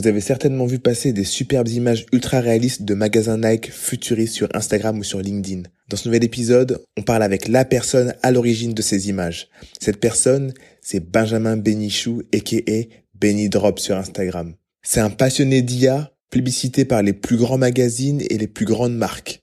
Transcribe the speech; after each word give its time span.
Vous 0.00 0.06
avez 0.06 0.22
certainement 0.22 0.64
vu 0.64 0.78
passer 0.78 1.12
des 1.12 1.24
superbes 1.24 1.68
images 1.68 2.06
ultra 2.10 2.40
réalistes 2.40 2.84
de 2.84 2.94
magasins 2.94 3.36
Nike 3.36 3.70
futuristes 3.70 4.34
sur 4.34 4.48
Instagram 4.54 4.98
ou 4.98 5.02
sur 5.02 5.20
LinkedIn. 5.20 5.64
Dans 5.90 5.98
ce 5.98 6.08
nouvel 6.08 6.24
épisode, 6.24 6.82
on 6.96 7.02
parle 7.02 7.22
avec 7.22 7.48
la 7.48 7.66
personne 7.66 8.14
à 8.22 8.32
l'origine 8.32 8.72
de 8.72 8.80
ces 8.80 9.10
images. 9.10 9.48
Cette 9.78 10.00
personne, 10.00 10.54
c'est 10.80 11.00
Benjamin 11.00 11.58
Benichou, 11.58 12.22
a.k.a. 12.32 12.84
Benny 13.14 13.50
Drop 13.50 13.78
sur 13.78 13.96
Instagram. 13.98 14.54
C'est 14.82 15.00
un 15.00 15.10
passionné 15.10 15.60
d'IA, 15.60 16.10
publicité 16.30 16.86
par 16.86 17.02
les 17.02 17.12
plus 17.12 17.36
grands 17.36 17.58
magazines 17.58 18.22
et 18.30 18.38
les 18.38 18.48
plus 18.48 18.64
grandes 18.64 18.96
marques. 18.96 19.39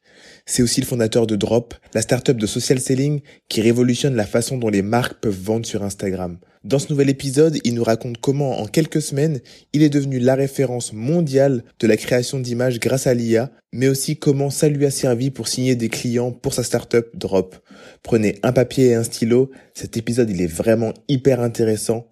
C'est 0.50 0.64
aussi 0.64 0.79
le 0.79 0.88
fondateur 0.88 1.27
de 1.27 1.36
Drop, 1.36 1.73
la 1.93 2.01
startup 2.01 2.37
de 2.37 2.47
social 2.47 2.79
selling 2.79 3.19
qui 3.50 3.60
révolutionne 3.60 4.15
la 4.15 4.25
façon 4.25 4.57
dont 4.57 4.69
les 4.69 4.82
marques 4.82 5.19
peuvent 5.19 5.38
vendre 5.38 5.65
sur 5.65 5.83
Instagram. 5.83 6.38
Dans 6.64 6.79
ce 6.79 6.89
nouvel 6.89 7.10
épisode, 7.10 7.60
il 7.65 7.74
nous 7.74 7.83
raconte 7.83 8.18
comment 8.19 8.61
en 8.61 8.65
quelques 8.65 9.02
semaines, 9.02 9.41
il 9.74 9.83
est 9.83 9.89
devenu 9.89 10.19
la 10.19 10.36
référence 10.36 10.93
mondiale 10.93 11.64
de 11.82 11.88
la 11.88 11.97
création 11.97 12.39
d'images 12.39 12.79
grâce 12.79 13.07
à 13.07 13.14
l'IA, 13.14 13.52
mais 13.74 13.89
aussi 13.89 14.15
comment 14.15 14.50
ça 14.50 14.69
lui 14.69 14.86
a 14.86 14.89
servi 14.89 15.32
pour 15.32 15.50
signer 15.50 15.75
des 15.75 15.89
clients 15.89 16.32
pour 16.32 16.54
sa 16.54 16.64
startup 16.64 17.07
Drop. 17.14 17.57
Prenez 18.02 18.39
un 18.41 18.54
papier 18.54 18.88
et 18.88 18.96
un 18.96 19.04
stylo, 19.04 19.52
cet 19.74 19.97
épisode 19.97 20.29
il 20.29 20.41
est 20.41 20.47
vraiment 20.47 20.93
hyper 21.10 21.41
intéressant. 21.41 22.07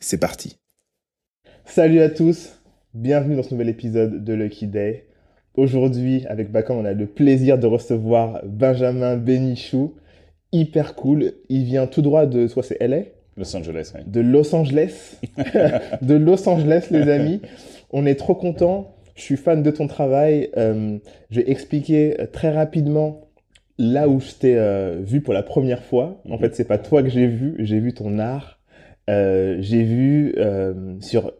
C'est 0.00 0.18
parti. 0.18 0.56
Salut 1.64 2.00
à 2.00 2.10
tous, 2.10 2.48
bienvenue 2.94 3.36
dans 3.36 3.44
ce 3.44 3.52
nouvel 3.52 3.68
épisode 3.68 4.24
de 4.24 4.32
Lucky 4.34 4.66
Day. 4.66 5.09
Aujourd'hui, 5.56 6.24
avec 6.28 6.52
Bakan, 6.52 6.76
on 6.76 6.84
a 6.84 6.92
le 6.92 7.06
plaisir 7.06 7.58
de 7.58 7.66
recevoir 7.66 8.40
Benjamin 8.44 9.16
Benichou. 9.16 9.94
Hyper 10.52 10.94
cool. 10.94 11.32
Il 11.48 11.64
vient 11.64 11.86
tout 11.86 12.02
droit 12.02 12.26
de, 12.26 12.46
soit 12.46 12.62
c'est 12.62 12.80
LA 12.80 13.02
Los 13.36 13.56
Angeles, 13.56 13.92
oui. 13.94 14.02
De 14.06 14.20
Los 14.20 14.54
Angeles. 14.54 15.18
de 16.02 16.14
Los 16.14 16.48
Angeles, 16.48 16.88
les 16.90 17.08
amis. 17.08 17.40
On 17.90 18.06
est 18.06 18.14
trop 18.14 18.34
contents. 18.34 18.94
Je 19.16 19.22
suis 19.22 19.36
fan 19.36 19.62
de 19.62 19.70
ton 19.70 19.88
travail. 19.88 20.50
Euh, 20.56 20.98
je 21.30 21.40
vais 21.40 21.50
expliquer 21.50 22.16
très 22.32 22.50
rapidement 22.50 23.22
là 23.78 24.08
où 24.08 24.20
je 24.20 24.32
t'ai 24.32 24.56
euh, 24.56 25.00
vu 25.02 25.20
pour 25.20 25.34
la 25.34 25.42
première 25.42 25.82
fois. 25.82 26.20
En 26.28 26.34
mhm. 26.34 26.40
fait, 26.40 26.54
c'est 26.54 26.64
pas 26.64 26.78
toi 26.78 27.02
que 27.02 27.08
j'ai 27.08 27.26
vu. 27.26 27.56
J'ai 27.58 27.80
vu 27.80 27.92
ton 27.92 28.18
art. 28.18 28.60
Euh, 29.08 29.56
j'ai 29.60 29.82
vu 29.82 30.36
sur 31.00 31.32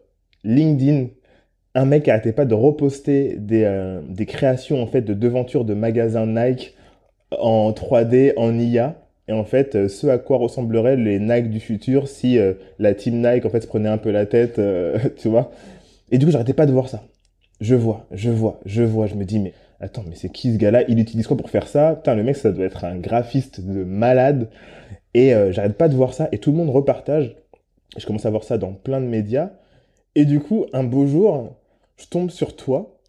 LinkedIn 0.43 1.07
un 1.75 1.85
mec 1.85 2.07
arrêtait 2.07 2.33
pas 2.33 2.45
de 2.45 2.53
reposter 2.53 3.37
des, 3.37 3.63
euh, 3.63 4.01
des 4.07 4.25
créations 4.25 4.81
en 4.81 4.87
fait 4.87 5.01
de 5.01 5.13
devantures 5.13 5.65
de 5.65 5.73
magasins 5.73 6.25
Nike 6.25 6.75
en 7.31 7.71
3D, 7.71 8.33
en 8.37 8.57
IA. 8.57 8.97
Et 9.27 9.33
en 9.33 9.45
fait, 9.45 9.75
euh, 9.75 9.87
ce 9.87 10.07
à 10.07 10.17
quoi 10.17 10.37
ressembleraient 10.37 10.97
les 10.97 11.19
Nike 11.19 11.49
du 11.49 11.59
futur 11.59 12.07
si 12.07 12.37
euh, 12.37 12.53
la 12.79 12.93
team 12.93 13.21
Nike 13.21 13.45
en 13.45 13.49
fait 13.49 13.61
se 13.61 13.67
prenait 13.67 13.89
un 13.89 13.97
peu 13.97 14.11
la 14.11 14.25
tête, 14.25 14.59
tu 15.17 15.29
vois. 15.29 15.51
Et 16.11 16.17
du 16.17 16.25
coup, 16.25 16.31
j'arrêtais 16.31 16.53
pas 16.53 16.65
de 16.65 16.73
voir 16.73 16.89
ça. 16.89 17.03
Je 17.61 17.75
vois, 17.75 18.07
je 18.11 18.29
vois, 18.31 18.59
je 18.65 18.83
vois. 18.83 19.07
Je 19.07 19.15
me 19.15 19.23
dis, 19.23 19.39
mais 19.39 19.53
attends, 19.79 20.03
mais 20.07 20.15
c'est 20.15 20.29
qui 20.29 20.51
ce 20.51 20.57
gars-là? 20.57 20.83
Il 20.89 20.99
utilise 20.99 21.27
quoi 21.27 21.37
pour 21.37 21.49
faire 21.49 21.67
ça? 21.67 21.95
Putain, 21.95 22.15
le 22.15 22.23
mec, 22.23 22.35
ça 22.35 22.51
doit 22.51 22.65
être 22.65 22.83
un 22.83 22.97
graphiste 22.97 23.61
de 23.61 23.83
malade. 23.83 24.49
Et 25.13 25.33
j'arrête 25.51 25.77
pas 25.77 25.87
de 25.87 25.95
voir 25.95 26.13
ça. 26.13 26.27
Et 26.31 26.39
tout 26.39 26.51
le 26.51 26.57
monde 26.57 26.69
repartage. 26.69 27.35
Je 27.97 28.05
commence 28.05 28.25
à 28.25 28.29
voir 28.29 28.43
ça 28.43 28.57
dans 28.57 28.73
plein 28.73 28.99
de 28.99 29.05
médias. 29.05 29.51
Et 30.15 30.25
du 30.25 30.39
coup, 30.39 30.65
un 30.73 30.83
beau 30.83 31.05
jour, 31.05 31.55
je 32.01 32.07
tombe 32.07 32.29
sur 32.31 32.55
toi, 32.55 32.99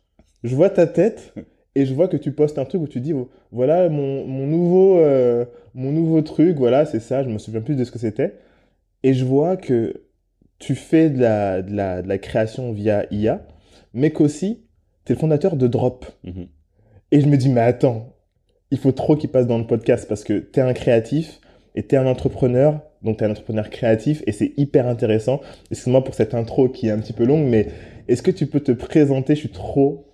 je 0.45 0.55
vois 0.55 0.71
ta 0.71 0.87
tête 0.87 1.35
et 1.75 1.87
je 1.87 1.95
vois 1.95 2.09
que 2.09 2.17
tu 2.17 2.33
postes 2.33 2.59
un 2.59 2.65
truc 2.65 2.83
où 2.83 2.89
tu 2.89 3.01
dis 3.01 3.15
voilà 3.51 3.89
mon, 3.89 4.27
nouveau 4.47 4.99
euh, 4.99 5.45
mon 5.75 5.91
nouveau 5.91 6.21
truc, 6.23 6.57
voilà, 6.57 6.85
c'est 6.85 7.01
ça, 7.01 7.23
je 7.23 7.29
me 7.29 7.39
souviens 7.39 7.61
plus 7.61 7.77
de 7.77 7.85
ce 7.85 7.91
que 7.91 7.99
c'était. 7.99 8.35
Et 9.03 9.15
je 9.15 9.25
vois 9.25 9.57
que 9.57 10.03
tu 10.59 10.75
fais 10.75 11.11
de 11.11 11.21
la, 11.21 11.63
de 11.63 12.09
la, 12.09 12.19
création 12.19 12.73
via 12.73 13.07
IA, 13.11 13.45
mais 13.95 14.11
qu'aussi, 14.11 14.65
tu 15.05 15.13
es 15.13 15.15
le 15.17 15.21
fondateur 15.21 15.57
de 15.57 15.67
Drop. 15.67 16.07
Mhm. 16.25 16.47
Et 17.11 17.21
je 17.21 17.27
me 17.27 17.37
dis, 17.37 17.49
mais 17.49 17.63
attends, 17.63 18.15
il 18.71 18.79
faut 18.79 18.93
trop 18.93 19.17
qu'il 19.17 19.31
passe 19.31 19.47
dans 19.47 19.59
le 19.59 19.67
podcast 19.67 20.07
parce 20.09 20.25
que 20.25 20.39
tu 20.39 20.61
es 20.61 20.63
un 20.63 20.73
créatif 20.73 21.41
et 21.75 21.87
tu 21.87 21.95
es 21.95 21.99
un 21.99 22.07
entrepreneur, 22.07 22.81
donc 23.03 23.19
tu 23.19 23.25
es 23.25 23.27
un 23.27 23.31
entrepreneur 23.31 23.69
créatif 23.71 24.23
et 24.27 24.33
c'est 24.33 24.53
hyper 24.57 24.87
intéressant. 24.87 25.41
Excuse-moi 25.71 26.05
pour 26.05 26.15
cette 26.15 26.35
intro 26.35 26.69
qui 26.69 26.87
est 26.89 26.91
un 26.91 26.99
petit 26.99 27.13
peu 27.13 27.25
longue, 27.25 27.47
mais 27.47 27.69
est-ce 28.09 28.23
que 28.23 28.31
tu 28.31 28.47
peux 28.47 28.61
te 28.61 28.73
présenter? 28.73 29.35
Je 29.35 29.41
suis 29.41 29.49
trop 29.49 30.07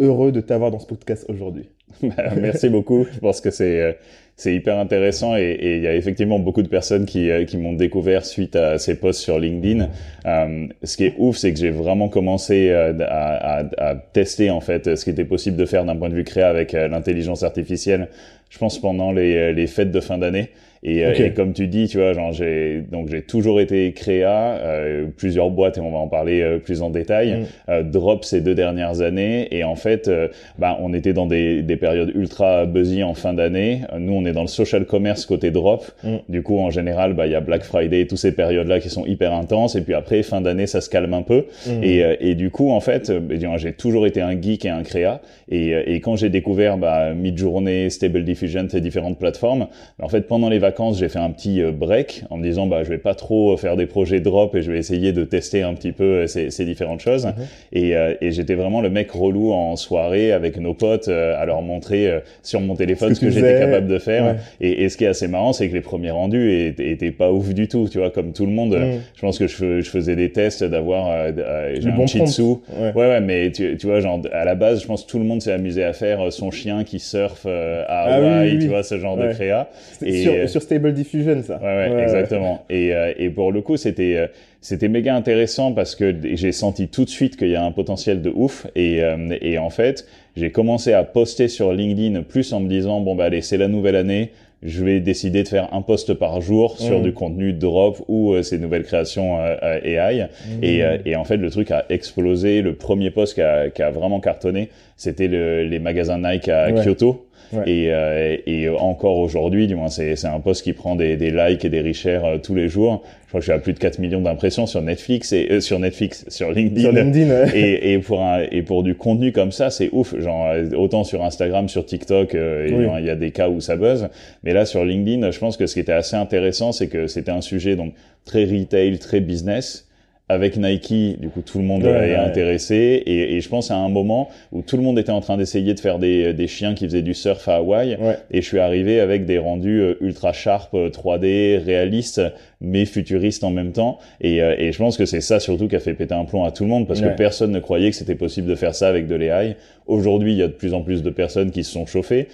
heureux 0.00 0.32
de 0.32 0.40
t'avoir 0.40 0.70
dans 0.70 0.78
ce 0.78 0.86
podcast 0.86 1.26
aujourd'hui. 1.28 1.68
Bah, 2.02 2.34
merci 2.36 2.68
beaucoup. 2.68 3.04
Je 3.12 3.18
pense 3.18 3.40
que 3.40 3.50
c'est 3.50 3.80
euh, 3.80 3.92
c'est 4.36 4.54
hyper 4.54 4.78
intéressant 4.78 5.36
et 5.36 5.58
il 5.60 5.82
y 5.82 5.86
a 5.86 5.94
effectivement 5.94 6.38
beaucoup 6.38 6.62
de 6.62 6.68
personnes 6.68 7.04
qui, 7.04 7.30
euh, 7.30 7.44
qui 7.44 7.58
m'ont 7.58 7.74
découvert 7.74 8.24
suite 8.24 8.56
à 8.56 8.78
ces 8.78 8.98
posts 8.98 9.20
sur 9.20 9.38
LinkedIn. 9.38 9.88
Euh, 10.24 10.66
ce 10.82 10.96
qui 10.96 11.04
est 11.04 11.14
ouf, 11.18 11.36
c'est 11.36 11.52
que 11.52 11.58
j'ai 11.58 11.70
vraiment 11.70 12.08
commencé 12.08 12.70
à, 12.70 13.66
à, 13.76 13.94
tester 13.96 14.50
en 14.50 14.60
fait 14.60 14.96
ce 14.96 15.04
qui 15.04 15.10
était 15.10 15.26
possible 15.26 15.56
de 15.56 15.66
faire 15.66 15.84
d'un 15.84 15.96
point 15.96 16.08
de 16.08 16.14
vue 16.14 16.24
créa 16.24 16.48
avec 16.48 16.72
l'intelligence 16.72 17.42
artificielle. 17.42 18.08
Je 18.48 18.58
pense 18.58 18.80
pendant 18.80 19.12
les, 19.12 19.52
les 19.52 19.66
fêtes 19.66 19.90
de 19.90 20.00
fin 20.00 20.16
d'année. 20.16 20.50
Et, 20.82 21.04
euh, 21.04 21.12
et, 21.12 21.34
comme 21.34 21.52
tu 21.52 21.66
dis, 21.66 21.88
tu 21.88 21.98
vois, 21.98 22.14
genre 22.14 22.32
j'ai 22.32 22.82
donc 22.90 23.08
j'ai 23.10 23.20
toujours 23.20 23.60
été 23.60 23.92
créa, 23.92 24.56
euh, 24.56 25.06
plusieurs 25.14 25.50
boîtes 25.50 25.76
et 25.76 25.80
on 25.82 25.90
va 25.90 25.98
en 25.98 26.08
parler 26.08 26.40
euh, 26.40 26.58
plus 26.58 26.80
en 26.80 26.88
détail. 26.88 27.32
Mm. 27.32 27.44
Euh, 27.68 27.82
drop 27.82 28.24
ces 28.24 28.40
deux 28.40 28.54
dernières 28.54 29.02
années 29.02 29.48
et 29.54 29.62
en 29.62 29.74
fait, 29.74 30.10
bah 30.58 30.78
on 30.80 30.94
était 30.94 31.12
dans 31.12 31.26
des, 31.26 31.62
des 31.62 31.76
périodes 31.76 32.12
ultra 32.14 32.64
buzzy 32.64 33.02
en 33.02 33.12
fin 33.12 33.34
d'année. 33.34 33.82
Nous, 33.98 34.12
on 34.12 34.24
est 34.24 34.32
dans 34.32 34.40
le 34.42 34.48
social 34.48 34.86
commerce 34.86 35.26
côté 35.26 35.50
Drop. 35.50 35.84
Mm. 36.02 36.16
Du 36.30 36.42
coup, 36.42 36.58
en 36.58 36.70
général, 36.70 37.12
bah 37.12 37.26
il 37.26 37.32
y 37.32 37.34
a 37.34 37.40
Black 37.40 37.62
Friday, 37.62 38.06
toutes 38.06 38.18
ces 38.18 38.32
périodes 38.32 38.68
là 38.68 38.80
qui 38.80 38.88
sont 38.88 39.04
hyper 39.04 39.34
intenses 39.34 39.76
et 39.76 39.82
puis 39.82 39.92
après 39.92 40.22
fin 40.22 40.40
d'année, 40.40 40.66
ça 40.66 40.80
se 40.80 40.88
calme 40.88 41.12
un 41.12 41.22
peu. 41.22 41.44
Mm. 41.66 41.82
Et, 41.82 42.16
et 42.20 42.34
du 42.34 42.50
coup, 42.50 42.70
en 42.70 42.80
fait, 42.80 43.10
bah, 43.10 43.34
j'ai 43.58 43.72
toujours 43.74 44.06
été 44.06 44.22
un 44.22 44.40
geek 44.40 44.64
et 44.64 44.70
un 44.70 44.82
créa. 44.82 45.20
Et, 45.50 45.72
et 45.86 46.00
quand 46.00 46.16
j'ai 46.16 46.30
découvert 46.30 46.78
bah, 46.78 47.12
Midjourney, 47.12 47.90
Stable 47.90 48.24
Diffusion, 48.24 48.66
ces 48.70 48.80
différentes 48.80 49.18
plateformes, 49.18 49.66
bah, 49.98 50.06
en 50.06 50.08
fait 50.08 50.22
pendant 50.22 50.48
les 50.48 50.58
vacances, 50.58 50.69
j'ai 50.92 51.08
fait 51.08 51.18
un 51.18 51.30
petit 51.30 51.62
euh, 51.62 51.72
break 51.72 52.24
en 52.30 52.36
me 52.36 52.42
disant 52.42 52.66
bah 52.66 52.82
je 52.84 52.88
vais 52.88 52.98
pas 52.98 53.14
trop 53.14 53.56
faire 53.56 53.76
des 53.76 53.86
projets 53.86 54.20
drop 54.20 54.54
et 54.54 54.62
je 54.62 54.72
vais 54.72 54.78
essayer 54.78 55.12
de 55.12 55.24
tester 55.24 55.62
un 55.62 55.74
petit 55.74 55.92
peu 55.92 56.04
euh, 56.04 56.26
ces, 56.26 56.50
ces 56.50 56.64
différentes 56.64 57.00
choses. 57.00 57.26
Mhm. 57.26 57.32
Et, 57.72 57.96
euh, 57.96 58.14
et 58.20 58.30
j'étais 58.30 58.54
vraiment 58.54 58.80
le 58.80 58.90
mec 58.90 59.10
relou 59.10 59.52
en 59.52 59.76
soirée 59.76 60.32
avec 60.32 60.58
nos 60.58 60.74
potes 60.74 61.08
à 61.08 61.44
leur 61.44 61.62
montrer 61.62 62.10
sur 62.42 62.60
mon 62.60 62.74
téléphone 62.74 63.14
ce 63.14 63.20
que, 63.20 63.30
j'étais 63.30 63.58
capable 63.58 63.86
de 63.86 63.98
faire. 63.98 64.36
Et, 64.60 64.84
et, 64.84 64.88
ce 64.88 64.96
qui 64.96 65.04
est 65.04 65.08
assez 65.08 65.28
marrant, 65.28 65.52
c'est 65.52 65.68
que 65.68 65.74
les 65.74 65.80
premiers 65.80 66.10
rendus 66.10 66.74
étaient, 66.78 67.10
pas 67.10 67.32
ouf 67.32 67.52
du 67.54 67.68
tout. 67.68 67.88
Tu 67.90 67.98
vois, 67.98 68.10
comme 68.10 68.32
tout 68.32 68.46
le 68.46 68.52
monde, 68.52 68.76
mhm. 68.76 69.00
je 69.14 69.20
pense 69.20 69.38
que 69.38 69.46
je, 69.46 69.80
je, 69.80 69.90
faisais 69.90 70.16
des 70.16 70.30
tests 70.30 70.64
d'avoir 70.64 71.10
euh, 71.10 71.76
un 71.82 71.96
bon 71.96 72.04
dessous 72.04 72.62
Ouais. 72.70 72.92
ouais, 72.94 73.08
ouais, 73.08 73.20
mais 73.20 73.50
tu, 73.50 73.76
tu 73.76 73.86
vois, 73.86 74.00
genre 74.00 74.20
à 74.32 74.44
la 74.44 74.54
base, 74.54 74.82
je 74.82 74.86
pense 74.86 75.04
que 75.04 75.10
tout 75.10 75.18
le 75.18 75.24
monde 75.24 75.42
s'est 75.42 75.52
amusé 75.52 75.84
à 75.84 75.92
faire 75.92 76.32
son 76.32 76.50
chien 76.50 76.84
qui 76.84 76.98
surfe 76.98 77.46
à 77.46 77.84
ah 77.88 78.14
Hawaï, 78.14 78.58
tu 78.58 78.68
vois, 78.68 78.82
ce 78.82 78.98
genre 78.98 79.16
de 79.16 79.32
créa. 79.32 79.68
Et 80.02 80.22
sur, 80.22 80.48
sur 80.48 80.59
Stable 80.60 80.92
Diffusion, 80.92 81.42
ça. 81.42 81.58
Ouais, 81.58 81.90
ouais, 81.92 82.02
exactement. 82.02 82.64
Et, 82.70 82.94
euh, 82.94 83.12
et 83.16 83.30
pour 83.30 83.52
le 83.52 83.60
coup, 83.62 83.76
c'était 83.76 84.16
euh, 84.16 84.26
c'était 84.60 84.88
méga 84.88 85.14
intéressant 85.14 85.72
parce 85.72 85.94
que 85.94 86.14
j'ai 86.34 86.52
senti 86.52 86.88
tout 86.88 87.04
de 87.04 87.10
suite 87.10 87.36
qu'il 87.36 87.48
y 87.48 87.56
a 87.56 87.64
un 87.64 87.72
potentiel 87.72 88.22
de 88.22 88.30
ouf. 88.34 88.66
Et, 88.76 89.02
euh, 89.02 89.36
et 89.40 89.58
en 89.58 89.70
fait, 89.70 90.06
j'ai 90.36 90.50
commencé 90.50 90.92
à 90.92 91.02
poster 91.02 91.48
sur 91.48 91.72
LinkedIn 91.72 92.22
plus 92.22 92.52
en 92.52 92.60
me 92.60 92.68
disant 92.68 93.00
bon 93.00 93.14
bah 93.14 93.24
allez, 93.24 93.42
c'est 93.42 93.58
la 93.58 93.68
nouvelle 93.68 93.96
année. 93.96 94.30
Je 94.62 94.84
vais 94.84 95.00
décider 95.00 95.42
de 95.42 95.48
faire 95.48 95.72
un 95.72 95.80
post 95.80 96.12
par 96.12 96.42
jour 96.42 96.78
sur 96.78 96.98
mmh. 96.98 97.02
du 97.02 97.12
contenu 97.14 97.52
drop 97.54 98.04
ou 98.08 98.34
ces 98.42 98.58
nouvelles 98.58 98.84
créations 98.84 99.38
AI. 99.42 100.24
Mmh. 100.24 100.62
Et, 100.62 100.82
et, 101.06 101.16
en 101.16 101.24
fait, 101.24 101.38
le 101.38 101.48
truc 101.48 101.70
a 101.70 101.86
explosé. 101.88 102.60
Le 102.60 102.74
premier 102.74 103.10
post 103.10 103.32
qui 103.32 103.40
a, 103.40 103.70
qui 103.70 103.80
a 103.80 103.90
vraiment 103.90 104.20
cartonné, 104.20 104.68
c'était 104.98 105.28
le, 105.28 105.64
les 105.64 105.78
magasins 105.78 106.18
Nike 106.18 106.50
à 106.50 106.72
Kyoto. 106.72 107.24
Et, 107.66 107.88
euh, 107.90 108.36
et 108.46 108.68
encore 108.68 109.18
aujourd'hui, 109.18 109.66
du 109.66 109.74
moins, 109.74 109.88
c'est 109.88 110.24
un 110.24 110.40
post 110.40 110.62
qui 110.62 110.72
prend 110.72 110.94
des, 110.94 111.16
des 111.16 111.30
likes 111.30 111.64
et 111.64 111.68
des 111.68 111.80
richères 111.80 112.24
euh, 112.24 112.38
tous 112.38 112.54
les 112.54 112.68
jours. 112.68 113.02
Je 113.24 113.28
crois 113.28 113.40
que 113.40 113.46
j'ai 113.46 113.52
à 113.52 113.58
plus 113.58 113.72
de 113.72 113.78
4 113.78 113.98
millions 113.98 114.20
d'impressions 114.20 114.66
sur 114.66 114.82
Netflix 114.82 115.32
et 115.32 115.48
euh, 115.50 115.60
sur 115.60 115.78
Netflix, 115.78 116.24
sur 116.28 116.50
LinkedIn. 116.52 116.80
Sur 116.80 116.92
LinkedIn 116.92 117.46
et, 117.54 117.92
et, 117.92 117.98
pour 117.98 118.22
un, 118.22 118.42
et 118.50 118.62
pour 118.62 118.82
du 118.82 118.94
contenu 118.94 119.32
comme 119.32 119.52
ça, 119.52 119.70
c'est 119.70 119.88
ouf. 119.92 120.18
Genre 120.18 120.48
autant 120.76 121.04
sur 121.04 121.24
Instagram, 121.24 121.68
sur 121.68 121.84
TikTok, 121.84 122.34
il 122.34 123.04
y 123.04 123.10
a 123.10 123.16
des 123.16 123.30
cas 123.30 123.48
où 123.48 123.60
ça 123.60 123.76
buzz. 123.76 124.08
Mais 124.42 124.52
là, 124.52 124.64
sur 124.64 124.84
LinkedIn, 124.84 125.30
je 125.30 125.38
pense 125.38 125.56
que 125.56 125.66
ce 125.66 125.74
qui 125.74 125.80
était 125.80 125.92
assez 125.92 126.16
intéressant, 126.16 126.72
c'est 126.72 126.88
que 126.88 127.06
c'était 127.06 127.32
un 127.32 127.40
sujet 127.40 127.76
donc 127.76 127.94
très 128.24 128.44
retail, 128.44 128.98
très 128.98 129.20
business 129.20 129.89
avec 130.30 130.56
Nike, 130.56 131.20
du 131.20 131.28
coup, 131.28 131.42
tout 131.42 131.58
le 131.58 131.64
monde 131.64 131.84
est 131.84 132.14
intéressé. 132.14 133.02
Et, 133.04 133.36
et, 133.36 133.40
je 133.40 133.48
pense 133.48 133.70
à 133.70 133.76
un 133.76 133.88
moment 133.88 134.28
où 134.52 134.62
tout 134.62 134.76
le 134.76 134.82
monde 134.82 134.98
était 134.98 135.10
en 135.10 135.20
train 135.20 135.36
d'essayer 135.36 135.74
de 135.74 135.80
faire 135.80 135.98
des, 135.98 136.32
des, 136.32 136.46
chiens 136.46 136.74
qui 136.74 136.84
faisaient 136.84 137.02
du 137.02 137.14
surf 137.14 137.48
à 137.48 137.56
Hawaï. 137.56 137.98
Et 138.30 138.40
je 138.40 138.46
suis 138.46 138.60
arrivé 138.60 139.00
avec 139.00 139.26
des 139.26 139.38
rendus 139.38 139.80
euh, 139.80 139.94
ultra 140.00 140.32
sharp, 140.32 140.72
3D, 140.72 141.24
euh, 141.58 141.64
réalistes, 141.64 142.22
mais 142.60 142.84
futuriste 142.84 143.44
en 143.44 143.50
même 143.50 143.72
temps. 143.72 143.98
Et, 144.20 144.38
et 144.38 144.72
je 144.72 144.78
pense 144.78 144.96
que 144.96 145.06
c'est 145.06 145.20
ça 145.20 145.40
surtout 145.40 145.68
qui 145.68 145.76
a 145.76 145.80
fait 145.80 145.94
péter 145.94 146.14
un 146.14 146.24
plomb 146.24 146.44
à 146.44 146.50
tout 146.50 146.64
le 146.64 146.68
monde 146.68 146.86
parce 146.86 147.00
que 147.00 147.08
personne 147.16 147.52
ne 147.52 147.60
croyait 147.60 147.90
que 147.90 147.96
c'était 147.96 148.14
possible 148.14 148.48
de 148.48 148.54
faire 148.54 148.74
ça 148.74 148.88
avec 148.88 149.06
de 149.06 149.14
l'AI. 149.14 149.56
Aujourd'hui, 149.86 150.32
il 150.32 150.38
y 150.38 150.42
a 150.42 150.46
de 150.46 150.52
plus 150.52 150.74
en 150.74 150.82
plus 150.82 151.02
de 151.02 151.10
personnes 151.10 151.50
qui 151.50 151.64
se 151.64 151.72
sont 151.72 151.86
chauffées, 151.86 152.28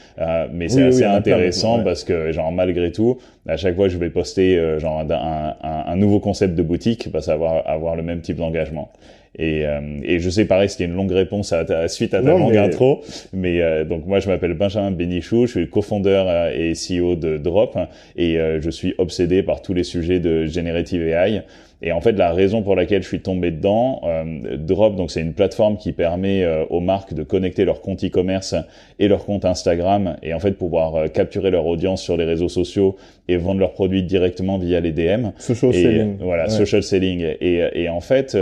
mais 0.53 0.69
c'est 0.69 0.83
assez 0.83 1.05
intéressant 1.05 1.83
parce 1.83 2.05
que 2.05 2.33
genre 2.33 2.53
malgré 2.53 2.93
tout, 2.93 3.19
à 3.47 3.57
chaque 3.57 3.77
fois 3.77 3.89
je 3.89 3.99
vais 3.99 4.11
poster 4.11 4.79
genre 4.79 5.01
un, 5.01 5.11
un, 5.11 5.55
un, 5.87 5.97
nouveau 5.97 6.21
concept 6.21 6.55
de 6.55 6.63
boutique, 6.63 7.11
bah, 7.11 7.21
ça 7.21 7.37
va 7.37 7.63
avoir 7.65 7.97
le 7.97 8.03
même 8.03 8.21
type 8.21 8.37
d'engagement. 8.37 8.91
Et, 9.39 9.67
euh, 9.67 9.81
et 10.03 10.19
je 10.19 10.31
sais, 10.31 10.45
pareil, 10.45 10.69
c'était 10.69 10.85
une 10.85 10.95
longue 10.95 11.13
réponse 11.13 11.53
à, 11.53 11.61
à 11.61 11.89
suite 11.89 12.15
à 12.15 12.23
ta 12.23 12.31
longue 12.31 12.57
intro. 12.57 13.03
Mais 13.33 13.61
euh, 13.61 13.85
donc 13.85 14.07
moi, 14.07 14.21
je 14.21 14.29
m'appelle 14.29 14.55
Benjamin 14.55 14.91
Benichou, 14.91 15.47
je 15.47 15.53
suis 15.53 15.71
cofondeur 15.71 16.27
euh, 16.29 16.51
et 16.55 16.73
CEO 16.73 17.17
de 17.17 17.37
Drop, 17.37 17.77
et 18.17 18.39
je 18.61 18.71
suis 18.71 18.95
obsédé 18.99 19.43
par 19.43 19.63
tous 19.63 19.75
les 19.75 19.85
sujets 19.85 20.21
de 20.21 20.47
Generative 20.47 21.03
AI. 21.07 21.43
Et 21.83 21.93
en 21.93 22.01
fait, 22.01 22.13
la 22.13 22.33
raison 22.33 22.63
pour 22.63 22.75
laquelle 22.75 23.03
je 23.03 23.09
suis 23.09 23.21
tombé 23.21 23.51
dedans, 23.51 24.01
euh, 24.05 24.57
Drop, 24.57 24.97
donc 24.97 25.11
c'est 25.11 25.21
une 25.21 25.35
plateforme 25.35 25.77
qui 25.77 25.93
permet 25.93 26.43
euh, 26.43 26.65
aux 26.71 26.81
marques 26.81 27.13
de 27.13 27.23
connecter 27.23 27.67
leur 27.67 27.83
compte 27.83 28.03
e-commerce 28.03 28.55
et 28.99 29.09
leur 29.09 29.27
compte 29.27 29.45
Instagram 29.45 30.17
et 30.23 30.33
en 30.33 30.41
fait 30.41 30.53
pouvoir 30.53 30.95
euh, 30.95 31.07
capturer 31.09 31.51
leur 31.51 31.67
audience 31.67 32.03
sur 32.03 32.17
les 32.17 32.25
réseaux 32.25 32.49
sociaux 32.49 32.97
et 33.29 33.37
vendre 33.37 33.61
leurs 33.61 33.73
produits 33.73 34.03
directement 34.03 34.57
via 34.57 34.81
les 34.81 34.93
DM. 34.93 35.29
Social 35.37 35.75
selling. 35.75 36.17
Voilà, 36.19 36.49
social 36.49 36.83
selling. 36.83 37.21
Et, 37.41 37.63
et 37.75 37.89
en 37.91 38.01
fait, 38.01 38.37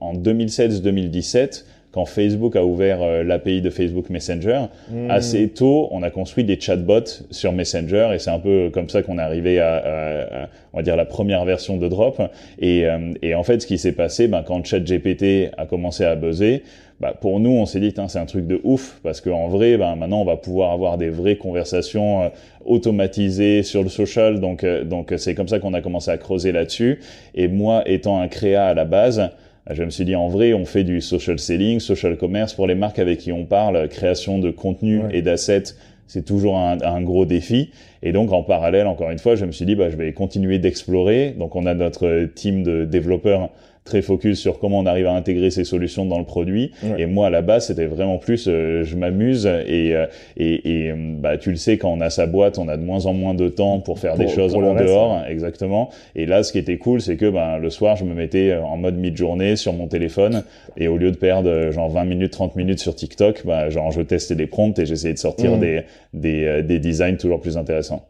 en 0.00 0.14
2016-2017 0.14 1.64
quand 1.92 2.04
Facebook 2.04 2.54
a 2.56 2.64
ouvert 2.64 3.02
euh, 3.02 3.24
l'API 3.24 3.60
de 3.60 3.70
Facebook 3.70 4.10
Messenger, 4.10 4.66
hmm. 4.90 5.10
assez 5.10 5.48
tôt, 5.48 5.88
on 5.90 6.02
a 6.02 6.10
construit 6.10 6.44
des 6.44 6.58
chatbots 6.60 7.24
sur 7.30 7.52
Messenger 7.52 8.10
et 8.14 8.18
c'est 8.18 8.30
un 8.30 8.38
peu 8.38 8.70
comme 8.72 8.88
ça 8.88 9.02
qu'on 9.02 9.18
est 9.18 9.22
arrivé 9.22 9.60
à, 9.60 10.48
on 10.72 10.78
va 10.78 10.82
dire, 10.82 10.96
la 10.96 11.04
première 11.04 11.44
version 11.44 11.76
de 11.76 11.88
Drop. 11.88 12.20
Et, 12.60 12.86
euh, 12.86 13.12
et 13.22 13.34
en 13.34 13.42
fait, 13.42 13.60
ce 13.60 13.66
qui 13.66 13.78
s'est 13.78 13.92
passé, 13.92 14.28
ben, 14.28 14.42
quand 14.42 14.64
ChatGPT 14.64 15.50
a 15.56 15.66
commencé 15.66 16.04
à 16.04 16.14
buzzer, 16.14 16.62
bah, 17.00 17.14
pour 17.18 17.40
nous, 17.40 17.50
on 17.50 17.66
s'est 17.66 17.80
dit, 17.80 17.94
c'est 18.08 18.18
un 18.18 18.26
truc 18.26 18.46
de 18.46 18.60
ouf, 18.62 19.00
parce 19.02 19.20
qu'en 19.20 19.48
vrai, 19.48 19.76
ben, 19.76 19.96
maintenant, 19.96 20.20
on 20.20 20.24
va 20.24 20.36
pouvoir 20.36 20.70
avoir 20.70 20.98
des 20.98 21.08
vraies 21.08 21.36
conversations 21.36 22.22
euh, 22.22 22.28
automatisées 22.64 23.62
sur 23.62 23.82
le 23.82 23.88
social. 23.88 24.38
Donc, 24.38 24.64
donc 24.84 25.12
c'est 25.16 25.34
comme 25.34 25.48
ça 25.48 25.58
qu'on 25.58 25.74
a 25.74 25.80
commencé 25.80 26.10
à 26.10 26.18
creuser 26.18 26.52
là-dessus. 26.52 27.00
Et 27.34 27.48
moi, 27.48 27.82
étant 27.86 28.20
un 28.20 28.28
créa 28.28 28.66
à 28.66 28.74
la 28.74 28.84
base, 28.84 29.30
je 29.70 29.82
me 29.82 29.90
suis 29.90 30.04
dit 30.04 30.16
en 30.16 30.28
vrai, 30.28 30.52
on 30.52 30.64
fait 30.64 30.84
du 30.84 31.00
social 31.00 31.38
selling, 31.38 31.80
social 31.80 32.16
commerce 32.16 32.54
pour 32.54 32.66
les 32.66 32.74
marques 32.74 32.98
avec 32.98 33.18
qui 33.18 33.32
on 33.32 33.44
parle, 33.44 33.88
création 33.88 34.38
de 34.38 34.50
contenu 34.50 35.02
et 35.12 35.22
d'assets. 35.22 35.74
C'est 36.06 36.24
toujours 36.24 36.58
un, 36.58 36.78
un, 36.82 37.02
gros 37.02 37.24
défi. 37.24 37.70
Et 38.02 38.10
donc, 38.10 38.32
en 38.32 38.42
parallèle, 38.42 38.88
encore 38.88 39.10
une 39.10 39.20
fois, 39.20 39.36
je 39.36 39.44
me 39.44 39.52
suis 39.52 39.64
dit, 39.64 39.76
bah, 39.76 39.90
je 39.90 39.96
vais 39.96 40.12
continuer 40.12 40.58
d'explorer. 40.58 41.36
Donc, 41.38 41.54
on 41.54 41.66
a 41.66 41.74
notre 41.74 42.24
team 42.34 42.64
de 42.64 42.84
développeurs 42.84 43.50
très 43.84 44.02
focus 44.02 44.38
sur 44.38 44.58
comment 44.58 44.78
on 44.78 44.86
arrive 44.86 45.06
à 45.06 45.12
intégrer 45.12 45.50
ces 45.50 45.64
solutions 45.64 46.04
dans 46.04 46.18
le 46.18 46.24
produit. 46.24 46.72
Et 46.98 47.06
moi, 47.06 47.28
à 47.28 47.30
la 47.30 47.42
base, 47.42 47.66
c'était 47.66 47.86
vraiment 47.86 48.18
plus, 48.18 48.46
euh, 48.46 48.84
je 48.84 48.96
m'amuse 48.96 49.46
et, 49.46 49.94
euh, 49.94 50.06
et, 50.36 50.86
et, 50.88 50.92
bah, 50.92 51.38
tu 51.38 51.50
le 51.50 51.56
sais, 51.56 51.78
quand 51.78 51.90
on 51.90 52.00
a 52.00 52.10
sa 52.10 52.26
boîte, 52.26 52.58
on 52.58 52.68
a 52.68 52.76
de 52.76 52.82
moins 52.82 53.06
en 53.06 53.14
moins 53.14 53.34
de 53.34 53.48
temps 53.48 53.80
pour 53.80 53.98
faire 53.98 54.16
des 54.16 54.28
choses 54.28 54.54
en 54.54 54.74
dehors, 54.74 55.22
exactement. 55.28 55.90
Et 56.14 56.26
là, 56.26 56.42
ce 56.42 56.52
qui 56.52 56.58
était 56.58 56.78
cool, 56.78 57.00
c'est 57.00 57.16
que 57.16 57.28
ben 57.28 57.58
le 57.58 57.70
soir, 57.70 57.96
je 57.96 58.04
me 58.04 58.14
mettais 58.14 58.54
en 58.54 58.76
mode 58.76 58.96
mid-journée 58.96 59.56
sur 59.56 59.72
mon 59.72 59.88
téléphone 59.88 60.44
et 60.76 60.88
au 60.88 60.96
lieu 60.96 61.10
de 61.10 61.16
perdre 61.16 61.48
euh, 61.48 61.72
genre 61.72 61.88
20 61.88 62.04
minutes, 62.04 62.32
30 62.32 62.56
minutes 62.56 62.80
sur 62.80 62.94
TikTok, 62.94 63.42
bah, 63.46 63.70
genre 63.70 63.90
je 63.90 64.02
testais 64.02 64.34
des 64.34 64.46
prompts 64.46 64.78
et 64.78 64.86
j'essayais 64.86 65.14
de 65.14 65.18
sortir 65.18 65.56
mm. 65.56 65.60
des, 65.60 65.82
des, 66.14 66.62
des 66.62 66.78
designs 66.78 67.16
toujours 67.16 67.40
plus 67.40 67.56
intéressants. 67.56 68.06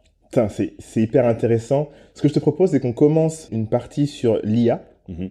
C'est 0.55 1.01
hyper 1.01 1.25
intéressant. 1.27 1.89
Ce 2.13 2.21
que 2.21 2.27
je 2.27 2.33
te 2.33 2.39
propose, 2.39 2.71
c'est 2.71 2.79
qu'on 2.79 2.93
commence 2.93 3.49
une 3.51 3.67
partie 3.67 4.07
sur 4.07 4.39
l'IA. 4.43 4.81
Mm-hmm. 5.09 5.29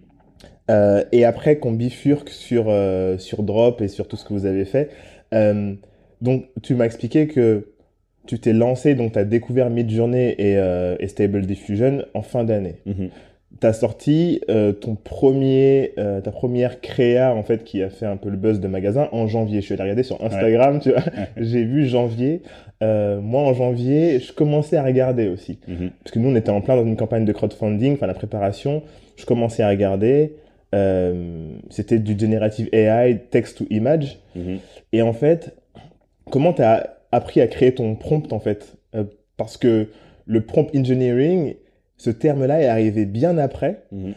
Euh, 0.71 1.03
et 1.11 1.25
après 1.25 1.57
qu'on 1.57 1.71
bifurque 1.71 2.29
sur, 2.29 2.65
euh, 2.67 3.17
sur 3.17 3.43
Drop 3.43 3.81
et 3.81 3.87
sur 3.87 4.07
tout 4.07 4.15
ce 4.15 4.25
que 4.25 4.33
vous 4.33 4.45
avez 4.45 4.65
fait. 4.65 4.89
Euh, 5.33 5.73
donc, 6.21 6.45
tu 6.63 6.75
m'as 6.75 6.85
expliqué 6.85 7.27
que 7.27 7.67
tu 8.27 8.39
t'es 8.39 8.53
lancé, 8.53 8.95
donc 8.95 9.13
tu 9.13 9.19
as 9.19 9.25
découvert 9.25 9.69
Midjourney 9.69 10.35
et, 10.37 10.53
et 10.99 11.07
Stable 11.07 11.45
Diffusion 11.45 12.05
en 12.13 12.21
fin 12.21 12.43
d'année. 12.43 12.75
Mm-hmm 12.87 13.09
tu 13.59 13.67
as 13.67 13.73
sorti 13.73 14.41
euh, 14.49 14.71
ton 14.71 14.95
premier, 14.95 15.93
euh, 15.97 16.21
ta 16.21 16.31
première 16.31 16.81
créa 16.81 17.35
en 17.35 17.43
fait 17.43 17.63
qui 17.63 17.83
a 17.83 17.89
fait 17.89 18.05
un 18.05 18.17
peu 18.17 18.29
le 18.29 18.37
buzz 18.37 18.59
de 18.59 18.67
magasin 18.67 19.09
en 19.11 19.27
janvier. 19.27 19.61
Je 19.61 19.65
suis 19.65 19.73
allé 19.73 19.83
regarder 19.83 20.03
sur 20.03 20.23
Instagram, 20.23 20.79
tu 20.79 20.91
vois. 20.91 21.03
J'ai 21.37 21.63
vu 21.63 21.85
janvier. 21.85 22.41
Euh, 22.81 23.19
moi 23.21 23.41
en 23.41 23.53
janvier, 23.53 24.19
je 24.19 24.31
commençais 24.33 24.77
à 24.77 24.83
regarder 24.83 25.27
aussi 25.27 25.59
mhm. 25.67 25.91
parce 26.03 26.11
que 26.11 26.19
nous 26.19 26.29
on 26.29 26.35
était 26.35 26.49
en 26.49 26.61
plein 26.61 26.75
dans 26.75 26.85
une 26.85 26.95
campagne 26.95 27.25
de 27.25 27.31
crowdfunding, 27.31 27.93
enfin 27.93 28.07
la 28.07 28.13
préparation. 28.13 28.83
Je 29.17 29.25
commençais 29.25 29.63
à 29.63 29.69
regarder. 29.69 30.33
C'était 30.71 31.99
du 31.99 32.17
generative 32.17 32.69
AI, 32.71 33.19
text 33.29 33.57
to 33.57 33.65
image. 33.69 34.19
Mhm. 34.35 34.59
Et 34.93 35.01
en 35.01 35.13
fait, 35.13 35.55
comment 36.29 36.53
tu 36.53 36.61
as 36.61 36.97
appris 37.11 37.41
à 37.41 37.47
créer 37.47 37.73
ton 37.73 37.95
prompt 37.95 38.31
en 38.31 38.39
fait? 38.39 38.77
Parce 39.37 39.57
que 39.57 39.87
le 40.25 40.41
prompt 40.41 40.73
engineering 40.75 41.55
ce 42.01 42.09
terme-là 42.09 42.61
est 42.61 42.67
arrivé 42.67 43.05
bien 43.05 43.37
après. 43.37 43.83
Mhm. 43.91 44.13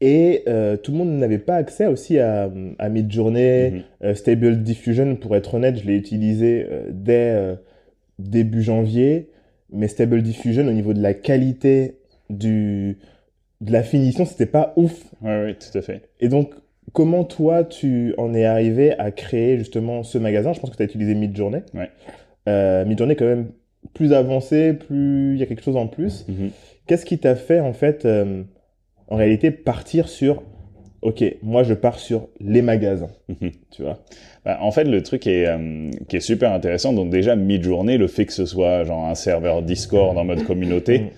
Et 0.00 0.42
euh, 0.48 0.78
tout 0.78 0.92
le 0.92 0.98
monde 0.98 1.10
n'avait 1.10 1.38
pas 1.38 1.56
accès 1.56 1.86
aussi 1.86 2.18
à, 2.18 2.50
à 2.78 2.88
Midjourney, 2.88 3.70
mhm. 3.70 3.82
euh, 4.04 4.14
Stable 4.14 4.62
Diffusion. 4.62 5.16
Pour 5.16 5.36
être 5.36 5.54
honnête, 5.54 5.76
je 5.76 5.86
l'ai 5.86 5.96
utilisé 5.96 6.66
euh, 6.70 6.88
dès 6.90 7.58
début 8.18 8.62
janvier. 8.62 9.28
Mais 9.70 9.86
Stable 9.86 10.22
Diffusion, 10.22 10.66
au 10.66 10.72
niveau 10.72 10.94
de 10.94 11.02
la 11.02 11.12
qualité 11.12 11.98
du, 12.30 12.96
de 13.60 13.72
la 13.72 13.82
finition, 13.82 14.24
c'était 14.24 14.46
pas 14.46 14.72
ouf. 14.76 15.04
Oui, 15.22 15.32
oui, 15.44 15.54
tout 15.54 15.76
à 15.76 15.82
fait. 15.82 16.08
Et 16.20 16.28
donc, 16.28 16.54
comment 16.92 17.24
toi, 17.24 17.64
tu 17.64 18.14
en 18.18 18.34
es 18.34 18.44
arrivé 18.44 18.98
à 18.98 19.10
créer 19.10 19.58
justement 19.58 20.02
ce 20.02 20.18
magasin? 20.18 20.52
Je 20.52 20.60
pense 20.60 20.70
que 20.70 20.76
tu 20.76 20.82
as 20.82 20.86
utilisé 20.86 21.14
Midjourney. 21.14 21.62
Ouais. 21.74 21.90
Midjourney, 22.84 23.16
quand 23.16 23.26
même, 23.26 23.52
plus 23.94 24.12
avancé, 24.12 24.72
plus 24.74 25.34
il 25.34 25.40
y 25.40 25.42
a 25.42 25.46
quelque 25.46 25.62
chose 25.62 25.76
en 25.76 25.86
plus. 25.86 26.26
Mhm. 26.28 26.50
Qu'est-ce 26.86 27.06
qui 27.06 27.18
t'a 27.18 27.36
fait, 27.36 27.60
en 27.60 27.72
fait, 27.72 28.04
euh, 28.04 28.42
en 29.08 29.16
réalité, 29.16 29.50
partir 29.50 30.08
sur 30.08 30.42
ok, 31.02 31.24
moi 31.42 31.62
je 31.62 31.72
pars 31.72 31.98
sur 31.98 32.28
les 32.40 32.60
magasins, 32.60 33.10
mhm. 33.28 33.50
tu 33.70 33.82
vois? 33.82 34.00
Bah, 34.44 34.58
en 34.60 34.70
fait, 34.70 34.84
le 34.84 35.02
truc 35.02 35.26
est, 35.26 35.46
euh, 35.46 35.90
qui 36.08 36.16
est 36.16 36.20
super 36.20 36.52
intéressant. 36.52 36.92
Donc 36.92 37.10
déjà, 37.10 37.36
mid-journée, 37.36 37.96
le 37.96 38.06
fait 38.06 38.26
que 38.26 38.32
ce 38.32 38.44
soit 38.44 38.84
genre 38.84 39.06
un 39.06 39.14
serveur 39.14 39.62
Discord 39.62 40.16
en 40.16 40.24
mode 40.24 40.44
communauté, 40.44 40.98
mm. 40.98 41.10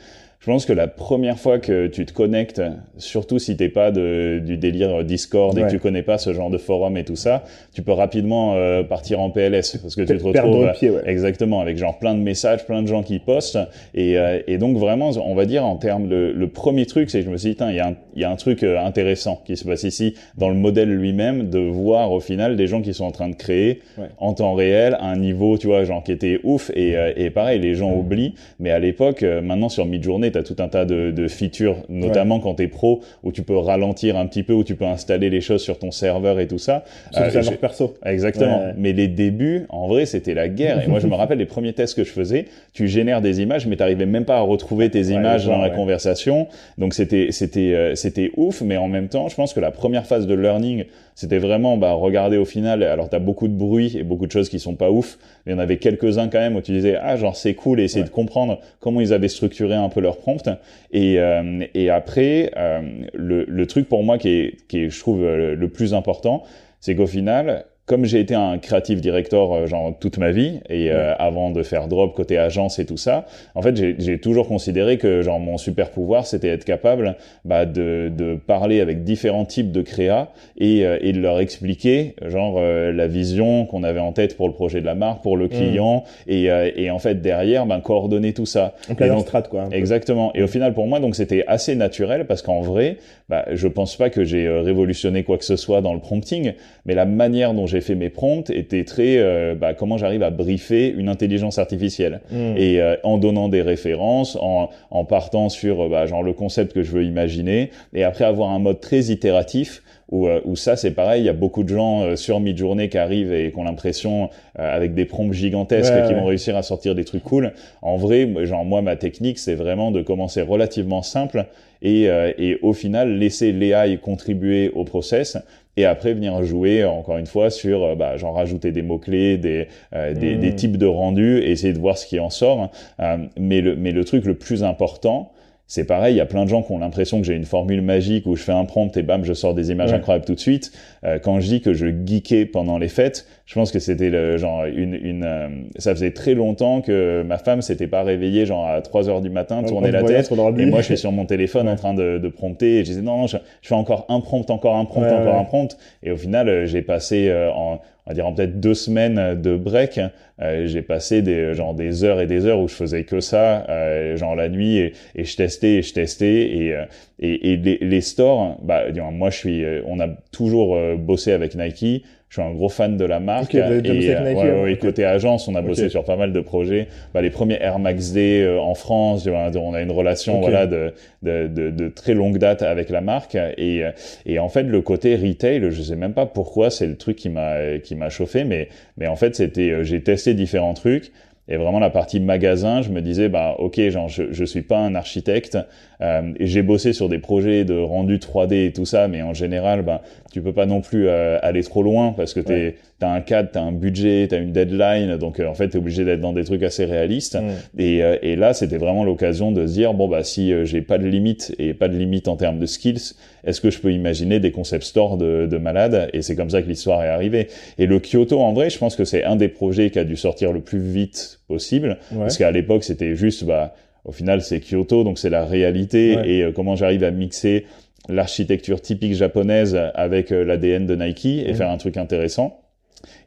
Je 0.43 0.47
pense 0.51 0.67
que 0.67 0.73
la 0.73 0.89
première 0.89 1.39
fois 1.39 1.61
que 1.61 1.87
tu 1.87 2.05
te 2.05 2.13
connectes, 2.13 2.61
surtout 2.97 3.39
si 3.39 3.57
t'es 3.57 3.69
pas 3.69 3.93
de, 3.93 4.43
du 4.45 4.57
délire 4.57 5.05
Discord 5.05 5.57
et 5.57 5.63
que 5.63 5.71
tu 5.71 5.79
connais 5.79 6.03
pas 6.03 6.19
ce 6.19 6.33
genre 6.33 6.51
de 6.51 6.59
forum 6.59 6.97
et 6.97 7.05
tout 7.05 7.15
ça, 7.15 7.45
tu 7.73 7.83
peux 7.83 7.93
rapidement 7.93 8.57
euh, 8.57 8.83
partir 8.83 9.21
en 9.21 9.31
PLS 9.31 9.79
parce 9.81 9.95
que 9.95 10.03
tu 10.03 10.19
te 10.19 10.25
retrouves 10.25 10.73
pied, 10.73 10.91
ouais. 10.91 11.03
exactement 11.07 11.61
avec 11.61 11.79
genre 11.79 11.97
plein 11.97 12.17
de 12.17 12.19
messages, 12.19 12.67
plein 12.67 12.83
de 12.83 12.89
gens 12.89 13.05
qui 13.05 13.21
postent. 13.21 13.61
Et, 13.95 14.19
euh, 14.19 14.41
et 14.49 14.59
donc 14.59 14.79
vraiment, 14.79 15.11
on 15.11 15.37
va 15.37 15.45
dire 15.47 15.65
en 15.65 15.77
termes 15.77 16.09
de 16.09 16.33
le 16.35 16.49
premier 16.49 16.87
truc, 16.87 17.09
c'est 17.09 17.21
que 17.21 17.27
je 17.27 17.31
me 17.31 17.37
suis 17.37 17.51
dit, 17.51 17.57
il 17.61 17.77
y 17.77 17.79
a 17.79 17.87
un, 17.87 17.95
y 18.17 18.25
a 18.25 18.31
un 18.31 18.35
truc 18.35 18.65
euh, 18.65 18.81
intéressant 18.81 19.41
qui 19.45 19.57
se 19.57 19.65
passe 19.65 19.85
ici 19.85 20.15
dans 20.37 20.49
le 20.49 20.57
modèle 20.57 20.93
lui-même 20.93 21.51
de 21.51 21.61
voir 21.61 22.11
au 22.11 22.19
final 22.19 22.57
des 22.57 22.67
gens 22.67 22.83
qui 22.83 22.95
sont 22.95 23.05
en 23.05 23.13
train 23.13 23.29
de 23.29 23.37
créer 23.37 23.81
en 24.19 24.35
temps 24.35 24.55
réel 24.55 24.97
un 25.01 25.15
niveau, 25.15 25.57
tu 25.57 25.69
vois, 25.69 25.85
genre 25.85 26.03
qui 26.03 26.11
était 26.11 26.41
ouf 26.43 26.73
et, 26.75 26.97
et 27.17 27.31
pareil, 27.31 27.61
les 27.61 27.77
gens 27.77 27.93
oublient, 27.93 28.35
mais 28.59 28.73
à 28.73 28.81
l'époque, 28.81 29.23
maintenant 29.23 29.69
sur 29.69 29.87
Midjourney 29.87 30.32
tu 30.33 30.39
as 30.39 30.43
tout 30.43 30.57
un 30.59 30.69
tas 30.69 30.85
de, 30.85 31.11
de 31.11 31.29
features, 31.29 31.77
notamment 31.89 32.41
quand 32.41 32.57
tu 32.57 32.65
es 32.65 32.69
pro, 32.69 33.01
où 33.23 33.33
tu 33.33 33.43
peux 33.43 33.57
ralentir 33.57 34.17
un 34.17 34.27
petit 34.27 34.43
peu, 34.43 34.53
où 34.53 34.65
tu 34.65 34.75
peux 34.75 34.85
installer 34.85 35.31
les 35.31 35.41
choses 35.41 35.63
sur 35.63 35.79
ton 35.79 35.91
serveur 35.91 36.41
et 36.41 36.47
tout 36.47 36.59
ça. 36.59 36.85
Sur 37.13 37.31
serveur 37.31 37.59
perso. 37.59 37.95
Exactement. 38.05 38.73
Mais 38.77 38.93
les 38.93 39.09
débuts, 39.09 39.67
en 39.69 39.87
vrai, 39.87 40.07
c'était 40.07 40.35
la 40.35 40.49
guerre. 40.49 40.83
Et 40.83 40.89
moi, 40.89 41.01
je 41.01 41.07
me 41.07 41.15
rappelle 41.23 41.39
les 41.39 41.47
premiers 41.47 41.73
tests 41.73 41.97
que 41.97 42.05
je 42.05 42.11
faisais, 42.11 42.47
tu 42.73 42.89
génères 42.89 43.21
des 43.21 43.41
images, 43.41 43.67
mais 43.67 43.77
tu 43.77 43.83
n'arrivais 43.83 44.07
même 44.07 44.25
pas 44.25 44.39
à 44.39 44.41
retrouver 44.41 44.91
tes 44.91 45.09
images 45.09 45.47
dans 45.47 45.59
la 45.59 45.71
conversation. 45.71 46.49
Donc 46.79 46.95
c'était 46.95 47.29
c'était 47.31 47.75
euh, 47.75 47.95
c'était 47.95 48.31
ouf, 48.37 48.63
mais 48.63 48.77
en 48.77 48.89
même 48.89 49.09
temps, 49.09 49.29
je 49.29 49.35
pense 49.35 49.53
que 49.53 49.61
la 49.61 49.71
première 49.71 50.07
phase 50.07 50.27
de 50.27 50.35
learning, 50.35 50.85
c'était 51.15 51.39
vraiment 51.39 51.77
bah, 51.77 51.93
regarder 51.93 52.39
au 52.39 52.45
final. 52.45 52.83
Alors 52.83 53.09
tu 53.09 53.17
as 53.17 53.19
beaucoup 53.19 53.49
de 53.49 53.55
bruit 53.55 53.97
et 53.97 54.03
beaucoup 54.03 54.27
de 54.27 54.33
choses 54.33 54.49
qui 54.49 54.59
sont 54.59 54.75
pas 54.75 54.91
ouf. 54.91 55.19
Il 55.47 55.53
y 55.53 55.55
en 55.55 55.59
avait 55.59 55.77
quelques-uns 55.77 56.29
quand 56.29 56.39
même 56.39 56.57
où 56.57 56.61
tu 56.61 56.73
disais 56.73 56.97
ah 57.01 57.17
genre 57.17 57.37
c'est 57.37 57.55
cool 57.55 57.81
et 57.81 57.85
essayer 57.85 58.05
de 58.05 58.11
comprendre 58.11 58.61
comment 58.81 59.01
ils 59.01 59.13
avaient 59.13 59.29
structuré 59.29 59.75
un 59.75 59.89
peu 59.89 60.01
leur 60.01 60.19
prompt. 60.23 60.49
Et, 60.93 61.19
euh, 61.19 61.65
et 61.75 61.91
après 61.91 62.51
euh, 62.57 62.81
le, 63.13 63.45
le, 63.45 63.67
truc 63.67 63.89
pour 63.89 64.03
moi 64.03 64.17
qui 64.19 64.29
est, 64.29 64.57
qui 64.69 64.85
est 64.85 64.91
je 64.91 64.99
trouve 64.99 65.23
le, 65.23 65.69
plus 65.69 65.93
important, 65.93 66.45
c'est 66.81 66.95
qu'au 66.97 67.07
final 67.07 67.67
comme 67.87 68.05
j'ai 68.05 68.21
été 68.21 68.35
un 68.35 68.59
creative 68.59 69.01
director 69.01 69.55
euh, 69.55 69.67
genre 69.67 69.93
toute 69.99 70.17
ma 70.19 70.31
vie 70.31 70.61
et 70.69 70.91
euh, 70.93 71.15
avant 71.19 71.51
de 71.51 71.63
faire 71.63 71.89
drop 71.89 72.15
côté 72.15 72.39
agence 72.39 72.79
et 72.79 72.87
tout 72.87 72.97
ça, 72.97 73.27
en 73.55 73.63
fait 73.63 73.77
j'ai 73.99 74.19
toujours 74.19 74.47
considéré 74.47 74.99
que 74.99 75.23
genre 75.23 75.41
mon 75.41 75.59
super 75.59 75.91
pouvoir 75.91 76.27
c'était 76.27 76.49
être 76.49 76.65
capable 76.65 77.17
bah, 77.45 77.67
de, 77.67 78.11
de 78.17 78.37
parler 78.37 78.81
avec 78.81 79.03
différents 79.03 79.45
types 79.45 79.73
de 79.73 79.83
créa 79.83 80.29
et, 80.57 80.87
euh, 80.87 80.99
et 81.01 81.13
de 81.13 81.21
leur 81.21 81.41
expliquer 81.41 82.15
genre 82.27 82.61
la 82.63 83.07
vision 83.07 83.67
qu'on 83.67 83.83
avait 83.83 84.01
en 84.01 84.13
tête 84.13 84.37
pour 84.37 84.47
le 84.49 84.55
projet 84.55 84.81
de 84.81 84.87
la 84.87 84.95
marque, 84.95 85.23
pour 85.23 85.37
le 85.37 85.47
mm. 85.47 85.49
client 85.49 86.05
et, 86.29 86.45
et 86.77 86.91
en 86.91 86.99
fait 86.99 87.21
derrière 87.21 87.67
ben 87.67 87.81
coordonner 87.81 88.33
tout 88.33 88.47
ça. 88.47 88.75
Donc 88.89 89.01
la 89.01 89.19
strat 89.19 89.43
quoi. 89.43 89.69
Exactement. 89.73 90.33
Et 90.35 90.43
au 90.43 90.47
final 90.47 90.75
pour 90.75 90.87
moi 90.87 91.01
donc 91.01 91.17
c'était 91.17 91.45
assez 91.47 91.75
naturel 91.75 92.27
parce 92.27 92.43
qu'en 92.43 92.61
vrai 92.61 92.99
bah, 93.29 93.47
je 93.53 93.67
pense 93.67 93.97
pas 93.97 94.11
que 94.11 94.25
j'ai 94.25 94.49
révolutionné 94.49 95.25
quoi 95.25 95.39
que 95.39 95.45
ce 95.45 95.57
soit 95.57 95.81
dans 95.81 95.95
le 95.95 96.01
prompting, 96.01 96.53
mais 96.85 96.95
la 96.95 97.07
manière 97.07 97.55
dont 97.55 97.67
j'ai 97.73 97.81
fait 97.81 97.95
mes 97.95 98.11
prompts 98.11 98.51
était 98.51 98.85
très 98.85 99.17
euh, 99.17 99.55
bah, 99.55 99.75
comment 99.75 99.99
j'arrive 99.99 100.23
à 100.23 100.31
briefer 100.31 100.89
une 100.89 101.09
intelligence 101.09 101.59
artificielle 101.59 102.21
hmm. 102.31 102.57
et 102.57 102.81
euh, 102.81 102.97
en 103.03 103.19
donnant 103.19 103.49
des 103.49 103.63
références, 103.63 104.37
en, 104.41 104.69
en 104.91 105.05
partant 105.05 105.49
sur 105.49 105.83
euh, 105.83 105.89
bah, 105.89 106.07
genre 106.07 106.23
le 106.23 106.35
concept 106.35 106.73
que 106.73 106.83
je 106.83 106.93
veux 106.93 107.05
imaginer 107.05 107.71
et 107.95 108.05
après 108.05 108.25
avoir 108.25 108.51
un 108.51 108.59
mode 108.59 108.81
très 108.81 109.07
itératif 109.07 109.83
où, 110.11 110.29
où 110.45 110.57
ça 110.57 110.77
c'est 110.77 110.91
pareil, 110.91 111.23
il 111.23 111.25
y 111.25 111.31
a 111.31 111.33
beaucoup 111.33 111.63
de 111.63 111.71
gens 111.71 112.17
sur 112.17 112.39
Midjourney 112.39 112.91
qui 112.91 112.99
arrivent 112.99 113.33
et 113.33 113.51
qui 113.51 113.59
ont 113.59 113.65
l'impression 113.65 114.29
avec 114.57 114.93
des 114.93 115.07
prompts 115.07 115.33
gigantesques 115.33 116.07
qui 116.07 116.13
vont 116.13 116.27
réussir 116.27 116.55
à 116.55 116.63
sortir 116.63 116.95
des 116.95 117.05
trucs 117.07 117.23
cool. 117.23 117.55
En 117.81 117.97
vrai, 117.97 118.29
genre 118.45 118.63
moi 118.67 118.83
ma 118.83 118.97
technique 118.97 119.39
c'est 119.39 119.55
vraiment 119.55 119.91
de 119.91 120.03
commencer 120.03 120.43
relativement 120.43 121.01
simple 121.01 121.47
et, 121.81 122.11
et 122.37 122.59
au 122.61 122.75
final 122.75 123.17
laisser 123.17 123.53
l'AI 123.53 123.97
contribuer 123.97 124.71
au 124.75 124.85
process 124.85 125.39
et 125.77 125.85
après 125.85 126.13
venir 126.15 126.43
jouer 126.43 126.85
encore 126.85 127.19
une 127.19 127.27
fois 127.27 127.51
sur 127.51 127.83
euh, 127.83 127.95
bah, 127.95 128.17
genre 128.17 128.35
rajouter 128.35 128.73
des 128.73 128.83
mots 128.83 128.99
clés 128.99 129.39
des, 129.39 129.69
euh, 129.95 130.15
des, 130.15 130.37
des, 130.37 130.51
hmm. 130.51 130.57
types 130.57 130.77
de 130.77 130.87
rendus 130.87 131.39
et 131.39 131.51
essayer 131.51 131.73
de 131.73 131.79
voir 131.79 131.97
ce 131.97 132.07
qui 132.07 132.21
en 132.21 132.31
sort 132.31 132.71
euh, 133.01 133.17
mais 133.39 133.61
le 133.61 133.77
mais 133.77 133.93
le 133.93 134.05
truc 134.05 134.25
le 134.25 134.35
plus 134.35 134.65
important 134.65 135.33
c'est 135.67 135.87
pareil, 135.87 136.15
il 136.15 136.19
y 136.19 136.21
a 136.21 136.27
plein 136.27 136.45
de 136.45 136.51
gens 136.51 136.63
qui 136.63 136.71
ont 136.73 136.79
l'impression 136.79 137.21
que 137.21 137.27
j'ai 137.27 137.35
une 137.35 137.47
formule 137.47 137.81
magique 137.81 138.27
où 138.27 138.37
je 138.37 138.43
fais 138.43 138.53
un 138.53 138.67
prompt 138.67 138.95
et 138.97 139.03
bam, 139.03 139.25
je 139.25 139.33
sors 139.33 139.55
des 139.55 139.71
images 139.71 139.93
incroyables 139.93 140.27
tout 140.27 140.35
de 140.35 140.41
suite. 140.41 140.71
Euh, 141.05 141.19
quand 141.19 141.41
je 141.41 141.47
dis 141.47 141.61
que 141.63 141.73
je 141.73 141.87
geekais 141.87 142.45
pendant 142.45 142.77
les 142.77 142.89
fêtes, 142.89 143.27
je 143.47 143.55
pense 143.55 143.73
que 143.73 143.79
c'était 143.79 144.11
le 144.11 144.37
genre 144.37 144.67
une 144.67 144.95
une 144.95 145.25
euh, 145.25 145.49
ça 145.79 145.95
faisait 145.95 146.11
très 146.11 146.35
longtemps 146.35 146.83
que 146.83 147.23
ma 147.23 147.39
femme 147.39 147.63
s'était 147.63 147.87
pas 147.87 148.03
réveillée 148.03 148.45
genre 148.45 148.67
à 148.67 148.83
3 148.83 149.09
heures 149.09 149.21
du 149.23 149.31
matin, 149.31 149.63
tourner 149.63 149.91
la 149.91 150.03
tête. 150.03 150.31
et 150.31 150.67
moi 150.67 150.81
je 150.81 150.87
suis 150.87 150.99
sur 150.99 151.11
mon 151.11 151.25
téléphone 151.25 151.69
en 151.69 151.77
train 151.77 151.95
de, 151.95 152.19
de 152.19 152.29
prompter 152.29 152.79
et 152.81 152.85
je 152.85 152.91
disais 152.91 153.03
non, 153.03 153.27
je, 153.27 153.39
je, 153.63 153.69
fais 153.69 153.75
encore 153.75 154.05
un 154.11 154.21
prompt, 154.21 154.51
encore 154.51 154.77
un 154.77 154.85
prompt, 154.85 155.07
encore 155.07 155.39
un 155.39 155.45
prompt. 155.45 155.79
Et 156.03 156.11
au 156.11 156.17
final 156.17 156.49
euh, 156.49 156.67
j'ai 156.67 156.83
passé 156.83 157.33
en 157.55 157.81
on 158.07 158.11
va 158.11 158.15
dire 158.15 158.27
en 158.27 158.33
peut-être 158.35 158.59
deux 158.59 158.75
semaines 158.75 159.41
de 159.41 159.57
break, 159.57 160.01
euh, 160.41 160.67
j'ai 160.67 160.83
passé 160.83 161.23
des 161.23 161.55
genre 161.55 161.75
des 161.75 162.03
heures 162.03 162.21
et 162.21 162.27
des 162.27 162.47
heures 162.47 162.61
où 162.61 162.67
je 162.67 162.75
faisais 162.75 163.05
que 163.05 163.21
ça, 163.21 163.65
euh, 163.69 164.17
genre 164.17 164.35
la 164.35 164.49
nuit 164.49 164.79
et, 164.79 164.93
et, 165.15 165.25
je 165.25 165.37
testais 165.37 165.75
et 165.75 165.83
je 165.83 165.93
testais 165.95 166.57
et 166.57 166.75
euh, 166.75 166.85
et, 167.21 167.53
et 167.53 167.57
les, 167.57 167.79
les, 167.81 168.01
stores, 168.01 168.59
bah 168.65 168.85
moi 169.13 169.31
je 169.31 169.37
suis, 169.37 169.65
euh, 169.65 169.83
on 169.87 170.01
a 170.01 170.09
toujours 170.33 170.77
bossé 170.99 171.31
avec 171.31 171.55
Nike 171.55 172.05
je 172.33 172.41
suis 172.41 172.49
un 172.49 172.55
gros 172.55 172.71
fan 172.71 172.97
de 172.97 173.05
la 173.05 173.21
marque. 173.21 173.55
et, 173.55 173.61
euh, 173.61 174.63
ouais, 174.63 174.79
côté 174.79 175.05
agence, 175.05 175.49
on 175.49 175.55
a 175.55 175.61
bossé 175.61 175.91
sur 175.91 176.03
pas 176.03 176.17
mal 176.17 176.33
de 176.33 176.41
projets. 176.41 176.89
Bah, 177.13 177.21
les 177.21 177.29
premiers 177.29 177.59
Air 177.61 177.79
Max 177.79 178.13
D 178.13 178.41
euh, 178.41 178.59
en 178.59 178.75
France, 178.75 179.29
on 179.29 179.75
a 179.75 179.83
une 179.83 179.93
relation 179.93 180.41
voilà 180.41 180.67
de, 180.67 180.95
de, 181.23 181.47
de, 181.47 181.69
de, 181.71 181.89
très 181.89 182.15
longue 182.15 182.39
date 182.39 182.63
avec 182.63 182.89
la 182.89 183.03
marque. 183.03 183.35
Et, 183.59 183.85
et 184.25 184.39
en 184.39 184.49
fait, 184.49 184.63
le 184.63 184.81
côté 184.81 185.15
retail, 185.15 185.71
je 185.71 185.83
sais 185.83 185.95
même 185.95 186.15
pas 186.15 186.25
pourquoi, 186.25 186.71
c'est 186.71 186.87
le 186.87 186.97
truc 186.97 187.17
qui 187.17 187.29
m'a 187.29 187.79
qui 187.83 187.97
m'a 187.97 188.09
chauffé, 188.09 188.45
mais 188.45 188.69
mais 188.97 189.09
en 189.09 189.17
fait, 189.17 189.37
c'était 189.37 189.71
euh, 189.71 189.85
j'ai 189.85 190.03
testé 190.03 190.33
différents 190.33 190.73
trucs. 190.73 191.13
Et 191.53 191.59
vraiment 191.59 191.81
la 191.81 191.91
partie 191.91 192.19
magasin, 192.19 192.81
je 192.81 192.89
me 192.89 193.03
disais 193.03 193.29
bah 193.29 193.57
ok, 193.59 193.79
genre 193.91 194.09
je 194.09 194.33
je 194.33 194.43
suis 194.43 194.63
pas 194.63 194.79
un 194.79 194.95
architecte 194.95 195.59
euh, 196.01 196.33
et 196.39 196.47
j'ai 196.47 196.63
bossé 196.63 196.95
sur 196.95 197.11
des 197.11 197.19
projets 197.19 197.67
de 197.67 197.79
rendu 197.79 198.17
3D 198.17 198.69
et 198.69 198.73
tout 198.73 198.87
ça, 198.87 199.07
mais 199.07 199.21
en 199.21 199.35
général 199.35 199.83
bah 199.83 200.01
tu 200.33 200.41
peux 200.41 200.55
pas 200.55 200.65
non 200.65 200.81
plus 200.81 201.09
euh, 201.09 201.39
aller 201.43 201.63
trop 201.63 201.83
loin 201.83 202.15
parce 202.17 202.33
que 202.33 202.41
tu 202.41 202.75
as 203.05 203.11
un 203.11 203.21
cadre, 203.21 203.51
tu 203.53 203.59
as 203.59 203.63
un 203.63 203.73
budget, 203.73 204.27
tu 204.29 204.35
as 204.35 204.39
une 204.39 204.53
deadline, 204.53 205.17
donc 205.17 205.41
euh, 205.41 205.47
en 205.47 205.55
fait 205.55 205.69
tu 205.69 205.77
es 205.77 205.79
obligé 205.79 206.05
d'être 206.05 206.21
dans 206.21 206.33
des 206.33 206.45
trucs 206.45 206.63
assez 206.63 206.85
réalistes. 206.85 207.37
Mm. 207.37 207.81
Et, 207.81 208.03
euh, 208.03 208.17
et, 208.23 208.37
là, 208.37 208.55
c'était 208.55 208.79
vraiment 208.79 209.05
l'occasion 209.05 209.53
de 209.53 209.67
se 209.67 209.73
dire 209.73 209.95
bon 209.95 210.09
bah 210.09 210.25
si 210.25 210.53
j'ai 210.65 210.83
pas 210.83 210.99
de 210.99 211.07
limite 211.07 211.55
et 211.59 211.75
pas 211.75 211.89
de 211.89 211.97
limite 211.97 212.29
en 212.29 212.37
termes 212.37 212.59
de 212.59 212.67
skills, 212.67 213.15
est-ce 213.45 213.61
que 213.61 213.71
je 213.71 213.81
peux 213.81 213.93
imaginer 213.93 214.41
des 214.41 214.51
concept 214.51 214.85
stores 214.85 215.17
de, 215.17 215.47
de 215.51 215.59
malades? 215.59 216.09
Et 216.13 216.23
c'est 216.23 216.37
comme 216.37 216.51
ça 216.51 216.63
que 216.63 216.69
l'histoire 216.69 217.03
est 217.03 217.09
arrivée. 217.09 217.49
Et 217.79 217.87
le 217.87 217.99
Kyoto, 217.99 218.41
en 218.41 218.53
vrai, 218.53 218.71
je 218.71 218.79
pense 218.79 218.97
que 218.97 219.05
c'est 219.05 219.25
un 219.25 219.37
des 219.37 219.49
projets 219.49 219.91
qui 219.91 219.99
a 219.99 220.05
dû 220.05 220.17
sortir 220.17 220.53
le 220.53 220.61
plus 220.61 220.81
vite 220.81 221.41
possible, 221.49 221.99
parce 222.17 222.39
qu'à 222.39 222.51
l'époque 222.51 222.85
c'était 222.85 223.15
juste 223.15 223.45
bah 223.45 223.75
au 224.05 224.13
final 224.13 224.43
c'est 224.43 224.61
Kyoto, 224.61 225.05
donc 225.05 225.19
c'est 225.19 225.31
la 225.31 225.45
réalité 225.45 226.17
et 226.25 226.53
comment 226.55 226.77
j'arrive 226.77 227.05
à 227.05 227.11
mixer 227.11 227.67
l'architecture 228.09 228.81
typique 228.81 229.15
japonaise 229.15 229.79
avec 229.95 230.33
euh, 230.33 230.45
l'ADN 230.45 230.87
de 230.87 230.97
Nike 230.97 231.27
et 231.27 231.49
mhm. 231.49 231.55
faire 231.55 231.71
un 231.71 231.79
truc 231.79 231.97
intéressant. 231.97 232.62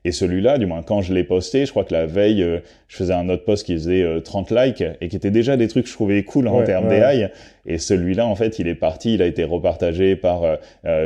Et 0.05 0.11
celui-là, 0.11 0.59
du 0.59 0.67
moins 0.67 0.83
quand 0.83 1.01
je 1.01 1.13
l'ai 1.13 1.23
posté, 1.23 1.65
je 1.65 1.71
crois 1.71 1.83
que 1.83 1.93
la 1.93 2.05
veille, 2.05 2.43
euh, 2.43 2.59
je 2.87 2.95
faisais 2.95 3.13
un 3.13 3.27
autre 3.27 3.43
post 3.43 3.65
qui 3.65 3.73
faisait 3.73 4.05
30 4.23 4.51
euh, 4.51 4.65
likes 4.65 4.83
et 5.01 5.07
qui 5.07 5.15
était 5.15 5.31
déjà 5.31 5.57
des 5.57 5.67
trucs 5.67 5.85
que 5.85 5.89
je 5.89 5.95
trouvais 5.95 6.23
cool 6.23 6.47
en 6.47 6.63
termes 6.63 6.87
d'AI. 6.87 7.31
Et 7.65 7.77
celui-là, 7.77 8.27
en 8.27 8.35
fait, 8.35 8.59
il 8.59 8.67
est 8.67 8.75
parti, 8.75 9.15
il 9.15 9.21
a 9.21 9.25
été 9.25 9.43
repartagé 9.43 10.15
par 10.15 10.43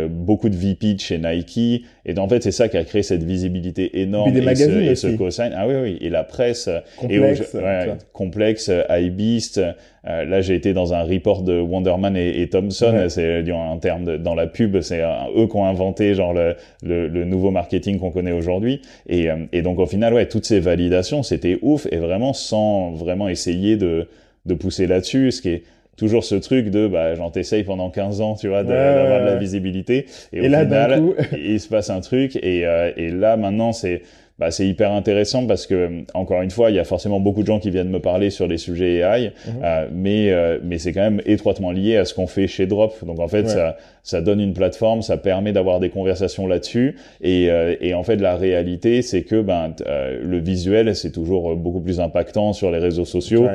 beaucoup 0.10 0.50
de 0.50 0.56
VP 0.56 0.98
chez 0.98 1.18
Nike. 1.18 1.86
Et 2.06 2.18
en 2.18 2.28
fait, 2.28 2.44
c'est 2.44 2.52
ça 2.52 2.68
qui 2.68 2.78
a 2.78 2.84
créé 2.84 3.04
cette 3.04 3.24
visibilité 3.24 4.02
énorme. 4.02 4.36
Et, 4.36 4.42
magazines 4.42 4.74
ce, 4.74 4.92
et 4.92 4.96
ce 4.96 5.08
cosign. 5.16 5.54
Ah 5.56 5.68
oui, 5.68 5.76
oui. 5.82 5.98
Et 6.02 6.10
la 6.10 6.24
presse. 6.24 6.70
Complexe. 6.98 7.54
Et 7.54 7.58
ouais, 7.58 7.88
complexe, 8.14 8.72
iBeast. 8.90 9.62
Euh, 10.08 10.26
là, 10.26 10.42
j'ai 10.42 10.56
été 10.56 10.74
dans 10.74 10.94
un 10.94 11.04
report 11.04 11.44
de 11.44 11.60
Wonderman 11.60 12.16
et, 12.16 12.42
et 12.42 12.50
Thompson. 12.50 13.06
C'est 13.10 13.50
en 13.52 13.78
termes 13.78 14.06
de, 14.06 14.18
dans 14.18 14.36
la 14.36 14.48
pub, 14.48 14.80
c'est 14.82 15.02
eux 15.36 15.48
qui 15.48 15.56
ont 15.56 15.66
inventé 15.66 16.14
genre 16.14 16.34
le, 16.34 16.56
le, 16.84 17.08
le 17.08 17.26
nouveau 17.26 17.52
marketing 17.52 18.00
qu'on 18.00 18.12
connaît 18.12 18.32
aujourd'hui. 18.32 18.82
Et, 19.08 19.30
euh, 19.30 19.46
et 19.52 19.62
donc 19.62 19.80
au 19.80 19.86
final, 19.86 20.14
ouais, 20.14 20.28
toutes 20.28 20.46
ces 20.46 20.60
validations, 20.60 21.24
c'était 21.24 21.60
ouf 21.62 21.88
et 21.92 21.98
vraiment 21.98 22.34
sans 22.34 22.92
vraiment 22.92 23.30
essayer 23.30 23.78
de 23.78 24.08
de 24.46 24.54
pousser 24.54 24.88
là-dessus, 24.88 25.32
ce 25.32 25.42
qui 25.42 25.50
est 25.50 25.64
toujours 26.00 26.24
ce 26.24 26.36
truc 26.36 26.70
de 26.70 26.88
bah 26.88 27.14
j'en 27.16 27.30
t'essaye 27.30 27.64
pendant 27.64 27.90
15 27.90 28.22
ans 28.22 28.36
tu 28.36 28.48
vois 28.48 28.64
d'avoir 28.64 29.20
de 29.22 29.26
la 29.26 29.36
visibilité 29.36 30.06
et, 30.34 30.42
au 30.42 30.50
là, 30.50 30.64
final 30.64 31.04
il 31.34 31.60
se 31.60 31.68
passe 31.68 31.90
un 31.90 32.00
truc 32.00 32.36
et, 32.38 32.66
euh, 32.66 32.92
et 32.96 33.10
là 33.10 33.38
maintenant 33.38 33.74
c'est 33.74 34.02
bah, 34.40 34.52
c'est 34.52 34.66
hyper 34.66 34.94
intéressant 34.94 35.46
parce 35.46 35.68
que 35.68 36.06
encore 36.14 36.42
une 36.42 36.50
fois, 36.50 36.70
il 36.70 36.78
y 36.78 36.80
a 36.80 36.86
forcément 36.86 37.20
beaucoup 37.20 37.42
de 37.42 37.48
gens 37.48 37.60
qui 37.60 37.72
viennent 37.72 37.90
me 37.90 38.00
parler 38.00 38.30
sur 38.30 38.48
les 38.48 38.58
sujets 38.58 39.00
AI, 39.00 39.34
mhm. 39.46 39.54
euh, 39.62 39.88
mais 39.94 40.32
euh, 40.32 40.60
mais 40.64 40.78
c'est 40.78 40.94
quand 40.94 41.02
même 41.02 41.22
étroitement 41.26 41.72
lié 41.72 41.98
à 41.98 42.06
ce 42.06 42.14
qu'on 42.14 42.28
fait 42.28 42.48
chez 42.48 42.66
Drop. 42.66 42.94
Donc 43.06 43.20
en 43.20 43.28
fait, 43.28 43.50
ça 43.50 43.76
ça 44.04 44.22
donne 44.22 44.40
une 44.40 44.54
plateforme, 44.54 45.02
ça 45.02 45.18
permet 45.18 45.52
d'avoir 45.52 45.80
des 45.80 45.90
conversations 45.90 46.48
là-dessus. 46.48 46.96
Et, 47.22 47.50
euh, 47.50 47.76
et 47.82 47.94
en 47.94 48.04
fait, 48.04 48.16
la 48.18 48.36
réalité, 48.36 49.02
c'est 49.02 49.24
que 49.24 49.42
ben 49.42 49.74
le 49.86 50.40
visuel, 50.40 50.96
c'est 50.96 51.12
toujours 51.12 51.56
beaucoup 51.56 51.82
plus 51.82 52.00
impactant 52.00 52.54
sur 52.54 52.72
les 52.72 52.80
réseaux 52.80 53.06
sociaux. 53.06 53.48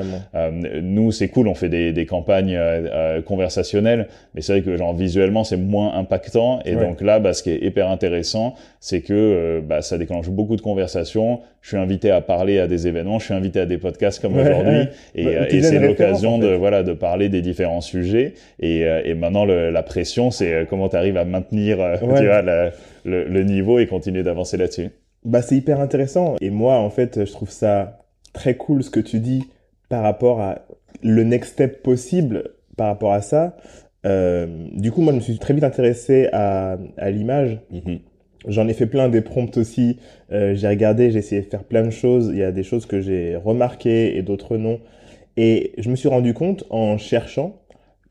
nous, 0.83 1.13
c'est 1.13 1.29
cool, 1.29 1.49
on 1.49 1.55
fait 1.55 1.69
des, 1.69 1.93
des 1.93 2.07
campagnes 2.07 2.59
conversationnelles, 3.27 4.09
mais 4.35 4.43
c'est 4.43 4.53
vrai 4.53 4.63
que 4.63 4.77
genre 4.77 4.95
visuellement, 4.95 5.45
c'est 5.45 5.57
moins 5.57 5.95
impactant. 5.95 6.61
Et 6.65 6.75
donc 6.75 7.01
là, 7.01 7.19
bah, 7.19 7.33
ce 7.33 7.43
qui 7.43 7.51
est 7.51 7.65
hyper 7.65 7.89
intéressant, 7.89 8.55
c'est 8.81 9.01
que 9.01 9.63
bah, 9.67 9.83
ça 9.83 9.99
déclenche 9.99 10.29
beaucoup 10.29 10.57
de 10.57 10.61
conversations 10.61 10.85
conversation, 10.85 11.41
je 11.63 11.69
suis 11.69 11.77
invité 11.77 12.11
à 12.11 12.21
parler 12.21 12.59
à 12.59 12.67
des 12.67 12.87
événements, 12.87 13.19
je 13.19 13.27
suis 13.27 13.35
invité 13.35 13.61
à 13.61 13.67
des 13.67 13.79
podcasts 13.79 14.21
comme 14.21 14.37
aujourd'hui, 14.37 14.89
et, 15.15 15.25
bah, 15.25 15.49
et 15.49 15.63
c'est 15.63 15.79
l'occasion 15.79 16.39
de 16.39 16.49
voilà 16.49 16.83
de 16.83 16.93
parler 16.93 17.29
des 17.29 17.41
différents 17.41 17.81
sujets. 17.81 18.35
Et, 18.61 18.85
euh, 18.85 19.01
et 19.05 19.15
maintenant 19.15 19.45
le, 19.45 19.71
la 19.71 19.83
pression, 19.83 20.31
c'est 20.31 20.44
euh, 20.53 20.65
comment 20.69 20.89
tu 20.89 20.97
arrives 20.97 21.17
à 21.17 21.25
maintenir 21.25 21.81
euh, 21.81 21.97
tu 22.01 22.27
vois, 22.27 22.43
le, 22.43 22.71
le, 23.05 23.43
niveau 23.43 23.79
et 23.79 23.87
continuer 23.87 24.23
d'avancer 24.23 24.57
là-dessus. 24.57 24.91
Bah 25.25 25.43
c'est 25.43 25.57
hyper 25.57 25.81
intéressant. 25.81 26.37
Et 26.41 26.51
moi 26.51 26.77
en 26.77 26.91
fait, 26.91 27.25
je 27.25 27.33
trouve 27.33 27.51
ça 27.51 27.99
très 28.33 28.57
cool 28.57 28.83
ce 28.83 28.91
que 28.91 29.01
tu 29.01 29.21
dis 29.21 29.45
par 29.89 30.03
rapport 30.03 30.41
à 30.41 30.67
le 31.03 31.23
next 31.25 31.53
step 31.53 31.83
possible 31.83 32.51
par 32.77 32.89
rapport 32.89 33.13
à 33.13 33.21
ça. 33.21 33.57
Euh, 34.05 34.47
du 34.73 34.93
coup, 34.93 35.01
moi, 35.01 35.13
je 35.13 35.19
me 35.19 35.23
suis 35.23 35.39
très 35.39 35.55
vite 35.55 35.65
intéressé 35.65 36.29
à, 36.33 36.77
à 36.97 37.11
l'image. 37.11 37.59
Mm-hmm. 37.73 38.01
J'en 38.47 38.69
ai 38.69 38.75
fait 38.75 38.87
plein 38.87 39.09
des 39.09 39.23
prompts 39.23 39.57
aussi. 39.57 39.99
Euh, 40.33 40.55
j'ai 40.55 40.69
regardé, 40.69 41.11
j'ai 41.11 41.19
essayé 41.19 41.41
de 41.41 41.47
faire 41.47 41.65
plein 41.65 41.83
de 41.83 41.91
choses. 41.91 42.31
Il 42.33 42.39
y 42.39 42.43
a 42.43 42.53
des 42.53 42.63
choses 42.63 42.85
que 42.87 43.01
j'ai 43.01 43.37
remarquées 43.37 44.17
et 44.17 44.23
d'autres 44.23 44.57
non. 44.57 44.81
Et 45.37 45.73
je 45.79 45.89
me 45.89 45.97
suis 45.97 46.09
rendu 46.09 46.35
compte 46.35 46.65
en 46.71 46.99
cherchant 46.99 47.63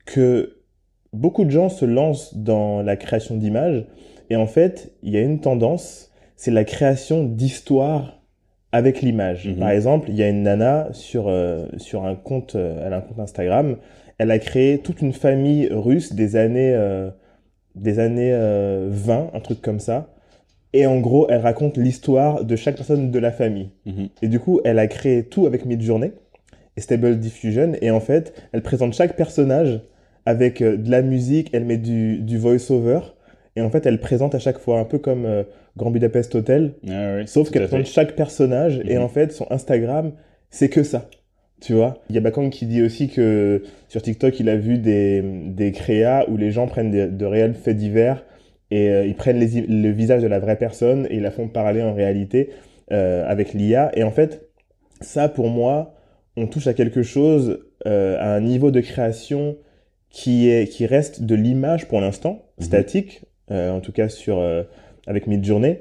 que 0.06 0.63
beaucoup 1.14 1.46
de 1.46 1.52
gens 1.52 1.70
se 1.70 1.86
lancent 1.86 2.36
dans 2.36 2.82
la 2.82 2.96
création 2.96 3.38
d'images. 3.38 3.86
Et 4.30 4.36
en 4.36 4.48
fait, 4.48 4.94
il 5.04 5.12
y 5.12 5.18
a 5.18 5.22
une 5.22 5.40
tendance, 5.40 6.12
c'est 6.36 6.52
la 6.52 6.64
création 6.64 7.24
d'histoires 7.24 8.22
avec 8.72 9.02
l'image. 9.02 9.48
Mhm. 9.48 9.58
Par 9.58 9.70
exemple, 9.70 10.10
il 10.10 10.16
y 10.16 10.24
a 10.24 10.30
une 10.30 10.44
nana 10.44 10.90
sur, 10.92 11.28
euh, 11.28 11.68
sur 11.78 12.06
un 12.06 12.16
compte, 12.16 12.56
euh, 12.56 12.84
elle 12.86 12.94
a 12.94 12.98
un 12.98 13.02
compte 13.02 13.20
Instagram. 13.20 13.78
Elle 14.18 14.32
a 14.32 14.40
créé 14.40 14.80
toute 14.80 15.02
une 15.02 15.14
famille 15.14 15.68
russe 15.72 16.14
des 16.14 16.36
années, 16.36 16.78
des 17.76 17.98
années 18.00 18.32
20, 18.32 19.32
un 19.34 19.40
truc 19.40 19.60
comme 19.60 19.80
ça 19.80 20.14
Et 20.72 20.86
en 20.86 21.00
gros, 21.00 21.28
elle 21.30 21.42
raconte 21.42 21.78
l'histoire 21.78 22.46
de 22.46 22.56
chaque 22.56 22.76
personne 22.76 23.10
de 23.10 23.20
la 23.20 23.32
famille. 23.32 23.72
Mhm. 23.86 24.10
Et 24.22 24.28
du 24.28 24.40
coup, 24.40 24.62
elle 24.64 24.78
a 24.78 24.88
créé 24.88 25.24
tout 25.24 25.48
avec 25.48 25.66
Midjourney 25.66 26.12
et 26.78 26.82
Stable 26.82 27.20
Diffusion. 27.20 27.74
Et 27.82 27.90
en 27.90 28.00
fait, 28.00 28.34
elle 28.54 28.62
présente 28.62 28.94
chaque 28.94 29.16
personnage 29.16 29.82
avec 30.26 30.62
euh, 30.62 30.78
de 30.78 30.90
la 30.90 31.02
musique, 31.02 31.50
elle 31.54 31.66
met 31.66 31.78
du, 31.78 32.18
du 32.20 32.38
voice-over. 32.38 33.00
Et 33.56 33.62
en 33.62 33.70
fait, 33.70 33.86
elle 33.86 34.00
présente 34.00 34.34
à 34.36 34.40
chaque 34.40 34.58
fois, 34.58 34.80
un 34.80 34.86
peu 34.86 34.98
comme 34.98 35.26
euh, 35.26 35.44
Grand 35.78 35.92
Budapest 35.92 36.34
Hotel. 36.36 36.74
Ah 36.90 37.16
oui, 37.18 37.28
Sauf 37.28 37.52
qu'elle 37.52 37.68
présente 37.68 37.86
chaque 37.88 38.16
personnage. 38.16 38.82
Et 38.86 38.96
Mhm. 38.98 39.04
en 39.04 39.10
fait, 39.10 39.32
son 39.32 39.46
Instagram, 39.52 40.14
c'est 40.50 40.70
que 40.70 40.84
ça. 40.84 41.10
Tu 41.62 41.74
vois 41.74 42.02
Il 42.10 42.16
y 42.16 42.18
a 42.18 42.22
Bakang 42.22 42.50
qui 42.50 42.66
dit 42.66 42.82
aussi 42.82 43.08
que 43.10 43.64
sur 43.88 44.02
TikTok, 44.02 44.40
il 44.40 44.50
a 44.50 44.56
vu 44.58 44.80
des, 44.80 45.22
des 45.48 45.72
créas 45.72 46.26
où 46.30 46.36
les 46.36 46.52
gens 46.52 46.68
prennent 46.68 46.92
des- 46.92 47.08
de 47.08 47.26
réels 47.26 47.54
faits 47.54 47.78
divers 47.78 48.26
et 48.70 48.90
euh, 48.90 49.06
ils 49.06 49.16
prennent 49.16 49.38
les 49.40 49.62
le 49.62 49.90
visage 49.92 50.22
de 50.24 50.28
la 50.28 50.40
vraie 50.40 50.58
personne 50.58 51.06
et 51.10 51.16
ils 51.18 51.22
la 51.22 51.32
font 51.32 51.48
parler 51.48 51.82
en 51.82 51.94
réalité 51.94 52.50
euh, 52.92 53.24
avec 53.28 53.54
l'IA. 53.54 53.92
Et 53.98 54.04
en 54.04 54.12
fait, 54.12 54.50
ça, 55.00 55.30
pour 55.30 55.48
moi, 55.48 55.94
on 56.36 56.48
touche 56.48 56.68
à 56.68 56.74
quelque 56.74 57.02
chose, 57.04 57.60
euh, 57.88 58.18
à 58.20 58.34
un 58.36 58.42
niveau 58.42 58.72
de 58.72 58.82
création 58.82 59.56
qui, 60.14 60.48
est, 60.50 60.68
qui 60.70 60.86
reste 60.86 61.24
de 61.24 61.36
l'image 61.36 61.88
pour 61.90 62.00
l'instant, 62.00 62.44
Mhm. 62.60 62.66
statique, 62.66 63.24
euh, 63.52 63.72
en 63.72 63.82
tout 63.82 63.92
cas 63.92 64.08
sur, 64.08 64.38
euh, 64.38 64.64
avec 65.08 65.28
Midjourney. 65.28 65.80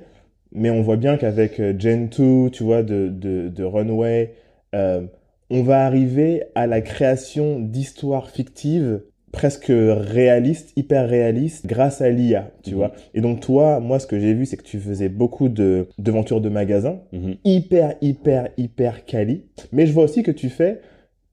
Mais 0.51 0.71
on 0.71 0.83
voit 0.83 0.97
bien 0.97 1.17
qu'avec 1.17 1.61
euh, 1.61 1.73
Gen 1.79 2.09
2, 2.09 2.51
tu 2.51 2.65
vois, 2.65 2.83
de, 2.83 3.09
de, 3.09 3.49
de 3.49 3.63
Runway, 3.65 4.33
euh, 4.75 5.03
on 5.51 5.63
va 5.63 5.85
arriver 5.87 6.45
à 6.55 6.67
la 6.67 6.81
création 6.81 7.61
d'histoires 7.61 8.31
fictives 8.31 9.03
presque 9.33 9.71
réalistes, 9.71 10.73
hyper 10.77 11.09
réalistes, 11.09 11.67
grâce 11.67 12.01
à 12.03 12.11
l'IA, 12.11 12.51
tu 12.63 12.71
Mhm. 12.71 12.77
vois. 12.77 12.93
Et 13.15 13.21
donc 13.21 13.41
toi, 13.41 13.81
moi, 13.81 13.99
ce 13.99 14.07
que 14.07 14.19
j'ai 14.19 14.35
vu, 14.35 14.45
c'est 14.47 14.57
que 14.59 14.63
tu 14.63 14.79
faisais 14.79 15.09
beaucoup 15.09 15.49
de 15.49 15.89
devantures 15.99 16.41
de 16.41 16.49
magasins, 16.49 17.01
Mhm. 17.13 17.37
hyper, 17.45 17.95
hyper, 18.01 18.49
hyper 18.57 19.05
quali. 19.05 19.45
Mais 19.73 19.87
je 19.87 19.93
vois 19.93 20.05
aussi 20.05 20.23
que 20.23 20.31
tu 20.31 20.49
fais 20.51 20.81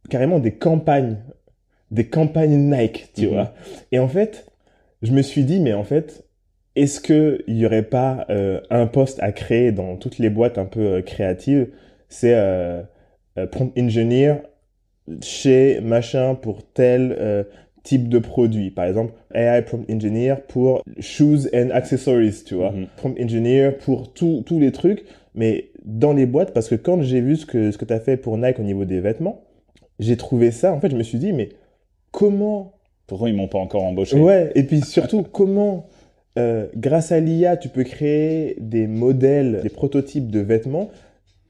carrément 0.10 0.39
des 0.39 0.51
campagnes, 0.53 1.18
des 1.91 2.05
campagnes 2.08 2.58
Nike, 2.69 3.10
tu 3.15 3.24
Mhm. 3.27 3.34
vois. 3.34 3.53
Et 3.91 4.00
en 4.00 4.08
fait, 4.08 4.46
je 5.01 5.12
me 5.12 5.22
suis 5.22 5.43
dit, 5.43 5.60
mais 5.60 5.74
en 5.74 5.84
fait, 5.84 6.25
est-ce 6.75 7.00
que 7.01 7.43
il 7.48 7.58
y 7.58 7.65
aurait 7.65 7.84
pas 7.84 8.25
euh, 8.29 8.62
un 8.69 8.86
poste 8.88 9.19
à 9.22 9.31
créer 9.31 9.72
dans 9.72 9.96
toutes 9.98 10.17
les 10.19 10.29
boîtes 10.29 10.58
un 10.58 10.65
peu 10.65 10.79
euh, 10.81 11.01
créatives? 11.01 11.67
C'est 12.10 12.34
euh, 12.36 12.81
euh, 13.38 13.48
prompt 13.48 13.72
engineer 13.77 14.36
chez 15.22 15.79
machin 15.81 16.36
pour 16.36 16.63
tel 16.72 17.46
type 17.84 18.10
de 18.10 18.19
produit. 18.19 18.69
Par 18.69 18.86
exemple, 18.86 19.13
AI 19.34 19.62
prompt 19.63 19.86
engineer 19.89 20.36
pour 20.48 20.84
shoes 21.00 21.48
and 21.53 21.69
accessories, 21.72 22.43
tu 22.46 22.55
vois. 22.55 22.72
Mhm. 22.72 22.88
Prompt 22.98 23.15
engineer 23.19 23.72
pour 23.79 24.13
tout- 24.13 24.43
tous 24.46 24.60
les 24.60 24.72
trucs, 24.72 25.03
mais 25.34 25.72
dans 25.84 26.13
les 26.13 26.25
boîtes, 26.27 26.53
parce 26.53 26.69
que 26.69 26.75
quand 26.75 27.01
j'ai 27.01 27.22
vu 27.22 27.36
ce 27.38 27.46
que, 27.48 27.72
ce 27.72 27.77
que 27.77 27.86
tu 27.86 27.93
as 27.93 28.00
fait 28.00 28.17
pour 28.17 28.38
Nike 28.38 28.60
au 28.60 28.63
niveau 28.63 28.86
des 28.86 29.00
vêtements, 29.00 29.41
j'ai 29.98 30.17
trouvé 30.17 30.51
ça, 30.51 30.74
en 30.74 30.79
fait, 30.79 30.91
je 30.91 30.96
me 30.96 31.03
suis 31.03 31.17
dit, 31.17 31.34
mais 31.34 31.50
comment 32.12 32.74
Pourquoi 33.08 33.30
ils 33.30 33.36
m'ont 33.36 33.48
pas 33.48 33.60
encore 33.60 33.84
embauché 33.84 34.18
Ouais, 34.20 34.51
et 34.56 34.63
puis 34.63 34.82
surtout, 34.82 35.24
comment, 35.24 35.88
euh, 36.38 36.68
grâce 36.75 37.12
à 37.12 37.20
l'IA, 37.20 37.58
tu 37.58 37.70
peux 37.70 37.84
créer 37.84 38.56
des 38.60 38.88
modèles, 38.88 39.60
des 39.63 39.70
prototypes 39.70 40.30
de 40.30 40.39
vêtements 40.39 40.89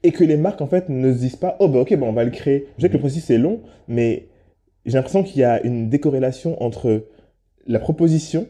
et 0.02 0.12
que 0.12 0.24
les 0.24 0.36
marques, 0.36 0.62
en 0.62 0.66
fait, 0.66 0.88
ne 0.88 1.12
se 1.12 1.18
disent 1.18 1.36
pas, 1.36 1.56
oh, 1.60 1.68
bah 1.68 1.80
ok, 1.80 1.94
bah, 1.96 2.06
on 2.08 2.12
va 2.12 2.24
le 2.24 2.30
créer. 2.30 2.66
Je 2.78 2.82
sais 2.82 2.88
que 2.88 2.94
le 2.94 3.00
processus 3.00 3.28
est 3.30 3.36
long, 3.38 3.60
mais 3.86 4.28
j'ai 4.86 4.94
l'impression 4.96 5.22
qu'il 5.22 5.40
y 5.40 5.44
a 5.44 5.62
une 5.62 5.90
décorrélation 5.90 6.62
entre 6.62 7.04
la 7.66 7.78
proposition 7.78 8.46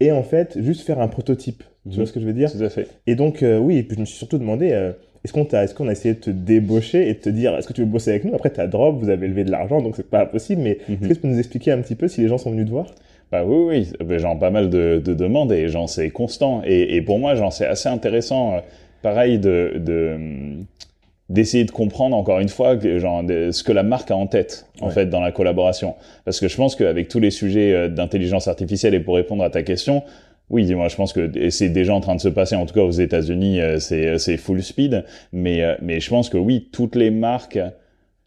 et, 0.00 0.12
en 0.12 0.22
fait, 0.22 0.56
juste 0.62 0.82
faire 0.82 1.00
un 1.00 1.08
prototype. 1.08 1.64
Tu 1.82 1.88
Mhm. 1.90 1.94
vois 1.96 2.06
ce 2.06 2.12
que 2.12 2.20
je 2.20 2.26
veux 2.26 2.32
dire? 2.32 2.50
Tout 2.52 2.62
à 2.62 2.68
fait. 2.70 2.86
Et 3.08 3.16
donc, 3.16 3.42
euh, 3.42 3.58
oui, 3.58 3.78
et 3.78 3.82
puis 3.82 3.96
je 3.96 4.00
me 4.00 4.04
suis 4.06 4.16
surtout 4.16 4.38
demandé, 4.38 4.70
euh, 4.72 4.92
est-ce 5.24 5.32
qu'on 5.32 5.44
t'a, 5.44 5.64
est-ce 5.64 5.74
qu'on 5.74 5.88
a 5.88 5.92
essayé 5.92 6.14
de 6.14 6.20
te 6.20 6.30
débaucher 6.30 7.08
et 7.08 7.14
de 7.14 7.18
te 7.18 7.28
dire, 7.30 7.56
est-ce 7.56 7.66
que 7.66 7.72
tu 7.72 7.80
veux 7.80 7.86
bosser 7.86 8.10
avec 8.10 8.24
nous? 8.24 8.34
Après, 8.34 8.50
t'as 8.50 8.66
drop, 8.66 8.96
vous 9.00 9.08
avez 9.08 9.26
levé 9.26 9.44
de 9.44 9.50
l'argent, 9.50 9.80
donc 9.80 9.96
c'est 9.96 10.08
pas 10.08 10.26
possible, 10.26 10.62
mais 10.62 10.78
Mhm. 10.88 10.96
est-ce 10.96 11.08
que 11.08 11.14
tu 11.14 11.20
peux 11.20 11.28
nous 11.28 11.38
expliquer 11.38 11.72
un 11.72 11.78
petit 11.80 11.94
peu 11.94 12.08
si 12.08 12.20
les 12.20 12.28
gens 12.28 12.38
sont 12.38 12.50
venus 12.50 12.66
te 12.66 12.70
voir? 12.70 12.86
Bah 13.32 13.42
oui, 13.44 13.56
oui, 13.98 14.04
Ben, 14.06 14.18
genre 14.18 14.38
pas 14.38 14.50
mal 14.50 14.68
de, 14.70 15.00
de 15.04 15.14
demandes 15.14 15.50
et 15.52 15.68
genre 15.68 15.88
c'est 15.88 16.10
constant. 16.10 16.62
Et, 16.66 16.94
et 16.96 17.02
pour 17.02 17.18
moi, 17.18 17.34
genre 17.34 17.52
c'est 17.52 17.66
assez 17.66 17.88
intéressant, 17.88 18.54
euh, 18.56 18.58
pareil, 19.02 19.38
de, 19.38 19.72
hum, 20.14 20.64
d'essayer 21.30 21.64
de 21.64 21.70
comprendre 21.70 22.14
encore 22.16 22.38
une 22.40 22.50
fois 22.50 22.76
que, 22.76 22.98
genre 22.98 23.24
de- 23.24 23.50
ce 23.50 23.64
que 23.64 23.72
la 23.72 23.82
marque 23.82 24.10
a 24.10 24.16
en 24.16 24.26
tête 24.26 24.66
en 24.82 24.88
Ouais. 24.88 24.92
fait 24.92 25.06
dans 25.06 25.20
la 25.22 25.32
collaboration. 25.32 25.94
Parce 26.26 26.38
que 26.38 26.48
je 26.48 26.56
pense 26.56 26.76
qu'avec 26.76 27.08
tous 27.08 27.18
les 27.18 27.30
sujets 27.30 27.72
euh, 27.72 27.88
d'intelligence 27.88 28.46
artificielle 28.46 28.94
et 28.94 29.00
pour 29.00 29.14
répondre 29.16 29.42
à 29.42 29.48
ta 29.50 29.62
question, 29.62 30.02
oui, 30.50 30.66
dis-moi, 30.66 30.88
je 30.88 30.96
pense 30.96 31.12
que 31.12 31.50
c'est 31.50 31.70
déjà 31.70 31.94
en 31.94 32.00
train 32.00 32.14
de 32.14 32.20
se 32.20 32.28
passer, 32.28 32.54
en 32.54 32.66
tout 32.66 32.74
cas 32.74 32.82
aux 32.82 32.90
États-Unis, 32.90 33.60
euh, 33.60 33.78
c'est 33.78 34.18
c'est 34.18 34.36
full 34.36 34.62
speed. 34.62 35.04
Mais 35.32 35.62
euh, 35.62 35.74
mais 35.80 36.00
je 36.00 36.10
pense 36.10 36.28
que 36.28 36.36
oui, 36.36 36.68
toutes 36.70 36.96
les 36.96 37.10
marques 37.10 37.58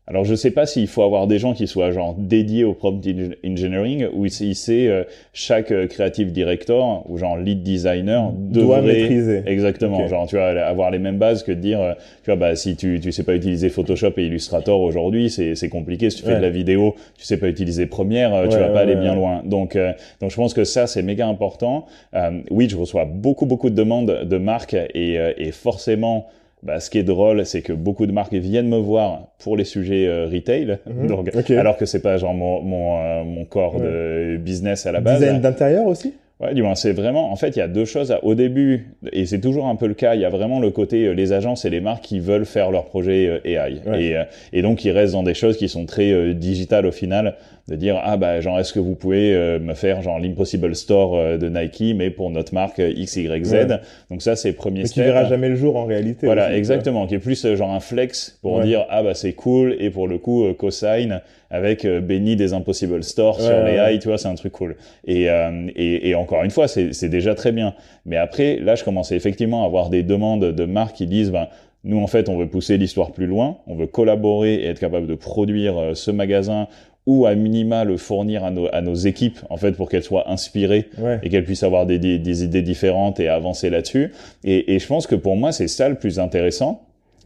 alors 0.10 0.24
je 0.24 0.36
sais 0.36 0.52
pas 0.52 0.66
s'il 0.66 0.88
faut 0.88 1.04
avoir 1.04 1.28
des 1.28 1.38
gens 1.38 1.54
qui 1.54 1.68
soient 1.68 1.92
genre 1.92 2.16
dédiés 2.18 2.64
au 2.64 2.74
prompt 2.74 3.02
eng- 3.06 3.36
engineering 3.46 4.08
ou 4.14 4.26
si 4.30 4.56
c'est 4.56 4.88
euh, 4.88 5.04
chaque 5.34 5.72
euh, 5.72 5.86
creative 5.88 6.32
director 6.32 7.04
ou 7.10 7.18
genre 7.18 7.36
lead 7.38 7.62
designer 7.62 8.32
Doit 8.34 8.82
maîtriser. 8.82 9.44
exactement. 9.46 10.08
Genre 10.08 10.26
tu 10.28 10.38
vois 10.38 10.46
avoir 10.48 10.92
les 10.92 11.00
mêmes 11.00 11.18
bases 11.18 11.44
que 11.44 11.52
de 11.52 11.60
dire 11.60 11.82
euh, 11.82 11.94
tu 12.24 12.32
vois 12.32 12.36
bah 12.38 12.56
si 12.56 12.76
tu 12.78 13.00
tu 13.02 13.12
sais 13.12 13.24
pas 13.24 13.36
utiliser 13.36 13.68
Photoshop 13.70 14.14
et 14.18 14.24
Illustrator 14.28 14.80
aujourd'hui 14.82 15.30
c'est 15.30 15.56
c'est 15.56 15.70
compliqué. 15.70 16.10
Si 16.10 16.18
tu 16.18 16.24
fais 16.24 16.38
de 16.38 16.42
la 16.42 16.50
vidéo 16.50 16.96
tu 17.18 17.26
sais 17.26 17.38
pas 17.38 17.48
utiliser 17.50 17.86
Premiere 17.86 18.34
euh, 18.34 18.48
tu 18.48 18.56
Ouais, 18.56 18.62
vas 18.62 18.70
pas 18.70 18.80
aller 18.82 18.96
bien 18.96 19.14
loin. 19.14 19.42
Donc 19.44 19.76
euh, 19.76 19.92
donc 20.22 20.32
je 20.32 20.36
pense 20.38 20.54
que 20.54 20.64
ça 20.64 20.88
c'est 20.88 21.04
méga 21.04 21.28
important. 21.28 21.86
Euh, 22.14 22.40
oui 22.50 22.70
je 22.70 22.78
reçois 22.78 23.04
beaucoup 23.06 23.46
beaucoup 23.46 23.70
de 23.70 23.76
demandes 23.76 24.24
de 24.24 24.38
marques 24.38 24.74
et 24.74 25.20
euh, 25.20 25.34
et 25.38 25.52
forcément 25.52 26.28
bah, 26.64 26.80
ce 26.80 26.90
qui 26.90 26.98
est 26.98 27.04
drôle, 27.04 27.46
c'est 27.46 27.62
que 27.62 27.74
beaucoup 27.74 28.06
de 28.08 28.12
marques 28.12 28.34
viennent 28.34 28.68
me 28.70 28.78
voir 28.78 29.28
pour 29.40 29.56
les 29.58 29.64
sujets 29.66 30.08
euh, 30.08 30.28
retail, 30.32 30.80
Mhm. 30.88 31.08
donc 31.08 31.30
alors 31.52 31.78
que 31.78 31.86
c'est 31.86 32.02
pas 32.02 32.18
genre 32.18 32.34
mon 32.34 32.62
mon, 32.62 32.98
euh, 33.02 33.24
mon 33.24 33.46
corps 33.46 33.80
de 33.80 34.38
business 34.38 34.86
à 34.86 34.92
la 34.92 35.00
base. 35.02 35.20
Design 35.20 35.42
d'intérieur 35.42 35.86
aussi? 35.86 36.14
Ouais, 36.40 36.54
du 36.54 36.62
moins, 36.62 36.76
c'est 36.76 36.92
vraiment, 36.94 37.32
en 37.32 37.36
fait, 37.36 37.56
il 37.56 37.58
y 37.58 37.64
a 37.64 37.68
deux 37.68 37.86
choses 37.86 38.16
au 38.22 38.36
début, 38.36 38.94
et 39.12 39.26
c'est 39.26 39.40
toujours 39.42 39.66
un 39.66 39.76
peu 39.76 39.88
le 39.88 39.96
cas, 39.96 40.14
il 40.14 40.22
y 40.22 40.26
a 40.26 40.30
vraiment 40.30 40.60
le 40.60 40.70
côté, 40.70 41.06
euh, 41.06 41.14
les 41.14 41.34
agences 41.34 41.66
et 41.66 41.72
les 41.72 41.82
marques 41.82 42.04
qui 42.04 42.20
veulent 42.20 42.46
faire 42.46 42.70
leur 42.70 42.86
projet 42.86 43.42
AI. 43.44 43.80
Ouais. 43.88 44.04
Et, 44.04 44.16
et 44.54 44.62
donc, 44.62 44.86
ils 44.86 44.92
restent 44.92 45.14
dans 45.14 45.24
des 45.24 45.34
choses 45.34 45.58
qui 45.58 45.68
sont 45.68 45.88
très 45.88 46.12
euh, 46.12 46.34
digitales 46.36 46.86
au 46.86 46.92
final, 46.92 47.38
de 47.68 47.76
dire, 47.76 48.00
ah 48.02 48.16
bah, 48.16 48.40
genre, 48.40 48.60
est-ce 48.60 48.72
que 48.72 48.80
vous 48.80 48.96
pouvez 48.96 49.34
euh, 49.36 49.60
me 49.60 49.74
faire, 49.74 50.02
genre, 50.02 50.20
l'Impossible 50.20 50.74
Store 50.76 51.16
euh, 51.18 51.38
de 51.38 51.50
Nike, 51.50 51.94
mais 51.98 52.10
pour 52.10 52.30
notre 52.30 52.54
marque 52.54 52.80
euh, 52.80 52.94
XYZ. 52.94 53.52
Ouais. 53.52 53.68
Donc 54.10 54.22
ça, 54.22 54.36
c'est 54.38 54.54
premier 54.54 54.80
Mais 54.80 54.84
qui 54.86 54.92
step. 54.92 55.06
verra 55.06 55.26
jamais 55.26 55.50
le 55.50 55.56
jour 55.58 55.76
en 55.76 55.86
réalité. 55.86 56.26
Voilà, 56.28 56.48
aussi, 56.48 56.56
exactement, 56.58 57.08
qui 57.08 57.16
est 57.16 57.20
plus 57.20 57.44
euh, 57.46 57.56
genre 57.58 57.72
un 57.74 57.82
flex 57.82 58.40
pour 58.42 58.54
Ouais. 58.54 58.64
dire 58.66 58.86
ah 58.90 59.04
bah 59.04 59.14
c'est 59.16 59.34
cool 59.34 59.76
et 59.80 59.90
pour 59.90 60.08
le 60.08 60.18
coup 60.18 60.46
euh, 60.46 60.54
cosign 60.54 61.22
avec 61.50 61.84
euh, 61.86 62.00
béni 62.00 62.36
des 62.38 62.54
Impossible 62.54 63.04
Store 63.04 63.40
sur 63.42 63.64
les 63.66 63.76
high, 63.76 64.00
tu 64.00 64.08
vois, 64.08 64.18
c'est 64.18 64.28
un 64.30 64.36
truc 64.36 64.54
cool. 64.54 64.76
Et, 65.06 65.30
euh, 65.30 65.68
et, 65.76 66.10
et 66.10 66.16
encore 66.16 66.44
une 66.44 66.52
fois, 66.52 66.68
c'est 66.70 66.94
c'est 66.94 67.10
déjà 67.10 67.36
très 67.36 67.52
bien. 67.52 67.74
Mais 68.06 68.16
après, 68.18 68.60
là, 68.62 68.76
je 68.76 68.84
commençais 68.86 69.16
effectivement 69.18 69.64
à 69.64 69.66
avoir 69.66 69.90
des 69.90 70.04
demandes 70.04 70.46
de 70.54 70.66
marques 70.66 70.96
qui 70.96 71.06
disent 71.08 71.32
ben 71.32 71.48
nous 71.84 72.00
en 72.02 72.08
fait 72.08 72.28
on 72.28 72.38
veut 72.38 72.48
pousser 72.48 72.78
l'histoire 72.78 73.12
plus 73.12 73.28
loin, 73.28 73.58
on 73.68 73.76
veut 73.76 73.88
collaborer 73.88 74.56
et 74.56 74.66
être 74.68 74.80
capable 74.80 75.08
de 75.08 75.16
produire 75.16 75.78
euh, 75.78 75.94
ce 75.94 76.12
magasin 76.12 76.68
ou 77.08 77.26
à 77.26 77.34
minima 77.34 77.84
le 77.86 77.98
fournir 77.98 78.44
à 78.44 78.52
nos, 78.52 78.68
à 78.72 78.82
nos 78.82 78.94
équipes 78.94 79.40
en 79.50 79.58
fait 79.58 79.72
pour 79.72 79.90
qu'elles 79.90 80.04
soient 80.04 80.30
inspirées 80.30 80.90
Ouais. 81.02 81.20
et 81.24 81.30
qu'elles 81.30 81.46
puissent 81.46 81.64
avoir 81.64 81.86
des, 81.88 81.98
des, 81.98 82.20
des 82.20 82.44
idées 82.44 82.62
différentes 82.62 83.20
et 83.20 83.28
avancer 83.30 83.70
là-dessus. 83.72 84.12
Et, 84.44 84.76
et 84.76 84.80
je 84.80 84.86
pense 84.88 85.08
que 85.08 85.16
pour 85.16 85.36
moi, 85.36 85.52
c'est 85.52 85.68
ça 85.68 85.90
le 85.90 85.96
plus 85.96 86.20
intéressant. 86.20 86.84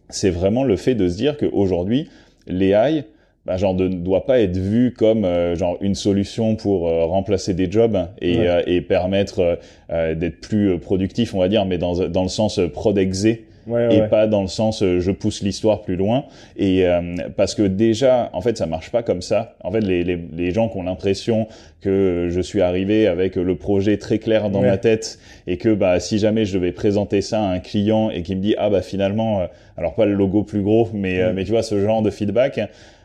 C'est 0.09 0.29
vraiment 0.29 0.63
le 0.63 0.75
fait 0.77 0.95
de 0.95 1.07
se 1.09 1.17
dire 1.17 1.35
qu'aujourd'hui, 1.35 2.09
l'AI, 2.47 3.05
bah, 3.45 3.57
genre, 3.57 3.73
ne 3.73 3.87
doit 3.87 4.25
pas 4.27 4.39
être 4.39 4.55
vu 4.57 4.93
comme 4.95 5.25
euh, 5.25 5.55
genre 5.55 5.77
une 5.81 5.95
solution 5.95 6.55
pour 6.55 6.87
euh, 6.87 7.05
remplacer 7.05 7.53
des 7.55 7.71
jobs 7.71 7.97
et, 8.21 8.37
Ouais. 8.37 8.47
euh, 8.47 8.61
et 8.67 8.81
permettre 8.81 9.39
euh, 9.39 9.55
euh, 9.91 10.13
d'être 10.15 10.41
plus 10.41 10.77
productif, 10.77 11.33
on 11.33 11.39
va 11.39 11.47
dire, 11.49 11.65
mais 11.65 11.79
dans, 11.79 12.07
dans 12.07 12.21
le 12.23 12.29
sens 12.29 12.59
euh, 12.59 12.67
prodexé 12.67 13.45
Ouais, 13.67 13.95
et 13.95 14.01
ouais. 14.01 14.07
pas 14.07 14.25
dans 14.27 14.41
le 14.41 14.47
sens 14.47 14.81
euh, 14.81 14.99
je 14.99 15.11
pousse 15.11 15.41
l'histoire 15.43 15.81
plus 15.81 15.95
loin 15.95 16.25
et 16.57 16.87
euh, 16.87 17.01
parce 17.37 17.53
que 17.53 17.61
déjà 17.63 18.29
en 18.33 18.41
fait 18.41 18.57
ça 18.57 18.65
marche 18.65 18.89
pas 18.91 19.03
comme 19.03 19.21
ça 19.21 19.55
en 19.63 19.71
fait 19.71 19.81
les, 19.81 20.03
les, 20.03 20.17
les 20.33 20.51
gens 20.51 20.67
qui 20.67 20.77
ont 20.77 20.83
l'impression 20.83 21.47
que 21.81 22.27
je 22.31 22.41
suis 22.41 22.61
arrivé 22.61 23.05
avec 23.07 23.35
le 23.35 23.55
projet 23.55 23.97
très 23.97 24.17
clair 24.19 24.49
dans 24.49 24.61
ma 24.61 24.77
tête 24.77 25.19
et 25.47 25.57
que 25.57 25.73
bah 25.73 25.99
si 25.99 26.17
jamais 26.17 26.45
je 26.45 26.53
devais 26.55 26.71
présenter 26.71 27.21
ça 27.21 27.39
à 27.39 27.51
un 27.51 27.59
client 27.59 28.09
et 28.09 28.23
qui 28.23 28.35
me 28.35 28.41
dit 28.41 28.55
ah 28.57 28.69
bah 28.69 28.81
finalement 28.81 29.41
euh, 29.41 29.45
alors 29.77 29.93
pas 29.95 30.05
le 30.05 30.13
logo 30.13 30.43
plus 30.43 30.61
gros 30.61 30.87
mais 30.93 31.21
euh, 31.21 31.31
mais 31.33 31.43
tu 31.43 31.51
vois 31.51 31.63
ce 31.63 31.79
genre 31.79 32.01
de 32.01 32.09
feedback 32.09 32.59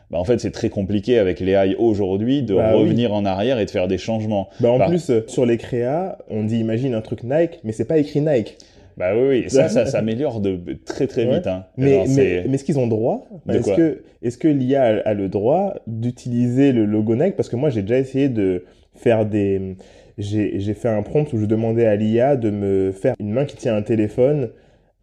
bah 0.09 0.17
en 0.19 0.23
fait 0.23 0.39
c'est 0.39 0.51
très 0.51 0.69
compliqué 0.69 1.19
avec 1.19 1.39
les 1.39 1.51
AI 1.51 1.75
aujourd'hui 1.77 2.41
de 2.41 2.55
Bah 2.55 2.71
oui. 2.73 2.81
revenir 2.81 3.13
en 3.13 3.25
arrière 3.25 3.59
et 3.59 3.65
de 3.65 3.69
faire 3.69 3.87
des 3.87 3.97
changements 3.97 4.47
Bah, 4.59 4.71
en 4.71 4.79
plus, 4.87 5.09
euh, 5.09 5.21
sur 5.27 5.45
les 5.45 5.57
créas, 5.57 6.17
on 6.29 6.43
dit 6.43 6.59
imagine 6.59 6.93
un 6.93 7.01
truc 7.01 7.23
Nike, 7.23 7.59
mais 7.65 7.73
c'est 7.73 7.85
pas 7.85 7.97
écrit 7.97 8.21
Nike. 8.21 8.57
Bah 8.97 9.11
oui 9.15 9.27
oui 9.43 9.43
ça 9.49 9.69
ça 9.69 9.85
s'améliore 9.93 10.41
de 10.41 10.59
très 10.85 11.07
très 11.07 11.25
Ouais. 11.25 11.35
vite 11.35 11.47
hein. 11.47 11.65
Mais, 11.77 12.03
mais, 12.07 12.43
mais 12.47 12.55
est-ce 12.55 12.63
qu'ils 12.63 12.79
ont 12.79 12.87
droit? 12.87 13.27
De 13.45 13.53
Est-ce 13.53 13.71
que, 13.73 14.01
est-ce 14.23 14.37
que 14.37 14.47
l'IA 14.47 14.83
a, 14.83 15.09
a 15.09 15.13
le 15.13 15.29
droit 15.29 15.75
d'utiliser 15.87 16.71
le 16.71 16.85
logo 16.85 17.15
Nike? 17.15 17.35
Parce 17.35 17.49
que 17.49 17.55
moi, 17.55 17.69
j'ai 17.69 17.81
déjà 17.83 17.99
essayé 17.99 18.27
de 18.29 18.65
faire 18.95 19.25
des, 19.25 19.75
j'ai 20.17 20.59
j'ai 20.59 20.73
fait 20.73 20.89
un 20.89 21.03
prompt 21.03 21.31
où 21.33 21.37
je 21.37 21.45
demandais 21.45 21.85
à 21.85 21.95
l'IA 21.95 22.35
de 22.35 22.49
me 22.49 22.91
faire 22.91 23.13
une 23.19 23.31
main 23.31 23.45
qui 23.45 23.55
tient 23.55 23.75
un 23.75 23.81
téléphone 23.83 24.49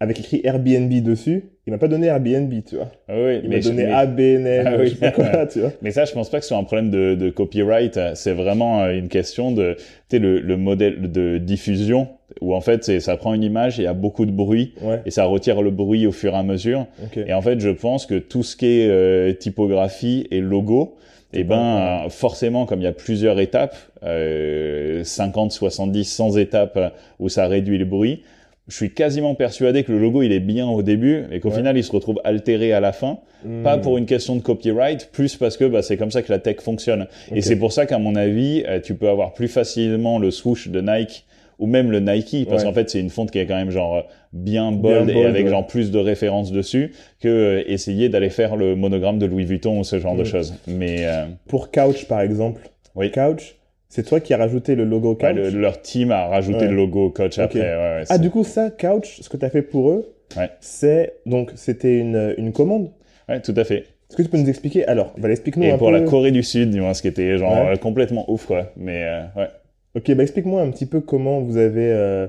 avec 0.01 0.19
écrit 0.19 0.41
Airbnb 0.43 0.91
dessus. 1.01 1.45
Il 1.67 1.71
m'a 1.71 1.79
pas 1.79 1.87
donné 1.87 2.07
Airbnb, 2.07 2.53
tu 2.67 2.75
vois. 2.75 2.91
Ah 3.07 3.13
oui, 3.17 3.39
Il 3.43 3.49
m'a 3.49 3.59
je- 3.61 3.69
donné 3.69 3.85
mais- 3.85 3.91
ABNL, 3.93 4.63
Ah 4.67 4.75
oui. 4.77 4.87
je 4.87 4.93
sais 4.95 4.99
pas 4.99 5.11
quoi, 5.11 5.45
tu 5.51 5.61
vois. 5.61 5.71
Mais 5.81 5.91
ça, 5.91 6.03
je 6.05 6.11
pense 6.11 6.29
pas 6.29 6.37
que 6.39 6.43
ce 6.43 6.49
soit 6.49 6.57
un 6.57 6.63
problème 6.65 6.91
de, 6.91 7.15
de 7.15 7.29
copyright. 7.29 7.97
C'est 8.15 8.33
vraiment 8.33 8.81
euh, 8.83 8.91
une 8.93 9.07
question 9.07 9.51
de, 9.51 9.75
tu 9.77 9.83
sais, 10.11 10.19
le, 10.19 10.41
le 10.41 10.57
modèle 10.57 11.09
de 11.11 11.37
diffusion 11.37 12.09
où 12.41 12.53
en 12.53 12.61
fait, 12.61 12.83
c'est, 12.83 12.99
ça 12.99 13.17
prend 13.17 13.33
une 13.33 13.43
image, 13.43 13.77
il 13.77 13.83
y 13.83 13.87
a 13.87 13.93
beaucoup 13.93 14.25
de 14.25 14.31
bruit 14.31 14.73
Ouais, 14.81 15.01
et 15.05 15.11
ça 15.11 15.25
retire 15.25 15.61
le 15.61 15.71
bruit 15.71 16.05
au 16.07 16.11
fur 16.11 16.33
et 16.33 16.37
à 16.37 16.43
mesure. 16.43 16.85
ok. 17.03 17.17
Et 17.25 17.33
en 17.33 17.41
fait, 17.41 17.59
je 17.59 17.69
pense 17.69 18.05
que 18.05 18.15
tout 18.19 18.43
ce 18.43 18.55
qui 18.55 18.65
est 18.65 18.87
euh, 18.89 19.33
typographie 19.33 20.27
et 20.31 20.41
logo, 20.41 20.95
C'est 21.33 21.41
eh 21.41 21.43
pas 21.43 22.01
ben, 22.03 22.09
forcément, 22.09 22.65
comme 22.65 22.81
il 22.81 22.85
y 22.85 22.87
a 22.87 22.91
plusieurs 22.93 23.39
étapes, 23.39 23.75
euh, 24.03 25.03
50, 25.03 25.51
70, 25.51 26.03
100 26.05 26.37
étapes 26.37 26.93
où 27.19 27.29
ça 27.29 27.47
réduit 27.47 27.77
le 27.77 27.85
bruit, 27.85 28.21
je 28.67 28.75
suis 28.75 28.91
quasiment 28.91 29.35
persuadé 29.35 29.83
que 29.83 29.91
le 29.91 29.99
logo, 29.99 30.23
il 30.23 30.31
est 30.31 30.39
bien 30.39 30.67
au 30.67 30.81
début 30.81 31.25
et 31.31 31.39
qu'au 31.39 31.49
Ouais. 31.49 31.57
final, 31.57 31.77
il 31.77 31.83
se 31.83 31.91
retrouve 31.91 32.19
altéré 32.23 32.73
à 32.73 32.79
la 32.79 32.91
fin. 32.93 33.19
Pas 33.63 33.77
Hmm, 33.77 33.81
pour 33.81 33.97
une 33.99 34.07
question 34.07 34.35
de 34.35 34.41
copyright, 34.41 35.09
plus 35.11 35.35
parce 35.35 35.55
que 35.55 35.65
bah, 35.65 35.83
c'est 35.83 35.97
comme 35.97 36.09
ça 36.09 36.23
que 36.23 36.31
la 36.31 36.39
tech 36.39 36.61
fonctionne. 36.61 37.05
Et 37.31 37.41
c'est 37.41 37.57
pour 37.57 37.71
ça 37.71 37.85
qu'à 37.85 37.99
mon 37.99 38.15
avis, 38.15 38.63
euh, 38.67 38.79
tu 38.79 38.95
peux 38.95 39.07
avoir 39.07 39.33
plus 39.33 39.47
facilement 39.47 40.17
le 40.17 40.31
swoosh 40.31 40.69
de 40.69 40.81
Nike 40.81 41.25
ou 41.59 41.67
même 41.67 41.91
le 41.91 41.99
Nike, 41.99 42.47
parce 42.49 42.63
Ouais. 42.63 42.69
qu'en 42.69 42.73
fait 42.73 42.89
c'est 42.89 42.99
une 42.99 43.09
fonte 43.09 43.31
qui 43.31 43.39
est 43.39 43.45
quand 43.45 43.55
même 43.55 43.71
genre 43.71 44.05
bien 44.33 44.71
bold, 44.71 45.05
Bien 45.07 45.15
et 45.21 45.25
avec 45.25 45.45
ouais. 45.45 45.51
genre 45.51 45.65
plus 45.67 45.91
de 45.91 45.99
références 45.99 46.51
dessus 46.51 46.91
que 47.21 47.27
euh, 47.27 47.63
essayer 47.67 48.09
d'aller 48.09 48.29
faire 48.29 48.55
le 48.55 48.75
monogramme 48.75 49.19
de 49.19 49.25
Louis 49.25 49.45
Vuitton 49.45 49.79
ou 49.79 49.83
ce 49.83 49.99
genre 49.99 50.15
de 50.15 50.21
Mm. 50.21 50.25
choses. 50.25 50.53
Mais 50.67 50.97
euh, 51.05 51.25
Pour 51.47 51.71
Couch, 51.71 52.05
par 52.07 52.21
exemple. 52.21 52.61
Oui. 52.95 53.11
Couch, 53.11 53.55
c'est 53.89 54.03
toi 54.03 54.19
qui 54.19 54.33
as 54.33 54.37
rajouté 54.37 54.75
le 54.75 54.83
logo 54.83 55.15
Couch? 55.15 55.23
ouais, 55.23 55.33
le- 55.33 55.49
leur 55.51 55.81
team 55.81 56.11
a 56.11 56.27
rajouté 56.27 56.67
le 56.67 56.75
logo 56.75 57.09
coach 57.11 57.39
après. 57.39 57.59
ouais, 57.59 57.65
ouais, 57.65 58.03
Ah, 58.09 58.17
du 58.17 58.29
coup, 58.29 58.43
ça, 58.43 58.69
Couch, 58.71 59.19
ce 59.21 59.29
que 59.29 59.37
tu 59.37 59.45
as 59.45 59.49
fait 59.49 59.61
pour 59.61 59.89
eux, 59.91 60.11
Ouais. 60.35 60.49
c'est 60.59 61.13
donc 61.25 61.51
c'était 61.55 61.97
une, 61.99 62.33
une 62.37 62.51
commande? 62.51 62.89
ouais, 63.29 63.39
tout 63.41 63.53
à 63.55 63.63
fait. 63.63 63.85
Est-ce 64.09 64.17
que 64.17 64.21
tu 64.23 64.29
peux 64.29 64.37
nous 64.37 64.49
expliquer? 64.49 64.85
Alors, 64.85 65.13
bah, 65.17 65.29
explique-nous 65.31 65.63
Et 65.63 65.71
un 65.71 65.77
pour 65.77 65.87
peu. 65.89 65.93
la 65.93 66.01
Corée 66.01 66.31
du 66.31 66.43
Sud, 66.43 66.69
du 66.71 66.79
moins, 66.81 66.93
ce 66.93 67.01
qui 67.01 67.07
était 67.07 67.37
genre 67.37 67.51
Ouais. 67.53 67.73
euh, 67.73 67.75
complètement 67.75 68.29
ouf 68.31 68.45
quoi. 68.45 68.71
Mais 68.77 69.03
euh, 69.03 69.21
ouais. 69.35 69.47
Ok, 69.95 70.13
bah 70.13 70.23
explique-moi 70.23 70.61
un 70.61 70.71
petit 70.71 70.85
peu 70.85 71.01
comment 71.01 71.39
vous 71.39 71.57
avez, 71.57 71.89
euh, 71.91 72.27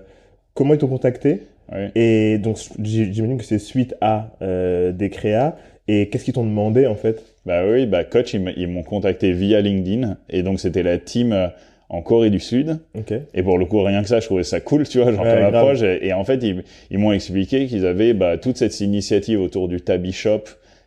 comment 0.55 0.75
ils 0.75 0.79
t'ont 0.79 0.87
contacté. 0.89 1.43
ouais. 1.73 1.91
Et 1.95 2.39
donc, 2.39 2.59
j'imagine 2.83 3.39
que 3.39 3.45
c'est 3.45 3.59
suite 3.59 3.95
à 4.01 4.31
euh, 4.43 4.93
des 4.93 5.11
créas. 5.11 5.57
Et 5.89 6.09
qu'est-ce 6.09 6.25
qu'ils 6.25 6.35
t'ont 6.35 6.45
demandé 6.45 6.87
en 6.87 6.97
fait? 6.97 7.23
Bah 7.45 7.63
oui, 7.69 7.87
bah 7.87 8.03
coach, 8.05 8.35
ils 8.35 8.69
m'ont 8.69 8.83
contacté 8.83 9.31
via 9.33 9.61
LinkedIn 9.61 10.17
et 10.29 10.43
donc 10.43 10.59
c'était 10.59 10.83
la 10.83 10.99
team 10.99 11.33
euh, 11.33 11.47
en 11.89 12.03
Corée 12.03 12.31
du 12.31 12.41
Sud. 12.41 12.81
Ok. 12.99 13.13
Et 13.35 13.43
pour 13.45 13.57
le 13.57 13.67
coup, 13.67 13.81
rien 13.83 14.03
que 14.03 14.09
ça, 14.09 14.19
je 14.19 14.27
trouvais 14.27 14.43
ça 14.43 14.59
cool, 14.61 14.89
tu 14.89 14.99
vois, 15.01 15.13
genre 15.13 15.23
Ouais, 15.25 15.43
approche. 15.43 15.83
Et, 15.83 16.09
et 16.09 16.13
en 16.13 16.25
fait, 16.25 16.43
ils, 16.43 16.65
ils 16.91 16.99
m'ont 16.99 17.13
expliqué 17.13 17.67
qu'ils 17.67 17.87
avaient 17.87 18.15
bah, 18.15 18.37
toute 18.37 18.57
cette 18.57 18.81
initiative 18.81 19.41
autour 19.41 19.69
du 19.69 19.81
Tabby 19.81 20.11
Shop 20.13 20.43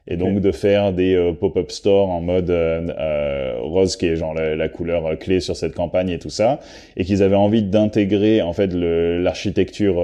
et 0.09 0.17
donc 0.17 0.41
de 0.41 0.51
faire 0.51 0.91
des 0.91 1.13
euh, 1.15 1.33
pop-up 1.33 1.71
stores 1.71 2.09
en 2.09 2.19
mode 2.19 2.49
euh, 2.49 2.87
euh, 2.97 3.53
rose 3.61 3.95
qui 3.95 4.07
est 4.07 4.15
genre 4.15 4.33
la, 4.33 4.55
la 4.55 4.67
couleur 4.67 5.05
euh, 5.05 5.15
clé 5.15 5.39
sur 5.39 5.55
cette 5.55 5.75
campagne 5.75 6.09
et 6.09 6.19
tout 6.19 6.31
ça, 6.31 6.59
et 6.97 7.05
qu'ils 7.05 7.21
avaient 7.21 7.35
envie 7.35 7.61
d'intégrer 7.63 8.41
en 8.41 8.53
fait 8.53 8.73
l'architecture 8.73 10.03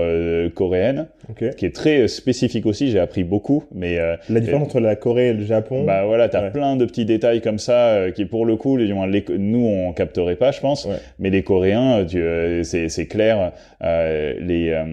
coréenne, 0.53 1.07
Ok. 1.29 1.55
qui 1.55 1.65
est 1.65 1.75
très 1.75 2.01
euh, 2.01 2.07
spécifique 2.07 2.65
aussi. 2.65 2.91
J'ai 2.91 2.99
appris 2.99 3.23
beaucoup, 3.23 3.63
mais 3.73 3.97
euh, 3.99 4.15
La 4.29 4.39
différence 4.39 4.67
entre 4.67 4.79
la 4.79 4.95
Corée 4.95 5.29
et 5.29 5.33
le 5.33 5.43
Japon. 5.43 5.83
bah 5.83 6.05
voilà, 6.05 6.29
t'as 6.29 6.43
Ouais. 6.43 6.51
plein 6.51 6.75
de 6.75 6.85
petits 6.85 7.05
détails 7.05 7.41
comme 7.41 7.57
ça 7.59 7.87
euh, 7.89 8.11
qui 8.11 8.25
pour 8.25 8.45
le 8.45 8.55
coup, 8.55 8.77
les, 8.77 8.87
les- 8.87 9.25
nous 9.37 9.65
on 9.65 9.91
capterait 9.93 10.35
pas, 10.35 10.51
je 10.51 10.59
pense, 10.61 10.85
Ouais. 10.85 10.95
mais 11.19 11.29
les 11.29 11.41
Coréens, 11.43 11.99
euh, 11.99 12.05
euh, 12.15 12.63
c'est 12.63 13.07
clair, 13.07 13.51
euh, 13.83 14.33
les, 14.39 14.69
euh, 14.69 14.83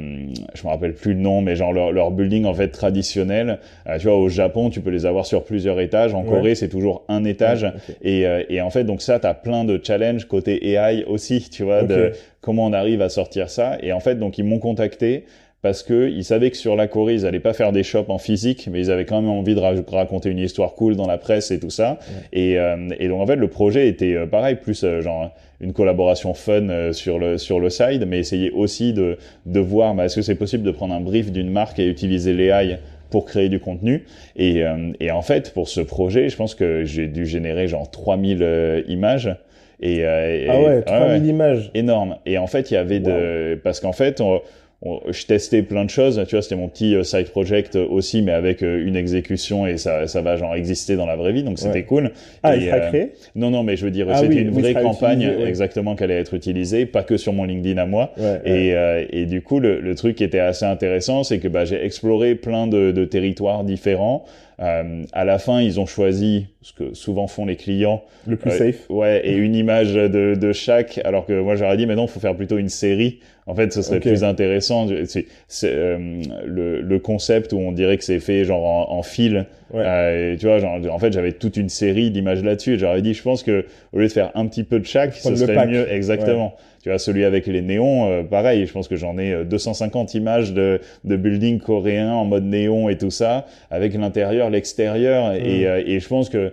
je 0.55 0.63
me 0.65 0.69
rappelle 0.71 0.95
plus 0.95 1.15
le 1.15 1.21
nom, 1.21 1.43
mais 1.43 1.57
genre 1.57 1.73
leur, 1.73 1.93
leur 1.93 2.11
building 2.11 2.45
en 2.47 2.55
fait 2.55 2.69
traditionnel, 2.69 3.59
euh, 3.87 3.99
tu 3.99 4.07
vois, 4.07 4.17
au 4.17 4.29
Japon, 4.29 4.71
tu 4.71 4.81
peux 4.81 4.91
les 4.91 5.07
avoir 5.07 5.27
sur 5.27 5.45
plusieurs 5.45 5.81
étages, 5.81 6.15
en 6.15 6.23
Ouais. 6.23 6.29
Corée 6.29 6.55
c'est 6.55 6.69
toujours 6.69 7.05
un 7.09 7.25
étage, 7.25 7.65
Ok. 7.65 7.97
et, 8.03 8.27
euh, 8.27 8.43
et 8.49 8.61
en 8.61 8.71
fait 8.71 8.85
donc 8.85 9.03
ça, 9.03 9.19
t'as 9.19 9.35
plein 9.35 9.65
de 9.65 9.81
challenges 9.83 10.27
côté 10.27 10.71
AI 10.73 11.05
aussi, 11.07 11.49
tu 11.51 11.63
vois, 11.65 11.83
de 11.83 12.13
comment 12.41 12.67
on 12.67 12.73
arrive 12.73 13.03
à 13.03 13.09
sortir 13.09 13.51
ça, 13.51 13.77
et 13.83 13.93
en 13.93 14.01
fait 14.01 14.15
donc 14.17 14.39
ils 14.39 14.45
m'ont 14.45 14.59
contacté 14.59 15.25
parce 15.63 15.83
que 15.85 16.09
ils 16.11 16.25
savaient 16.25 16.51
que 16.51 16.57
sur 16.57 16.75
la 16.77 16.89
Corée, 16.89 17.15
ils 17.15 17.25
allaient 17.27 17.41
pas 17.41 17.53
faire 17.53 17.71
des 17.73 17.83
shops 17.85 18.09
en 18.09 18.19
physique, 18.19 18.69
mais 18.71 18.81
ils 18.81 18.91
avaient 18.91 19.05
quand 19.05 19.21
même 19.23 19.31
envie 19.31 19.55
de 19.55 19.61
ra- 19.61 19.75
raconter 19.93 20.29
une 20.29 20.39
histoire 20.39 20.75
cool 20.75 20.97
dans 20.97 21.07
la 21.07 21.19
presse 21.19 21.51
et 21.53 21.61
tout 21.61 21.71
ça. 21.71 21.99
Et, 22.33 22.59
euh, 22.59 22.89
et 22.99 23.09
donc 23.09 23.21
en 23.21 23.27
fait, 23.27 23.37
le 23.37 23.49
projet 23.49 23.87
était 23.89 24.15
euh, 24.15 24.27
pareil, 24.27 24.57
plus 24.57 24.83
euh, 24.85 25.01
genre 25.01 25.31
une 25.61 25.73
collaboration 25.73 26.35
fun 26.35 26.69
euh, 26.69 26.93
sur 26.93 27.21
le 27.21 27.39
sur 27.39 27.61
le 27.61 27.71
side, 27.71 28.05
mais 28.09 28.19
essayer 28.19 28.51
aussi 28.51 28.93
de 28.93 29.17
de 29.47 29.61
voir, 29.61 29.95
bah, 29.95 30.07
est-ce 30.07 30.17
que 30.17 30.23
c'est 30.23 30.35
possible 30.35 30.65
de 30.65 30.73
prendre 30.73 30.95
un 30.95 31.01
brief 31.01 31.31
d'une 31.31 31.51
marque 31.51 31.79
et 31.79 31.87
utiliser 31.87 32.33
l'AI 32.35 32.79
pour 33.11 33.27
créer 33.27 33.49
du 33.51 33.61
contenu. 33.61 34.05
Et, 34.37 34.65
euh, 34.65 34.91
et 34.99 35.11
en 35.11 35.21
fait, 35.21 35.53
pour 35.53 35.69
ce 35.69 35.83
projet, 35.83 36.31
je 36.31 36.37
pense 36.37 36.55
que 36.55 36.83
j'ai 36.85 37.07
dû 37.09 37.27
générer 37.27 37.69
genre 37.69 37.91
3000 37.91 38.39
euh, 38.43 38.83
images. 38.89 39.37
Et, 39.81 40.05
euh, 40.07 40.45
et- 40.45 40.47
Ah 40.49 40.59
ouais, 40.59 40.65
ouais, 40.67 40.83
3000 40.83 41.23
ouais 41.23 41.29
images. 41.29 41.71
énorme. 41.75 42.17
Et 42.25 42.39
en 42.39 42.47
fait, 42.47 42.71
il 42.71 42.75
y 42.75 42.77
avait 42.79 43.01
de, 43.01 43.61
parce 43.63 43.81
qu'en 43.81 43.93
fait, 43.93 44.21
on, 44.23 44.41
on- 44.85 45.01
je 45.11 45.27
testais 45.27 45.63
plein 45.63 45.85
de 45.85 45.91
choses. 45.91 46.23
Tu 46.29 46.35
vois, 46.35 46.43
c'était 46.43 46.57
mon 46.57 46.69
petit 46.69 46.95
euh, 46.95 47.05
side 47.05 47.29
project 47.31 47.77
aussi, 47.77 48.21
mais 48.23 48.33
avec 48.33 48.63
euh, 48.63 48.85
une 48.87 48.97
exécution 48.97 49.67
et 49.67 49.77
ça, 49.79 50.07
ça 50.09 50.23
va 50.23 50.37
genre 50.37 50.55
exister 50.55 50.97
dans 50.97 51.07
la 51.07 51.17
vraie 51.17 51.33
vie, 51.33 51.43
donc 51.45 51.59
c'était 51.59 51.73
Ouais. 51.79 51.83
cool. 51.85 52.11
Ah, 52.43 52.57
Et, 52.57 52.61
il 52.61 52.65
sera 52.67 52.77
euh, 52.79 52.89
créé? 52.89 53.13
Non, 53.37 53.51
non, 53.51 53.63
mais 53.63 53.77
je 53.77 53.85
veux 53.85 53.91
dire, 53.91 54.07
Ah 54.11 54.17
c'était 54.19 54.35
oui, 54.35 54.41
une 54.41 54.51
vraie 54.51 54.75
campagne 54.75 55.21
utilisé, 55.23 55.43
ouais. 55.43 55.49
exactement 55.49 55.95
qu'elle 55.95 56.11
allait 56.11 56.21
être 56.21 56.35
utilisée, 56.35 56.85
pas 56.87 57.03
que 57.05 57.17
sur 57.17 57.33
mon 57.33 57.45
LinkedIn 57.45 57.81
à 57.81 57.87
moi. 57.87 58.13
Ouais. 58.19 58.41
Et, 58.45 58.75
euh, 58.75 59.05
et 59.11 59.27
du 59.27 59.41
coup, 59.43 59.61
le, 59.61 59.81
le 59.81 59.95
truc 59.95 60.17
qui 60.17 60.25
était 60.25 60.39
assez 60.41 60.65
intéressant, 60.65 61.23
c'est 61.23 61.39
que 61.39 61.49
bah, 61.49 61.65
j'ai 61.65 61.85
exploré 61.85 62.35
plein 62.35 62.67
de, 62.67 62.91
de 62.91 63.05
territoires 63.05 63.65
différents. 63.65 64.25
Euh, 64.61 65.03
à 65.13 65.25
la 65.25 65.39
fin, 65.39 65.61
ils 65.61 65.81
ont 65.81 65.87
choisi 65.87 66.47
ce 66.61 66.73
que 66.73 66.95
souvent 66.95 67.27
font 67.27 67.47
les 67.47 67.57
clients, 67.57 68.03
Le 68.27 68.37
plus 68.37 68.51
Ouais. 68.51 68.59
safe. 68.59 68.87
Ouais, 68.91 69.21
et 69.25 69.35
une 69.35 69.57
image 69.57 69.95
de, 69.95 70.35
de 70.37 70.53
chaque, 70.53 71.01
alors 71.05 71.27
que 71.27 71.41
moi 71.41 71.57
j'aurais 71.57 71.77
dit, 71.77 71.87
mais 71.87 71.97
non, 71.97 72.07
faut 72.07 72.21
faire 72.21 72.37
plutôt 72.37 72.59
une 72.59 72.69
série. 72.69 73.19
En 73.47 73.57
fait, 73.57 73.73
ce 73.73 73.83
serait 73.83 73.99
plus 73.99 74.23
intéressant. 74.23 74.87
C'est 75.07 75.27
c'est, 75.49 75.73
euh, 75.73 76.23
le, 76.47 76.81
le 76.81 76.99
concept 77.01 77.53
où 77.53 77.59
on 77.59 77.73
dirait 77.73 77.99
que 77.99 78.05
c'est 78.05 78.21
fait 78.21 78.45
genre 78.45 78.65
en, 78.65 78.97
en 78.99 79.03
fil. 79.03 79.47
Ouais. 79.75 79.83
Euh, 79.85 80.35
et 80.35 80.37
tu 80.37 80.47
vois, 80.47 80.59
genre, 80.61 80.79
en 80.91 80.99
fait, 81.01 81.13
j'avais 81.13 81.33
toute 81.33 81.57
une 81.57 81.69
série 81.69 82.11
d'images 82.13 82.45
là-dessus. 82.45 82.75
Et 82.75 82.79
j'aurais 82.79 83.03
dit, 83.03 83.15
je 83.15 83.23
pense 83.23 83.43
que 83.43 83.65
au 83.93 83.99
lieu 83.99 84.07
de 84.07 84.13
faire 84.13 84.31
un 84.37 84.47
petit 84.47 84.63
peu 84.63 84.79
de 84.79 84.87
chaque, 84.87 85.15
ce 85.15 85.35
serait 85.35 85.67
mieux. 85.67 85.91
Exactement. 85.93 86.55
Tu 86.85 86.89
vois, 86.89 86.99
celui 86.99 87.25
avec 87.25 87.47
les 87.47 87.63
néons, 87.63 88.11
euh, 88.11 88.23
pareil. 88.23 88.67
Je 88.67 88.73
pense 88.73 88.87
que 88.89 88.97
j'en 88.97 89.17
ai 89.19 89.33
euh, 89.33 89.45
250 89.45 90.15
images 90.15 90.53
de, 90.53 90.81
de 91.05 91.17
buildings 91.17 91.59
coréens 91.61 92.13
en 92.13 92.25
mode 92.25 92.45
néon 92.45 92.89
et 92.89 92.97
tout 92.99 93.11
ça, 93.11 93.47
avec 93.71 93.95
l'intérieur, 93.95 94.51
l'extérieur. 94.51 95.33
Et, 95.35 95.63
Mm. 95.63 95.65
euh, 95.67 95.83
et 95.87 96.01
je 96.01 96.09
pense 96.09 96.29
que 96.29 96.53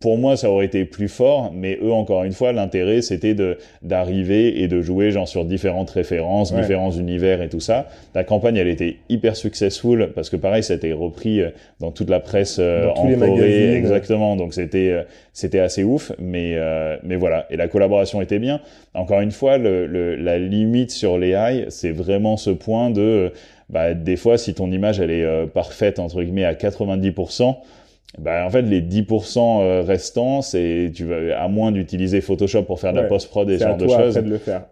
pour 0.00 0.18
moi, 0.18 0.36
ça 0.36 0.50
aurait 0.50 0.66
été 0.66 0.84
plus 0.84 1.08
fort, 1.08 1.52
mais 1.54 1.78
eux, 1.80 1.92
encore 1.92 2.24
une 2.24 2.32
fois, 2.32 2.52
l'intérêt, 2.52 3.02
c'était 3.02 3.34
de 3.34 3.56
d'arriver 3.82 4.60
et 4.62 4.66
de 4.68 4.82
jouer 4.82 5.12
genre 5.12 5.28
sur 5.28 5.44
différentes 5.44 5.90
références, 5.90 6.50
Ouais. 6.50 6.60
différents 6.60 6.90
univers 6.90 7.40
et 7.40 7.48
tout 7.48 7.60
ça. 7.60 7.86
La 8.14 8.24
campagne, 8.24 8.56
elle 8.56 8.66
était 8.68 8.96
hyper 9.08 9.36
successful 9.36 10.10
parce 10.14 10.28
que 10.28 10.36
pareil, 10.36 10.64
ça 10.64 10.72
a 10.72 10.76
été 10.76 10.92
repris 10.92 11.40
euh, 11.40 11.50
dans 11.80 11.92
toute 11.92 12.10
la 12.10 12.18
presse 12.18 12.58
euh, 12.58 12.86
Dans 12.86 12.94
tous 12.94 13.00
en 13.02 13.06
les 13.06 13.16
Corée, 13.16 13.74
exactement. 13.76 14.34
Donc 14.36 14.54
c'était 14.54 14.90
euh, 14.90 15.02
c'était 15.32 15.60
assez 15.60 15.84
ouf, 15.84 16.10
mais 16.18 16.54
euh, 16.56 16.96
mais 17.04 17.14
voilà. 17.16 17.46
Et 17.50 17.56
la 17.56 17.68
collaboration 17.68 18.20
était 18.20 18.40
bien. 18.40 18.60
Encore 18.92 19.20
une 19.20 19.30
fois, 19.30 19.56
le, 19.56 19.86
le- 19.86 20.16
la 20.16 20.38
limite 20.38 20.90
sur 20.90 21.16
les 21.16 21.30
AI, 21.30 21.66
c'est 21.68 21.92
vraiment 21.92 22.36
ce 22.36 22.50
point 22.50 22.90
de 22.90 23.32
bah, 23.70 23.94
des 23.94 24.16
fois, 24.16 24.36
si 24.36 24.52
ton 24.52 24.70
image 24.72 24.98
elle 25.00 25.10
est 25.12 25.24
euh, 25.24 25.46
parfaite 25.46 26.00
entre 26.00 26.22
guillemets 26.22 26.44
à 26.44 26.54
90%, 26.54 27.56
bah, 28.18 28.44
en 28.46 28.50
fait, 28.50 28.62
les 28.62 28.80
10% 28.82 29.60
euh, 29.62 29.82
restants, 29.82 30.42
c'est, 30.42 30.90
tu 30.94 31.04
vas, 31.04 31.40
à 31.40 31.48
moins 31.48 31.72
d'utiliser 31.72 32.20
Photoshop 32.20 32.62
pour 32.62 32.80
faire 32.80 32.92
de 32.92 32.96
la 32.96 33.02
Ouais. 33.02 33.08
post-prod 33.08 33.48
et 33.50 33.54
ce 33.54 33.58
C'est 33.58 33.64
à 33.64 33.68
genre 33.68 33.76
de 33.78 33.86
toi 33.86 33.98
choses. 33.98 34.14
de 34.14 34.20
le 34.30 34.38
faire. 34.38 34.62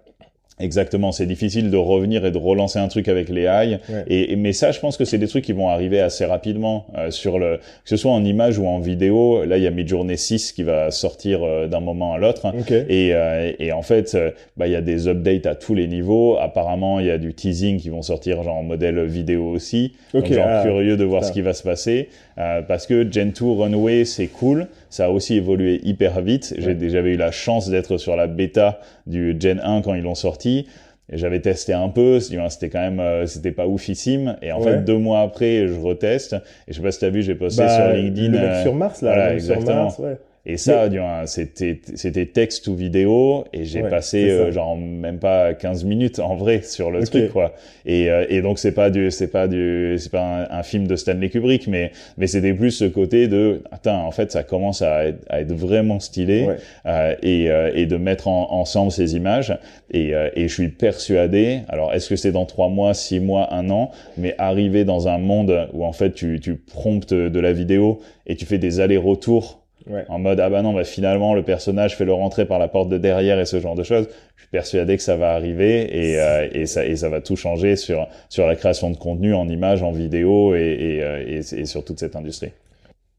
Exactement. 0.61 1.11
C'est 1.11 1.27
difficile 1.27 1.69
de 1.69 1.77
revenir 1.77 2.25
et 2.25 2.31
de 2.31 2.39
relancer 2.39 2.79
un 2.79 2.87
truc 2.87 3.09
avec 3.09 3.29
les 3.29 3.43
AI. 3.43 3.81
Ouais. 3.89 4.05
Et, 4.07 4.33
et- 4.33 4.37
mais 4.37 4.53
ça, 4.53 4.71
je 4.71 4.79
pense 4.79 4.97
que 4.97 5.05
c'est 5.05 5.19
des 5.19 5.27
trucs 5.27 5.45
qui 5.45 5.53
vont 5.53 5.69
arriver 5.69 5.99
assez 6.01 6.25
rapidement 6.25 6.87
euh, 6.97 7.11
sur 7.11 7.41
le, 7.41 7.57
que 7.57 7.89
ce 7.89 7.97
soit 7.97 8.13
en 8.13 8.25
image 8.25 8.57
ou 8.61 8.67
en 8.69 8.79
vidéo. 8.79 9.45
Là, 9.45 9.57
il 9.57 9.65
y 9.65 9.67
a 9.67 9.73
Midjourney 9.73 10.17
6 10.17 10.53
qui 10.53 10.63
va 10.63 10.93
sortir 10.93 11.43
euh, 11.43 11.67
d'un 11.67 11.81
moment 11.81 12.13
à 12.13 12.19
l'autre. 12.19 12.47
Ok. 12.57 12.71
Et, 12.71 13.11
euh, 13.15 13.51
et 13.59 13.73
en 13.73 13.83
fait, 13.83 14.15
euh, 14.15 14.31
bah, 14.57 14.69
il 14.69 14.73
y 14.73 14.77
a 14.77 14.81
des 14.81 15.09
updates 15.09 15.47
à 15.47 15.57
tous 15.57 15.75
les 15.75 15.89
niveaux. 15.89 16.37
Apparemment, 16.39 17.01
il 17.01 17.07
y 17.07 17.11
a 17.11 17.19
du 17.19 17.35
teasing 17.35 17.81
qui 17.81 17.89
vont 17.89 18.03
sortir 18.03 18.41
genre 18.45 18.55
en 18.59 18.63
modèle 18.63 19.03
vidéo 19.07 19.49
aussi. 19.49 19.95
Ok, 20.15 20.23
Donc, 20.23 20.33
genre 20.35 20.47
ah, 20.49 20.63
curieux 20.63 20.97
de 20.97 21.03
voir 21.05 21.23
putain. 21.23 21.29
ce 21.31 21.33
qui 21.33 21.43
va 21.43 21.53
se 21.53 21.65
passer. 21.65 22.11
Euh, 22.39 22.63
parce 22.63 22.87
que 22.87 23.11
Gen 23.11 23.31
2 23.31 23.45
Runway, 23.45 24.05
c'est 24.05 24.27
cool. 24.27 24.67
Ça 24.91 25.07
a 25.07 25.09
aussi 25.11 25.37
évolué 25.37 25.81
hyper 25.85 26.21
vite. 26.21 26.55
J'ai. 26.59 26.77
J'avais 26.91 27.13
eu 27.13 27.17
la 27.17 27.31
chance 27.31 27.69
d'être 27.71 27.97
sur 27.97 28.17
la 28.17 28.27
bêta 28.27 28.81
du 29.07 29.37
Gen 29.39 29.61
1 29.63 29.83
quand 29.83 29.95
ils 29.95 30.03
l'ont 30.03 30.15
sorti. 30.17 30.67
Et 31.13 31.19
j'avais 31.19 31.41
testé 31.41 31.75
un 31.75 31.91
peu, 31.91 32.19
c'était 32.19 32.71
quand 32.71 32.81
même, 32.81 32.99
euh, 32.99 33.27
c'était 33.27 33.53
pas 33.53 33.67
oufissime. 33.67 34.37
Et 34.41 34.53
en 34.53 34.61
Ouais. 34.63 34.73
fait, 34.73 34.85
deux 34.85 34.97
mois 34.97 35.21
après, 35.21 35.69
je 35.69 35.79
reteste. 35.79 36.33
Et 36.67 36.73
je 36.73 36.77
sais 36.77 36.83
pas 36.83 36.91
si 36.93 36.99
t'as 37.01 37.11
vu, 37.11 37.23
j'ai 37.23 37.35
posté 37.35 37.63
Bah, 37.63 37.69
sur 37.69 37.89
LinkedIn. 37.95 38.33
Le 38.33 38.39
mec 38.39 38.41
euh, 38.51 38.63
sur 38.63 38.75
Mars, 38.75 39.03
là. 39.03 39.09
voilà, 39.11 39.27
sur 39.29 39.35
exactement. 39.35 39.83
Mars, 39.85 39.99
ouais. 39.99 40.17
Et 40.47 40.59
ça, 40.59 40.91
c'était 41.25 41.81
c'était 41.95 42.27
texte 42.27 42.69
ou 42.69 42.75
vidéo, 42.75 43.45
et 43.55 43.65
j'ai 43.65 43.81
passé 43.83 44.29
euh, 44.29 44.53
genre 44.53 44.77
même 44.77 45.19
pas 45.19 45.55
15 45.55 45.85
minutes 45.85 46.19
en 46.19 46.37
vrai 46.37 46.61
sur 46.61 46.91
le 46.91 47.07
truc, 47.07 47.33
quoi. 47.33 47.55
Et, 47.87 48.11
euh, 48.11 48.27
et 48.29 48.43
donc 48.43 48.59
c'est 48.59 48.73
pas 48.73 48.91
du 48.91 49.11
c'est 49.11 49.29
pas 49.29 49.49
du 49.49 49.97
c'est 49.99 50.13
pas 50.13 50.47
un, 50.51 50.63
film 50.63 50.87
de 50.87 50.97
Stanley 50.97 51.31
Kubrick, 51.31 51.67
mais 51.67 51.93
mais 52.19 52.27
c'était 52.27 52.53
plus 52.53 52.73
ce 52.73 52.85
côté 52.85 53.27
de 53.27 53.63
attends, 53.73 54.07
en 54.07 54.11
fait, 54.11 54.33
ça 54.33 54.43
commence 54.43 54.83
à 54.83 55.07
être, 55.07 55.25
à 55.31 55.41
être 55.41 55.53
vraiment 55.55 55.99
stylé 55.99 56.47
euh, 56.85 57.15
et 57.23 57.51
euh, 57.51 57.71
et 57.75 57.87
de 57.87 57.97
mettre 57.97 58.29
en, 58.29 58.53
ensemble 58.53 58.93
ces 58.93 59.17
images. 59.17 59.57
Et 59.91 60.13
et 60.35 60.49
je 60.49 60.53
suis 60.53 60.69
persuadé. 60.69 61.61
Alors 61.69 61.95
est-ce 61.95 62.11
que 62.11 62.17
c'est 62.17 62.33
dans 62.33 62.45
trois 62.45 62.69
mois, 62.69 62.93
six 62.93 63.19
mois, 63.19 63.55
un 63.55 63.71
an, 63.71 63.93
mais 64.19 64.35
arriver 64.37 64.85
dans 64.85 65.09
un 65.09 65.17
monde 65.17 65.71
où 65.73 65.87
en 65.87 65.93
fait 65.93 66.13
tu 66.13 66.39
tu 66.39 66.57
promptes 66.57 67.15
de 67.15 67.41
la 67.41 67.55
vidéo 67.55 68.01
et 68.27 68.37
tu 68.37 68.45
fais 68.45 68.59
des 68.59 68.81
allers-retours 68.81 69.64
en 70.09 70.19
mode 70.19 70.41
ah 70.41 70.49
bah 70.49 70.63
non 70.63 70.73
bah 70.73 70.85
finalement 70.85 71.35
le 71.35 71.43
personnage 71.43 71.97
fait 71.97 72.05
le 72.05 72.13
rentrer 72.13 72.47
par 72.47 72.59
la 72.59 72.69
porte 72.69 72.89
de 72.89 72.99
derrière 72.99 73.39
et 73.39 73.45
ce 73.45 73.61
genre 73.61 73.75
de 73.75 73.83
choses. 73.83 74.09
Je 74.37 74.43
suis 74.43 74.51
persuadé 74.51 74.97
que 74.97 75.03
ça 75.03 75.17
va 75.17 75.33
arriver 75.35 76.13
et, 76.13 76.19
euh, 76.19 76.49
et 76.53 76.67
ça 76.67 76.87
et 76.87 76.97
ça 76.97 77.09
va 77.09 77.21
tout 77.21 77.37
changer 77.37 77.77
sur 77.77 78.09
sur 78.29 78.47
la 78.47 78.57
création 78.57 78.91
de 78.91 78.97
contenu 78.97 79.35
en 79.35 79.49
images, 79.49 79.83
en 79.83 79.93
vidéo 79.93 80.55
et 80.55 80.61
et, 80.61 81.03
euh, 81.03 81.41
et, 81.41 81.65
sur 81.67 81.85
toute 81.85 81.99
cette 81.99 82.17
industrie. 82.17 82.53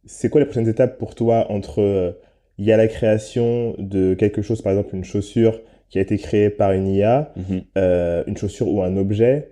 C'est 0.06 0.30
quoi 0.30 0.42
les 0.42 0.46
prochaines 0.46 0.68
étapes 0.68 0.98
pour 0.98 1.16
toi 1.16 1.52
entre 1.52 1.82
euh, 1.82 2.12
il 2.58 2.66
y 2.66 2.72
a 2.72 2.78
la 2.78 2.88
création 2.88 3.76
de 3.78 4.14
quelque 4.14 4.42
chose 4.42 4.62
par 4.62 4.72
exemple 4.72 4.96
une 4.96 5.04
chaussure 5.04 5.60
qui 5.90 6.00
a 6.00 6.02
été 6.02 6.18
créée 6.18 6.50
par 6.50 6.72
une 6.72 6.88
IA, 6.88 7.32
mhm. 7.36 7.62
euh, 7.78 8.24
une 8.28 8.38
chaussure 8.38 8.68
ou 8.68 8.82
un 8.82 8.98
objet 8.98 9.50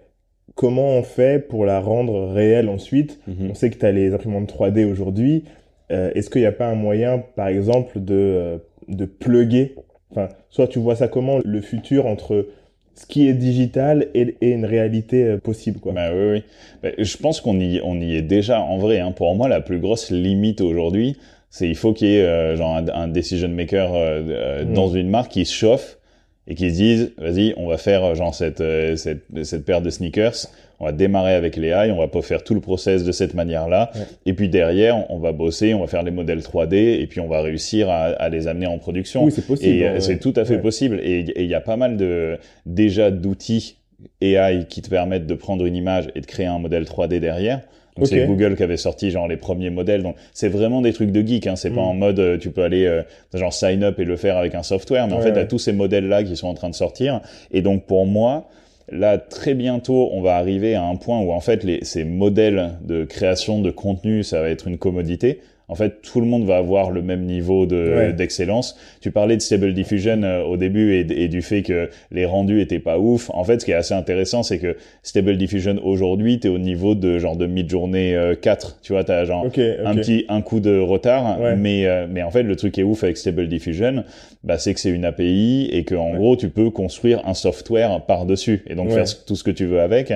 comment 0.55 0.89
on 0.89 1.03
fait 1.03 1.39
pour 1.39 1.65
la 1.65 1.79
rendre 1.79 2.31
réelle 2.31 2.69
ensuite? 2.69 3.19
Mhm. 3.27 3.51
On 3.51 3.53
sait 3.53 3.69
que 3.69 3.77
tu 3.77 3.85
as 3.85 3.91
les 3.91 4.13
imprimantes 4.13 4.51
3D 4.51 4.85
aujourd'hui. 4.85 5.45
Euh, 5.91 6.11
est-ce 6.15 6.29
qu'il 6.29 6.41
n'y 6.41 6.47
a 6.47 6.51
pas 6.51 6.67
un 6.67 6.75
moyen, 6.75 7.23
par 7.35 7.47
exemple, 7.47 7.99
de, 7.99 8.15
euh, 8.15 8.57
de 8.87 9.05
plugger? 9.05 9.75
Enfin, 10.11 10.29
soit 10.49 10.67
tu 10.67 10.79
vois 10.79 10.95
ça 10.95 11.07
comment, 11.07 11.39
le 11.43 11.61
futur 11.61 12.05
entre 12.05 12.47
ce 12.95 13.07
qui 13.07 13.27
est 13.27 13.33
digital 13.33 14.07
et, 14.13 14.35
une 14.41 14.65
réalité 14.65 15.23
euh, 15.23 15.37
possible 15.37 15.79
quoi. 15.79 15.93
Bah 15.93 16.11
oui, 16.13 16.31
oui. 16.31 16.43
Bah, 16.83 16.89
je 16.97 17.17
pense 17.17 17.41
qu'on 17.41 17.59
y, 17.59 17.81
on 17.83 17.99
y 17.99 18.15
est 18.15 18.21
déjà 18.21 18.61
en 18.61 18.77
vrai. 18.77 18.99
Hein. 18.99 19.11
Pour 19.11 19.35
moi, 19.35 19.47
la 19.47 19.61
plus 19.61 19.79
grosse 19.79 20.11
limite 20.11 20.61
aujourd'hui, 20.61 21.17
c'est 21.49 21.67
il 21.67 21.75
faut 21.75 21.93
qu'il 21.93 22.09
y 22.09 22.17
ait 22.17 22.55
genre 22.55 22.77
un, 22.77 23.07
decision 23.07 23.49
maker 23.49 23.91
mm. 23.93 24.73
dans 24.73 24.89
une 24.89 25.09
marque 25.09 25.31
qui 25.31 25.45
se 25.45 25.53
chauffe 25.53 25.97
et 26.47 26.55
qui 26.55 26.69
se 26.69 26.75
disent 26.75 27.11
vas-y 27.17 27.53
on 27.57 27.67
va 27.67 27.77
faire 27.77 28.15
genre 28.15 28.35
cette, 28.35 28.63
cette, 28.97 29.23
cette 29.43 29.65
paire 29.65 29.81
de 29.81 29.89
sneakers 29.89 30.47
on 30.83 30.87
va 30.87 30.91
démarrer 30.91 31.33
avec 31.33 31.55
les 31.55 31.69
AI, 31.69 31.91
on 31.91 31.97
va 31.97 32.09
pas 32.09 32.21
faire 32.21 32.43
tout 32.43 32.53
le 32.53 32.59
process 32.59 33.05
de 33.05 33.11
cette 33.13 33.35
manière-là. 33.35 33.91
Et 34.25 34.33
puis 34.33 34.49
derrière, 34.49 35.09
on 35.09 35.17
va 35.17 35.31
bosser, 35.31 35.73
on 35.73 35.79
va 35.79 35.87
faire 35.87 36.03
les 36.03 36.11
modèles 36.11 36.39
3D 36.39 36.99
et 36.99 37.07
puis 37.07 37.21
on 37.21 37.27
va 37.29 37.41
réussir 37.41 37.89
à, 37.89 38.27
les 38.27 38.47
amener 38.47 38.67
en 38.67 38.77
production. 38.77 39.23
Oui, 39.23 39.31
c'est 39.31 39.47
possible. 39.47 39.69
Et 39.69 39.87
euh, 39.87 39.99
c'est 40.01 40.19
tout 40.19 40.33
à 40.35 40.43
fait 40.43 40.57
possible. 40.57 40.99
Et 41.01 41.25
il 41.37 41.47
y 41.47 41.53
a 41.53 41.61
pas 41.61 41.77
mal 41.77 41.95
de 41.95 42.37
déjà 42.65 43.11
d'outils 43.11 43.77
AI 44.19 44.65
qui 44.67 44.81
te 44.81 44.89
permettent 44.89 45.27
de 45.27 45.35
prendre 45.35 45.65
une 45.65 45.75
image 45.75 46.07
et 46.15 46.21
de 46.21 46.25
créer 46.25 46.47
un 46.47 46.59
modèle 46.59 46.83
3D 46.83 47.19
derrière. 47.19 47.61
Donc 47.97 48.07
c'est 48.07 48.25
Google 48.25 48.55
qui 48.55 48.63
avait 48.63 48.77
sorti 48.77 49.11
genre 49.11 49.27
les 49.27 49.37
premiers 49.37 49.69
modèles. 49.69 50.03
Donc 50.03 50.15
c'est 50.33 50.49
vraiment 50.49 50.81
des 50.81 50.93
trucs 50.93 51.11
de 51.11 51.25
geek. 51.25 51.47
Hein. 51.47 51.55
C'est 51.55 51.69
pas 51.69 51.81
mm. 51.81 51.85
en 51.85 51.93
mode 51.93 52.19
euh, 52.19 52.37
tu 52.37 52.49
peux 52.49 52.63
aller 52.63 52.85
euh, 52.85 53.03
genre 53.33 53.53
sign 53.53 53.83
up 53.83 53.99
et 53.99 54.05
le 54.05 54.15
faire 54.15 54.37
avec 54.37 54.55
un 54.55 54.63
software. 54.63 55.07
Mais 55.07 55.13
en 55.13 55.21
fait, 55.21 55.33
tu 55.33 55.39
as 55.39 55.45
tous 55.45 55.59
ces 55.59 55.73
modèles 55.73 56.07
là 56.07 56.23
qui 56.23 56.35
sont 56.35 56.47
en 56.47 56.55
train 56.55 56.69
de 56.69 56.75
sortir. 56.75 57.21
Et 57.51 57.61
donc 57.61 57.85
pour 57.85 58.05
moi, 58.05 58.49
Là, 58.91 59.17
très 59.17 59.53
bientôt, 59.53 60.09
on 60.11 60.21
va 60.21 60.35
arriver 60.35 60.75
à 60.75 60.83
un 60.83 60.97
point 60.97 61.19
où 61.21 61.31
en 61.31 61.39
fait, 61.39 61.63
les, 61.63 61.83
ces 61.85 62.03
modèles 62.03 62.71
de 62.83 63.05
création 63.05 63.61
de 63.61 63.71
contenu, 63.71 64.23
ça 64.23 64.41
va 64.41 64.49
être 64.49 64.67
une 64.67 64.77
commodité 64.77 65.39
en 65.69 65.75
fait, 65.75 66.01
tout 66.01 66.19
le 66.19 66.27
monde 66.27 66.45
va 66.45 66.57
avoir 66.57 66.91
le 66.91 67.01
même 67.01 67.23
niveau 67.23 67.65
de 67.65 68.11
d'excellence. 68.11 68.77
Tu 69.01 69.11
parlais 69.11 69.37
de 69.37 69.41
Stable 69.41 69.73
Diffusion 69.73 70.21
euh, 70.23 70.43
au 70.43 70.57
début 70.57 70.93
et, 70.93 71.27
du 71.27 71.41
fait 71.41 71.61
que 71.61 71.89
les 72.11 72.25
rendus 72.25 72.61
étaient 72.61 72.79
pas 72.79 72.99
ouf. 72.99 73.29
En 73.33 73.43
fait, 73.43 73.61
ce 73.61 73.65
qui 73.65 73.71
est 73.71 73.75
assez 73.75 73.93
intéressant, 73.93 74.43
c'est 74.43 74.59
que 74.59 74.75
Stable 75.03 75.37
Diffusion 75.37 75.79
aujourd'hui, 75.83 76.39
tu 76.39 76.47
es 76.47 76.49
au 76.49 76.57
niveau 76.57 76.95
de 76.95 77.17
genre 77.17 77.37
de 77.37 77.47
mid-journée 77.47 78.15
4. 78.41 78.67
Euh, 78.67 78.71
tu 78.81 78.93
vois, 78.93 79.03
tu 79.03 79.11
as 79.11 79.25
genre 79.25 79.45
un 79.45 79.49
petit 79.95 80.25
un 80.27 80.41
coup 80.41 80.59
de 80.59 80.77
retard, 80.79 81.39
mais 81.57 81.85
euh, 81.85 82.07
mais 82.09 82.23
en 82.23 82.31
fait, 82.31 82.43
le 82.43 82.55
truc 82.55 82.73
qui 82.73 82.81
est 82.81 82.83
ouf 82.83 83.03
avec 83.03 83.17
Stable 83.17 83.47
Diffusion, 83.47 84.03
bah 84.43 84.57
c'est 84.57 84.73
que 84.73 84.79
c'est 84.79 84.89
une 84.89 85.05
API 85.05 85.69
et 85.71 85.85
que 85.85 85.95
en 85.95 86.13
gros, 86.13 86.35
tu 86.35 86.49
peux 86.49 86.69
construire 86.69 87.25
un 87.25 87.33
software 87.33 88.01
par-dessus 88.01 88.63
et 88.67 88.75
donc 88.75 88.91
faire 88.91 89.05
tout 89.25 89.35
ce 89.35 89.43
que 89.43 89.51
tu 89.51 89.65
veux 89.65 89.79
avec. 89.79 90.13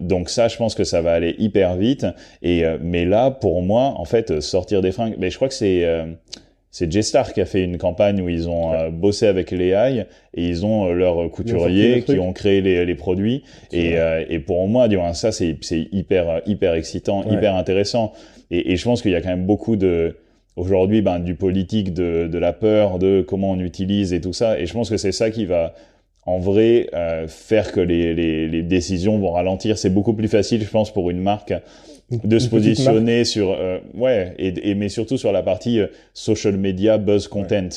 donc 0.00 0.30
ça, 0.30 0.48
je 0.48 0.56
pense 0.56 0.74
que 0.74 0.84
ça 0.84 1.02
va 1.02 1.12
aller 1.12 1.34
hyper 1.38 1.76
vite 1.76 2.06
et 2.42 2.64
mais 2.82 3.04
là 3.04 3.30
pour 3.30 3.62
moi, 3.62 3.94
en 3.96 4.04
fait, 4.04 4.40
sortir 4.40 4.79
des 4.82 4.92
fringues. 4.92 5.16
Mais 5.18 5.30
je 5.30 5.36
crois 5.36 5.48
que 5.48 5.54
c'est 5.54 5.84
euh, 5.84 6.04
c'est 6.70 6.90
J-Star 6.90 7.32
qui 7.32 7.40
a 7.40 7.46
fait 7.46 7.64
une 7.64 7.78
campagne 7.78 8.20
où 8.20 8.28
ils 8.28 8.48
ont 8.48 8.72
euh, 8.72 8.90
bossé 8.90 9.26
avec 9.26 9.50
les 9.50 9.68
AI 9.70 10.06
et 10.34 10.48
ils 10.48 10.64
ont 10.64 10.86
euh, 10.86 10.92
leurs 10.92 11.30
couturiers 11.30 12.02
qui 12.02 12.18
ont 12.18 12.32
créé 12.32 12.60
les, 12.60 12.86
les 12.86 12.94
produits. 12.94 13.42
Et, 13.72 13.94
et 14.28 14.38
pour 14.38 14.66
moi, 14.68 14.88
ça 15.14 15.32
c'est 15.32 15.56
hyper 15.92 16.42
hyper 16.46 16.74
excitant, 16.74 17.24
hyper 17.30 17.54
intéressant. 17.56 18.12
Et, 18.50 18.72
et 18.72 18.76
je 18.76 18.84
pense 18.84 19.02
qu'il 19.02 19.10
y 19.10 19.16
a 19.16 19.20
quand 19.20 19.30
même 19.30 19.46
beaucoup 19.46 19.76
de 19.76 20.16
aujourd'hui 20.56 21.02
ben, 21.02 21.20
du 21.20 21.34
politique, 21.34 21.94
de, 21.94 22.28
de 22.30 22.38
la 22.38 22.52
peur, 22.52 22.98
de 22.98 23.24
comment 23.26 23.52
on 23.52 23.60
utilise 23.60 24.12
et 24.12 24.20
tout 24.20 24.32
ça. 24.32 24.58
Et 24.58 24.66
je 24.66 24.72
pense 24.72 24.90
que 24.90 24.96
c'est 24.96 25.12
ça 25.12 25.30
qui 25.30 25.46
va 25.46 25.74
en 26.26 26.38
vrai 26.38 26.88
faire 27.26 27.72
que 27.72 27.80
les, 27.80 28.14
les, 28.14 28.46
les 28.46 28.62
décisions 28.62 29.18
vont 29.18 29.32
ralentir. 29.32 29.78
C'est 29.78 29.90
beaucoup 29.90 30.12
plus 30.12 30.28
facile, 30.28 30.62
je 30.62 30.70
pense, 30.70 30.92
pour 30.92 31.10
une 31.10 31.20
marque 31.20 31.54
de 32.10 32.38
se 32.38 32.48
positionner 32.48 33.24
sur 33.24 33.52
euh, 33.52 33.78
ouais 33.94 34.34
et, 34.38 34.74
mais 34.74 34.88
surtout 34.88 35.16
sur 35.16 35.32
la 35.32 35.42
partie 35.42 35.80
euh, 35.80 35.86
social 36.14 36.56
media 36.56 36.98
buzz 36.98 37.28
content. 37.28 37.68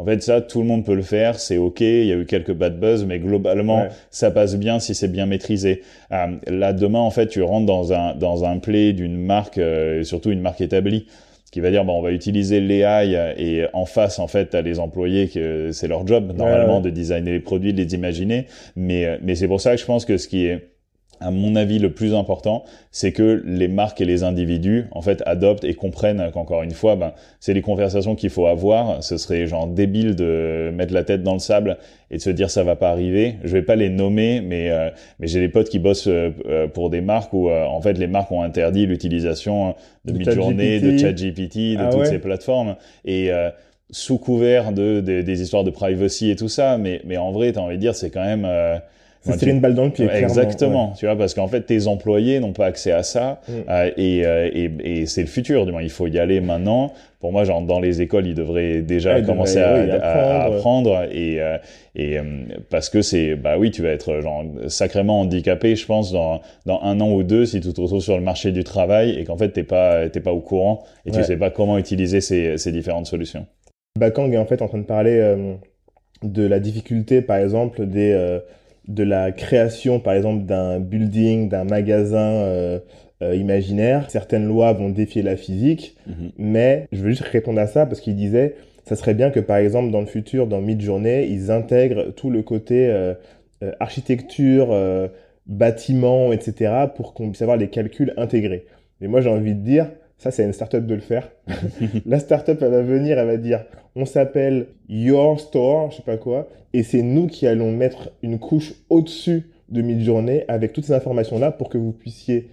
En 0.00 0.04
fait, 0.06 0.22
ça, 0.22 0.40
tout 0.40 0.60
le 0.60 0.66
monde 0.66 0.86
peut 0.86 0.94
le 0.94 1.02
faire, 1.02 1.38
c'est 1.38 1.58
ok. 1.58 1.82
Il 1.82 2.06
y 2.06 2.12
a 2.12 2.16
eu 2.16 2.24
quelques 2.24 2.54
bad 2.54 2.80
buzz, 2.80 3.04
mais 3.04 3.18
globalement, 3.18 3.86
ça 4.10 4.30
passe 4.30 4.56
bien 4.56 4.80
si 4.80 4.94
c'est 4.94 5.12
bien 5.12 5.26
maîtrisé. 5.26 5.82
Euh, 6.10 6.36
là, 6.46 6.72
demain, 6.72 7.00
en 7.00 7.10
fait, 7.10 7.26
tu 7.26 7.42
rentres 7.42 7.66
dans 7.66 7.92
un 7.92 8.14
dans 8.14 8.46
un 8.46 8.58
play 8.60 8.94
d'une 8.94 9.18
marque, 9.18 9.58
euh, 9.58 10.02
surtout 10.02 10.30
une 10.30 10.40
marque 10.40 10.62
établie, 10.62 11.06
qui 11.52 11.60
va 11.60 11.70
dire 11.70 11.84
bon, 11.84 11.98
on 11.98 12.02
va 12.02 12.12
utiliser 12.12 12.60
l'AI 12.60 13.34
et 13.36 13.66
en 13.74 13.84
face, 13.84 14.18
en 14.18 14.26
fait, 14.26 14.46
t'as 14.46 14.62
les 14.62 14.78
employés 14.78 15.28
que 15.28 15.70
c'est 15.70 15.86
leur 15.86 16.06
job 16.06 16.32
normalement 16.34 16.80
de 16.80 16.88
designer 16.88 17.32
les 17.32 17.40
produits, 17.40 17.74
de 17.74 17.82
les 17.82 17.92
imaginer. 17.92 18.46
Mais 18.76 19.18
mais 19.20 19.34
c'est 19.34 19.48
pour 19.48 19.60
ça 19.60 19.74
que 19.74 19.80
je 19.82 19.84
pense 19.84 20.06
que 20.06 20.16
ce 20.16 20.28
qui 20.28 20.46
est 20.46 20.69
à 21.20 21.30
mon 21.30 21.54
avis, 21.54 21.78
le 21.78 21.92
plus 21.92 22.14
important, 22.14 22.64
c'est 22.90 23.12
que 23.12 23.42
les 23.44 23.68
marques 23.68 24.00
et 24.00 24.06
les 24.06 24.22
individus, 24.22 24.86
en 24.92 25.02
fait, 25.02 25.22
adoptent 25.26 25.64
et 25.64 25.74
comprennent 25.74 26.30
qu'encore 26.32 26.62
une 26.62 26.70
fois, 26.70 26.96
ben, 26.96 27.12
c'est 27.40 27.52
les 27.52 27.60
conversations 27.60 28.14
qu'il 28.14 28.30
faut 28.30 28.46
avoir. 28.46 29.04
Ce 29.04 29.18
serait 29.18 29.46
genre 29.46 29.66
débile 29.66 30.16
de 30.16 30.70
mettre 30.74 30.94
la 30.94 31.04
tête 31.04 31.22
dans 31.22 31.34
le 31.34 31.38
sable 31.38 31.76
et 32.10 32.16
de 32.16 32.22
se 32.22 32.30
dire 32.30 32.50
ça 32.50 32.64
va 32.64 32.74
pas 32.74 32.90
arriver. 32.90 33.36
Je 33.44 33.52
vais 33.52 33.62
pas 33.62 33.76
les 33.76 33.90
nommer, 33.90 34.40
mais 34.40 34.70
euh, 34.70 34.88
mais 35.18 35.26
j'ai 35.26 35.40
des 35.40 35.50
potes 35.50 35.68
qui 35.68 35.78
bossent 35.78 36.08
euh, 36.08 36.30
euh, 36.46 36.66
pour 36.68 36.88
des 36.88 37.02
marques 37.02 37.32
où 37.34 37.50
en 37.50 37.80
fait 37.82 37.98
les 37.98 38.06
marques 38.06 38.32
ont 38.32 38.42
interdit 38.42 38.86
l'utilisation 38.86 39.74
de, 40.06 40.12
mid-journée, 40.12 40.80
de 40.80 40.96
ChatGPT, 40.96 41.76
de 41.76 41.80
ah 41.80 41.90
toutes 41.90 42.06
ces 42.06 42.18
plateformes 42.18 42.76
et 43.04 43.30
sous 43.90 44.18
couvert 44.18 44.72
de, 44.72 45.00
des 45.00 45.42
histoires 45.42 45.64
de 45.64 45.70
privacy 45.70 46.30
et 46.30 46.36
tout 46.36 46.48
ça. 46.48 46.78
Mais 46.78 47.02
mais 47.04 47.18
en 47.18 47.30
vrai, 47.30 47.52
t'as 47.52 47.60
envie 47.60 47.76
de 47.76 47.80
dire, 47.80 47.94
c'est 47.94 48.10
quand 48.10 48.24
même 48.24 48.46
c'est 49.22 49.42
une 49.42 49.60
balle 49.60 49.74
dans 49.74 49.84
le 49.84 49.90
pied. 49.90 50.08
Exactement, 50.10 50.92
tu 50.96 51.06
vois, 51.06 51.16
parce 51.16 51.34
qu'en 51.34 51.46
fait, 51.46 51.62
tes 51.62 51.86
employés 51.86 52.40
n'ont 52.40 52.52
pas 52.52 52.66
accès 52.66 52.92
à 52.92 53.02
ça, 53.02 53.40
mm. 53.48 53.52
euh, 53.68 53.90
et, 53.96 54.24
euh, 54.24 54.50
et, 54.52 54.70
et 54.82 55.06
c'est 55.06 55.20
le 55.20 55.26
futur. 55.26 55.66
Du 55.66 55.72
moins, 55.72 55.82
il 55.82 55.90
faut 55.90 56.06
y 56.06 56.18
aller 56.18 56.40
maintenant. 56.40 56.92
Pour 57.20 57.32
moi, 57.32 57.44
genre 57.44 57.60
dans 57.60 57.80
les 57.80 58.00
écoles, 58.00 58.26
ils 58.26 58.34
devraient 58.34 58.80
déjà 58.80 59.20
commencer 59.20 59.60
à, 59.60 60.44
apprendre. 60.44 61.06
et 61.12 61.40
euh, 61.40 61.58
et 61.94 62.16
parce 62.70 62.88
que 62.88 63.02
c'est 63.02 63.34
bah 63.34 63.58
oui, 63.58 63.70
tu 63.70 63.82
vas 63.82 63.90
être 63.90 64.20
genre 64.22 64.44
sacrément 64.68 65.20
handicapé, 65.20 65.76
je 65.76 65.84
pense, 65.84 66.12
dans 66.12 66.40
dans 66.64 66.80
un 66.82 66.98
an 67.00 67.12
ou 67.12 67.22
deux 67.22 67.44
si 67.44 67.60
tu 67.60 67.72
te 67.72 67.80
retrouves 67.80 68.00
sur 68.00 68.16
le 68.16 68.22
marché 68.22 68.52
du 68.52 68.64
travail 68.64 69.18
et 69.18 69.24
qu'en 69.24 69.36
fait 69.36 69.50
t'es 69.50 69.64
pas 69.64 70.08
t'es 70.08 70.20
pas 70.20 70.32
au 70.32 70.40
courant 70.40 70.82
et 71.04 71.10
tu 71.10 71.22
sais 71.22 71.36
pas 71.36 71.50
comment 71.50 71.76
utiliser 71.76 72.22
ces 72.22 72.56
ces 72.56 72.72
différentes 72.72 73.06
solutions. 73.06 73.44
Bakang 73.98 74.32
est 74.32 74.38
en 74.38 74.46
fait 74.46 74.62
en 74.62 74.68
train 74.68 74.78
de 74.78 74.84
parler 74.84 75.20
de 76.22 76.46
la 76.46 76.58
difficulté, 76.58 77.20
par 77.20 77.36
exemple, 77.36 77.84
des 77.84 78.40
de 78.90 79.04
la 79.04 79.30
création, 79.30 80.00
par 80.00 80.14
exemple, 80.14 80.44
d'un 80.44 80.80
building, 80.80 81.48
d'un 81.48 81.64
magasin 81.64 82.18
euh, 82.18 82.80
euh, 83.22 83.36
imaginaire. 83.36 84.10
Certaines 84.10 84.46
lois 84.46 84.72
vont 84.72 84.90
défier 84.90 85.22
la 85.22 85.36
physique, 85.36 85.96
mhm. 86.06 86.32
mais 86.38 86.88
je 86.90 87.02
veux 87.02 87.10
juste 87.10 87.22
répondre 87.22 87.60
à 87.60 87.66
ça 87.66 87.86
parce 87.86 88.00
qu'il 88.00 88.16
disait, 88.16 88.56
ça 88.84 88.96
serait 88.96 89.14
bien 89.14 89.30
que, 89.30 89.40
par 89.40 89.58
exemple, 89.58 89.90
dans 89.92 90.00
le 90.00 90.06
futur, 90.06 90.46
dans 90.46 90.60
Midjourney, 90.60 91.28
ils 91.30 91.50
intègrent 91.50 92.12
tout 92.14 92.30
le 92.30 92.42
côté 92.42 92.88
euh, 92.88 93.14
architecture, 93.78 94.74
bâtiment, 95.46 96.32
etc., 96.32 96.86
pour 96.96 97.14
qu'on 97.14 97.28
puisse 97.28 97.42
avoir 97.42 97.58
les 97.58 97.68
calculs 97.68 98.14
intégrés. 98.16 98.64
Mais 99.00 99.06
moi, 99.06 99.20
j'ai 99.20 99.30
envie 99.30 99.54
de 99.54 99.60
dire, 99.60 99.86
ça, 100.20 100.30
c'est 100.30 100.44
une 100.44 100.52
startup 100.52 100.86
de 100.86 100.94
le 100.94 101.00
faire. 101.00 101.30
la 102.06 102.20
startup, 102.20 102.58
elle 102.62 102.70
va 102.70 102.82
venir, 102.82 103.18
elle 103.18 103.26
va 103.26 103.36
dire, 103.38 103.64
on 103.96 104.04
s'appelle 104.04 104.66
Your 104.88 105.40
Store, 105.40 105.90
je 105.90 105.96
sais 105.96 106.02
pas 106.02 106.16
quoi, 106.18 106.48
et 106.74 106.82
c'est 106.84 107.02
nous 107.02 107.26
qui 107.26 107.46
allons 107.46 107.72
mettre 107.72 108.10
une 108.22 108.38
couche 108.38 108.74
au-dessus 108.90 109.48
de 109.70 109.82
Midjourney 109.82 110.44
avec 110.46 110.72
toutes 110.72 110.84
ces 110.84 110.92
informations-là 110.92 111.50
pour 111.52 111.68
que 111.70 111.78
vous 111.78 111.92
puissiez 111.92 112.48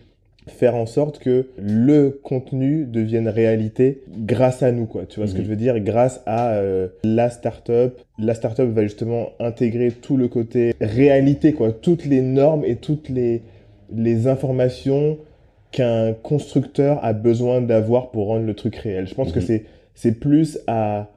faire 0.47 0.75
en 0.75 0.85
sorte 0.85 1.19
que 1.19 1.47
le 1.57 2.21
contenu 2.23 2.85
devienne 2.85 3.27
réalité 3.27 4.01
grâce 4.17 4.63
à 4.63 4.71
nous, 4.71 4.85
quoi. 4.85 5.05
Tu 5.05 5.19
vois 5.19 5.27
ce 5.27 5.33
que 5.33 5.39
Mhm. 5.39 5.43
je 5.43 5.49
veux 5.49 5.55
dire? 5.57 5.79
Grâce 5.81 6.21
à 6.25 6.53
euh, 6.53 6.87
la 7.03 7.29
startup. 7.29 7.99
La 8.17 8.33
startup 8.33 8.65
va 8.69 8.83
justement 8.83 9.31
intégrer 9.41 9.91
tout 9.91 10.15
le 10.15 10.29
côté 10.29 10.73
réalité, 10.79 11.51
quoi. 11.51 11.73
Toutes 11.73 12.05
les 12.05 12.21
normes 12.21 12.63
et 12.63 12.77
toutes 12.77 13.09
les, 13.09 13.41
les 13.93 14.27
informations 14.27 15.17
qu'un 15.77 16.13
constructeur 16.13 17.03
a 17.03 17.13
besoin 17.13 17.61
d'avoir 17.61 18.09
pour 18.11 18.27
rendre 18.27 18.45
le 18.45 18.53
truc 18.55 18.75
réel. 18.77 19.07
Je 19.07 19.13
pense 19.13 19.31
que 19.31 19.39
Mhm. 19.39 19.45
c'est, 19.45 19.63
c'est 19.93 20.19
plus 20.19 20.59
à 20.67 21.09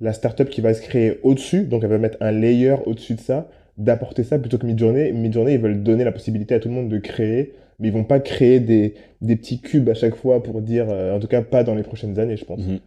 la 0.00 0.12
startup 0.12 0.48
qui 0.48 0.60
va 0.60 0.72
se 0.74 0.80
créer 0.82 1.18
au-dessus, 1.22 1.64
donc 1.64 1.82
elle 1.82 1.90
va 1.90 1.98
mettre 1.98 2.18
un 2.20 2.30
layer 2.32 2.76
au-dessus 2.86 3.14
de 3.14 3.20
ça, 3.20 3.48
d'apporter 3.78 4.22
ça 4.22 4.38
plutôt 4.38 4.58
que 4.58 4.66
Midjourney. 4.66 5.12
Midjourney, 5.12 5.54
ils 5.54 5.60
veulent 5.60 5.82
donner 5.82 6.04
la 6.04 6.12
possibilité 6.12 6.54
à 6.54 6.60
tout 6.60 6.68
le 6.68 6.74
monde 6.74 6.88
de 6.88 6.98
créer, 6.98 7.54
mais 7.78 7.88
ils 7.88 7.94
vont 7.94 8.04
pas 8.04 8.20
créer 8.20 8.60
des, 8.60 8.94
des 9.20 9.36
petits 9.36 9.60
cubes 9.60 9.88
à 9.88 9.94
chaque 9.94 10.14
fois 10.14 10.42
pour 10.42 10.60
dire, 10.60 10.86
euh, 10.88 11.16
en 11.16 11.20
tout 11.20 11.26
cas 11.26 11.42
pas 11.42 11.64
dans 11.64 11.74
les 11.74 11.82
prochaines 11.82 12.18
années, 12.18 12.36
je 12.36 12.44
pense. 12.44 12.60
Mhm. 12.60 12.78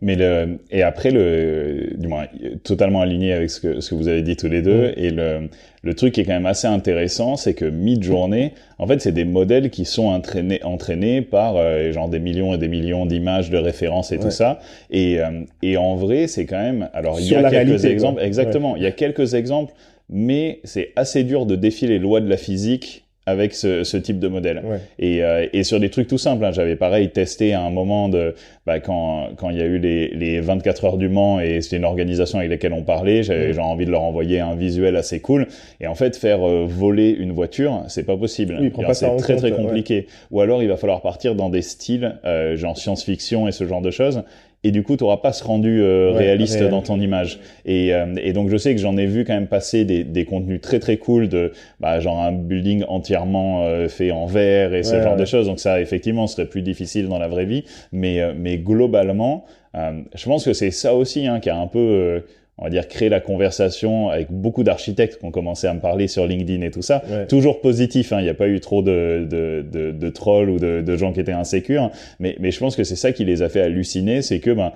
Mais 0.00 0.14
le, 0.14 0.60
et 0.70 0.82
après, 0.82 1.10
le, 1.10 1.90
du 1.96 2.06
moins, 2.06 2.26
totalement 2.62 3.00
aligné 3.00 3.32
avec 3.32 3.50
ce 3.50 3.60
que, 3.60 3.80
ce 3.80 3.90
que 3.90 3.94
vous 3.96 4.06
avez 4.06 4.22
dit 4.22 4.36
tous 4.36 4.48
les 4.48 4.62
deux. 4.62 4.88
Mhm. 4.88 4.94
Et 4.96 5.10
le, 5.10 5.48
le 5.82 5.94
truc 5.94 6.14
qui 6.14 6.20
est 6.20 6.24
quand 6.24 6.34
même 6.34 6.46
assez 6.46 6.68
intéressant, 6.68 7.36
c'est 7.36 7.54
que 7.54 7.64
mid-journée, 7.64 8.52
en 8.78 8.86
fait, 8.86 9.00
c'est 9.00 9.12
des 9.12 9.24
modèles 9.24 9.70
qui 9.70 9.84
sont 9.84 10.06
entraînés, 10.06 10.62
entraînés 10.62 11.20
par 11.20 11.56
euh, 11.56 11.90
genre 11.90 12.08
des 12.08 12.20
millions 12.20 12.54
et 12.54 12.58
des 12.58 12.68
millions 12.68 13.06
d'images, 13.06 13.50
de 13.50 13.58
références 13.58 14.12
et 14.12 14.18
tout 14.18 14.30
ça. 14.30 14.60
Et, 14.90 15.20
euh, 15.20 15.42
et 15.62 15.76
en 15.76 15.96
vrai, 15.96 16.28
c'est 16.28 16.46
quand 16.46 16.62
même, 16.62 16.88
alors 16.94 17.20
il 17.20 17.26
y 17.26 17.34
a 17.34 17.40
quelques 17.42 17.50
réalité, 17.50 17.90
exemples, 17.90 18.18
quoi. 18.18 18.26
exactement, 18.26 18.76
il 18.76 18.84
y 18.84 18.86
a 18.86 18.92
quelques 18.92 19.34
exemples, 19.34 19.72
mais 20.08 20.60
c'est 20.62 20.92
assez 20.94 21.24
dur 21.24 21.44
de 21.44 21.56
défier 21.56 21.88
les 21.88 21.98
lois 21.98 22.20
de 22.20 22.28
la 22.28 22.36
physique 22.36 23.07
avec 23.28 23.54
ce, 23.54 23.84
ce 23.84 23.96
type 23.96 24.18
de 24.18 24.28
modèle. 24.28 24.62
Ouais. 24.64 24.78
Et, 24.98 25.22
euh, 25.22 25.46
et 25.52 25.62
sur 25.64 25.80
des 25.80 25.90
trucs 25.90 26.08
tout 26.08 26.18
simples, 26.18 26.44
hein, 26.44 26.52
j'avais 26.52 26.76
pareil 26.76 27.10
testé 27.10 27.52
à 27.54 27.60
un 27.62 27.70
moment 27.70 28.08
de 28.08 28.34
bah, 28.66 28.80
quand 28.80 29.28
quand 29.36 29.50
il 29.50 29.58
y 29.58 29.62
a 29.62 29.66
eu 29.66 29.78
les, 29.78 30.08
les 30.08 30.40
24 30.40 30.84
heures 30.84 30.96
du 30.98 31.08
Mans 31.08 31.40
et 31.40 31.60
c'était 31.60 31.76
une 31.76 31.84
organisation 31.84 32.38
avec 32.38 32.50
laquelle 32.50 32.72
on 32.72 32.82
parlait, 32.82 33.22
j'avais 33.22 33.48
Mm. 33.48 33.52
genre 33.52 33.66
envie 33.66 33.86
de 33.86 33.90
leur 33.90 34.02
envoyer 34.02 34.40
un 34.40 34.54
visuel 34.54 34.96
assez 34.96 35.20
cool. 35.20 35.46
Et 35.80 35.86
en 35.86 35.94
fait, 35.94 36.16
faire 36.16 36.46
euh, 36.46 36.64
voler 36.68 37.10
une 37.10 37.32
voiture, 37.32 37.82
c'est 37.88 38.04
pas 38.04 38.16
possible. 38.16 38.56
Oui, 38.60 38.72
c'est 38.92 39.06
très 39.16 39.34
compte, 39.34 39.38
très 39.38 39.50
ouais. 39.52 39.56
compliqué. 39.56 40.06
Ou 40.30 40.40
alors 40.40 40.62
il 40.62 40.68
va 40.68 40.76
falloir 40.76 41.00
partir 41.02 41.34
dans 41.34 41.48
des 41.48 41.62
styles 41.62 42.16
euh, 42.24 42.56
genre 42.56 42.76
science-fiction 42.76 43.48
et 43.48 43.52
ce 43.52 43.64
genre 43.66 43.80
de 43.82 43.90
choses. 43.90 44.22
Et 44.64 44.72
du 44.72 44.82
coup, 44.82 44.96
tu 44.96 45.04
n'auras 45.04 45.18
pas 45.18 45.32
ce 45.32 45.44
rendu 45.44 45.80
euh, 45.80 46.12
Ouais, 46.12 46.18
réaliste 46.18 46.58
réel. 46.58 46.70
dans 46.70 46.82
ton 46.82 46.98
image. 47.00 47.38
Et, 47.64 47.94
euh, 47.94 48.06
et 48.20 48.32
donc, 48.32 48.48
je 48.48 48.56
sais 48.56 48.74
que 48.74 48.80
j'en 48.80 48.96
ai 48.96 49.06
vu 49.06 49.24
quand 49.24 49.34
même 49.34 49.46
passer 49.46 49.84
des, 49.84 50.02
des 50.02 50.24
contenus 50.24 50.60
très 50.60 50.80
très 50.80 50.96
cool 50.96 51.28
de 51.28 51.52
bah, 51.78 52.00
genre 52.00 52.20
un 52.20 52.32
building 52.32 52.84
entièrement 52.88 53.62
euh, 53.64 53.88
fait 53.88 54.10
en 54.10 54.26
verre 54.26 54.74
et 54.74 54.82
ce 54.82 55.00
genre 55.00 55.12
ouais. 55.12 55.20
de 55.20 55.24
choses. 55.24 55.46
Donc 55.46 55.60
ça, 55.60 55.80
effectivement, 55.80 56.26
serait 56.26 56.46
plus 56.46 56.62
difficile 56.62 57.08
dans 57.08 57.18
la 57.18 57.28
vraie 57.28 57.44
vie. 57.46 57.64
Mais, 57.92 58.20
euh, 58.20 58.32
mais 58.36 58.58
globalement, 58.58 59.44
euh, 59.76 60.00
je 60.14 60.24
pense 60.24 60.44
que 60.44 60.52
c'est 60.52 60.72
ça 60.72 60.94
aussi 60.94 61.26
hein, 61.26 61.38
qui 61.40 61.50
a 61.50 61.56
un 61.56 61.68
peu, 61.68 61.78
euh, 61.78 62.20
on 62.58 62.64
va 62.64 62.70
dire, 62.70 62.88
créé 62.88 63.08
la 63.08 63.20
conversation 63.20 64.08
avec 64.10 64.30
beaucoup 64.30 64.64
d'architectes 64.64 65.18
qui 65.18 65.24
ont 65.24 65.30
commencé 65.30 65.66
à 65.66 65.74
me 65.74 65.80
parler 65.80 66.08
sur 66.08 66.26
LinkedIn 66.26 66.62
et 66.62 66.70
tout 66.70 66.82
ça. 66.82 67.02
Ouais. 67.08 67.26
Toujours 67.26 67.60
positif, 67.60 68.12
hein, 68.12 68.18
il 68.20 68.24
n'y 68.24 68.28
a 68.30 68.34
pas 68.34 68.48
eu 68.48 68.58
trop 68.60 68.82
de, 68.82 69.26
de, 69.30 69.64
de, 69.70 69.92
de 69.92 70.08
trolls 70.08 70.50
ou 70.50 70.58
de, 70.58 70.82
de 70.82 70.96
gens 70.96 71.12
qui 71.12 71.20
étaient 71.20 71.32
insécures. 71.32 71.90
Mais, 72.18 72.36
mais 72.40 72.50
je 72.50 72.58
pense 72.58 72.74
que 72.76 72.84
c'est 72.84 72.96
ça 72.96 73.12
qui 73.12 73.24
les 73.24 73.42
a 73.42 73.48
fait 73.48 73.60
halluciner, 73.60 74.22
c'est 74.22 74.40
que 74.40 74.50
ben, 74.50 74.72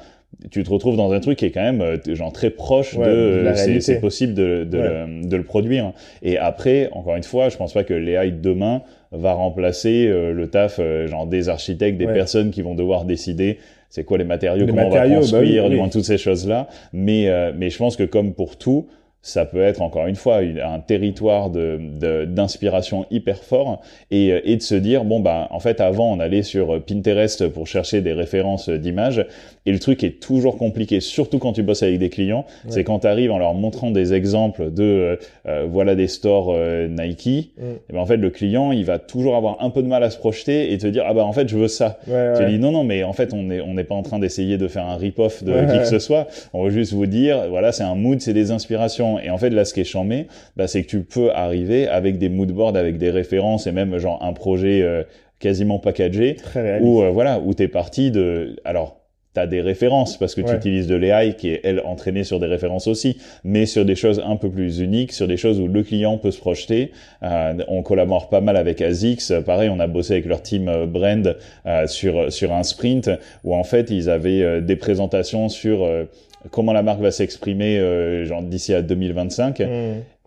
tu 0.51 0.63
te 0.63 0.71
retrouves 0.71 0.97
dans 0.97 1.13
un 1.13 1.21
truc 1.21 1.39
qui 1.39 1.45
est 1.47 1.51
quand 1.51 1.61
même 1.63 1.81
euh, 1.83 1.97
genre 2.15 2.33
très 2.33 2.51
proche 2.51 2.95
Ouais, 2.95 3.05
de, 3.07 3.13
de 3.13 3.47
euh, 3.49 3.81
c'est- 3.81 4.01
possible 4.01 4.33
de, 4.35 4.65
de, 4.65 4.79
Ouais. 4.79 4.89
le, 5.07 5.29
de 5.29 5.37
le 5.37 5.43
produire. 5.43 5.93
Et 6.23 6.39
après, 6.39 6.89
encore 6.93 7.17
une 7.17 7.23
fois, 7.23 7.49
je 7.49 7.57
pense 7.57 7.73
pas 7.75 7.85
que 7.85 7.95
l'AI 7.95 8.31
de 8.31 8.41
demain 8.41 8.83
va 9.11 9.33
remplacer 9.35 10.07
euh, 10.09 10.33
le 10.33 10.47
taf 10.49 10.77
euh, 10.79 11.07
genre 11.07 11.27
des 11.27 11.49
architectes, 11.51 11.99
des 11.99 12.07
personnes 12.07 12.51
qui 12.51 12.63
vont 12.63 12.75
devoir 12.75 13.05
décider 13.05 13.59
c'est 13.93 14.05
quoi 14.05 14.17
les 14.17 14.25
matériaux, 14.25 14.65
Les 14.65 14.73
comment 14.73 14.89
matériaux, 14.89 15.19
on 15.19 15.21
bah 15.21 15.21
va 15.21 15.21
construire, 15.21 15.65
oui, 15.65 15.69
du 15.69 15.75
oui. 15.75 15.79
moins 15.81 15.91
toutes 15.91 16.07
ces 16.07 16.17
choses-là. 16.17 16.67
Mais, 16.95 17.29
euh, 17.29 17.53
mais 17.55 17.69
je 17.69 17.77
pense 17.77 17.95
que 17.95 18.05
comme 18.05 18.33
pour 18.33 18.57
tout, 18.57 18.87
ça 19.23 19.45
peut 19.45 19.63
être 19.63 19.83
encore 19.83 20.07
une 20.09 20.17
fois 20.17 20.43
une- 20.43 20.59
un 20.61 20.81
territoire 20.81 21.49
de 21.51 21.79
de- 22.01 22.25
d'inspiration 22.25 23.07
hyper 23.11 23.39
fort 23.39 23.81
et, 24.11 24.33
euh, 24.33 24.41
et 24.45 24.57
de 24.57 24.63
se 24.63 24.75
dire 24.75 25.05
bon 25.05 25.21
bah 25.21 25.47
en 25.53 25.61
fait 25.61 25.81
avant 25.81 26.13
on 26.13 26.19
allait 26.21 26.43
sur 26.43 26.75
euh, 26.75 26.81
Pinterest 26.81 27.47
pour 27.49 27.67
chercher 27.69 28.01
des 28.01 28.13
références 28.13 28.69
euh, 28.69 28.79
d'images 28.79 29.25
et 29.65 29.71
le 29.73 29.79
truc 29.79 30.03
est 30.03 30.21
toujours 30.21 30.59
compliqué 30.59 30.99
surtout 31.01 31.39
quand 31.39 31.53
tu 31.53 31.63
bosses 31.63 31.83
avec 31.85 31.99
des 32.01 32.09
clients 32.11 32.45
Ouais. 32.65 32.71
c'est 32.71 32.85
quand 32.85 32.99
tu 33.01 33.07
arrives 33.07 33.31
en 33.31 33.39
leur 33.39 33.55
montrant 33.55 33.91
des 33.93 34.13
exemples 34.13 34.73
de 34.73 35.19
euh, 35.47 35.67
voilà 35.71 35.95
des 35.95 36.09
stores 36.09 36.49
euh, 36.53 36.89
Nike 36.89 37.23
Mm. 37.57 37.63
et 37.89 37.93
ben 37.93 37.99
en 38.01 38.07
fait 38.07 38.17
le 38.17 38.31
client 38.31 38.73
il 38.73 38.85
va 38.85 38.99
toujours 38.99 39.37
avoir 39.37 39.63
un 39.63 39.71
peu 39.71 39.83
de 39.83 39.87
mal 39.89 40.03
à 40.03 40.11
se 40.11 40.19
projeter 40.19 40.73
et 40.73 40.79
te 40.79 40.87
dire 40.89 41.05
ah 41.07 41.15
bah 41.15 41.25
en 41.25 41.33
fait 41.33 41.49
je 41.49 41.57
veux 41.57 41.69
ça 41.69 41.99
Ouais, 42.09 42.33
tu 42.37 42.43
ouais. 42.43 42.49
dis 42.51 42.59
non, 42.59 42.73
non, 42.73 42.83
mais 42.85 43.05
en 43.05 43.13
fait, 43.13 43.33
on 43.33 43.45
n'est 43.45 43.61
on 43.61 43.75
n'est 43.75 43.85
pas 43.85 43.95
en 43.95 44.03
train 44.03 44.19
d'essayer 44.19 44.59
de 44.59 44.67
faire 44.67 44.87
un 44.87 44.97
rip-off 44.97 45.45
de 45.45 45.53
Ouais, 45.53 45.67
qui 45.71 45.79
que 45.79 45.85
ce 45.85 45.99
soit. 45.99 46.27
On 46.53 46.65
veut 46.65 46.71
juste 46.71 46.93
vous 46.93 47.07
dire, 47.07 47.49
voilà, 47.49 47.71
c'est 47.73 47.85
un 47.85 47.95
mood, 47.95 48.21
c'est 48.21 48.33
des 48.33 48.51
inspirations. 48.51 49.12
Et 49.19 49.31
en 49.31 49.39
fait, 49.39 49.51
là, 49.51 49.65
ce 49.65 49.75
qui 49.75 49.81
est 49.81 49.85
chambé, 49.85 50.27
bah, 50.57 50.67
c'est 50.67 50.83
que 50.83 50.89
tu 50.89 51.03
peux 51.03 51.31
arriver 51.33 51.89
avec 51.89 52.19
des 52.19 52.29
moodboards, 52.29 52.77
avec 52.77 52.99
des 52.99 53.11
références 53.11 53.67
et 53.67 53.73
même 53.73 53.97
genre 53.99 54.23
un 54.23 54.33
projet 54.33 54.83
euh, 54.83 55.03
quasiment 55.39 55.79
packagé 55.79 56.37
Très 56.37 56.81
où, 56.81 57.03
euh, 57.03 57.11
voilà, 57.11 57.41
où 57.41 57.55
t'es 57.55 57.69
parti 57.69 58.11
de, 58.11 58.57
alors, 58.65 59.03
T'as 59.35 59.47
des 59.47 59.63
références 59.63 60.19
parce 60.19 60.35
que 60.35 60.43
tu 60.43 60.53
utilises 60.55 60.87
de 60.87 60.95
l'AI 60.95 61.37
qui 61.37 61.49
est 61.49 61.63
elle 61.65 61.81
entraînée 61.87 62.23
sur 62.23 62.39
des 62.39 62.47
références 62.47 62.87
aussi, 62.87 63.17
mais 63.45 63.65
sur 63.65 63.87
des 63.87 63.95
choses 63.95 64.23
un 64.23 64.37
peu 64.37 64.51
plus 64.51 64.81
uniques, 64.81 65.13
sur 65.13 65.27
des 65.27 65.39
choses 65.39 65.59
où 65.59 65.69
le 65.69 65.83
client 65.83 66.19
peut 66.19 66.31
se 66.31 66.39
projeter. 66.39 66.93
Euh, 67.23 67.55
on 67.69 67.83
collabore 67.83 68.29
pas 68.29 68.43
mal 68.43 68.59
avec 68.59 68.83
Azix, 68.83 69.31
Euh, 69.31 69.41
pareil, 69.41 69.71
on 69.71 69.81
a 69.81 69.87
bossé 69.87 70.13
avec 70.13 70.27
leur 70.27 70.43
team 70.43 70.69
euh, 70.69 70.85
brand 70.85 71.35
euh, 71.65 71.87
sur 71.87 72.31
sur 72.31 72.53
un 72.53 72.63
sprint 72.63 73.09
où 73.43 73.55
en 73.55 73.65
fait 73.65 73.89
ils 73.89 74.11
avaient 74.11 74.43
euh, 74.43 74.61
des 74.61 74.77
présentations 74.77 75.49
sur 75.49 75.83
euh, 75.83 76.05
comment 76.51 76.73
la 76.73 76.83
marque 76.83 77.01
va 77.01 77.11
s'exprimer 77.11 77.79
euh, 77.79 78.25
genre 78.25 78.43
d'ici 78.43 78.75
à 78.75 78.83
2025 78.83 79.61
Mm. 79.61 79.65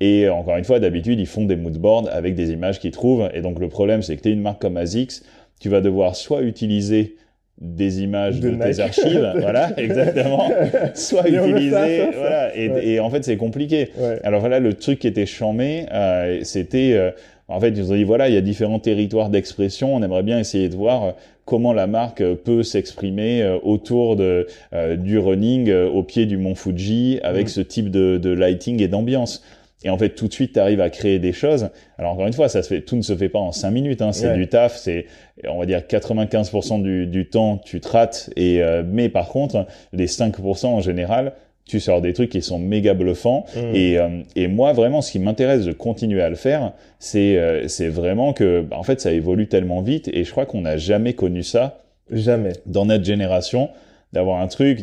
et 0.01 0.25
euh, 0.25 0.33
encore 0.33 0.57
une 0.57 0.63
fois 0.63 0.79
d'habitude 0.79 1.19
ils 1.19 1.25
font 1.27 1.45
des 1.45 1.55
moodboards 1.55 2.07
avec 2.11 2.35
des 2.35 2.51
images 2.51 2.79
qu'ils 2.79 2.91
trouvent 2.91 3.29
et 3.33 3.41
donc 3.41 3.59
le 3.59 3.67
problème 3.69 4.01
c'est 4.01 4.15
que 4.15 4.21
tu 4.21 4.29
es 4.29 4.31
une 4.33 4.41
marque 4.41 4.61
comme 4.61 4.77
Azix 4.77 5.23
tu 5.59 5.69
vas 5.69 5.81
devoir 5.81 6.15
soit 6.15 6.41
utiliser 6.41 7.15
des 7.61 8.01
images 8.03 8.39
De 8.41 8.49
de, 8.49 8.55
tes 8.61 8.79
archives 8.81 9.31
voilà 9.39 9.71
exactement 9.77 10.49
soit 10.93 11.23
ça, 11.23 11.29
utiliser 11.29 11.71
ça, 11.71 11.85
ça. 11.87 12.17
voilà 12.17 12.55
et, 12.57 12.69
Ouais. 12.69 12.87
et 12.87 12.99
en 12.99 13.09
fait 13.09 13.23
c'est 13.23 13.37
compliqué 13.37 13.89
Ouais. 13.97 14.19
alors 14.23 14.41
voilà, 14.41 14.59
le 14.59 14.73
truc 14.73 14.99
qui 14.99 15.07
était 15.07 15.25
chambé, 15.25 15.85
euh, 15.93 16.39
c'était, 16.43 16.91
euh, 16.93 17.11
en 17.47 17.59
fait, 17.59 17.69
ils 17.69 17.79
nous 17.79 17.91
ont 17.91 17.95
dit 17.95 18.03
voilà, 18.03 18.27
il 18.27 18.33
y 18.33 18.37
a 18.37 18.41
différents 18.41 18.79
territoires 18.79 19.29
d'expression. 19.29 19.93
On 19.95 20.01
aimerait 20.03 20.23
bien 20.23 20.39
essayer 20.39 20.67
de 20.67 20.75
voir 20.75 21.13
comment 21.45 21.73
la 21.73 21.87
marque 21.87 22.23
peut 22.43 22.63
s'exprimer 22.63 23.41
euh, 23.43 23.57
autour 23.63 24.15
de 24.15 24.47
euh, 24.73 24.95
du 24.95 25.17
running 25.19 25.69
euh, 25.69 25.87
au 25.87 26.03
pied 26.03 26.25
du 26.25 26.37
mont 26.37 26.55
Fuji 26.55 27.19
avec 27.23 27.45
Mm. 27.45 27.49
ce 27.49 27.61
type 27.61 27.91
de, 27.91 28.17
de 28.17 28.29
lighting 28.31 28.81
et 28.81 28.87
d'ambiance. 28.87 29.43
Et 29.83 29.89
en 29.91 29.97
fait, 29.99 30.09
tout 30.15 30.27
de 30.27 30.33
suite, 30.33 30.53
tu 30.53 30.59
arrives 30.59 30.81
à 30.81 30.89
créer 30.89 31.19
des 31.19 31.31
choses. 31.33 31.69
Alors 31.99 32.13
encore 32.13 32.25
une 32.25 32.33
fois, 32.33 32.49
ça 32.49 32.63
se 32.63 32.69
fait, 32.69 32.81
tout 32.81 32.95
ne 32.95 33.03
se 33.03 33.15
fait 33.15 33.29
pas 33.29 33.37
en 33.37 33.51
cinq 33.51 33.69
minutes. 33.69 34.01
Hein, 34.01 34.13
c'est 34.13 34.29
Ouais. 34.29 34.35
du 34.35 34.47
taf. 34.47 34.75
C'est, 34.77 35.05
on 35.47 35.59
va 35.59 35.67
dire, 35.67 35.81
95% 35.87 36.81
du, 36.81 37.05
du 37.05 37.27
temps, 37.29 37.57
tu 37.63 37.79
te 37.81 37.87
rates. 37.89 38.31
Et 38.35 38.63
euh, 38.63 38.81
mais 38.87 39.09
par 39.09 39.29
contre, 39.29 39.67
les 39.93 40.07
5% 40.07 40.65
en 40.67 40.81
général, 40.81 41.33
tu 41.65 41.79
sors 41.79 42.01
des 42.01 42.13
trucs 42.13 42.29
qui 42.29 42.41
sont 42.41 42.59
méga 42.59 42.93
bluffants. 42.93 43.45
Mm. 43.55 43.75
Et, 43.75 43.97
euh, 43.97 44.21
et 44.35 44.47
moi, 44.47 44.73
vraiment, 44.73 45.01
ce 45.01 45.11
qui 45.11 45.19
m'intéresse 45.19 45.65
de 45.65 45.71
continuer 45.71 46.21
à 46.21 46.29
le 46.29 46.35
faire, 46.35 46.73
c'est 46.99 47.37
euh, 47.37 47.67
c'est 47.67 47.89
vraiment 47.89 48.33
que, 48.33 48.61
bah, 48.61 48.77
en 48.77 48.83
fait, 48.83 49.01
ça 49.01 49.11
évolue 49.11 49.47
tellement 49.47 49.81
vite. 49.81 50.09
Et 50.13 50.23
je 50.23 50.31
crois 50.31 50.45
qu'on 50.45 50.61
n'a 50.61 50.77
jamais 50.77 51.13
connu 51.13 51.43
ça 51.43 51.81
Jamais. 52.11 52.53
dans 52.67 52.85
notre 52.85 53.03
génération 53.03 53.69
d'avoir 54.13 54.41
un 54.41 54.47
truc, 54.47 54.79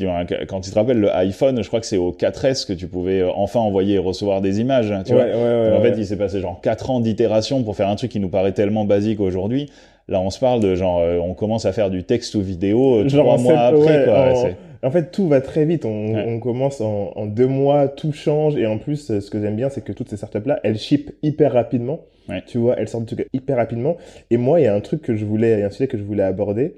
quand 0.48 0.60
tu 0.60 0.70
te 0.70 0.74
rappelles 0.74 1.00
le 1.00 1.14
iPhone, 1.14 1.62
je 1.62 1.68
crois 1.68 1.80
que 1.80 1.86
c'est 1.86 1.96
au 1.96 2.12
4S 2.12 2.66
que 2.66 2.72
tu 2.74 2.86
pouvais 2.86 3.20
euh, 3.20 3.30
enfin 3.34 3.60
envoyer 3.60 3.94
et 3.94 3.98
recevoir 3.98 4.40
des 4.42 4.60
images, 4.60 4.92
hein, 4.92 5.02
tu 5.06 5.14
ouais, 5.14 5.32
vois. 5.32 5.42
ouais, 5.42 5.70
ouais, 5.70 5.76
en 5.76 5.80
fait, 5.80 5.94
il 5.96 6.04
s'est 6.06 6.18
passé 6.18 6.40
genre 6.40 6.60
4 6.60 6.90
ans 6.90 7.00
d'itération 7.00 7.62
pour 7.62 7.74
faire 7.76 7.88
un 7.88 7.96
truc 7.96 8.10
qui 8.10 8.20
nous 8.20 8.28
paraît 8.28 8.52
tellement 8.52 8.84
basique 8.84 9.20
aujourd'hui. 9.20 9.70
Là, 10.08 10.20
on 10.20 10.30
se 10.30 10.38
parle 10.38 10.60
de 10.60 10.74
genre, 10.74 11.00
euh, 11.00 11.18
on 11.18 11.32
commence 11.32 11.64
à 11.64 11.72
faire 11.72 11.88
du 11.88 12.04
texte 12.04 12.34
ou 12.34 12.40
vidéo 12.42 12.98
euh, 12.98 13.08
trois 13.08 13.38
mois 13.38 13.58
après, 13.58 14.04
quoi. 14.04 14.34
en- 14.82 14.90
fait, 14.90 15.12
tout 15.12 15.28
va 15.28 15.40
très 15.40 15.64
vite. 15.64 15.84
On, 15.86 16.40
commence 16.40 16.80
en, 16.80 17.12
en 17.14 17.26
deux 17.26 17.46
mois, 17.46 17.88
tout 17.88 18.12
change. 18.12 18.56
Et 18.56 18.66
en 18.66 18.78
plus, 18.78 19.20
ce 19.20 19.30
que 19.30 19.40
j'aime 19.40 19.56
bien, 19.56 19.68
c'est 19.68 19.82
que 19.84 19.92
toutes 19.92 20.10
ces 20.10 20.16
startups-là, 20.16 20.58
elles 20.64 20.78
ship 20.78 21.12
hyper 21.22 21.52
rapidement. 21.52 22.00
Tu 22.46 22.58
vois, 22.58 22.76
elles 22.78 22.88
sortent 22.88 23.14
hyper 23.32 23.56
rapidement. 23.56 23.96
Et 24.30 24.36
moi, 24.36 24.60
il 24.60 24.64
y 24.64 24.66
a 24.66 24.74
un 24.74 24.80
truc 24.80 25.02
que 25.02 25.14
je 25.16 25.24
voulais, 25.24 25.52
il 25.52 25.60
y 25.60 25.62
a 25.62 25.66
un 25.66 25.70
sujet 25.70 25.88
que 25.88 25.98
je 25.98 26.02
voulais 26.02 26.22
aborder. 26.22 26.74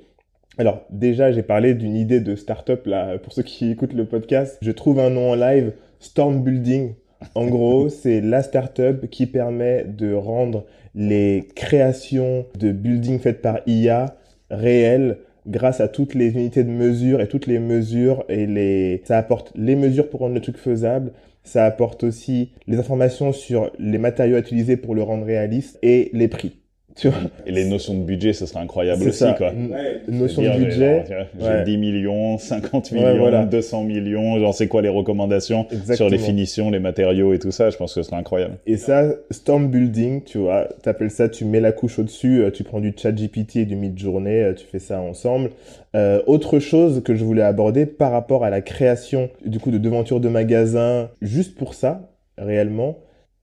Alors, 0.57 0.83
déjà, 0.91 1.33
j'ai 1.33 1.43
parlé 1.43 1.75
d'une 1.75 1.97
idée 1.97 2.21
de 2.21 2.37
startup, 2.37 2.87
là, 2.87 3.19
pour 3.19 3.33
ceux 3.33 3.43
qui 3.43 3.73
écoutent 3.73 3.93
le 3.93 4.05
podcast. 4.05 4.57
Je 4.63 4.71
trouve 4.71 5.01
un 5.01 5.11
nom 5.11 5.33
en 5.33 5.35
live, 5.35 5.73
Storm 5.99 6.45
Building. 6.45 6.95
En 7.35 7.47
gros, 7.47 7.89
c'est 7.89 8.21
la 8.21 8.43
startup 8.43 9.11
qui 9.11 9.27
permet 9.27 9.85
de 9.85 10.13
rendre 10.13 10.65
les 10.95 11.49
créations 11.57 12.47
de 12.57 12.71
buildings 12.71 13.19
faites 13.19 13.43
par 13.43 13.61
IA 13.67 14.17
réelles 14.49 15.19
grâce 15.49 15.81
à 15.81 15.89
toutes 15.89 16.15
les 16.15 16.31
unités 16.31 16.63
de 16.63 16.71
mesure 16.71 17.21
et 17.21 17.27
toutes 17.27 17.47
les 17.47 17.59
mesures 17.59 18.25
et 18.29 18.47
les 18.47 19.03
ça 19.05 19.19
apporte 19.19 19.53
les 19.57 19.75
mesures 19.75 20.09
pour 20.09 20.21
rendre 20.21 20.35
le 20.35 20.41
truc 20.41 20.57
faisable 20.57 21.13
ça 21.43 21.67
apporte 21.67 22.05
aussi 22.05 22.53
les 22.67 22.79
informations 22.79 23.33
sur 23.33 23.71
les 23.79 23.99
matériaux 23.99 24.37
à 24.37 24.39
utiliser 24.39 24.77
pour 24.77 24.95
le 24.95 25.03
rendre 25.03 25.27
réaliste 25.27 25.79
et 25.83 26.11
les 26.15 26.29
prix 26.29 26.57
Tu 26.97 27.09
vois 27.09 27.19
Et 27.45 27.51
les 27.51 27.65
notions 27.65 27.95
de 27.95 28.05
budget, 28.05 28.33
ce 28.33 28.47
serait 28.47 28.61
incroyable 28.61 29.03
aussi, 29.09 29.19
ça. 29.19 29.33
quoi. 29.37 29.51
Ouais. 29.53 30.01
notion 30.07 30.43
Dire, 30.43 30.55
de 30.57 30.65
budget. 30.65 31.05
J'ai 31.41 31.45
Ouais. 31.45 31.65
10 31.65 31.77
millions, 31.77 32.39
50 32.39 32.93
Ouais, 32.93 32.99
millions, 32.99 33.19
voilà. 33.19 33.45
200 33.47 33.83
millions, 33.83 34.39
genre 34.39 34.55
c'est 34.55 34.69
quoi 34.69 34.81
les 34.81 34.89
recommandations 34.89 35.67
sur 35.95 36.09
les 36.09 36.19
finitions, 36.19 36.71
les 36.71 36.79
matériaux 36.79 37.33
et 37.33 37.41
tout 37.41 37.51
ça, 37.51 37.71
je 37.71 37.77
pense 37.77 37.95
que 37.95 38.03
ce 38.03 38.09
serait 38.09 38.19
incroyable. 38.21 38.59
Et 38.67 38.77
ça, 38.77 39.05
storm 39.33 39.69
building, 39.69 40.23
tu 40.23 40.39
vois, 40.39 40.69
t'appelles 40.83 41.11
ça, 41.11 41.29
tu 41.29 41.45
mets 41.45 41.61
la 41.61 41.73
couche 41.73 41.99
au-dessus, 41.99 42.43
euh, 42.43 42.51
tu 42.53 42.63
prends 42.63 42.81
du 42.81 42.95
chat 42.97 43.11
GPT 43.13 43.57
et 43.57 43.65
du 43.67 43.75
mid-journée, 43.75 44.43
euh, 44.45 44.55
tu 44.55 44.65
fais 44.65 44.79
ça 44.79 45.01
ensemble. 45.01 45.51
Euh, 45.97 46.23
autre 46.29 46.61
chose 46.61 47.03
que 47.05 47.15
je 47.17 47.25
voulais 47.25 47.43
aborder 47.43 47.87
par 47.87 48.13
rapport 48.13 48.45
à 48.45 48.51
la 48.51 48.61
création, 48.61 49.31
du 49.45 49.59
coup, 49.59 49.71
de 49.73 49.79
devantures 49.79 50.21
de 50.21 50.29
magasins, 50.29 51.11
juste 51.23 51.57
pour 51.57 51.75
ça, 51.75 52.13
réellement, 52.39 52.99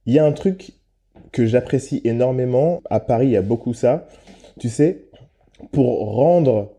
il 0.06 0.14
y 0.14 0.20
a 0.20 0.26
un 0.26 0.32
truc 0.32 0.72
que 1.32 1.46
j'apprécie 1.46 2.02
énormément. 2.04 2.82
À 2.90 3.00
Paris, 3.00 3.28
il 3.28 3.32
y 3.32 3.38
a 3.38 3.42
beaucoup 3.42 3.74
ça. 3.74 4.08
Tu 4.60 4.70
sais, 4.70 5.06
pour 5.72 6.14
rendre 6.16 6.74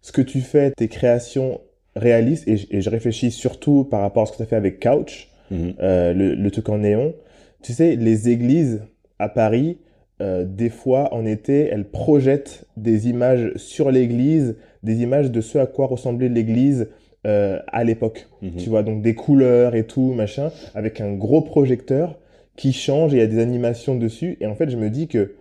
ce 0.00 0.12
que 0.12 0.22
tu 0.22 0.40
fais, 0.40 0.70
tes 0.70 0.88
créations 0.88 1.60
réalistes, 1.96 2.46
et, 2.46 2.56
je- 2.56 2.66
et 2.70 2.80
je 2.80 2.90
réfléchis 2.90 3.30
surtout 3.30 3.84
par 3.84 4.00
rapport 4.02 4.22
à 4.24 4.26
ce 4.26 4.32
que 4.32 4.36
tu 4.38 4.42
as 4.42 4.46
fait 4.46 4.56
avec 4.56 4.80
Couch, 4.82 5.28
Mhm. 5.50 5.74
euh, 5.80 6.12
le, 6.12 6.34
le 6.34 6.50
truc 6.50 6.68
en 6.68 6.78
néon. 6.78 7.14
Tu 7.62 7.72
sais, 7.72 7.96
les 7.96 8.28
églises 8.28 8.82
à 9.18 9.28
Paris, 9.28 9.78
euh, 10.20 10.44
des 10.44 10.68
fois 10.70 11.12
en 11.14 11.24
été, 11.26 11.66
elles 11.66 11.84
projettent 11.88 12.64
des 12.76 13.08
images 13.08 13.52
sur 13.56 13.90
l'église, 13.90 14.56
des 14.82 15.02
images 15.02 15.30
de 15.30 15.40
ce 15.40 15.58
à 15.58 15.66
quoi 15.66 15.86
ressemblait 15.86 16.28
l'église 16.28 16.88
euh, 17.26 17.58
à 17.68 17.82
l'époque. 17.84 18.28
Mhm. 18.42 18.56
Tu 18.56 18.68
vois, 18.68 18.82
donc 18.82 19.02
des 19.02 19.14
couleurs 19.14 19.74
et 19.74 19.84
tout, 19.84 20.12
machin, 20.12 20.52
avec 20.74 21.00
un 21.00 21.12
gros 21.12 21.40
projecteur 21.42 22.18
qui 22.56 22.72
change 22.72 23.14
et 23.14 23.18
il 23.18 23.20
y 23.20 23.22
a 23.22 23.26
des 23.26 23.38
animations 23.40 23.94
dessus. 23.94 24.36
Et 24.40 24.46
en 24.46 24.54
fait, 24.54 24.70
je 24.70 24.76
me 24.76 24.90
dis 24.90 25.08
que 25.08 25.34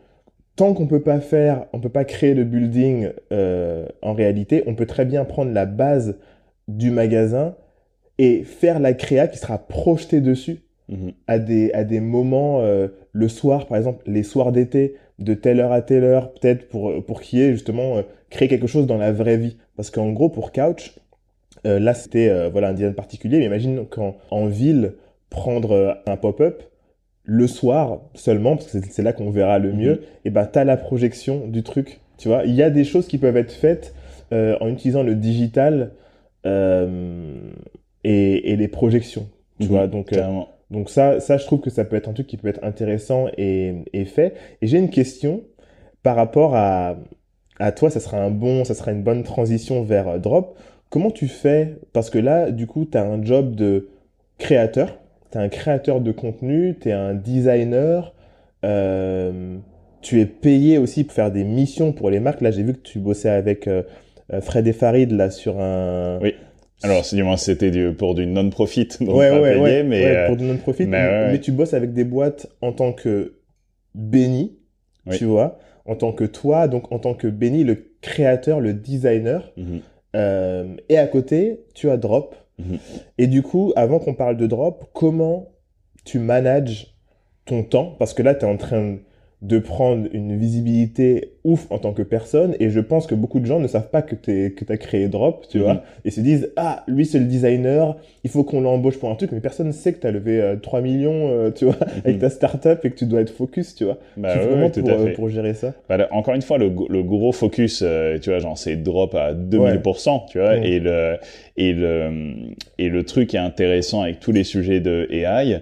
tant 0.56 0.74
qu'on 0.74 0.88
peut 0.88 1.02
pas 1.02 1.20
faire, 1.20 1.66
on 1.74 1.80
peut 1.80 1.90
pas 1.90 2.06
créer 2.06 2.34
le 2.34 2.44
building 2.44 3.10
euh, 3.32 3.88
en 4.02 4.14
réalité, 4.14 4.64
on 4.68 4.76
peut 4.76 4.86
très 4.86 5.06
bien 5.06 5.26
prendre 5.26 5.52
la 5.52 5.66
base 5.66 6.18
du 6.68 6.92
magasin 6.92 7.56
et 8.18 8.44
faire 8.44 8.80
la 8.80 8.94
créa 8.94 9.28
qui 9.28 9.38
sera 9.38 9.58
projetée 9.58 10.22
dessus 10.22 10.66
Mhm. 10.88 11.14
à 11.28 11.40
des, 11.40 11.72
à 11.74 11.84
des 11.84 12.00
moments, 12.00 12.62
euh, 12.62 12.90
le 13.12 13.28
soir, 13.28 13.66
par 13.66 13.78
exemple, 13.78 14.04
les 14.06 14.24
soirs 14.24 14.52
d'été, 14.52 14.96
de 15.18 15.34
telle 15.34 15.60
heure 15.60 15.72
à 15.72 15.82
telle 15.82 16.04
heure, 16.04 16.32
peut-être 16.34 16.68
pour, 16.70 17.04
pour 17.06 17.22
qu'il 17.22 17.40
y 17.40 17.42
ait 17.42 17.54
justement 17.54 17.98
euh, 17.98 18.02
créer 18.30 18.48
quelque 18.48 18.68
chose 18.68 18.86
dans 18.86 18.98
la 18.98 19.12
vraie 19.12 19.38
vie. 19.38 19.58
Parce 19.76 19.90
qu'en 19.90 20.12
gros, 20.12 20.30
pour 20.30 20.52
Couch, 20.52 20.96
euh, 21.66 21.80
là, 21.80 21.94
c'était 21.94 22.50
voilà, 22.50 22.70
un 22.70 22.74
design 22.74 22.94
particulier, 22.94 23.40
mais 23.40 23.46
imagine 23.46 23.86
quand 23.90 24.18
en 24.30 24.46
ville, 24.46 24.94
prendre 25.30 26.02
un 26.06 26.18
pop-up, 26.18 26.64
le 27.26 27.48
soir 27.48 28.02
seulement, 28.16 28.56
parce 28.58 28.72
que 28.72 28.80
c'est- 28.90 29.04
là 29.04 29.14
qu'on 29.14 29.30
verra 29.32 29.60
le 29.60 29.74
mieux, 29.74 30.02
et 30.26 30.30
ben 30.30 30.46
t'as 30.46 30.64
la 30.64 30.78
projection 30.78 31.48
du 31.48 31.64
truc. 31.64 32.00
Tu 32.18 32.28
vois, 32.30 32.44
il 32.46 32.54
y 32.56 32.64
a 32.64 32.70
des 32.70 32.84
choses 32.86 33.08
qui 33.08 33.18
peuvent 33.18 33.38
être 33.38 33.52
faites 33.52 33.94
euh, 34.34 34.58
en 34.62 34.70
utilisant 34.70 35.04
le 35.04 35.16
digital 35.16 35.92
euh, 36.46 37.52
et, 38.04 38.52
et 38.52 38.56
les 38.56 38.68
projections. 38.68 39.28
Tu 39.60 39.68
Mhm. 39.68 39.70
vois, 39.70 39.88
donc 39.88 40.14
euh, 40.14 40.42
donc 40.72 40.90
ça, 40.90 41.20
ça, 41.20 41.38
je 41.38 41.46
trouve 41.46 41.62
que 41.62 41.70
ça 41.70 41.86
peut 41.86 41.96
être 41.96 42.10
un 42.10 42.14
truc 42.14 42.28
qui 42.28 42.38
peut 42.38 42.48
être 42.48 42.64
intéressant 42.64 43.28
et, 43.38 43.76
et 43.94 44.06
fait. 44.06 44.34
Et 44.62 44.68
j'ai 44.68 44.78
une 44.80 44.90
question 44.90 45.44
par 46.04 46.16
rapport 46.16 46.56
à, 46.56 46.98
à 47.60 47.72
toi, 47.72 47.90
ça 47.90 48.00
sera 48.00 48.18
un 48.18 48.32
bon, 48.32 48.64
ça 48.66 48.74
sera 48.76 48.92
une 48.92 49.04
bonne 49.04 49.24
transition 49.24 49.84
vers 49.84 50.08
euh, 50.10 50.18
Drop. 50.20 50.58
Comment 50.90 51.12
tu 51.12 51.28
fais? 51.28 51.76
Parce 51.94 52.10
que 52.10 52.20
là, 52.20 52.52
du 52.52 52.68
coup, 52.68 52.86
tu 52.86 52.98
as 52.98 53.04
un 53.04 53.24
job 53.24 53.56
de 53.56 53.90
créateur, 54.38 54.98
tu 55.36 55.42
es 55.42 55.44
un 55.44 55.50
créateur 55.50 56.00
de 56.00 56.12
contenu, 56.12 56.78
tu 56.80 56.90
es 56.90 56.92
un 56.94 57.14
designer, 57.14 58.14
euh, 58.64 59.58
tu 60.02 60.22
es 60.22 60.26
payé 60.26 60.78
aussi 60.78 61.04
pour 61.04 61.14
faire 61.14 61.32
des 61.32 61.44
missions 61.44 61.92
pour 61.92 62.10
les 62.10 62.22
marques. 62.22 62.40
Là, 62.42 62.52
j'ai 62.52 62.64
vu 62.64 62.74
que 62.74 62.80
tu 62.80 63.00
bossais 63.00 63.30
avec 63.30 63.68
euh, 63.68 63.84
euh, 64.34 64.40
Fred 64.40 64.66
et 64.66 64.74
Farid 64.74 65.12
là 65.12 65.30
sur 65.30 65.60
un... 65.60 66.20
Oui. 66.22 66.36
Alors, 66.84 67.04
du 67.10 67.24
moins, 67.24 67.38
c'était 67.38 67.92
pour 67.94 68.16
du 68.16 68.26
non-profit, 68.28 68.88
donc 69.00 69.16
ouais, 69.16 69.30
pas 69.30 69.40
ouais, 69.42 69.54
payé, 69.54 69.62
ouais, 69.62 69.84
mais 69.84 70.26
pour 70.28 70.36
du 70.36 70.44
non-profit. 70.44 70.86
mais 70.88 71.40
tu 71.40 71.52
bosses 71.52 71.74
avec 71.74 71.94
des 71.94 72.04
boîtes 72.04 72.48
en 72.62 72.74
tant 72.74 72.92
que 72.92 73.36
Oui. 73.96 74.52
tu 75.12 75.26
vois, 75.26 75.58
en 75.86 75.96
tant 75.96 76.12
que 76.12 76.26
toi, 76.26 76.68
donc 76.68 76.92
en 76.92 77.00
tant 77.00 77.14
que 77.14 77.28
Benny, 77.28 77.64
le 77.64 77.92
créateur, 78.02 78.60
le 78.60 78.74
designer. 78.74 79.52
mhm. 79.58 79.82
Euh, 80.16 80.76
et 80.88 80.98
à 80.98 81.08
côté, 81.08 81.66
tu 81.74 81.90
as 81.90 81.98
Drop. 81.98 82.36
Mhm. 82.60 82.80
Et 83.18 83.28
du 83.28 83.42
coup, 83.42 83.74
avant 83.76 84.00
qu'on 84.00 84.14
parle 84.14 84.38
de 84.38 84.48
Drop, 84.48 84.90
comment 84.94 85.50
tu 86.04 86.20
manages 86.20 86.96
ton 87.46 87.64
temps? 87.64 87.96
Parce 88.00 88.14
que 88.14 88.24
là, 88.24 88.36
tu 88.36 88.46
es 88.46 88.50
en 88.50 88.58
train 88.58 88.98
de 89.48 89.60
prendre 89.60 90.08
une 90.12 90.36
visibilité 90.38 91.34
ouf 91.44 91.68
en 91.70 91.78
tant 91.78 91.94
que 91.94 92.02
personne. 92.02 92.56
Et 92.60 92.70
je 92.72 92.80
pense 92.80 93.06
que 93.06 93.14
beaucoup 93.14 93.40
de 93.40 93.46
gens 93.46 93.60
ne 93.60 93.68
savent 93.68 93.90
pas 93.92 94.02
que 94.02 94.16
tu 94.16 94.56
que 94.56 94.74
as 94.74 94.78
créé 94.78 95.08
Drop, 95.08 95.46
tu 95.50 95.58
Mhm. 95.60 95.64
vois, 95.64 95.84
et 96.04 96.10
se 96.10 96.20
disent, 96.20 96.52
ah, 96.56 96.84
lui, 96.88 97.06
c'est 97.06 97.20
le 97.20 97.26
designer, 97.26 97.96
il 98.24 98.32
faut 98.32 98.44
qu'on 98.44 98.62
l'embauche 98.62 98.98
pour 98.98 99.12
un 99.12 99.16
truc, 99.16 99.32
mais 99.32 99.42
personne 99.42 99.68
ne 99.68 99.72
sait 99.72 99.94
que 99.94 100.00
tu 100.00 100.08
as 100.08 100.12
levé 100.12 100.42
euh, 100.42 100.56
3 100.56 100.82
millions, 100.82 101.30
euh, 101.30 101.52
tu 101.52 101.66
vois, 101.66 101.76
avec 102.04 102.18
ta 102.18 102.30
startup 102.32 102.84
et 102.84 102.90
que 102.90 102.96
tu 102.96 103.06
dois 103.06 103.22
être 103.22 103.30
focus, 103.30 103.76
tu 103.76 103.84
vois. 103.84 103.98
Bah 104.18 104.32
tu 104.34 104.40
ouais, 104.40 104.46
comment 104.50 104.66
ouais, 104.66 104.72
tout 104.72 104.82
pour, 104.82 104.90
à 104.90 104.94
euh, 104.94 105.14
pour 105.14 105.30
gérer 105.30 105.54
ça? 105.54 105.74
Bah, 105.88 105.98
là, 105.98 106.08
encore 106.12 106.34
une 106.34 106.42
fois, 106.42 106.58
le, 106.58 106.72
le 106.90 107.04
gros 107.04 107.32
focus, 107.32 107.84
euh, 107.86 108.18
tu 108.18 108.32
vois, 108.32 108.40
genre, 108.40 108.58
c'est 108.58 108.78
drop 108.78 109.14
à 109.14 109.34
2000%, 109.34 110.26
tu 110.32 110.40
vois, 110.40 110.56
Mm. 110.58 110.64
et 110.64 110.80
le, 110.80 111.18
et 111.58 111.74
le, 111.74 112.34
et 112.80 112.90
le 112.90 113.04
truc 113.04 113.30
qui 113.30 113.36
est 113.36 113.40
intéressant 113.40 114.02
avec 114.02 114.20
tous 114.20 114.32
les 114.32 114.44
sujets 114.44 114.80
de 114.80 115.08
AI, 115.12 115.62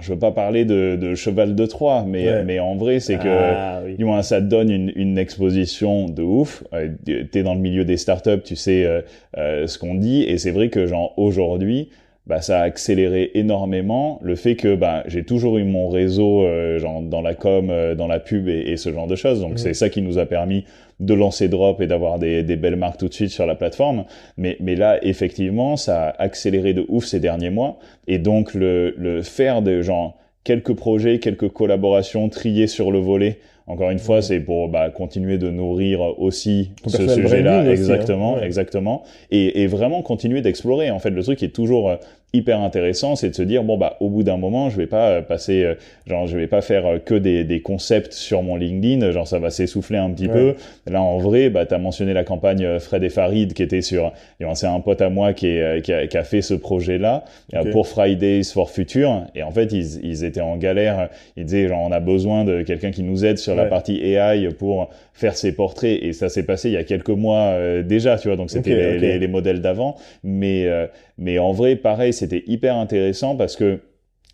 je 0.00 0.12
veux 0.12 0.18
pas 0.18 0.30
parler 0.32 0.64
de, 0.64 0.96
de 0.96 1.14
cheval 1.14 1.54
de 1.54 1.66
Troie, 1.66 2.04
mais, 2.06 2.26
Ouais. 2.26 2.44
mais 2.44 2.58
en 2.60 2.74
vrai, 2.76 3.00
c'est 3.00 3.16
que, 3.18 3.28
Ah, 3.28 3.80
oui. 3.84 3.96
du 3.96 4.04
moins, 4.04 4.22
ça 4.22 4.40
te 4.40 4.46
donne 4.46 4.70
une, 4.70 4.92
une 4.94 5.18
exposition 5.18 6.08
de 6.08 6.22
ouf. 6.22 6.62
Euh, 6.72 6.88
T'es 7.32 7.42
dans 7.42 7.54
le 7.54 7.60
milieu 7.60 7.84
des 7.84 7.96
startups, 7.96 8.42
tu 8.44 8.56
sais 8.56 8.84
euh, 8.84 9.02
euh, 9.36 9.66
ce 9.66 9.78
qu'on 9.78 9.94
dit, 9.94 10.22
et 10.22 10.38
c'est 10.38 10.52
vrai 10.52 10.68
que 10.70 10.86
genre 10.86 11.12
aujourd'hui, 11.18 11.90
bah 12.30 12.40
ça 12.40 12.60
a 12.60 12.62
accéléré 12.62 13.30
énormément 13.34 14.18
le 14.22 14.34
fait 14.36 14.56
que 14.56 14.74
bah 14.74 15.02
j'ai 15.06 15.24
toujours 15.24 15.58
eu 15.58 15.64
mon 15.64 15.88
réseau 15.90 16.42
euh, 16.44 16.78
genre 16.78 17.02
dans 17.02 17.20
la 17.20 17.34
com, 17.34 17.68
euh, 17.68 17.94
dans 17.94 18.06
la 18.06 18.20
pub 18.20 18.48
et, 18.48 18.60
et 18.70 18.76
ce 18.78 18.90
genre 18.92 19.06
de 19.06 19.16
choses. 19.16 19.40
Donc 19.40 19.58
c'est 19.58 19.74
ça 19.74 19.88
qui 19.90 20.00
nous 20.00 20.16
a 20.18 20.24
permis 20.24 20.64
de 21.00 21.14
lancer 21.14 21.48
Drop 21.48 21.80
et 21.80 21.86
d'avoir 21.86 22.18
des, 22.18 22.42
des 22.42 22.56
belles 22.56 22.76
marques 22.76 22.98
tout 22.98 23.08
de 23.08 23.14
suite 23.14 23.30
sur 23.30 23.46
la 23.46 23.54
plateforme. 23.54 24.04
Mais, 24.36 24.56
mais 24.60 24.76
là, 24.76 24.98
effectivement, 25.02 25.76
ça 25.76 26.08
a 26.10 26.22
accéléré 26.22 26.74
de 26.74 26.84
ouf 26.88 27.04
ces 27.06 27.20
derniers 27.20 27.50
mois. 27.50 27.78
Et 28.06 28.18
donc, 28.18 28.52
le, 28.54 28.94
le 28.98 29.22
faire 29.22 29.62
de 29.62 29.80
genre 29.82 30.18
quelques 30.44 30.74
projets, 30.74 31.18
quelques 31.18 31.48
collaborations 31.48 32.28
triées 32.28 32.66
sur 32.66 32.90
le 32.92 32.98
volet. 32.98 33.38
Encore 33.66 33.90
une 33.90 33.98
fois, 34.00 34.20
c'est 34.20 34.40
pour 34.40 34.68
bah, 34.68 34.90
continuer 34.90 35.38
de 35.38 35.48
nourrir 35.48 36.00
aussi 36.20 36.70
ce 36.86 37.06
sujet-là, 37.08 37.60
aussi, 37.60 37.68
hein. 37.68 37.72
exactement, 37.72 38.34
Ouais. 38.34 38.44
exactement, 38.44 39.02
et, 39.30 39.62
et 39.62 39.66
vraiment 39.68 40.02
continuer 40.02 40.40
d'explorer. 40.42 40.90
En 40.90 40.98
fait, 40.98 41.10
le 41.10 41.22
truc 41.22 41.42
est 41.42 41.54
toujours 41.54 41.88
euh, 41.88 41.96
hyper 42.32 42.60
intéressant, 42.60 43.16
c'est 43.16 43.30
de 43.30 43.34
se 43.34 43.42
dire 43.42 43.64
bon 43.64 43.76
bah 43.76 43.96
au 44.00 44.08
bout 44.08 44.22
d'un 44.22 44.36
moment, 44.36 44.70
je 44.70 44.76
vais 44.76 44.86
pas 44.86 45.08
euh, 45.10 45.20
passer, 45.22 45.64
euh, 45.64 45.74
genre 46.06 46.26
je 46.26 46.36
vais 46.38 46.46
pas 46.46 46.60
faire 46.62 46.86
euh, 46.86 46.98
que 46.98 47.14
des, 47.14 47.44
des 47.44 47.60
concepts 47.60 48.12
sur 48.12 48.42
mon 48.42 48.56
LinkedIn, 48.56 49.10
genre 49.10 49.26
ça 49.26 49.38
va 49.38 49.50
s'essouffler 49.50 49.98
un 49.98 50.10
petit 50.10 50.28
Ouais. 50.28 50.32
peu. 50.32 50.54
Là, 50.90 51.02
en 51.02 51.18
vrai, 51.18 51.50
bah 51.50 51.66
t'as 51.66 51.78
mentionné 51.78 52.12
la 52.12 52.22
campagne 52.24 52.78
Fred 52.78 53.02
et 53.02 53.08
Farid 53.08 53.52
qui 53.52 53.62
était 53.62 53.82
sur, 53.82 54.12
ben, 54.38 54.54
c'est 54.54 54.66
un 54.66 54.80
pote 54.80 55.00
à 55.02 55.10
moi 55.10 55.32
qui, 55.32 55.48
est, 55.48 55.82
qui, 55.84 55.92
a, 55.92 56.06
qui 56.06 56.16
a 56.16 56.22
fait 56.24 56.42
ce 56.42 56.54
projet-là 56.54 57.24
euh, 57.54 57.62
Ok. 57.62 57.70
pour 57.70 57.88
Fridays 57.88 58.44
for 58.44 58.70
Future, 58.70 59.24
et 59.34 59.42
en 59.42 59.50
fait 59.50 59.72
ils, 59.72 60.04
ils 60.04 60.24
étaient 60.24 60.40
en 60.40 60.56
galère. 60.56 61.08
Ils 61.36 61.44
disaient 61.46 61.68
genre 61.68 61.80
on 61.82 61.90
a 61.92 62.00
besoin 62.00 62.44
de 62.44 62.62
quelqu'un 62.62 62.90
qui 62.90 63.02
nous 63.02 63.24
aide 63.24 63.38
sur 63.38 63.54
la 63.54 63.64
partie 63.66 64.00
AI 64.04 64.48
pour 64.56 64.88
faire 65.14 65.36
ses 65.36 65.52
portraits, 65.52 65.98
et 66.02 66.12
ça 66.12 66.28
s'est 66.28 66.44
passé 66.44 66.68
il 66.68 66.72
y 66.74 66.76
a 66.78 66.84
quelques 66.84 67.08
mois 67.10 67.38
euh, 67.54 67.82
déjà, 67.82 68.16
tu 68.18 68.28
vois. 68.28 68.36
Donc 68.36 68.50
c'était 68.50 68.74
les, 68.74 68.98
les, 68.98 69.18
les 69.18 69.28
modèles 69.28 69.60
d'avant, 69.60 69.96
mais 70.22 70.66
euh, 70.66 70.86
mais 71.20 71.38
en 71.38 71.52
vrai, 71.52 71.76
pareil, 71.76 72.12
c'était 72.12 72.42
hyper 72.48 72.74
intéressant 72.76 73.36
parce 73.36 73.54
que 73.54 73.78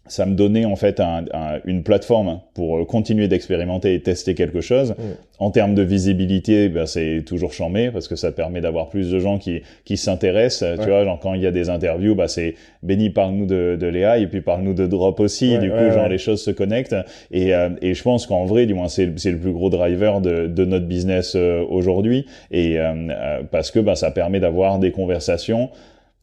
ça 0.08 0.24
me 0.24 0.36
donnait 0.36 0.64
en 0.66 0.76
fait 0.76 1.00
un, 1.00 1.24
un- 1.34 1.58
une 1.64 1.82
plateforme 1.82 2.38
pour 2.54 2.78
euh, 2.78 2.84
continuer 2.84 3.26
d'expérimenter 3.26 3.92
et 3.94 4.00
tester 4.02 4.36
quelque 4.36 4.60
chose. 4.60 4.94
En 5.40 5.50
termes 5.50 5.74
de 5.74 5.82
visibilité, 5.82 6.68
ben, 6.68 6.86
c'est 6.86 7.24
toujours 7.26 7.52
chambé 7.52 7.90
parce 7.90 8.06
que 8.06 8.14
ça 8.14 8.30
permet 8.30 8.60
d'avoir 8.60 8.88
plus 8.88 9.10
de 9.10 9.18
gens 9.18 9.38
qui, 9.38 9.62
qui 9.84 9.96
s'intéressent. 9.96 10.62
Ouais. 10.78 10.84
Tu 10.84 10.88
vois, 10.90 11.04
genre 11.04 11.18
quand 11.18 11.34
il 11.34 11.42
y 11.42 11.46
a 11.46 11.50
des 11.50 11.70
interviews, 11.70 12.14
bah, 12.14 12.28
c'est 12.28 12.54
Benny 12.84 13.10
parle-nous 13.10 13.46
de, 13.46 13.76
de 13.80 13.86
Léa 13.88 14.18
et 14.18 14.28
puis 14.28 14.42
parle-nous 14.42 14.74
de 14.74 14.86
Drop 14.86 15.18
aussi. 15.18 15.54
Ouais, 15.54 15.58
du 15.58 15.70
coup, 15.72 15.90
genre 15.92 16.08
les 16.08 16.18
choses 16.18 16.40
se 16.40 16.52
connectent. 16.52 16.94
Et, 17.32 17.52
euh, 17.52 17.70
et 17.82 17.94
je 17.94 18.02
pense 18.04 18.26
qu'en 18.28 18.44
vrai, 18.44 18.66
du 18.66 18.74
moins, 18.74 18.86
c'est 18.86 19.06
le 19.06 19.38
plus 19.40 19.52
gros 19.52 19.70
driver 19.70 20.20
de, 20.20 20.46
de 20.46 20.64
notre 20.64 20.86
business 20.86 21.32
euh, 21.34 21.64
aujourd'hui. 21.68 22.26
Et 22.52 22.78
euh, 22.78 23.42
parce 23.50 23.72
que 23.72 23.80
bah, 23.80 23.96
ça 23.96 24.12
permet 24.12 24.38
d'avoir 24.38 24.78
des 24.78 24.92
conversations 24.92 25.68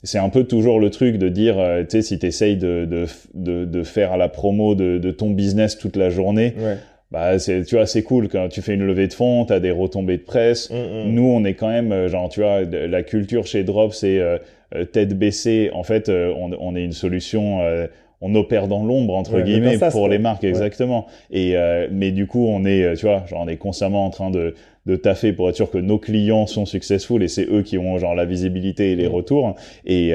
c'est 0.04 0.20
un 0.20 0.30
peu 0.30 0.44
toujours 0.44 0.80
le 0.80 0.90
truc 0.90 1.18
de 1.18 1.30
dire, 1.30 1.58
euh, 1.60 1.82
tu 1.84 1.90
sais, 1.92 2.02
si 2.02 2.20
tu 2.20 2.26
essayes 2.26 2.58
de, 2.58 2.86
de, 2.86 3.06
de, 3.34 3.66
de 3.66 3.84
faire 3.84 4.18
la 4.18 4.28
promo 4.30 4.76
de, 4.76 4.98
de 4.98 5.12
ton 5.12 5.30
business 5.32 5.78
toute 5.78 5.96
la 5.96 6.10
journée, 6.10 6.54
Ouais. 6.62 6.76
bah, 7.12 7.40
c'est, 7.40 7.64
tu 7.64 7.76
vois, 7.76 7.86
c'est 7.86 8.04
cool 8.04 8.28
quand 8.28 8.50
tu 8.50 8.62
fais 8.62 8.74
une 8.74 8.86
levée 8.86 9.08
de 9.08 9.14
fonds, 9.14 9.46
tu 9.46 9.54
as 9.54 9.60
des 9.60 9.72
retombées 9.72 10.18
de 10.18 10.24
presse. 10.24 10.70
Mm, 10.70 10.76
mm. 10.76 11.14
Nous, 11.14 11.24
on 11.28 11.44
est 11.46 11.54
quand 11.54 11.70
même, 11.70 11.92
euh, 11.92 12.08
genre, 12.10 12.28
tu 12.30 12.42
vois, 12.42 12.62
la 12.64 13.04
culture 13.04 13.46
chez 13.46 13.64
Drop, 13.64 13.94
c'est 13.94 14.20
euh, 14.20 14.38
euh, 14.76 14.84
tête 14.86 15.18
baissée. 15.18 15.70
En 15.74 15.84
fait, 15.84 16.10
on, 16.10 16.52
on 16.60 16.76
est 16.76 16.84
une 16.84 16.92
solution, 16.92 17.62
euh, 17.62 17.88
on 18.26 18.36
opère 18.36 18.68
dans 18.70 18.84
l'ombre 18.86 19.16
entre 19.16 19.42
guillemets 19.42 19.78
pour 19.92 20.08
les 20.08 20.18
marques 20.18 20.44
exactement. 20.46 21.08
Et 21.30 21.58
euh, 21.58 21.88
mais 21.92 22.12
du 22.12 22.26
coup, 22.26 22.48
on 22.48 22.64
est, 22.66 22.96
tu 22.96 23.06
vois, 23.06 23.24
genre 23.30 23.42
on 23.44 23.48
est 23.50 23.58
constamment 23.58 24.06
en 24.06 24.10
train 24.12 24.32
de 24.32 24.54
de 24.86 24.96
taffer 24.96 25.34
pour 25.34 25.50
être 25.50 25.56
sûr 25.56 25.72
que 25.72 25.78
nos 25.78 25.98
clients 25.98 26.46
sont 26.46 26.66
successful 26.66 27.24
et 27.24 27.28
c'est 27.28 27.48
eux 27.50 27.62
qui 27.62 27.78
ont 27.78 27.98
genre 27.98 28.16
la 28.16 28.26
visibilité 28.26 28.92
et 28.92 28.96
les 28.96 29.08
retours. 29.08 29.56
Et 29.86 30.14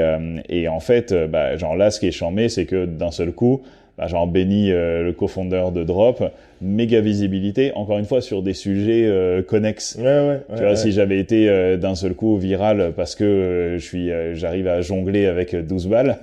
et 0.48 0.68
en 0.68 0.80
fait, 0.80 1.14
bah 1.30 1.56
genre 1.56 1.76
là, 1.76 1.90
ce 1.90 2.00
qui 2.00 2.06
est 2.06 2.12
charmé, 2.12 2.48
c'est 2.48 2.66
que 2.66 2.84
d'un 2.84 3.10
seul 3.10 3.32
coup, 3.32 3.62
bah, 3.98 4.06
genre 4.06 4.28
Benny, 4.28 4.70
euh, 4.70 5.02
le 5.02 5.12
cofondeur 5.12 5.72
de 5.72 5.82
Drop, 5.82 6.22
méga 6.62 7.00
visibilité, 7.00 7.72
encore 7.74 7.98
une 7.98 8.04
fois 8.04 8.20
sur 8.20 8.42
des 8.42 8.54
sujets 8.54 9.06
euh, 9.06 9.42
connexes. 9.42 9.96
Ouais, 9.98 10.04
ouais, 10.04 10.40
tu 10.56 10.62
vois, 10.62 10.76
si 10.76 10.92
j'avais 10.92 11.18
été 11.18 11.48
euh, 11.48 11.76
d'un 11.76 11.96
seul 11.96 12.14
coup 12.14 12.36
viral 12.36 12.92
parce 12.96 13.16
que 13.16 13.74
je 13.76 13.84
suis, 13.84 14.10
j'arrive 14.34 14.68
à 14.68 14.82
jongler 14.82 15.26
avec 15.26 15.54
12 15.56 15.88
balles 15.88 16.18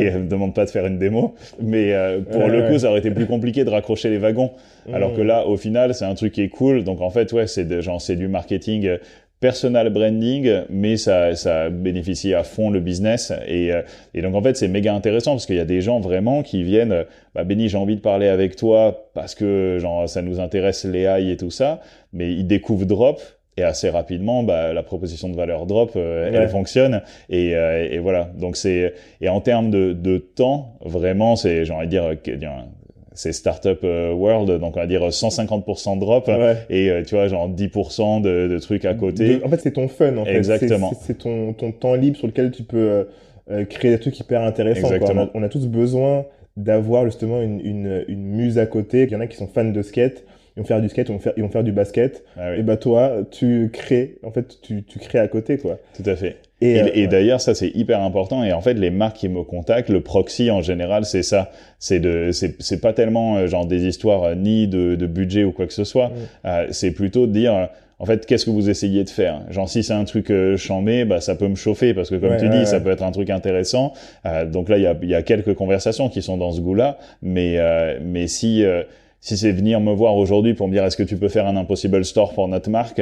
et 0.00 0.10
me 0.10 0.26
demande 0.26 0.54
pas 0.54 0.64
de 0.64 0.70
faire 0.70 0.86
une 0.86 0.98
démo, 0.98 1.34
mais 1.62 1.94
pour 2.32 2.48
le 2.48 2.68
coup, 2.68 2.78
ça 2.78 2.90
aurait 2.90 2.98
été 2.98 3.12
plus 3.12 3.26
compliqué 3.26 3.64
de 3.64 3.70
raccrocher 3.70 4.10
les 4.10 4.18
wagons. 4.18 4.50
Alors 4.92 5.14
que 5.14 5.20
là, 5.20 5.46
au 5.46 5.56
final, 5.56 5.94
c'est 5.94 6.06
un 6.06 6.14
truc 6.14 6.32
qui 6.32 6.42
est 6.42 6.48
cool. 6.48 6.82
Donc 6.82 7.00
en 7.00 7.10
fait, 7.10 7.32
ouais, 7.32 7.46
c'est 7.46 7.80
genre 7.80 8.00
c'est 8.00 8.16
du 8.16 8.26
marketing 8.26 8.98
personal 9.40 9.88
branding, 9.90 10.64
mais 10.68 10.96
ça, 10.96 11.34
ça 11.34 11.70
bénéficie 11.70 12.34
à 12.34 12.44
fond 12.44 12.70
le 12.70 12.80
business. 12.80 13.32
Et, 13.46 13.72
euh, 13.72 13.82
et 14.14 14.20
donc 14.20 14.34
en 14.34 14.42
fait, 14.42 14.56
c'est 14.56 14.68
méga 14.68 14.94
intéressant 14.94 15.32
parce 15.32 15.46
qu'il 15.46 15.56
y 15.56 15.60
a 15.60 15.64
des 15.64 15.80
gens 15.80 15.98
vraiment 15.98 16.42
qui 16.42 16.62
viennent, 16.62 17.04
bah 17.34 17.44
Benny, 17.44 17.68
j'ai 17.68 17.78
envie 17.78 17.96
de 17.96 18.00
parler 18.02 18.28
avec 18.28 18.56
toi 18.56 19.10
parce 19.14 19.34
que 19.34 19.78
genre 19.80 20.08
ça 20.08 20.20
nous 20.22 20.40
intéresse 20.40 20.84
les 20.84 21.00
AI 21.00 21.30
et 21.32 21.36
tout 21.36 21.50
ça, 21.50 21.80
mais 22.12 22.32
ils 22.32 22.46
découvrent 22.46 22.86
Drop. 22.86 23.20
Et 23.56 23.62
assez 23.62 23.90
rapidement, 23.90 24.42
bah, 24.42 24.72
la 24.72 24.82
proposition 24.82 25.28
de 25.28 25.36
valeur 25.36 25.66
drop, 25.66 25.92
euh, 25.96 26.30
elle 26.32 26.48
fonctionne. 26.48 27.02
Et, 27.28 27.54
euh, 27.56 27.88
et 27.90 27.98
voilà. 27.98 28.30
Donc 28.38 28.56
c'est 28.56 28.94
et 29.20 29.28
en 29.28 29.40
termes 29.40 29.70
de, 29.70 29.92
de 29.92 30.18
temps, 30.18 30.78
vraiment, 30.80 31.34
c'est 31.36 31.64
j'ai 31.64 31.72
envie 31.72 31.88
de 31.88 32.34
dire 32.36 32.64
c'est 33.12 33.32
startup 33.32 33.80
euh, 33.82 34.12
world, 34.12 34.60
donc 34.60 34.76
on 34.76 34.80
va 34.80 34.86
dire 34.86 35.02
150% 35.08 35.98
drop 35.98 36.30
et 36.70 36.90
euh, 36.90 37.02
tu 37.02 37.16
vois 37.16 37.28
genre 37.28 37.50
10% 37.50 38.22
de, 38.22 38.48
de, 38.48 38.58
trucs 38.58 38.84
à 38.84 38.94
côté. 38.94 39.40
en 39.44 39.48
fait, 39.48 39.60
c'est 39.60 39.72
ton 39.72 39.88
fun. 39.88 40.16
En 40.16 40.24
Exactement. 40.24 40.92
C'est 41.00 41.18
ton, 41.18 41.52
ton 41.52 41.72
temps 41.72 41.94
libre 41.94 42.16
sur 42.16 42.26
lequel 42.26 42.52
tu 42.52 42.62
peux 42.62 43.06
euh, 43.50 43.64
créer 43.64 43.90
des 43.90 43.98
trucs 43.98 44.18
hyper 44.20 44.42
intéressants. 44.42 44.92
Exactement. 44.92 45.28
On, 45.34 45.42
a, 45.42 45.48
tous 45.48 45.66
besoin 45.66 46.24
d'avoir 46.56 47.04
justement 47.04 47.40
une, 47.42 47.60
une, 47.60 48.04
une, 48.06 48.22
muse 48.22 48.58
à 48.58 48.66
côté. 48.66 49.04
Il 49.04 49.10
y 49.10 49.16
en 49.16 49.20
a 49.20 49.26
qui 49.26 49.36
sont 49.36 49.48
fans 49.48 49.64
de 49.64 49.82
skate. 49.82 50.24
Ils 50.60 50.62
vont 50.62 50.66
faire 50.66 50.82
du 50.82 50.90
skate, 50.90 51.08
ils 51.08 51.12
vont 51.12 51.18
faire, 51.18 51.32
ils 51.38 51.42
vont 51.42 51.48
faire 51.48 51.64
du 51.64 51.72
basket. 51.72 52.22
Ah 52.36 52.54
et 52.54 52.62
bah 52.62 52.76
toi, 52.76 53.22
tu 53.30 53.70
crées, 53.72 54.18
en 54.22 54.30
fait, 54.30 54.58
tu, 54.60 54.82
tu 54.82 54.98
crées 54.98 55.18
à 55.18 55.26
côté, 55.26 55.56
quoi. 55.56 55.78
Tout 55.96 56.02
à 56.04 56.16
fait. 56.16 56.36
Et, 56.60 57.00
et, 57.00 57.06
d'ailleurs, 57.06 57.40
ça 57.40 57.54
c'est 57.54 57.70
hyper 57.74 58.02
important. 58.02 58.44
Et 58.44 58.52
en 58.52 58.60
fait, 58.60 58.74
les 58.74 58.90
marques 58.90 59.16
qui 59.16 59.30
me 59.30 59.42
contactent, 59.42 59.88
le 59.88 60.02
proxy 60.02 60.50
en 60.50 60.60
général, 60.60 61.06
c'est 61.06 61.22
ça. 61.22 61.50
C'est 61.78 62.00
de, 62.00 62.30
c'est 62.32 62.80
pas 62.82 62.92
tellement 62.92 63.46
genre 63.46 63.64
des 63.64 63.86
histoires 63.86 64.36
ni 64.36 64.68
de, 64.68 64.96
de 64.96 65.06
budget 65.06 65.44
ou 65.44 65.52
quoi 65.52 65.66
que 65.66 65.72
ce 65.72 65.84
soit. 65.84 66.12
Euh, 66.44 66.66
c'est 66.70 66.90
plutôt 66.90 67.26
de 67.26 67.32
dire 67.32 67.70
en 68.00 68.06
fait, 68.06 68.24
qu'est-ce 68.24 68.46
que 68.46 68.50
vous 68.50 68.70
essayez 68.70 69.04
de 69.04 69.10
faire? 69.10 69.42
Genre, 69.50 69.68
si 69.68 69.82
c'est 69.82 69.92
un 69.92 70.04
truc 70.04 70.30
euh, 70.30 70.56
chambé, 70.56 71.04
bah, 71.04 71.20
ça 71.20 71.34
peut 71.34 71.48
me 71.48 71.54
chauffer 71.54 71.92
parce 71.92 72.08
que, 72.08 72.14
comme 72.14 72.34
tu 72.38 72.48
dis, 72.48 72.64
ça 72.64 72.80
peut 72.80 72.90
être 72.90 73.02
un 73.02 73.10
truc 73.10 73.28
intéressant. 73.28 73.92
Euh, 74.24 74.46
donc 74.46 74.70
là, 74.70 74.78
il 74.78 74.82
y 74.82 74.86
a, 74.86 74.96
y 75.02 75.14
a, 75.14 75.20
quelques 75.20 75.52
conversations 75.52 76.08
qui 76.08 76.22
sont 76.22 76.38
dans 76.38 76.50
ce 76.50 76.62
goût-là. 76.62 76.96
Mais, 77.20 77.58
euh, 77.58 77.98
mais 78.02 78.26
si, 78.26 78.64
euh, 78.64 78.84
si 79.20 79.36
c'est 79.36 79.52
venir 79.52 79.80
me 79.80 79.92
voir 79.92 80.16
aujourd'hui 80.16 80.54
pour 80.54 80.66
me 80.68 80.72
dire 80.72 80.84
est-ce 80.84 80.96
que 80.96 81.02
tu 81.02 81.16
peux 81.16 81.28
faire 81.28 81.46
un 81.46 81.56
Impossible 81.56 82.04
Store 82.04 82.32
pour 82.34 82.48
notre 82.48 82.70
marque, 82.70 82.98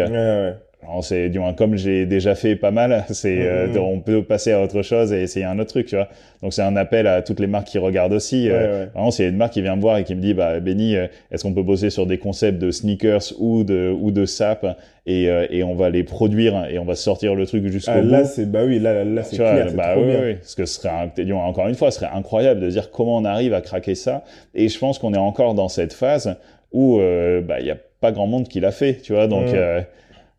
c'est 1.02 1.28
du 1.28 1.38
moins 1.38 1.52
comme 1.52 1.76
j'ai 1.76 2.06
déjà 2.06 2.34
fait 2.34 2.56
pas 2.56 2.70
mal, 2.70 3.04
c'est 3.10 3.38
euh, 3.40 3.68
on 3.78 4.00
peut 4.00 4.22
passer 4.22 4.52
à 4.52 4.62
autre 4.62 4.82
chose 4.82 5.12
et 5.12 5.22
essayer 5.22 5.44
un 5.44 5.58
autre 5.58 5.70
truc, 5.70 5.86
tu 5.86 5.96
vois. 5.96 6.08
Donc 6.42 6.52
c'est 6.52 6.62
un 6.62 6.76
appel 6.76 7.06
à 7.06 7.22
toutes 7.22 7.40
les 7.40 7.46
marques 7.46 7.66
qui 7.66 7.78
regardent 7.78 8.12
aussi. 8.12 8.48
Euh, 8.48 8.86
Vraiment, 8.94 9.10
s'il 9.10 9.24
y 9.24 9.28
a 9.28 9.30
une 9.30 9.36
marque 9.36 9.54
qui 9.54 9.62
vient 9.62 9.74
me 9.74 9.80
voir 9.80 9.98
et 9.98 10.04
qui 10.04 10.14
me 10.14 10.20
dit 10.20 10.34
bah 10.34 10.60
Benny, 10.60 10.96
euh, 10.96 11.06
est-ce 11.30 11.42
qu'on 11.42 11.52
peut 11.52 11.62
bosser 11.62 11.90
sur 11.90 12.06
des 12.06 12.18
concepts 12.18 12.58
de 12.58 12.70
sneakers 12.70 13.32
ou 13.38 13.64
de 13.64 13.94
ou 13.98 14.12
de 14.12 14.24
sap 14.24 14.64
et, 15.06 15.28
euh, 15.28 15.46
et 15.50 15.64
on 15.64 15.74
va 15.74 15.90
les 15.90 16.04
produire 16.04 16.66
et 16.70 16.78
on 16.78 16.84
va 16.84 16.94
sortir 16.94 17.34
le 17.34 17.44
truc 17.46 17.66
jusqu'au 17.66 17.92
ah, 17.94 18.00
bout? 18.00 18.08
Là 18.08 18.24
c'est 18.24 18.50
bah 18.50 18.60
oui, 18.64 18.78
là 18.78 19.04
là 19.04 19.22
c'est 19.24 19.36
clair, 19.36 19.72
bah 19.74 19.94
trop 19.94 20.02
oui, 20.02 20.10
bien. 20.10 20.20
oui, 20.22 20.34
parce 20.34 20.54
que 20.54 20.64
ce 20.64 20.80
serait 20.80 20.90
un, 20.90 21.34
encore 21.34 21.66
une 21.66 21.74
fois, 21.74 21.90
ce 21.90 22.00
serait 22.00 22.12
incroyable 22.14 22.60
de 22.60 22.68
dire 22.68 22.90
comment 22.90 23.16
on 23.16 23.24
arrive 23.24 23.52
à 23.52 23.60
craquer 23.60 23.96
ça 23.96 24.22
et 24.54 24.68
je 24.68 24.78
pense 24.78 24.98
qu'on 24.98 25.12
est 25.14 25.18
encore 25.18 25.54
dans 25.54 25.68
cette 25.68 25.92
phase 25.92 26.36
où 26.72 26.98
bah 26.98 27.60
il 27.60 27.66
y 27.66 27.70
a 27.70 27.76
pas 28.00 28.12
grand 28.12 28.28
monde 28.28 28.46
qui 28.46 28.60
l'a 28.60 28.70
fait, 28.70 29.00
tu 29.02 29.12
vois. 29.12 29.26
Donc 29.26 29.46
mm. 29.46 29.84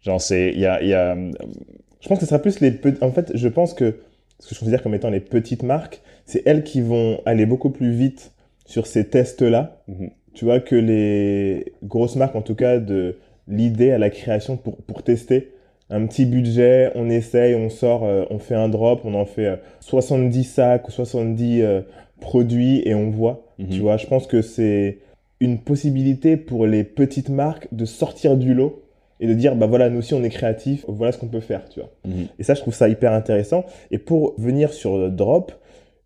Genre, 0.01 0.21
c'est, 0.21 0.51
il 0.53 0.59
y 0.59 0.65
a, 0.65 0.81
y 0.83 0.93
a... 0.93 1.15
Je 1.15 2.07
pense 2.07 2.19
que 2.19 2.25
ce 2.25 2.29
sera 2.29 2.39
plus 2.39 2.59
les 2.61 2.71
petits. 2.71 3.03
En 3.03 3.11
fait, 3.11 3.31
je 3.35 3.47
pense 3.47 3.73
que 3.73 3.99
ce 4.39 4.49
que 4.49 4.55
je 4.55 4.59
considère 4.59 4.81
comme 4.81 4.93
étant 4.93 5.09
les 5.09 5.19
petites 5.19 5.63
marques, 5.63 6.01
c'est 6.25 6.43
elles 6.45 6.63
qui 6.63 6.81
vont 6.81 7.21
aller 7.25 7.45
beaucoup 7.45 7.69
plus 7.69 7.91
vite 7.91 8.31
sur 8.65 8.87
ces 8.87 9.07
tests-là. 9.07 9.81
Mhm. 9.87 10.11
Tu 10.33 10.45
vois, 10.45 10.59
que 10.59 10.75
les 10.75 11.73
grosses 11.83 12.15
marques, 12.15 12.35
en 12.35 12.41
tout 12.41 12.55
cas, 12.55 12.79
de 12.79 13.17
l'idée 13.47 13.91
à 13.91 13.97
la 13.97 14.09
création 14.09 14.55
pour, 14.57 14.77
pour 14.77 15.03
tester. 15.03 15.51
Un 15.89 16.05
petit 16.05 16.25
budget, 16.25 16.91
on 16.95 17.09
essaye, 17.09 17.55
on 17.55 17.69
sort, 17.69 18.05
euh, 18.05 18.23
on 18.29 18.37
fait 18.37 18.55
un 18.55 18.69
drop, 18.69 19.01
on 19.05 19.15
en 19.15 19.25
fait 19.25 19.59
70 19.79 20.39
euh, 20.39 20.43
sacs 20.43 20.87
ou 20.87 20.91
70 20.91 21.61
euh, 21.61 21.81
produits 22.21 22.83
et 22.85 22.93
on 22.93 23.09
voit. 23.09 23.47
Mhm. 23.57 23.69
Tu 23.69 23.79
vois, 23.79 23.97
je 23.97 24.05
pense 24.05 24.27
que 24.27 24.41
c'est 24.41 24.99
une 25.39 25.57
possibilité 25.57 26.37
pour 26.37 26.67
les 26.67 26.83
petites 26.83 27.29
marques 27.29 27.67
de 27.71 27.85
sortir 27.85 28.37
du 28.37 28.53
lot 28.53 28.83
et 29.19 29.27
de 29.27 29.33
dire 29.33 29.55
bah 29.55 29.67
voilà 29.67 29.89
nous 29.89 29.99
aussi 29.99 30.13
on 30.13 30.23
est 30.23 30.29
créatif 30.29 30.85
voilà 30.87 31.11
ce 31.11 31.17
qu'on 31.17 31.27
peut 31.27 31.39
faire 31.39 31.67
tu 31.69 31.79
vois. 31.79 31.89
Mhm. 32.05 32.27
et 32.37 32.43
ça 32.43 32.53
je 32.53 32.61
trouve 32.61 32.73
ça 32.73 32.89
hyper 32.89 33.13
intéressant. 33.13 33.65
Et 33.91 33.97
pour 33.97 34.39
venir 34.39 34.73
sur 34.73 35.11
drop 35.11 35.53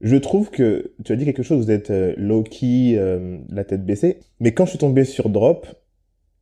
je 0.01 0.17
trouve 0.17 0.49
que 0.49 0.93
tu 1.05 1.13
as 1.13 1.15
dit 1.15 1.25
quelque 1.25 1.43
chose 1.43 1.65
vous 1.65 1.71
êtes 1.71 1.91
euh, 1.91 2.13
low 2.17 2.43
key 2.43 2.95
euh, 2.97 3.37
la 3.49 3.63
tête 3.63 3.85
baissée. 3.85 4.19
Mais 4.39 4.51
quand 4.51 4.65
je 4.65 4.71
suis 4.71 4.79
tombé 4.79 5.03
sur 5.05 5.29
drop 5.29 5.67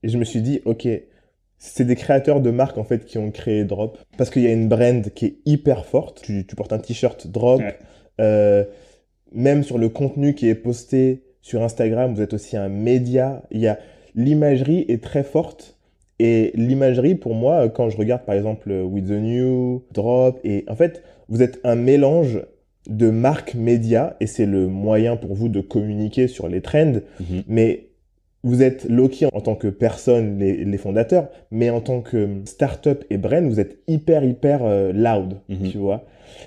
je 0.03 0.17
me 0.17 0.23
suis 0.23 0.41
dit 0.41 0.61
ok 0.65 0.87
c'est 1.57 1.85
des 1.85 1.95
créateurs 1.95 2.41
de 2.41 2.49
marques 2.49 2.79
en 2.79 2.83
fait 2.83 3.05
qui 3.05 3.19
ont 3.19 3.29
créé 3.29 3.65
drop. 3.65 3.99
Parce 4.17 4.31
qu'il 4.31 4.41
y 4.41 4.47
a 4.47 4.51
une 4.51 4.67
brand 4.67 5.07
qui 5.13 5.25
est 5.27 5.37
hyper 5.45 5.85
forte. 5.85 6.23
Tu, 6.23 6.47
tu 6.47 6.55
portes 6.55 6.73
un 6.73 6.79
t-shirt 6.79 7.27
drop. 7.27 7.61
Euh, 8.19 8.63
même 9.31 9.63
sur 9.63 9.77
le 9.77 9.87
contenu 9.87 10.33
qui 10.33 10.49
est 10.49 10.55
posté 10.55 11.23
sur 11.41 11.63
Instagram 11.63 12.13
vous 12.15 12.21
êtes 12.21 12.33
aussi 12.33 12.57
un 12.57 12.67
média. 12.67 13.43
Il 13.51 13.61
y 13.61 13.67
a 13.67 13.77
l'imagerie 14.15 14.85
est 14.89 15.03
très 15.03 15.23
forte 15.23 15.77
et 16.23 16.51
l'imagerie, 16.53 17.15
pour 17.15 17.33
moi, 17.33 17.67
quand 17.67 17.89
je 17.89 17.97
regarde 17.97 18.21
par 18.25 18.35
exemple 18.35 18.71
With 18.71 19.07
the 19.07 19.19
New, 19.19 19.81
Drop, 19.91 20.39
et 20.43 20.65
en 20.67 20.75
fait, 20.75 21.01
vous 21.29 21.41
êtes 21.41 21.59
un 21.63 21.73
mélange 21.73 22.43
de 22.87 23.09
marques 23.09 23.55
médias, 23.55 24.13
et 24.19 24.27
c'est 24.27 24.45
le 24.45 24.67
moyen 24.67 25.15
pour 25.15 25.33
vous 25.33 25.49
de 25.49 25.61
communiquer 25.61 26.27
sur 26.27 26.47
les 26.47 26.61
trends, 26.61 26.99
mhm. 27.19 27.41
mais 27.47 27.87
vous 28.43 28.61
êtes 28.61 28.85
Loki 28.87 29.25
en 29.33 29.41
tant 29.41 29.55
que 29.55 29.67
personne, 29.67 30.37
les, 30.37 30.77
fondateurs, 30.77 31.29
mais 31.49 31.71
en 31.71 31.81
tant 31.81 32.01
que 32.01 32.27
startup 32.45 33.03
et 33.09 33.17
brand, 33.17 33.43
vous 33.43 33.59
êtes 33.59 33.79
hyper, 33.87 34.23
hyper 34.23 34.61
euh, 34.63 34.93
loud, 34.93 35.37
mhm. 35.49 35.69
tu 35.71 35.79
vois. 35.79 36.05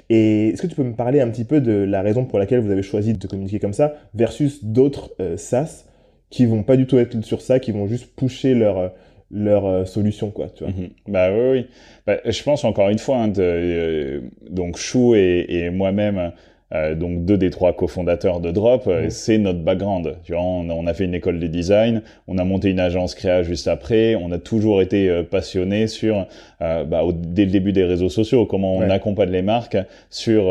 Et 0.09 0.51
est-ce 0.51 0.63
que 0.63 0.69
tu 0.69 0.77
peux 0.77 0.85
me 0.85 0.95
parler 0.95 1.21
un 1.21 1.31
petit 1.31 1.45
peu 1.45 1.61
de 1.61 1.73
la 1.73 2.01
raison 2.01 2.27
pour 2.27 2.39
laquelle 2.39 2.61
vous 2.61 2.71
avez 2.71 2.85
choisi 2.85 3.13
de 3.13 3.27
communiquer 3.27 3.59
comme 3.59 3.73
ça 3.73 3.95
versus 4.15 4.65
d'autres 4.65 5.11
euh, 5.19 5.37
SaaS 5.37 5.87
qui 6.31 6.47
vont 6.47 6.63
pas 6.63 6.77
du 6.77 6.87
tout 6.87 6.97
être 6.99 7.21
sur 7.25 7.43
ça, 7.43 7.59
qui 7.59 7.73
vont 7.73 7.89
juste 7.89 8.07
pousser 8.15 8.55
leur, 8.55 8.79
euh, 8.79 8.89
leur 9.35 9.67
euh, 9.67 9.85
solution 9.85 10.31
quoi 10.31 10.49
tu 10.55 10.65
vois 10.65 10.73
mhm. 10.73 10.91
bah 11.09 11.31
oui 11.33 11.51
oui 11.51 11.67
bah, 12.07 12.19
je 12.25 12.43
pense 12.43 12.65
encore 12.65 12.89
une 12.89 12.99
fois 12.99 13.19
hein, 13.19 13.29
de, 13.29 13.43
euh, 13.43 14.21
donc 14.49 14.77
Chou 14.79 15.15
et, 15.15 15.47
et 15.49 15.71
moi-même 15.71 16.33
euh, 16.75 16.95
donc 16.95 17.25
deux 17.25 17.37
des 17.37 17.51
trois 17.51 17.73
cofondateurs 17.73 18.41
de 18.41 18.51
Drop, 18.51 18.87
euh, 18.89 19.07
c'est 19.09 19.39
notre 19.39 19.61
background. 19.61 20.17
Tu 20.25 20.33
vois, 20.33 20.43
on, 20.43 20.87
a 20.87 20.95
fait 20.95 21.05
une 21.05 21.15
école 21.15 21.39
de 21.39 21.47
design, 21.47 22.03
on 22.27 22.37
a 22.39 22.45
monté 22.45 22.71
une 22.71 22.81
agence 22.81 23.15
créa 23.15 23.43
juste 23.43 23.69
après, 23.69 24.17
on 24.17 24.33
a 24.33 24.39
toujours 24.39 24.83
été 24.83 25.09
euh, 25.09 25.23
passionné 25.23 25.87
sur, 25.87 26.27
bah, 26.61 27.03
dès 27.13 27.45
le 27.45 27.51
début 27.51 27.73
des 27.73 27.85
réseaux 27.85 28.09
sociaux, 28.09 28.47
comment 28.47 28.77
on 28.77 28.89
accompagne 28.89 29.31
les 29.31 29.43
marques 29.43 29.77
sur 30.09 30.51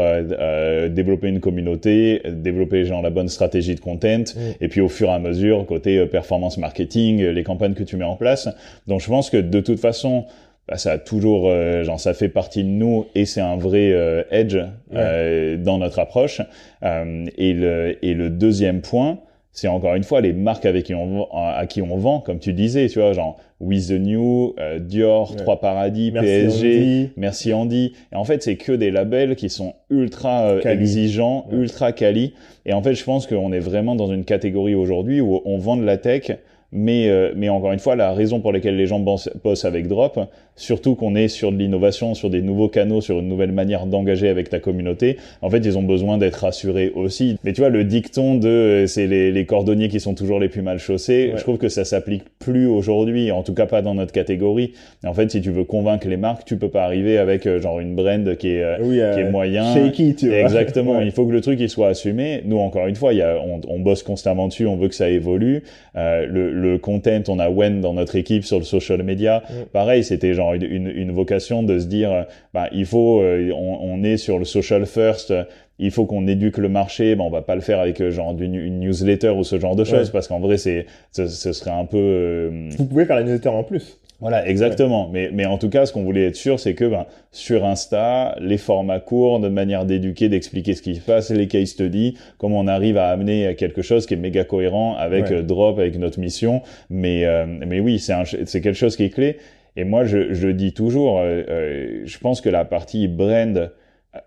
développer 0.89 1.27
une 1.27 1.39
communauté, 1.39 2.21
développer 2.29 2.85
genre 2.85 3.01
la 3.01 3.09
bonne 3.09 3.29
stratégie 3.29 3.73
de 3.73 3.79
content, 3.79 4.23
et 4.61 4.67
puis 4.67 4.79
au 4.79 4.89
fur 4.89 5.09
et 5.09 5.13
à 5.13 5.19
mesure 5.19 5.65
côté 5.65 6.05
performance 6.05 6.59
marketing, 6.59 7.23
les 7.23 7.43
campagnes 7.43 7.73
que 7.73 7.83
tu 7.83 7.97
mets 7.97 8.05
en 8.05 8.15
place. 8.15 8.47
Donc 8.85 9.01
je 9.01 9.07
pense 9.07 9.31
que 9.31 9.37
de 9.37 9.59
toute 9.59 9.79
façon 9.79 10.25
bah, 10.67 10.77
ça 10.77 10.93
a 10.93 10.97
toujours, 10.97 11.49
euh, 11.49 11.83
genre, 11.83 11.99
ça 11.99 12.13
fait 12.13 12.29
partie 12.29 12.63
de 12.63 12.69
nous 12.69 13.05
et 13.15 13.25
c'est 13.25 13.41
un 13.41 13.57
vrai 13.57 13.91
euh, 13.91 14.23
edge 14.31 14.57
euh, 14.93 15.57
dans 15.57 15.77
notre 15.77 15.99
approche. 15.99 16.41
et, 16.81 17.53
le, 17.53 17.97
et 18.01 18.13
le 18.13 18.29
deuxième 18.29 18.81
point, 18.81 19.19
c'est 19.51 19.67
encore 19.67 19.93
une 19.93 20.03
fois 20.03 20.21
les 20.21 20.33
marques 20.33 20.65
avec 20.65 20.85
qui 20.85 20.95
on, 20.95 21.27
à 21.31 21.67
qui 21.67 21.81
on 21.81 21.97
vend, 21.97 22.21
comme 22.21 22.39
tu 22.39 22.53
disais, 22.53 22.87
tu 22.87 22.99
vois, 22.99 23.13
genre 23.13 23.37
With 23.59 23.89
the 23.89 23.99
New, 23.99 24.55
Dior, 24.79 25.35
Trois 25.35 25.59
Paradis, 25.59 26.11
PSG, 26.11 27.11
Merci 27.17 27.53
Andy. 27.53 27.93
Et 28.11 28.15
en 28.15 28.23
fait, 28.23 28.41
c'est 28.41 28.55
que 28.55 28.71
des 28.71 28.89
labels 28.89 29.35
qui 29.35 29.49
sont 29.49 29.75
ultra 29.91 30.55
exigeants, 30.65 31.45
ultra 31.51 31.91
quali. 31.91 32.33
Et 32.65 32.73
en 32.73 32.81
fait, 32.81 32.95
je 32.95 33.03
pense 33.03 33.27
qu'on 33.27 33.51
est 33.51 33.59
vraiment 33.59 33.95
dans 33.95 34.07
une 34.07 34.25
catégorie 34.25 34.75
aujourd'hui 34.75 35.21
où 35.21 35.41
on 35.45 35.57
vend 35.57 35.77
de 35.77 35.83
la 35.83 35.97
tech 35.97 36.31
Mais, 36.73 37.07
euh, 37.07 37.31
mais 37.35 37.49
encore 37.49 37.71
une 37.71 37.79
fois, 37.79 37.95
la 37.95 38.13
raison 38.13 38.39
pour 38.39 38.51
laquelle 38.51 38.75
les 38.75 38.87
gens 38.87 38.99
bossent 38.99 39.65
avec 39.65 39.87
Drop, 39.87 40.19
surtout 40.55 40.95
qu'on 40.95 41.15
est 41.15 41.27
sur 41.27 41.51
de 41.51 41.57
l'innovation, 41.57 42.13
sur 42.13 42.29
des 42.29 42.41
nouveaux 42.41 42.67
canaux, 42.67 43.01
sur 43.01 43.19
une 43.19 43.27
nouvelle 43.27 43.51
manière 43.51 43.85
d'engager 43.85 44.27
avec 44.27 44.49
ta 44.49 44.59
communauté, 44.59 45.17
en 45.41 45.49
fait, 45.49 45.59
ils 45.59 45.77
ont 45.77 45.83
besoin 45.83 46.17
d'être 46.17 46.35
rassurés 46.35 46.91
aussi. 46.95 47.37
Mais 47.43 47.53
tu 47.53 47.61
vois, 47.61 47.69
le 47.69 47.83
dicton 47.83 48.35
de 48.35 48.47
euh, 48.47 48.87
c'est 48.87 49.07
les, 49.07 49.31
les, 49.31 49.45
cordonniers 49.45 49.87
qui 49.87 49.99
sont 49.99 50.13
toujours 50.13 50.39
les 50.39 50.49
plus 50.49 50.61
mal 50.61 50.79
chaussés, 50.79 51.33
je 51.35 51.41
trouve 51.41 51.57
que 51.57 51.69
ça 51.69 51.85
s'applique 51.85 52.23
plus 52.39 52.67
aujourd'hui, 52.67 53.31
en 53.31 53.43
tout 53.43 53.53
cas 53.53 53.65
pas 53.65 53.81
dans 53.81 53.95
notre 53.95 54.11
catégorie. 54.11 54.73
en 55.05 55.13
fait, 55.13 55.31
si 55.31 55.41
tu 55.41 55.51
veux 55.51 55.63
convaincre 55.63 56.07
les 56.07 56.17
marques, 56.17 56.45
tu 56.45 56.57
peux 56.57 56.69
pas 56.69 56.83
arriver 56.83 57.17
avec 57.17 57.45
euh, 57.45 57.59
genre 57.59 57.79
une 57.79 57.95
brand 57.95 58.35
qui 58.37 58.49
est, 58.49 58.81
qui 58.81 58.99
est 58.99 59.29
moyen. 59.29 59.73
Shaky, 59.73 60.15
tu 60.15 60.29
vois. 60.29 60.37
Exactement. 60.37 61.01
Il 61.01 61.11
faut 61.11 61.25
que 61.25 61.31
le 61.31 61.41
truc 61.41 61.59
il 61.59 61.69
soit 61.69 61.89
assumé. 61.89 62.41
Nous, 62.45 62.57
encore 62.57 62.87
une 62.87 62.95
fois, 62.95 63.13
y 63.13 63.21
a, 63.21 63.37
on, 63.39 63.61
on 63.67 63.79
bosse 63.79 64.03
constamment 64.03 64.47
dessus, 64.47 64.65
on 64.65 64.77
veut 64.77 64.87
que 64.87 64.95
ça 64.95 65.09
évolue. 65.09 65.63
Euh, 65.95 66.25
le, 66.25 66.51
le, 66.63 66.77
content, 66.77 67.21
on 67.27 67.39
a 67.39 67.49
Wen 67.49 67.81
dans 67.81 67.93
notre 67.93 68.15
équipe 68.15 68.43
sur 68.43 68.57
le 68.57 68.65
social 68.65 69.03
media. 69.03 69.43
Pareil, 69.71 70.03
c'était 70.03 70.33
genre 70.33 70.53
une, 70.53 70.87
une, 70.87 71.11
vocation 71.11 71.61
de 71.63 71.77
se 71.79 71.85
dire, 71.85 72.25
bah, 72.53 72.67
il 72.71 72.85
faut, 72.85 73.21
euh, 73.21 73.51
on, 73.53 73.79
on, 73.81 74.03
est 74.03 74.17
sur 74.17 74.39
le 74.39 74.45
social 74.45 74.85
first. 74.85 75.33
Il 75.79 75.91
faut 75.91 76.05
qu'on 76.05 76.27
éduque 76.27 76.57
le 76.57 76.69
marché. 76.69 77.15
Ben, 77.15 77.23
on 77.23 77.29
va 77.29 77.41
pas 77.41 77.55
le 77.55 77.61
faire 77.61 77.79
avec 77.79 77.99
euh, 78.01 78.11
genre 78.11 78.35
une, 78.39 78.55
une 78.55 78.79
newsletter 78.79 79.29
ou 79.29 79.43
ce 79.43 79.59
genre 79.59 79.75
de 79.75 79.83
choses 79.83 80.09
parce 80.11 80.27
qu'en 80.27 80.39
vrai, 80.39 80.57
c'est, 80.57 80.85
ce, 81.11 81.27
ce, 81.27 81.51
serait 81.53 81.71
un 81.71 81.85
peu. 81.85 81.97
Euh, 81.97 82.69
Vous 82.77 82.85
pouvez 82.85 83.05
faire 83.05 83.15
la 83.15 83.23
newsletter 83.23 83.49
en 83.49 83.63
plus. 83.63 83.99
Voilà, 84.23 84.47
exactement. 84.47 85.09
Mais, 85.11 85.31
mais 85.33 85.45
en 85.45 85.57
tout 85.57 85.67
cas, 85.67 85.85
ce 85.85 85.91
qu'on 85.91 86.03
voulait 86.03 86.27
être 86.27 86.37
sûr, 86.37 86.57
c'est 86.57 86.75
que 86.75 86.85
ben, 86.85 87.05
sur 87.33 87.65
Insta, 87.65 88.37
les 88.39 88.57
formats 88.57 89.01
courts, 89.01 89.41
de 89.41 89.49
manière 89.49 89.83
d'éduquer, 89.83 90.29
d'expliquer 90.29 90.75
ce 90.75 90.81
qui 90.81 90.95
se 90.95 91.01
passe, 91.01 91.29
les 91.29 91.49
case 91.49 91.67
studies, 91.67 92.17
comment 92.37 92.59
on 92.59 92.67
arrive 92.67 92.95
à 92.95 93.09
amener 93.09 93.53
quelque 93.55 93.81
chose 93.81 94.05
qui 94.05 94.13
est 94.13 94.17
méga 94.17 94.45
cohérent 94.45 94.95
avec 94.95 95.29
euh, 95.29 95.41
Drop, 95.41 95.77
avec 95.77 95.99
notre 95.99 96.21
mission. 96.21 96.61
Mais, 96.89 97.25
euh, 97.25 97.45
mais 97.45 97.81
oui, 97.81 97.99
c'est, 97.99 98.13
c'est 98.45 98.61
quelque 98.61 98.77
chose 98.77 98.95
qui 98.95 99.03
est 99.03 99.09
clé. 99.09 99.39
Et 99.75 99.83
moi, 99.83 100.05
je, 100.05 100.33
je 100.33 100.47
dis 100.47 100.71
toujours, 100.71 101.19
euh, 101.19 102.03
je 102.05 102.17
pense 102.19 102.39
que 102.39 102.47
la 102.47 102.63
partie 102.63 103.09
brand, 103.09 103.71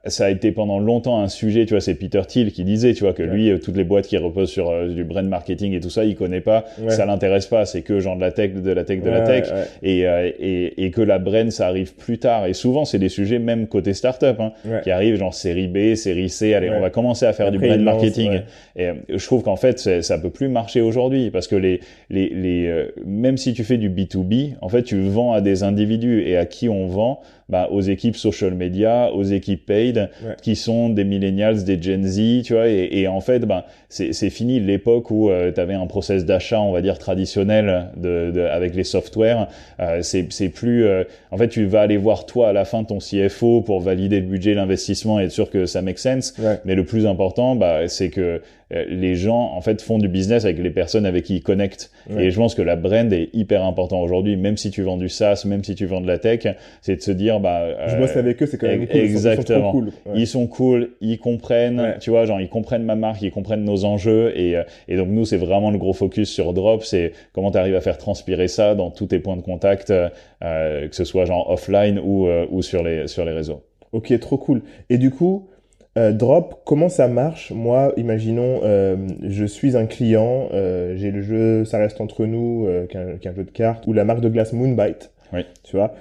ça 0.05 0.27
a 0.27 0.31
été 0.31 0.51
pendant 0.51 0.81
longtemps 0.81 1.21
un 1.21 1.29
sujet, 1.29 1.65
tu 1.65 1.75
vois, 1.75 1.81
c'est 1.81 1.95
Peter 1.95 2.21
Thiel 2.27 2.51
qui 2.51 2.65
disait, 2.65 2.93
tu 2.93 3.05
vois, 3.05 3.13
que 3.13 3.23
lui, 3.23 3.51
euh, 3.51 3.59
toutes 3.59 3.77
les 3.77 3.85
boîtes 3.85 4.07
qui 4.09 4.17
reposent 4.17 4.51
sur 4.51 4.69
euh, 4.69 4.89
du 4.89 5.05
brand 5.05 5.25
marketing 5.25 5.75
et 5.75 5.81
tout 5.81 5.91
ça, 5.91 6.05
il 6.05 6.17
connaît 6.17 6.41
pas, 6.41 6.65
ça 6.91 7.07
l'intéresse 7.07 7.47
pas, 7.47 7.67
c'est 7.67 7.83
que 7.83 8.01
genre 8.01 8.17
de 8.17 8.21
la 8.21 8.33
tech, 8.33 8.53
de 8.53 8.71
la 8.73 8.83
tech, 8.83 9.01
de 9.01 9.11
la 9.11 9.21
tech, 9.21 9.49
et, 9.83 10.09
euh, 10.09 10.31
et, 10.41 10.85
et 10.85 10.91
que 10.91 11.03
la 11.03 11.19
brand, 11.19 11.51
ça 11.53 11.69
arrive 11.69 11.95
plus 11.95 12.19
tard. 12.19 12.47
Et 12.47 12.53
souvent, 12.53 12.85
c'est 12.85 12.99
des 12.99 13.09
sujets 13.09 13.39
même 13.39 13.69
côté 13.69 13.95
startup, 13.95 14.41
hein, 14.41 14.53
qui 14.83 14.91
arrivent 14.91 15.17
genre 15.17 15.35
série 15.35 15.69
B, 15.69 15.95
série 15.95 16.31
C, 16.31 16.55
allez, 16.55 16.71
on 16.71 16.81
va 16.81 16.91
commencer 16.91 17.25
à 17.27 17.33
faire 17.33 17.53
du 17.53 17.59
brand 17.59 17.81
marketing. 17.81 18.41
Et 18.75 18.91
je 19.09 19.25
trouve 19.25 19.43
qu'en 19.45 19.57
fait, 19.57 20.03
ça 20.03 20.19
peut 20.19 20.31
plus 20.31 20.49
marcher 20.49 20.81
aujourd'hui 20.81 21.31
parce 21.31 21.47
que 21.47 21.57
les, 21.57 21.81
les, 22.11 22.29
les 22.31 22.87
même 23.05 23.37
si 23.37 23.53
tu 23.53 23.63
fais 23.63 23.77
du 23.79 23.89
B2B, 23.89 24.55
en 24.61 24.69
fait, 24.69 24.83
tu 24.83 25.01
vends 25.01 25.33
à 25.33 25.41
des 25.41 25.63
individus 25.63 26.23
et 26.27 26.37
à 26.37 26.45
qui 26.45 26.69
on 26.69 26.87
vend, 26.89 27.21
bah, 27.49 27.69
aux 27.71 27.81
équipes 27.81 28.17
social 28.17 28.55
media, 28.55 29.13
aux 29.13 29.23
équipes 29.23 29.67
paid, 29.67 30.11
qui 30.43 30.57
sont 30.57 30.89
des 30.89 31.05
millennials, 31.05 31.65
des 31.65 31.81
Gen 31.81 32.05
Z, 32.05 32.43
tu 32.45 32.55
vois, 32.55 32.69
et, 32.69 32.89
et 32.93 33.09
en 33.09 33.21
fait, 33.21 33.41
bah, 33.41 33.67
c'est 33.89 34.31
fini 34.31 34.61
l'époque 34.61 35.11
où 35.11 35.31
euh, 35.31 35.53
tu 35.53 35.61
avais 35.61 35.75
un 35.75 35.87
process 35.87 36.25
d'achat, 36.25 36.61
on 36.61 36.73
va 36.73 36.83
dire 36.83 36.99
traditionnel, 36.99 37.91
de, 37.97 38.31
de 38.31 38.41
avec 38.41 38.75
les 38.75 38.85
softwares. 38.85 39.49
Euh, 39.81 40.03
c'est 40.03 40.49
plus, 40.49 40.85
euh, 40.85 41.05
en 41.31 41.37
fait, 41.37 41.49
tu 41.49 41.67
vas 41.67 41.83
aller 41.83 41.97
voir 41.97 42.27
toi 42.27 42.49
à 42.49 42.53
la 42.53 42.65
fin 42.65 42.85
ton 42.85 42.99
CFO 42.99 43.63
pour 43.63 43.81
valider 43.81 44.21
le 44.21 44.27
budget, 44.27 44.55
l'investissement 44.55 45.21
et 45.21 45.25
être 45.25 45.31
sûr 45.31 45.51
que 45.51 45.67
ça 45.67 45.83
make 45.83 45.99
sense. 45.99 46.35
Mais 46.65 46.75
le 46.75 46.85
plus 46.85 47.07
important, 47.07 47.55
bah, 47.57 47.89
c'est 47.89 48.11
que 48.11 48.41
les 48.71 49.15
gens 49.15 49.53
en 49.55 49.61
fait 49.61 49.81
font 49.81 49.99
du 49.99 50.09
business 50.09 50.45
avec 50.45 50.59
les 50.59 50.71
personnes 50.71 51.07
avec 51.07 51.25
qui 51.25 51.37
ils 51.37 51.43
connectent. 51.43 51.91
Et 52.19 52.31
je 52.31 52.37
pense 52.37 52.55
que 52.55 52.63
la 52.63 52.77
brand 52.77 53.13
est 53.13 53.31
hyper 53.33 53.65
important 53.65 54.01
aujourd'hui, 54.01 54.37
même 54.37 54.57
si 54.57 54.71
tu 54.71 54.83
vends 54.83 54.97
du 54.97 55.09
SaaS, 55.09 55.45
même 55.47 55.63
si 55.63 55.75
tu 55.75 55.87
vends 55.87 56.01
de 56.01 56.07
la 56.07 56.19
tech, 56.19 56.47
c'est 56.81 56.97
de 56.97 57.01
se 57.01 57.11
dire 57.13 57.41
bah 57.41 57.89
je 57.89 57.97
bosse 57.97 58.17
avec 58.17 58.43
eux, 58.43 58.47
c'est 58.47 58.59
quand 58.59 58.67
même 58.67 58.87
cool. 58.87 59.01
Exactement. 59.01 59.73
Ils 59.73 59.73
sont, 59.73 59.73
cool. 59.73 60.17
Ils 60.17 60.27
sont 60.27 60.47
cool, 60.47 60.91
ils 61.01 61.19
comprennent, 61.19 61.95
tu 62.01 62.11
vois, 62.11 62.25
genre 62.27 62.41
ils 62.41 62.49
comprennent 62.49 62.85
ma 62.85 62.97
marque, 62.97 63.23
ils 63.23 63.31
comprennent 63.31 63.65
nos 63.65 63.85
enjeux 63.85 64.33
et, 64.37 64.57
euh, 64.57 64.63
et 64.89 64.97
donc 64.97 65.09
nous 65.09 65.25
c'est 65.25 65.37
vraiment 65.37 65.71
le 65.71 65.79
gros 65.79 65.93
focus 65.93 66.29
sur 66.29 66.53
Drop, 66.53 66.83
c'est 66.85 67.13
comment 67.33 67.51
tu 67.51 67.59
arrives 67.59 67.77
à 67.77 67.81
faire 67.81 67.99
transpirer 67.99 68.49
ça 68.49 68.75
dans 68.75 68.91
tous 68.91 69.07
tes 69.07 69.19
points 69.19 69.37
de 69.37 69.43
contact, 69.43 69.91
euh, 69.91 70.09
que 70.89 70.95
ce 70.95 71.05
soit 71.05 71.25
genre 71.25 71.51
offline 71.51 72.01
ou 72.03 72.27
ou 72.51 72.63
sur 72.63 72.83
les 72.83 73.07
sur 73.07 73.25
les 73.25 73.33
réseaux. 73.33 73.63
Ok, 73.93 74.19
trop 74.21 74.37
cool. 74.37 74.63
Et 74.91 74.99
du 74.99 75.11
coup, 75.11 75.49
euh, 75.97 76.13
drop, 76.13 76.63
comment 76.65 76.89
ça 76.89 77.09
marche? 77.09 77.53
Moi, 77.53 77.93
imaginons, 77.97 78.61
euh, 78.65 78.97
je 79.23 79.45
suis 79.47 79.77
un 79.77 79.87
client, 79.87 80.49
euh, 80.53 80.95
j'ai 80.97 81.11
le 81.11 81.23
jeu 81.23 81.65
Ça 81.65 81.79
reste 81.79 82.01
entre 82.01 82.27
nous, 82.27 82.69
qui 82.91 82.97
est, 82.97 83.29
un, 83.29 83.35
jeu 83.35 83.45
de 83.45 83.51
cartes, 83.51 83.87
ou 83.87 83.93
la 83.93 84.05
marque 84.05 84.21
de 84.21 84.29
glace 84.29 84.53
Moonbite. 84.53 85.13
Oui. 85.33 85.47
Tu 85.65 85.77
vois? 85.77 85.95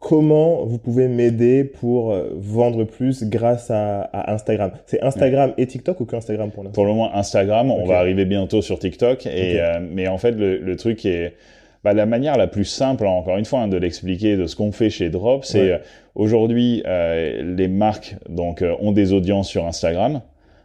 Comment 0.00 0.66
vous 0.66 0.76
pouvez 0.76 1.08
m'aider 1.08 1.64
pour 1.64 2.14
vendre 2.34 2.84
plus 2.84 3.24
grâce 3.24 3.70
à, 3.70 4.10
Instagram? 4.30 4.72
C'est 4.84 5.02
Instagram 5.02 5.54
et 5.56 5.66
TikTok 5.66 5.98
ou 6.00 6.04
que 6.04 6.14
Instagram 6.14 6.50
pour 6.50 6.62
l'instant? 6.62 6.74
Pour 6.74 6.84
le 6.84 6.90
moment, 6.90 7.14
Instagram. 7.14 7.70
On 7.70 7.86
va 7.86 7.98
arriver 8.00 8.26
bientôt 8.26 8.60
sur 8.60 8.78
TikTok. 8.78 9.26
Et, 9.26 9.62
mais 9.90 10.08
en 10.08 10.18
fait, 10.18 10.32
le, 10.32 10.58
le 10.58 10.76
truc 10.76 11.06
est 11.06 11.32
bah, 11.84 11.92
la 11.92 12.06
manière 12.06 12.38
la 12.38 12.46
plus 12.46 12.64
simple, 12.64 13.06
encore 13.06 13.36
une 13.36 13.44
fois, 13.44 13.60
hein, 13.60 13.68
de 13.68 13.76
l'expliquer 13.76 14.36
de 14.38 14.46
ce 14.46 14.56
qu'on 14.56 14.72
fait 14.72 14.88
chez 14.88 15.10
Drop, 15.10 15.44
c'est 15.44 15.70
euh, 15.70 15.78
aujourd'hui 16.14 16.82
euh, 16.86 17.54
les 17.56 17.68
marques 17.68 18.16
donc 18.28 18.62
euh, 18.62 18.74
ont 18.80 18.92
des 18.92 19.12
audiences 19.12 19.50
sur 19.50 19.66
Instagram. 19.66 20.22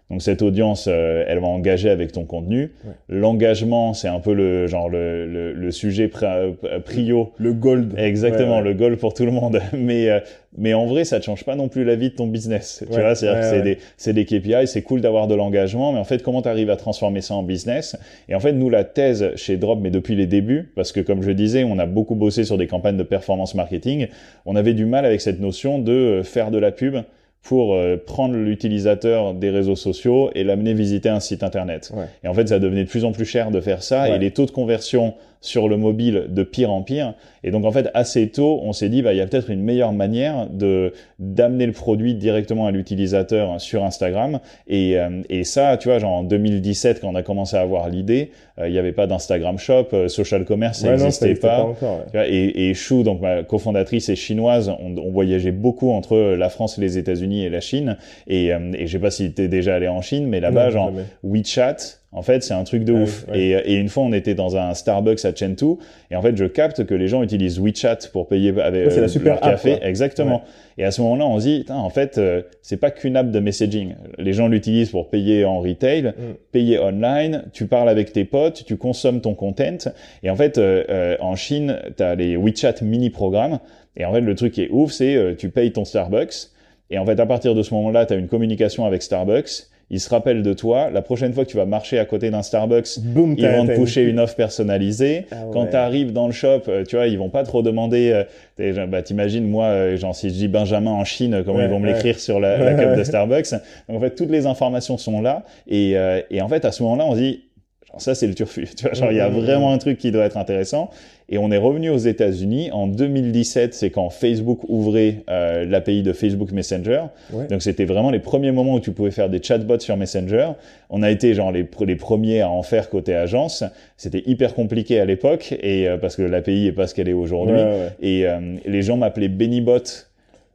Donc 0.10 0.24
cette 0.24 0.42
audience, 0.42 0.88
euh, 0.88 1.24
elle 1.28 1.40
va 1.40 1.48
engager 1.48 1.90
avec 1.90 2.12
ton 2.12 2.26
contenu. 2.26 2.72
L'engagement, 3.10 3.94
c'est 3.94 4.08
un 4.08 4.20
peu 4.20 4.34
le 4.34 4.66
genre 4.66 4.90
le, 4.90 5.28
le, 5.28 5.54
le 5.54 5.72
sujet 5.72 6.10
euh, 6.24 6.52
prio. 6.84 7.32
Le 7.38 7.54
gold. 7.54 7.94
Exactement, 7.98 8.60
le 8.60 8.74
gold 8.74 8.98
pour 8.98 9.14
tout 9.14 9.26
le 9.26 9.32
monde. 9.32 9.62
Mais 9.74 10.10
euh, 10.10 10.20
mais 10.58 10.74
en 10.74 10.88
vrai, 10.88 11.06
ça 11.06 11.20
te 11.20 11.26
change 11.26 11.44
pas 11.46 11.56
non 11.56 11.68
plus 11.68 11.84
la 11.84 11.96
vie 11.96 12.10
de 12.10 12.16
ton 12.16 12.26
business. 12.26 12.84
Tu 12.92 13.00
vois, 13.00 13.14
c'est-à-dire 13.14 13.42
que 13.42 13.48
c'est 13.48 13.62
des 13.62 13.78
c'est 13.98 14.14
des 14.14 14.26
KPI, 14.26 14.66
c'est 14.66 14.82
cool 14.82 15.00
d'avoir 15.00 15.28
de 15.28 15.36
l'engagement, 15.36 15.94
mais 15.94 16.00
en 16.00 16.04
fait, 16.04 16.24
comment 16.24 16.42
tu 16.42 16.50
arrives 16.50 16.72
à 16.72 16.76
transformer 16.76 17.22
ça 17.22 17.36
en 17.36 17.44
business? 17.44 17.96
Et 18.30 18.34
en 18.36 18.40
fait, 18.40 18.54
nous 18.54 18.70
la 18.70 18.84
thèse 18.84 19.36
chez 19.36 19.58
Drop, 19.58 19.80
mais 19.80 19.92
depuis 19.92 20.16
les 20.16 20.26
débuts, 20.26 20.72
parce 20.76 20.92
que 20.92 21.02
comme 21.02 21.22
je 21.22 21.30
disais, 21.30 21.64
on 21.64 21.78
a 21.78 21.86
beaucoup 21.86 22.16
bossé 22.16 22.46
sur 22.46 22.58
des 22.58 22.66
campagnes 22.66 22.98
de 22.98 23.04
performance 23.04 23.54
marketing, 23.54 24.08
on 24.48 24.56
avait 24.56 24.74
du 24.74 24.86
mal 24.86 25.06
avec 25.06 25.22
cette 25.22 25.40
notion 25.40 25.78
de 25.78 26.22
faire 26.24 26.50
de 26.50 26.58
la 26.58 26.72
pub 26.72 26.98
pour 27.42 27.74
euh, 27.74 27.98
prendre 27.98 28.36
l'utilisateur 28.36 29.34
des 29.34 29.50
réseaux 29.50 29.76
sociaux 29.76 30.30
et 30.36 30.44
l'amener 30.44 30.74
visiter 30.74 31.10
un 31.10 31.20
site 31.20 31.44
internet. 31.44 31.92
Et 32.24 32.28
en 32.28 32.34
fait, 32.34 32.48
ça 32.48 32.60
devenait 32.60 32.84
de 32.84 32.90
plus 32.90 33.06
en 33.06 33.12
plus 33.12 33.26
cher 33.26 33.52
de 33.52 33.62
faire 33.62 33.82
ça 33.82 34.10
et 34.10 34.20
les 34.20 34.32
taux 34.32 34.46
de 34.46 34.52
conversion 34.52 35.16
sur 35.42 35.70
le 35.70 35.78
mobile 35.78 36.26
de 36.30 36.44
pire 36.44 36.72
en 36.72 36.82
pire. 36.82 37.14
Et 37.44 37.52
donc 37.52 37.66
en 37.66 37.72
fait 37.72 37.90
assez 37.94 38.30
tôt, 38.30 38.60
on 38.64 38.74
s'est 38.74 38.90
dit 38.90 39.02
bah 39.02 39.14
il 39.14 39.18
y 39.18 39.22
a 39.22 39.28
peut-être 39.28 39.50
une 39.50 39.62
meilleure 39.62 39.94
manière 39.94 40.48
de 40.50 40.94
d'amener 41.20 41.66
le 41.66 41.72
produit 41.72 42.16
directement 42.16 42.68
à 42.68 42.72
l'utilisateur 42.72 43.60
sur 43.62 43.84
Instagram. 43.84 44.40
Et, 44.68 44.98
euh, 44.98 45.22
et 45.30 45.44
ça, 45.44 45.78
tu 45.78 45.88
vois, 45.88 46.00
genre 46.00 46.12
en 46.12 46.24
2017 46.24 47.00
quand 47.00 47.10
on 47.10 47.16
a 47.16 47.24
commencé 47.24 47.56
à 47.56 47.62
avoir 47.62 47.90
l'idée, 47.90 48.32
euh, 48.60 48.68
il 48.68 48.74
n'y 48.74 48.80
avait 48.80 48.92
pas 48.92 49.08
d'Instagram 49.08 49.58
Shop, 49.58 49.88
euh, 49.94 50.08
social 50.08 50.44
commerce 50.46 50.80
ça 50.80 50.92
n'existait 50.92 51.36
pas. 51.36 51.64
encore, 51.64 52.02
et, 52.14 52.70
et 52.70 52.74
Shu, 52.74 53.04
donc 53.04 53.22
ma 53.22 53.44
cofondatrice 53.44 54.10
est 54.10 54.16
chinoise, 54.16 54.70
on, 54.80 54.98
on, 54.98 55.12
voyageait 55.12 55.52
beaucoup 55.52 55.92
entre 55.92 56.18
la 56.18 56.50
France, 56.50 56.78
les 56.78 56.98
États-Unis 56.98 57.46
et 57.46 57.50
la 57.50 57.62
Chine. 57.62 57.98
Et, 58.28 58.48
et 58.48 58.88
je 58.88 58.92
sais 58.92 59.00
pas 59.00 59.12
si 59.12 59.34
tu 59.34 59.44
es 59.44 59.48
déjà 59.48 59.76
allé 59.76 59.88
en 59.88 60.02
Chine, 60.02 60.28
mais 60.28 60.40
là-bas 60.40 60.70
genre 60.70 60.92
WeChat 61.24 61.99
en 62.12 62.24
fait, 62.24 62.44
c'est 62.44 62.56
un 62.56 62.64
truc 62.64 62.86
de 62.86 62.94
ouf. 62.94 63.26
Et, 63.34 63.52
et, 63.52 63.76
une 63.76 63.88
fois, 63.88 64.04
on 64.04 64.14
était 64.14 64.34
dans 64.34 64.58
un 64.58 64.74
Starbucks 64.74 65.24
à 65.26 65.36
Chengdu, 65.36 65.76
et 66.10 66.16
en 66.16 66.22
fait, 66.24 66.36
je 66.36 66.46
capte 66.46 66.86
que 66.86 66.96
les 66.96 67.08
gens 67.08 67.22
utilisent 67.22 67.60
WeChat 67.60 68.00
pour 68.12 68.28
payer 68.28 68.50
avec 68.60 68.96
la 68.96 69.08
super 69.08 69.34
leur 69.34 69.42
café. 69.42 69.78
Exactement. 69.84 70.42
Et 70.80 70.86
à 70.86 70.92
ce 70.92 71.02
moment-là, 71.02 71.28
on 71.28 71.40
se 71.40 71.44
dit, 71.46 71.66
en 71.70 71.90
fait, 71.90 72.18
euh, 72.18 72.42
c'est 72.64 72.78
pas 72.78 72.90
qu'une 72.90 73.16
app 73.16 73.30
de 73.30 73.40
messaging. 73.40 73.96
Les 74.18 74.34
gens 74.34 74.48
l'utilisent 74.48 74.90
pour 74.90 75.10
payer 75.10 75.46
en 75.46 75.60
retail, 75.60 76.04
mm. 76.04 76.14
payer 76.52 76.80
online. 76.80 77.44
Tu 77.54 77.68
parles 77.68 77.90
avec 77.90 78.12
tes 78.12 78.26
potes, 78.26 78.64
tu 78.66 78.76
consommes 78.78 79.22
ton 79.22 79.36
content. 79.36 79.92
Et 80.24 80.32
en 80.32 80.36
fait, 80.36 80.58
euh, 80.58 80.84
euh, 80.90 81.18
en 81.20 81.36
Chine, 81.36 81.80
tu 81.96 82.02
as 82.02 82.16
les 82.16 82.38
WeChat 82.38 82.76
mini 82.82 83.12
programmes. 83.12 83.60
Et 83.98 84.06
en 84.06 84.14
fait, 84.14 84.22
le 84.22 84.34
truc 84.34 84.54
qui 84.54 84.64
est 84.64 84.70
ouf, 84.72 84.92
c'est 84.92 85.36
tu 85.38 85.50
payes 85.50 85.74
ton 85.74 85.86
Starbucks. 85.86 86.50
Et 86.90 86.98
en 86.98 87.06
fait, 87.06 87.20
à 87.20 87.26
partir 87.26 87.54
de 87.54 87.62
ce 87.62 87.74
moment-là, 87.76 88.06
tu 88.06 88.14
as 88.14 88.16
une 88.16 88.28
communication 88.28 88.86
avec 88.86 89.04
Starbucks 89.04 89.68
ils 89.92 90.00
se 90.00 90.10
rappellent 90.10 90.44
de 90.44 90.54
toi. 90.54 90.90
La 90.92 91.02
prochaine 91.02 91.34
fois 91.34 91.46
que 91.46 91.50
tu 91.50 91.58
vas 91.58 91.66
marcher 91.66 91.98
à 92.00 92.06
côté 92.06 92.30
d'un 92.30 92.44
Starbucks, 92.44 93.00
Boom, 93.00 93.36
ils 93.38 93.48
vont 93.48 93.66
te 93.66 93.76
pusher 93.76 94.04
une 94.04 94.20
offre 94.20 94.36
personnalisée. 94.36 95.26
Ah 95.32 95.38
Quand 95.52 95.68
tu 95.68 95.76
arrives 95.76 96.14
dans 96.14 96.28
le 96.28 96.34
shop, 96.34 96.62
euh, 96.68 96.84
tu 96.86 96.96
vois, 96.96 97.08
ils 97.08 97.18
vont 97.18 97.30
pas 97.30 97.44
trop 97.44 97.62
demander. 97.62 98.24
Euh, 98.60 98.86
bah, 98.88 99.02
t'imagines 99.02 99.48
moi, 99.48 99.66
euh, 99.66 99.98
genre 99.98 100.16
si 100.16 100.30
je 100.30 100.36
dis 100.36 100.48
Benjamin 100.48 100.92
en 100.92 101.06
Chine, 101.06 101.44
comment 101.46 101.62
ils 101.62 101.70
vont 101.70 101.80
me 101.80 101.88
l'écrire 101.88 102.20
sur 102.20 102.40
la, 102.40 102.58
la 102.58 102.74
cup 102.84 102.98
de 102.98 103.04
Starbucks. 103.04 103.52
Donc 103.88 103.98
en 103.98 104.00
fait, 104.00 104.16
toutes 104.16 104.30
les 104.30 104.46
informations 104.46 104.98
sont 104.98 105.22
là. 105.22 105.44
Et, 105.68 105.96
et 106.30 106.42
en 106.42 106.48
fait, 106.48 106.66
à 106.66 106.72
ce 106.72 106.84
moment-là, 106.84 107.06
on 107.06 107.14
se 107.14 107.20
dit 107.20 107.44
genre 107.92 108.02
ça 108.02 108.16
c'est 108.16 108.28
le 108.28 108.34
turfu. 108.34 108.68
Tu 108.76 108.84
vois, 108.84 108.94
genre 108.94 109.12
il 109.12 109.18
y 109.18 109.22
a 109.22 109.30
vraiment 109.30 109.72
un 109.72 109.78
truc 109.78 109.98
qui 109.98 110.12
doit 110.12 110.26
être 110.26 110.38
intéressant. 110.38 110.90
Et 111.32 111.38
on 111.38 111.52
est 111.52 111.58
revenu 111.58 111.92
aux 111.92 111.98
États-Unis 111.98 112.72
en 112.72 112.88
2017, 112.88 113.76
c'est 113.76 113.92
quand 113.92 114.10
Facebook 114.10 114.62
ouvrait 114.68 115.24
euh, 115.30 115.64
l'API 115.64 116.02
de 116.02 116.12
Facebook 116.12 116.52
Messenger. 116.52 117.04
Donc 117.50 117.62
c'était 117.62 117.86
vraiment 117.86 118.10
les 118.10 118.20
premiers 118.20 118.52
moments 118.52 118.74
où 118.74 118.80
tu 118.80 118.92
pouvais 118.92 119.12
faire 119.12 119.30
des 119.30 119.42
chatbots 119.42 119.80
sur 119.80 119.96
Messenger. 119.96 120.54
On 120.90 121.04
a 121.04 121.12
été 121.12 121.36
genre 121.36 121.52
les, 121.52 121.68
les 121.86 121.96
premiers 121.96 122.42
à 122.42 122.50
en 122.50 122.64
faire 122.64 122.90
côté 122.90 123.14
agence. 123.14 123.64
C'était 123.96 124.24
hyper 124.26 124.56
compliqué 124.56 125.00
à 125.00 125.06
l'époque 125.06 125.54
et 125.62 125.88
euh, 125.88 125.98
parce 125.98 126.16
que 126.16 126.24
l'API 126.24 126.68
est 126.68 126.72
pas 126.72 126.88
ce 126.88 126.96
qu'elle 126.96 127.10
est 127.10 127.14
aujourd'hui. 127.14 127.60
Et 128.02 128.26
euh, 128.26 128.40
les 128.66 128.82
gens 128.82 128.98
m'appelaient 128.98 129.28
Bennybot 129.28 130.09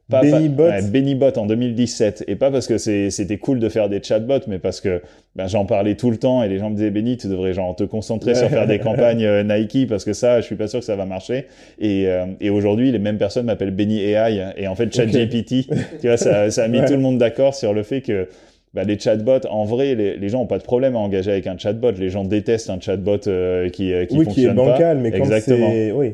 pas, 0.09 0.21
Bennybot. 0.21 0.69
Bennybot 0.91 1.37
en 1.37 1.45
2017. 1.47 2.25
Et 2.27 2.35
pas 2.35 2.51
parce 2.51 2.67
que 2.67 2.77
c'était 2.77 3.37
cool 3.37 3.59
de 3.59 3.69
faire 3.69 3.89
des 3.89 4.01
chatbots, 4.03 4.45
mais 4.47 4.59
parce 4.59 4.79
que 4.79 5.01
ben, 5.35 5.47
j'en 5.47 5.65
parlais 5.65 5.95
tout 5.95 6.11
le 6.11 6.17
temps 6.17 6.43
et 6.43 6.49
les 6.49 6.59
gens 6.59 6.69
me 6.69 6.75
disaient 6.75 6.91
Benny, 6.91 7.17
tu 7.17 7.27
devrais 7.27 7.53
genre 7.53 7.75
te 7.75 7.83
concentrer 7.83 8.35
sur 8.35 8.49
faire 8.49 8.67
des 8.67 8.79
campagnes 8.79 9.25
euh, 9.25 9.43
Nike 9.43 9.87
parce 9.89 10.05
que 10.05 10.13
ça, 10.13 10.41
je 10.41 10.45
suis 10.45 10.55
pas 10.55 10.67
sûr 10.67 10.79
que 10.79 10.85
ça 10.85 10.95
va 10.95 11.05
marcher. 11.05 11.47
Et, 11.79 12.07
euh, 12.07 12.25
et 12.39 12.51
aujourd'hui, 12.51 12.91
les 12.91 12.99
mêmes 12.99 13.17
personnes 13.17 13.47
m'appellent 13.47 13.75
Benny 13.75 13.99
AI 13.99 14.53
et 14.57 14.67
en 14.67 14.75
fait 14.75 14.93
ChatGPT. 14.93 15.67
tu 16.01 16.07
vois, 16.07 16.17
ça, 16.17 16.51
ça 16.51 16.63
a 16.63 16.67
mis 16.67 16.83
tout 16.85 16.93
le 16.93 16.99
monde 16.99 17.17
d'accord 17.17 17.55
sur 17.55 17.73
le 17.73 17.81
fait 17.81 18.01
que 18.01 18.29
bah, 18.75 18.83
les 18.83 18.99
chatbots, 18.99 19.47
en 19.49 19.65
vrai, 19.65 19.95
les, 19.95 20.17
les 20.17 20.29
gens 20.29 20.41
ont 20.41 20.47
pas 20.47 20.59
de 20.59 20.63
problème 20.63 20.95
à 20.95 20.99
engager 20.99 21.31
avec 21.31 21.47
un 21.47 21.57
chatbot. 21.57 21.91
Les 21.93 22.09
gens 22.09 22.25
détestent 22.25 22.69
un 22.69 22.79
chatbot 22.79 23.27
euh, 23.27 23.69
qui, 23.69 23.91
qui 24.07 24.17
oui, 24.17 24.25
fonctionne 24.25 24.33
qui 24.33 24.45
est 24.45 24.53
bancal, 24.53 24.97
pas. 24.97 25.03
mais 25.03 25.17
Exactement. 25.17 25.71
oui. 25.95 26.13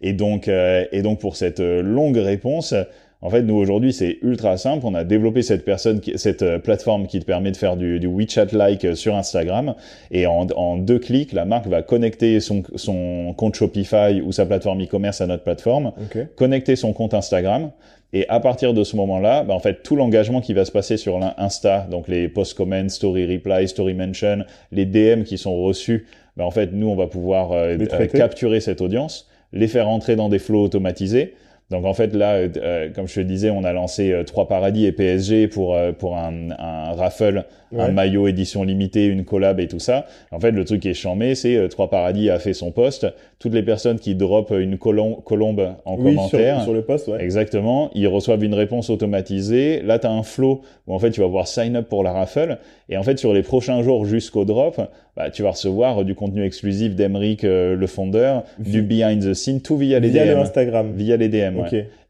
Et 0.00 0.12
donc, 0.12 0.48
et 0.48 1.02
donc 1.02 1.18
pour 1.18 1.34
cette 1.34 1.58
longue 1.58 2.16
réponse, 2.16 2.72
en 3.20 3.30
fait, 3.30 3.42
nous 3.42 3.56
aujourd'hui, 3.56 3.92
c'est 3.92 4.18
ultra 4.22 4.56
simple. 4.56 4.86
On 4.86 4.94
a 4.94 5.02
développé 5.02 5.42
cette 5.42 5.64
personne, 5.64 6.00
cette 6.14 6.42
euh, 6.42 6.58
plateforme 6.60 7.08
qui 7.08 7.18
te 7.18 7.24
permet 7.24 7.50
de 7.50 7.56
faire 7.56 7.76
du, 7.76 7.98
du 7.98 8.06
WeChat-like 8.06 8.84
euh, 8.84 8.94
sur 8.94 9.16
Instagram. 9.16 9.74
Et 10.12 10.26
en, 10.26 10.46
en, 10.54 10.76
deux 10.76 11.00
clics, 11.00 11.32
la 11.32 11.44
marque 11.44 11.66
va 11.66 11.82
connecter 11.82 12.38
son, 12.38 12.62
son 12.76 13.34
compte 13.36 13.56
Shopify 13.56 14.20
ou 14.24 14.30
sa 14.30 14.46
plateforme 14.46 14.82
e-commerce 14.82 15.20
à 15.20 15.26
notre 15.26 15.42
plateforme, 15.42 15.92
connecter 16.36 16.76
son 16.76 16.92
compte 16.92 17.12
Instagram. 17.12 17.72
Et 18.12 18.26
à 18.28 18.38
partir 18.38 18.72
de 18.72 18.84
ce 18.84 18.94
moment-là, 18.96 19.42
bah, 19.42 19.54
en 19.54 19.58
fait, 19.58 19.82
tout 19.82 19.96
l'engagement 19.96 20.40
qui 20.40 20.54
va 20.54 20.64
se 20.64 20.72
passer 20.72 20.96
sur 20.96 21.18
l'Insta, 21.18 21.86
donc 21.90 22.06
les 22.06 22.28
post 22.28 22.54
comments, 22.56 22.88
story 22.88 23.26
reply, 23.26 23.68
story 23.68 23.94
mention, 23.94 24.44
les 24.70 24.86
DM 24.86 25.24
qui 25.24 25.38
sont 25.38 25.60
reçus, 25.60 26.06
bah, 26.36 26.44
en 26.44 26.50
fait, 26.52 26.70
nous, 26.72 26.88
on 26.88 26.96
va 26.96 27.08
pouvoir 27.08 27.50
euh, 27.50 27.76
capturer 28.14 28.60
cette 28.60 28.80
audience, 28.80 29.28
les 29.52 29.66
faire 29.66 29.88
entrer 29.88 30.14
dans 30.14 30.28
des 30.28 30.38
flows 30.38 30.62
automatisés 30.62 31.34
donc 31.70 31.84
en 31.84 31.92
fait 31.92 32.14
là, 32.14 32.34
euh, 32.36 32.90
comme 32.94 33.06
je 33.06 33.16
te 33.16 33.20
disais, 33.20 33.50
on 33.50 33.64
a 33.64 33.72
lancé 33.72 34.12
euh, 34.12 34.24
trois 34.24 34.48
paradis 34.48 34.86
et 34.86 34.92
PSG 34.92 35.48
pour 35.48 35.74
euh, 35.74 35.92
pour 35.92 36.16
un, 36.16 36.50
un 36.58 36.92
raffle, 36.94 37.44
un 37.76 37.88
maillot 37.88 38.28
édition 38.28 38.62
limitée, 38.62 39.06
une 39.06 39.24
collab 39.24 39.60
et 39.60 39.68
tout 39.68 39.78
ça. 39.78 40.06
En 40.30 40.40
fait, 40.40 40.50
le 40.50 40.64
truc 40.64 40.80
qui 40.80 40.88
est 40.88 40.94
chambé, 40.94 41.34
c'est 41.34 41.68
trois 41.68 41.90
paradis 41.90 42.30
a 42.30 42.38
fait 42.38 42.54
son 42.54 42.70
post. 42.70 43.06
Toutes 43.38 43.54
les 43.54 43.62
personnes 43.62 43.98
qui 43.98 44.14
dropent 44.14 44.54
une 44.58 44.78
colombe, 44.78 45.22
colombe 45.24 45.74
en 45.84 45.96
commentaire, 45.96 46.56
sur, 46.56 46.64
sur, 46.64 46.72
le 46.72 46.82
post, 46.82 47.08
ouais. 47.08 47.22
exactement, 47.22 47.90
ils 47.94 48.08
reçoivent 48.08 48.42
une 48.42 48.54
réponse 48.54 48.90
automatisée. 48.90 49.82
Là, 49.82 49.98
tu 49.98 50.06
as 50.06 50.10
un 50.10 50.22
flow 50.22 50.62
où 50.86 50.94
en 50.94 50.98
fait 50.98 51.10
tu 51.10 51.20
vas 51.20 51.26
pouvoir 51.26 51.46
sign 51.46 51.76
up 51.76 51.88
pour 51.88 52.02
la 52.02 52.12
raffle. 52.12 52.58
Et 52.88 52.96
en 52.96 53.02
fait, 53.02 53.18
sur 53.18 53.32
les 53.32 53.42
prochains 53.42 53.82
jours 53.82 54.06
jusqu'au 54.06 54.44
drop, 54.44 54.80
bah, 55.16 55.30
tu 55.30 55.42
vas 55.42 55.50
recevoir 55.50 56.04
du 56.04 56.14
contenu 56.14 56.44
exclusif 56.44 56.94
d'Emeric, 56.94 57.42
le 57.42 57.86
fondeur, 57.86 58.44
du 58.58 58.82
behind 58.82 59.22
the 59.22 59.34
scene, 59.34 59.60
tout 59.60 59.76
via 59.76 60.00
les 60.00 60.08
via 60.08 60.34
DM, 60.34 60.38
Instagram, 60.38 60.92
via 60.94 61.16
les 61.16 61.28
DM. 61.28 61.58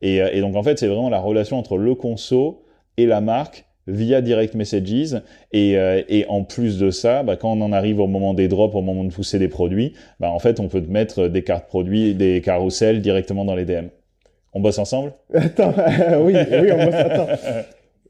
Et, 0.02 0.22
euh, 0.22 0.30
et, 0.32 0.40
donc 0.40 0.56
en 0.56 0.62
fait, 0.62 0.78
c'est 0.78 0.86
vraiment 0.86 1.10
la 1.10 1.20
relation 1.20 1.58
entre 1.58 1.76
le 1.76 1.94
conso 1.94 2.62
et 2.96 3.06
la 3.06 3.20
marque 3.20 3.64
via 3.88 4.20
direct 4.20 4.54
messages. 4.54 5.16
Et, 5.52 5.76
euh, 5.76 6.02
et 6.08 6.26
en 6.28 6.44
plus 6.44 6.78
de 6.78 6.90
ça, 6.90 7.22
bah, 7.22 7.36
quand 7.36 7.50
on 7.50 7.60
en 7.62 7.72
arrive 7.72 7.98
au 7.98 8.06
moment 8.06 8.34
des 8.34 8.46
drops, 8.46 8.76
au 8.76 8.82
moment 8.82 9.02
de 9.02 9.12
pousser 9.12 9.38
des 9.38 9.48
produits, 9.48 9.94
bah, 10.20 10.30
en 10.30 10.38
fait, 10.38 10.60
on 10.60 10.68
peut 10.68 10.80
te 10.80 10.90
mettre 10.90 11.26
des 11.26 11.42
cartes 11.42 11.66
produits, 11.66 12.14
des 12.14 12.40
carousels 12.40 13.00
directement 13.00 13.44
dans 13.44 13.56
les 13.56 13.64
DM. 13.64 13.86
On 14.52 14.60
bosse 14.60 14.78
ensemble? 14.78 15.12
Attends, 15.34 15.74
oui, 16.20 16.34
oui, 16.34 16.72
on 16.72 16.84
bosse. 16.84 16.94
Attends. 16.94 17.26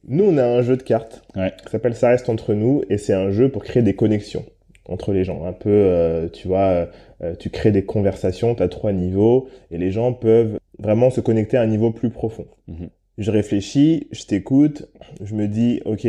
Nous, 0.06 0.24
on 0.24 0.36
a 0.38 0.44
un 0.44 0.62
jeu 0.62 0.76
de 0.76 0.82
cartes 0.82 1.22
ouais. 1.36 1.52
qui 1.64 1.70
s'appelle 1.70 1.94
Ça 1.94 2.08
reste 2.08 2.28
entre 2.28 2.54
nous 2.54 2.82
et 2.88 2.98
c'est 2.98 3.12
un 3.12 3.30
jeu 3.30 3.50
pour 3.50 3.64
créer 3.64 3.82
des 3.82 3.94
connexions 3.94 4.44
entre 4.88 5.12
les 5.12 5.24
gens. 5.24 5.44
Un 5.44 5.52
peu, 5.52 5.68
euh, 5.70 6.28
tu 6.28 6.48
vois, 6.48 6.88
euh, 7.22 7.34
tu 7.38 7.50
crées 7.50 7.72
des 7.72 7.84
conversations, 7.84 8.54
tu 8.54 8.62
as 8.62 8.68
trois 8.68 8.92
niveaux 8.92 9.48
et 9.70 9.78
les 9.78 9.90
gens 9.90 10.12
peuvent 10.12 10.58
vraiment 10.78 11.10
se 11.10 11.20
connecter 11.20 11.56
à 11.56 11.62
un 11.62 11.66
niveau 11.66 11.90
plus 11.90 12.10
profond. 12.10 12.46
Mhm. 12.68 12.88
Je 13.18 13.30
réfléchis, 13.30 14.06
je 14.12 14.24
t'écoute, 14.24 14.88
je 15.22 15.34
me 15.34 15.48
dis, 15.48 15.80
ok, 15.84 16.06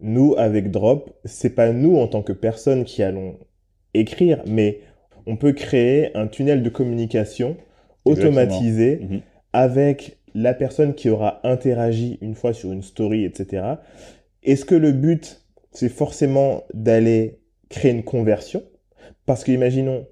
nous 0.00 0.34
avec 0.38 0.70
Drop, 0.70 1.10
c'est 1.24 1.54
pas 1.54 1.70
nous 1.72 1.96
en 1.96 2.08
tant 2.08 2.22
que 2.22 2.32
personne 2.32 2.84
qui 2.84 3.02
allons 3.02 3.36
écrire, 3.94 4.42
mais 4.46 4.80
on 5.26 5.36
peut 5.36 5.52
créer 5.52 6.16
un 6.16 6.26
tunnel 6.26 6.62
de 6.62 6.70
communication 6.70 7.56
automatisé 8.06 9.00
Mhm. 9.02 9.20
avec 9.52 10.16
la 10.34 10.54
personne 10.54 10.94
qui 10.94 11.10
aura 11.10 11.40
interagi 11.46 12.18
une 12.22 12.34
fois 12.34 12.52
sur 12.54 12.72
une 12.72 12.82
story, 12.82 13.24
etc. 13.24 13.62
Est-ce 14.42 14.64
que 14.64 14.74
le 14.74 14.92
but, 14.92 15.42
c'est 15.72 15.88
forcément 15.90 16.64
d'aller 16.72 17.40
créer 17.68 17.90
une 17.92 18.04
conversion? 18.04 18.62
Parce 19.26 19.44
que 19.44 19.52
imaginons, 19.52 20.06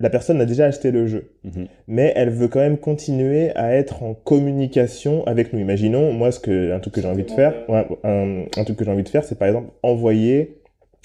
la 0.00 0.10
personne 0.10 0.40
a 0.40 0.46
déjà 0.46 0.64
acheté 0.64 0.90
le 0.90 1.06
jeu, 1.06 1.30
Mhm. 1.44 1.66
mais 1.86 2.12
elle 2.16 2.30
veut 2.30 2.48
quand 2.48 2.58
même 2.60 2.78
continuer 2.78 3.50
à 3.54 3.74
être 3.74 4.02
en 4.02 4.14
communication 4.14 5.24
avec 5.26 5.52
nous. 5.52 5.60
Imaginons, 5.60 6.12
moi, 6.12 6.32
ce 6.32 6.40
que, 6.40 6.72
un 6.72 6.80
truc 6.80 6.94
que 6.94 7.00
j'ai 7.02 7.08
envie 7.08 7.24
de 7.24 7.30
faire, 7.30 7.54
ouais, 7.68 7.86
un, 8.02 8.44
un 8.56 8.64
truc 8.64 8.76
que 8.78 8.84
j'ai 8.84 8.90
envie 8.90 9.02
de 9.02 9.08
faire, 9.08 9.24
c'est 9.24 9.38
par 9.38 9.46
exemple 9.48 9.70
envoyer 9.82 10.56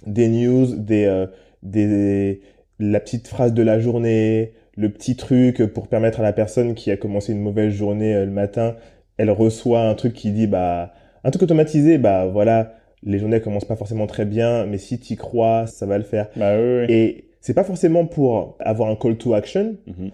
des 0.07 0.27
news, 0.29 0.75
des, 0.77 1.05
euh, 1.05 1.27
des, 1.61 2.41
la 2.79 2.99
petite 2.99 3.27
phrase 3.27 3.53
de 3.53 3.61
la 3.63 3.79
journée, 3.79 4.53
le 4.77 4.89
petit 4.89 5.15
truc 5.15 5.65
pour 5.67 5.87
permettre 5.87 6.19
à 6.19 6.23
la 6.23 6.33
personne 6.33 6.73
qui 6.73 6.91
a 6.91 6.97
commencé 6.97 7.31
une 7.33 7.39
mauvaise 7.41 7.73
journée 7.73 8.13
euh, 8.15 8.25
le 8.25 8.31
matin, 8.31 8.75
elle 9.17 9.29
reçoit 9.31 9.81
un 9.81 9.93
truc 9.93 10.13
qui 10.13 10.31
dit, 10.31 10.47
bah, 10.47 10.93
un 11.23 11.31
truc 11.31 11.43
automatisé, 11.43 11.97
bah 11.97 12.25
voilà, 12.27 12.75
les 13.03 13.19
journées 13.19 13.39
commencent 13.39 13.65
pas 13.65 13.75
forcément 13.75 14.07
très 14.07 14.25
bien, 14.25 14.65
mais 14.65 14.77
si 14.77 14.99
tu 14.99 15.15
crois, 15.15 15.67
ça 15.67 15.85
va 15.85 15.97
le 15.97 16.03
faire. 16.03 16.27
Bah 16.35 16.55
oui, 16.57 16.79
oui. 16.79 16.85
Et 16.93 17.23
c'est 17.45 17.53
pas 17.53 17.63
forcément 17.63 18.07
pour 18.07 18.55
avoir 18.59 18.89
un 18.89 18.95
call 18.95 19.17
to 19.17 19.35
action, 19.35 19.75
Mhm. 19.85 20.09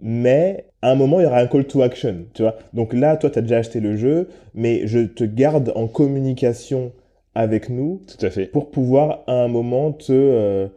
mais 0.00 0.64
à 0.80 0.90
un 0.90 0.94
moment, 0.94 1.20
il 1.20 1.24
y 1.24 1.26
aura 1.26 1.38
un 1.40 1.46
call 1.46 1.66
to 1.66 1.82
action, 1.82 2.24
tu 2.32 2.40
vois. 2.42 2.56
Donc 2.72 2.94
là, 2.94 3.18
toi, 3.18 3.28
tu 3.28 3.38
as 3.38 3.42
déjà 3.42 3.58
acheté 3.58 3.78
le 3.80 3.94
jeu, 3.98 4.28
mais 4.54 4.86
je 4.86 5.00
te 5.00 5.22
garde 5.24 5.70
en 5.76 5.86
communication 5.86 6.92
avec 7.34 7.68
nous 7.68 8.00
Tout 8.18 8.24
à 8.24 8.30
fait. 8.30 8.46
pour 8.46 8.70
pouvoir 8.70 9.22
à 9.26 9.34
un 9.34 9.48
moment 9.48 9.92
te, 9.92 10.12
euh, 10.12 10.68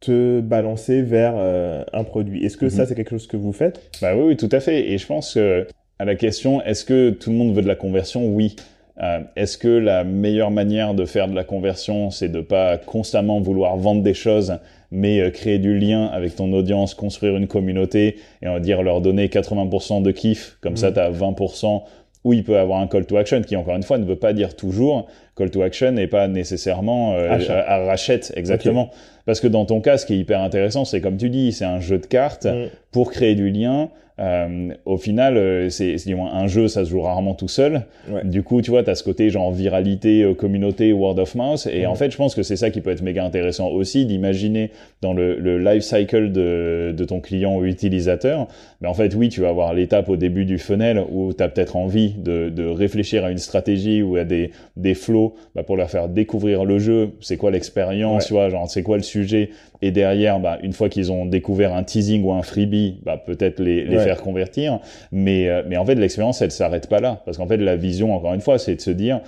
te 0.00 0.40
balancer 0.40 1.02
vers 1.02 1.34
euh, 1.36 1.84
un 1.92 2.02
produit. 2.02 2.44
Est-ce 2.44 2.56
que 2.56 2.66
Mhm. 2.66 2.70
ça, 2.72 2.86
c'est 2.86 2.96
quelque 2.96 3.10
chose 3.10 3.28
que 3.28 3.36
vous 3.36 3.52
faites? 3.52 3.80
Bah 4.02 4.16
oui, 4.16 4.22
oui, 4.26 4.36
tout 4.36 4.48
à 4.50 4.58
fait. 4.58 4.90
Et 4.90 4.98
je 4.98 5.06
pense 5.06 5.34
que 5.34 5.68
à 6.00 6.04
la 6.04 6.16
question, 6.16 6.60
est-ce 6.62 6.84
que 6.84 7.10
tout 7.10 7.30
le 7.30 7.36
monde 7.36 7.54
veut 7.54 7.62
de 7.62 7.68
la 7.68 7.76
conversion? 7.76 8.26
Oui. 8.26 8.56
Euh, 9.02 9.20
est-ce 9.34 9.58
que 9.58 9.68
la 9.68 10.04
meilleure 10.04 10.50
manière 10.52 10.94
de 10.94 11.04
faire 11.04 11.26
de 11.28 11.34
la 11.34 11.42
conversion, 11.44 12.10
c'est 12.10 12.28
de 12.28 12.40
pas 12.40 12.78
constamment 12.78 13.40
vouloir 13.40 13.76
vendre 13.76 14.02
des 14.02 14.14
choses, 14.14 14.58
mais 14.92 15.20
euh, 15.20 15.30
créer 15.30 15.58
du 15.58 15.76
lien 15.78 16.06
avec 16.06 16.36
ton 16.36 16.52
audience, 16.52 16.94
construire 16.94 17.36
une 17.36 17.48
communauté 17.48 18.16
et 18.40 18.48
on 18.48 18.52
va 18.54 18.60
dire 18.60 18.82
leur 18.84 19.00
donner 19.00 19.26
80% 19.26 20.02
de 20.02 20.10
kiff, 20.12 20.56
comme 20.60 20.76
ça 20.76 20.92
tu 20.92 21.00
as 21.00 21.10
20% 21.10 21.82
où 22.22 22.32
il 22.32 22.42
peut 22.42 22.56
avoir 22.58 22.80
un 22.80 22.86
call 22.86 23.04
to 23.04 23.16
action 23.18 23.42
qui 23.42 23.54
encore 23.56 23.76
une 23.76 23.82
fois 23.82 23.98
ne 23.98 24.04
veut 24.04 24.16
pas 24.16 24.32
dire 24.32 24.56
toujours 24.56 25.08
call 25.36 25.50
to 25.50 25.60
action 25.60 25.90
n'est 25.92 26.06
pas 26.06 26.26
nécessairement 26.26 27.12
euh, 27.14 27.36
à, 27.50 27.74
à 27.74 27.84
rachète 27.84 28.32
exactement 28.34 28.90
parce 29.26 29.40
que 29.40 29.46
dans 29.46 29.66
ton 29.66 29.82
cas 29.82 29.98
ce 29.98 30.06
qui 30.06 30.14
est 30.14 30.18
hyper 30.18 30.40
intéressant 30.40 30.86
c'est 30.86 31.02
comme 31.02 31.18
tu 31.18 31.28
dis 31.28 31.52
c'est 31.52 31.66
un 31.66 31.80
jeu 31.80 31.98
de 31.98 32.06
cartes 32.06 32.46
Mm. 32.46 32.68
pour 32.92 33.10
créer 33.10 33.34
du 33.34 33.50
lien. 33.50 33.90
Euh, 34.20 34.72
au 34.84 34.96
final, 34.96 35.36
euh, 35.36 35.68
c'est 35.70 35.96
du 36.06 36.14
moins 36.14 36.32
un 36.34 36.46
jeu, 36.46 36.68
ça 36.68 36.84
se 36.84 36.90
joue 36.90 37.00
rarement 37.00 37.34
tout 37.34 37.48
seul. 37.48 37.82
Ouais. 38.08 38.22
Du 38.24 38.44
coup, 38.44 38.62
tu 38.62 38.70
vois, 38.70 38.84
tu 38.84 38.90
as 38.90 38.94
ce 38.94 39.02
côté 39.02 39.28
genre 39.28 39.50
viralité, 39.50 40.22
euh, 40.22 40.34
communauté, 40.34 40.92
word 40.92 41.18
of 41.18 41.34
mouth. 41.34 41.66
Et 41.72 41.84
en 41.86 41.96
fait, 41.96 42.12
je 42.12 42.16
pense 42.16 42.34
que 42.36 42.44
c'est 42.44 42.54
ça 42.56 42.70
qui 42.70 42.80
peut 42.80 42.90
être 42.90 43.02
méga 43.02 43.24
intéressant 43.24 43.68
aussi, 43.70 44.06
d'imaginer 44.06 44.70
dans 45.02 45.12
le, 45.14 45.36
le 45.40 45.58
life 45.58 45.82
cycle 45.82 46.30
de, 46.30 46.94
de 46.96 47.04
ton 47.04 47.18
client 47.20 47.56
ou 47.56 47.64
utilisateur. 47.64 48.46
Mais 48.80 48.86
en 48.88 48.94
fait, 48.94 49.14
oui, 49.16 49.30
tu 49.30 49.40
vas 49.40 49.48
avoir 49.48 49.74
l'étape 49.74 50.08
au 50.08 50.16
début 50.16 50.44
du 50.44 50.58
funnel 50.58 51.02
où 51.10 51.32
tu 51.32 51.42
as 51.42 51.48
peut-être 51.48 51.74
envie 51.74 52.12
de, 52.12 52.50
de 52.50 52.66
réfléchir 52.66 53.24
à 53.24 53.32
une 53.32 53.38
stratégie 53.38 54.02
ou 54.02 54.14
à 54.16 54.22
des, 54.24 54.52
des 54.76 54.94
flows 54.94 55.34
bah, 55.56 55.64
pour 55.64 55.76
leur 55.76 55.90
faire 55.90 56.08
découvrir 56.08 56.64
le 56.64 56.78
jeu. 56.78 57.10
C'est 57.20 57.36
quoi 57.36 57.50
l'expérience, 57.50 58.22
Ouais. 58.22 58.26
tu 58.28 58.32
vois, 58.34 58.48
genre 58.48 58.70
c'est 58.70 58.82
quoi 58.84 58.96
le 58.96 59.02
sujet. 59.02 59.50
Et 59.86 59.90
derrière, 59.90 60.40
bah, 60.40 60.58
une 60.62 60.72
fois 60.72 60.88
qu'ils 60.88 61.12
ont 61.12 61.26
découvert 61.26 61.74
un 61.74 61.82
teasing 61.84 62.24
ou 62.24 62.32
un 62.32 62.42
freebie, 62.42 63.00
bah, 63.04 63.22
peut-être 63.24 63.60
les, 63.60 63.84
les 63.84 63.96
Ouais. 63.98 64.04
faire 64.04 64.22
convertir. 64.22 64.78
Mais, 65.12 65.48
euh, 65.48 65.62
mais 65.68 65.76
en 65.76 65.84
fait, 65.84 65.94
l'expérience, 65.94 66.40
elle 66.40 66.50
s'arrête 66.50 66.88
pas 66.88 67.00
là. 67.00 67.20
Parce 67.26 67.36
qu'en 67.36 67.46
fait, 67.46 67.58
la 67.58 67.76
vision, 67.76 68.14
encore 68.14 68.32
une 68.32 68.40
fois, 68.40 68.58
c'est 68.58 68.76
de 68.76 68.80
se 68.80 68.90
dire, 68.90 69.20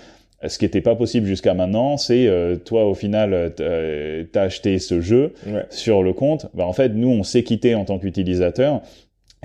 ce 0.47 0.57
qui 0.59 0.65
n'était 0.65 0.81
pas 0.81 0.95
possible 0.95 1.27
jusqu'à 1.27 1.53
maintenant, 1.53 1.99
c'est 1.99 2.27
euh, 2.27 2.57
toi, 2.57 2.87
au 2.87 2.95
final, 2.95 3.35
euh, 3.35 3.51
euh, 3.61 4.25
t'as 4.33 4.43
acheté 4.45 4.79
ce 4.79 5.01
jeu 5.03 5.35
Ouais. 5.47 5.65
sur 5.69 6.03
le 6.03 6.15
compte. 6.15 6.47
Bah, 6.55 6.65
en 6.67 6.73
fait, 6.73 6.89
nous, 6.91 7.09
on 7.11 7.23
s'est 7.23 7.43
quitté 7.43 7.75
en 7.75 7.85
tant 7.85 7.99
qu'utilisateur. 7.99 8.81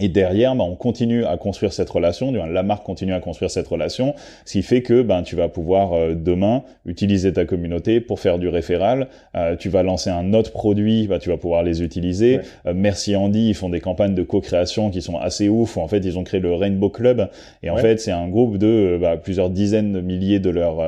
Et 0.02 0.10
derrière, 0.10 0.56
ben, 0.56 0.64
on 0.64 0.76
continue 0.76 1.26
à 1.26 1.38
construire 1.38 1.72
cette 1.72 1.90
relation, 1.92 2.32
la 2.32 2.64
marque 2.64 2.84
continue 2.84 3.14
à 3.14 3.20
construire 3.20 3.52
cette 3.52 3.68
relation, 3.68 4.16
ce 4.46 4.54
qui 4.54 4.64
fait 4.64 4.82
que 4.82 5.04
ben, 5.04 5.22
tu 5.22 5.36
vas 5.36 5.48
pouvoir 5.48 5.94
euh, 5.94 6.16
demain 6.16 6.64
utiliser 6.88 7.32
ta 7.32 7.46
communauté 7.46 8.02
pour 8.02 8.20
faire 8.20 8.40
du 8.40 8.48
référal. 8.48 9.10
Euh, 9.36 9.56
tu 9.56 9.70
vas 9.70 9.84
lancer 9.84 10.10
un 10.10 10.34
autre 10.34 10.52
produit, 10.52 11.08
ben, 11.08 11.20
tu 11.20 11.30
vas 11.30 11.38
pouvoir 11.38 11.62
les 11.62 11.84
utiliser. 11.84 12.40
Euh, 12.66 12.74
Merci 12.76 13.16
Andy, 13.16 13.50
ils 13.50 13.54
font 13.54 13.70
des 13.70 13.80
campagnes 13.80 14.16
de 14.16 14.24
co-création 14.24 14.90
qui 14.90 15.04
sont 15.04 15.18
assez 15.18 15.50
ouf. 15.50 15.78
En 15.78 15.88
fait, 15.88 16.00
ils 16.00 16.18
ont 16.18 16.24
créé 16.24 16.40
le 16.40 16.56
Rainbow 16.56 16.90
Club. 16.90 17.30
Et 17.62 17.70
en 17.70 17.78
fait, 17.78 18.00
c'est 18.00 18.12
un 18.12 18.28
groupe 18.28 18.58
de 18.58 18.98
bah, 19.00 19.18
plusieurs 19.18 19.52
dizaines 19.52 19.94
de 19.94 20.02
milliers 20.02 20.40
de 20.40 20.50
leurs 20.50 20.82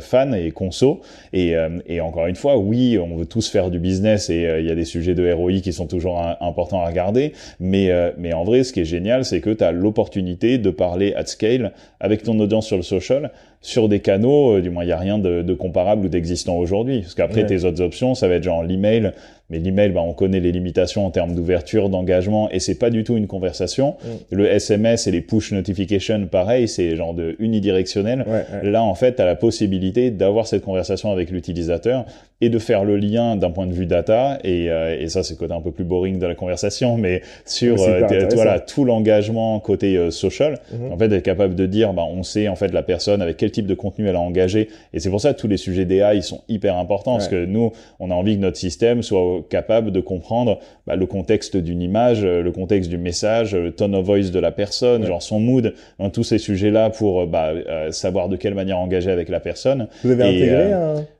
fans 0.00 0.34
et 0.34 0.50
consos. 0.50 1.00
Et, 1.32 1.54
et, 1.86 2.00
encore 2.02 2.26
une 2.26 2.36
fois, 2.36 2.58
oui, 2.58 2.98
on 2.98 3.16
veut 3.16 3.24
tous 3.24 3.48
faire 3.48 3.70
du 3.70 3.78
business 3.78 4.28
et 4.28 4.58
il 4.58 4.66
y 4.66 4.70
a 4.70 4.74
des 4.74 4.84
sujets 4.84 5.14
de 5.14 5.32
ROI 5.32 5.60
qui 5.62 5.72
sont 5.72 5.86
toujours 5.86 6.20
importants 6.40 6.82
à 6.82 6.86
regarder. 6.86 7.32
Mais, 7.58 7.90
mais 8.18 8.34
en 8.34 8.44
ce 8.64 8.72
qui 8.72 8.80
est 8.80 8.84
génial, 8.84 9.24
c'est 9.24 9.40
que 9.40 9.50
tu 9.50 9.64
as 9.64 9.72
l'opportunité 9.72 10.58
de 10.58 10.70
parler 10.70 11.14
at 11.14 11.26
scale 11.26 11.72
avec 12.00 12.22
ton 12.22 12.38
audience 12.38 12.66
sur 12.66 12.76
le 12.76 12.82
social 12.82 13.32
sur 13.62 13.88
des 13.88 14.00
canaux, 14.00 14.56
euh, 14.56 14.60
du 14.62 14.70
moins 14.70 14.84
il 14.84 14.86
n'y 14.86 14.92
a 14.92 14.98
rien 14.98 15.18
de, 15.18 15.42
de 15.42 15.54
comparable 15.54 16.06
ou 16.06 16.08
d'existant 16.08 16.56
aujourd'hui. 16.56 17.00
Parce 17.00 17.14
qu'après, 17.14 17.44
tes 17.44 17.64
autres 17.64 17.82
options, 17.82 18.14
ça 18.14 18.26
va 18.26 18.34
être 18.34 18.42
genre 18.42 18.62
l'email, 18.62 19.12
mais 19.50 19.58
l'email, 19.58 19.90
bah, 19.90 20.00
on 20.00 20.14
connaît 20.14 20.40
les 20.40 20.52
limitations 20.52 21.04
en 21.04 21.10
termes 21.10 21.34
d'ouverture, 21.34 21.88
d'engagement, 21.88 22.48
et 22.50 22.60
c'est 22.60 22.76
pas 22.76 22.88
du 22.88 23.04
tout 23.04 23.16
une 23.16 23.26
conversation. 23.26 23.96
Mm. 24.02 24.36
Le 24.36 24.46
SMS 24.46 25.06
et 25.08 25.10
les 25.10 25.20
push 25.20 25.52
notifications, 25.52 26.26
pareil, 26.30 26.68
c'est 26.68 26.94
genre 26.96 27.14
de 27.14 27.36
unidirectionnel. 27.40 28.24
Là, 28.62 28.82
en 28.82 28.94
fait, 28.94 29.16
tu 29.16 29.22
as 29.22 29.26
la 29.26 29.34
possibilité 29.36 30.10
d'avoir 30.10 30.46
cette 30.46 30.62
conversation 30.62 31.10
avec 31.10 31.30
l'utilisateur 31.30 32.04
et 32.40 32.48
de 32.48 32.58
faire 32.58 32.84
le 32.84 32.96
lien 32.96 33.36
d'un 33.36 33.50
point 33.50 33.66
de 33.66 33.74
vue 33.74 33.84
data. 33.84 34.38
Et, 34.44 34.70
euh, 34.70 34.98
et 34.98 35.08
ça, 35.08 35.22
c'est 35.22 35.36
côté 35.36 35.52
un 35.52 35.60
peu 35.60 35.72
plus 35.72 35.84
boring 35.84 36.18
de 36.18 36.26
la 36.26 36.34
conversation, 36.34 36.96
mais 36.96 37.20
sur 37.44 37.82
euh, 37.82 38.06
voilà 38.32 38.60
tout 38.60 38.84
l'engagement 38.84 39.58
côté 39.60 40.10
social. 40.10 40.60
Mm-hmm. 40.72 40.92
En 40.92 40.96
fait, 40.96 41.12
être 41.12 41.22
capable 41.22 41.54
de 41.54 41.66
dire, 41.66 41.92
bah, 41.92 42.04
on 42.08 42.22
sait 42.22 42.48
en 42.48 42.56
fait 42.56 42.72
la 42.72 42.82
personne 42.82 43.20
avec 43.20 43.36
quel 43.36 43.49
type 43.50 43.66
de 43.66 43.74
contenu 43.74 44.08
elle 44.08 44.16
a 44.16 44.20
engagé. 44.20 44.68
Et 44.92 45.00
c'est 45.00 45.10
pour 45.10 45.20
ça 45.20 45.34
que 45.34 45.40
tous 45.40 45.48
les 45.48 45.56
sujets 45.56 45.84
d'AI, 45.84 46.16
ils 46.16 46.22
sont 46.22 46.42
hyper 46.48 46.76
importants 46.76 47.14
parce 47.14 47.28
que 47.28 47.44
nous, 47.44 47.72
on 47.98 48.10
a 48.10 48.14
envie 48.14 48.36
que 48.36 48.42
notre 48.42 48.56
système 48.56 49.02
soit 49.02 49.44
capable 49.48 49.92
de 49.92 50.00
comprendre 50.00 50.58
bah, 50.86 50.96
le 50.96 51.06
contexte 51.06 51.56
d'une 51.56 51.82
image, 51.82 52.24
euh, 52.24 52.42
le 52.42 52.52
contexte 52.52 52.90
du 52.90 52.98
message, 52.98 53.54
le 53.54 53.72
tone 53.72 53.94
of 53.94 54.04
voice 54.04 54.30
de 54.30 54.38
la 54.38 54.50
personne, 54.50 55.06
genre 55.06 55.22
son 55.22 55.40
mood, 55.40 55.74
dans 55.98 56.10
tous 56.10 56.24
ces 56.24 56.38
sujets-là 56.38 56.90
pour 56.90 57.22
euh, 57.22 57.26
bah, 57.26 57.50
euh, 57.50 57.90
savoir 57.90 58.28
de 58.28 58.36
quelle 58.36 58.54
manière 58.54 58.78
engager 58.78 59.10
avec 59.10 59.28
la 59.28 59.40
personne. 59.40 59.88
Vous 60.02 60.10
avez 60.10 60.24
intégré 60.24 60.74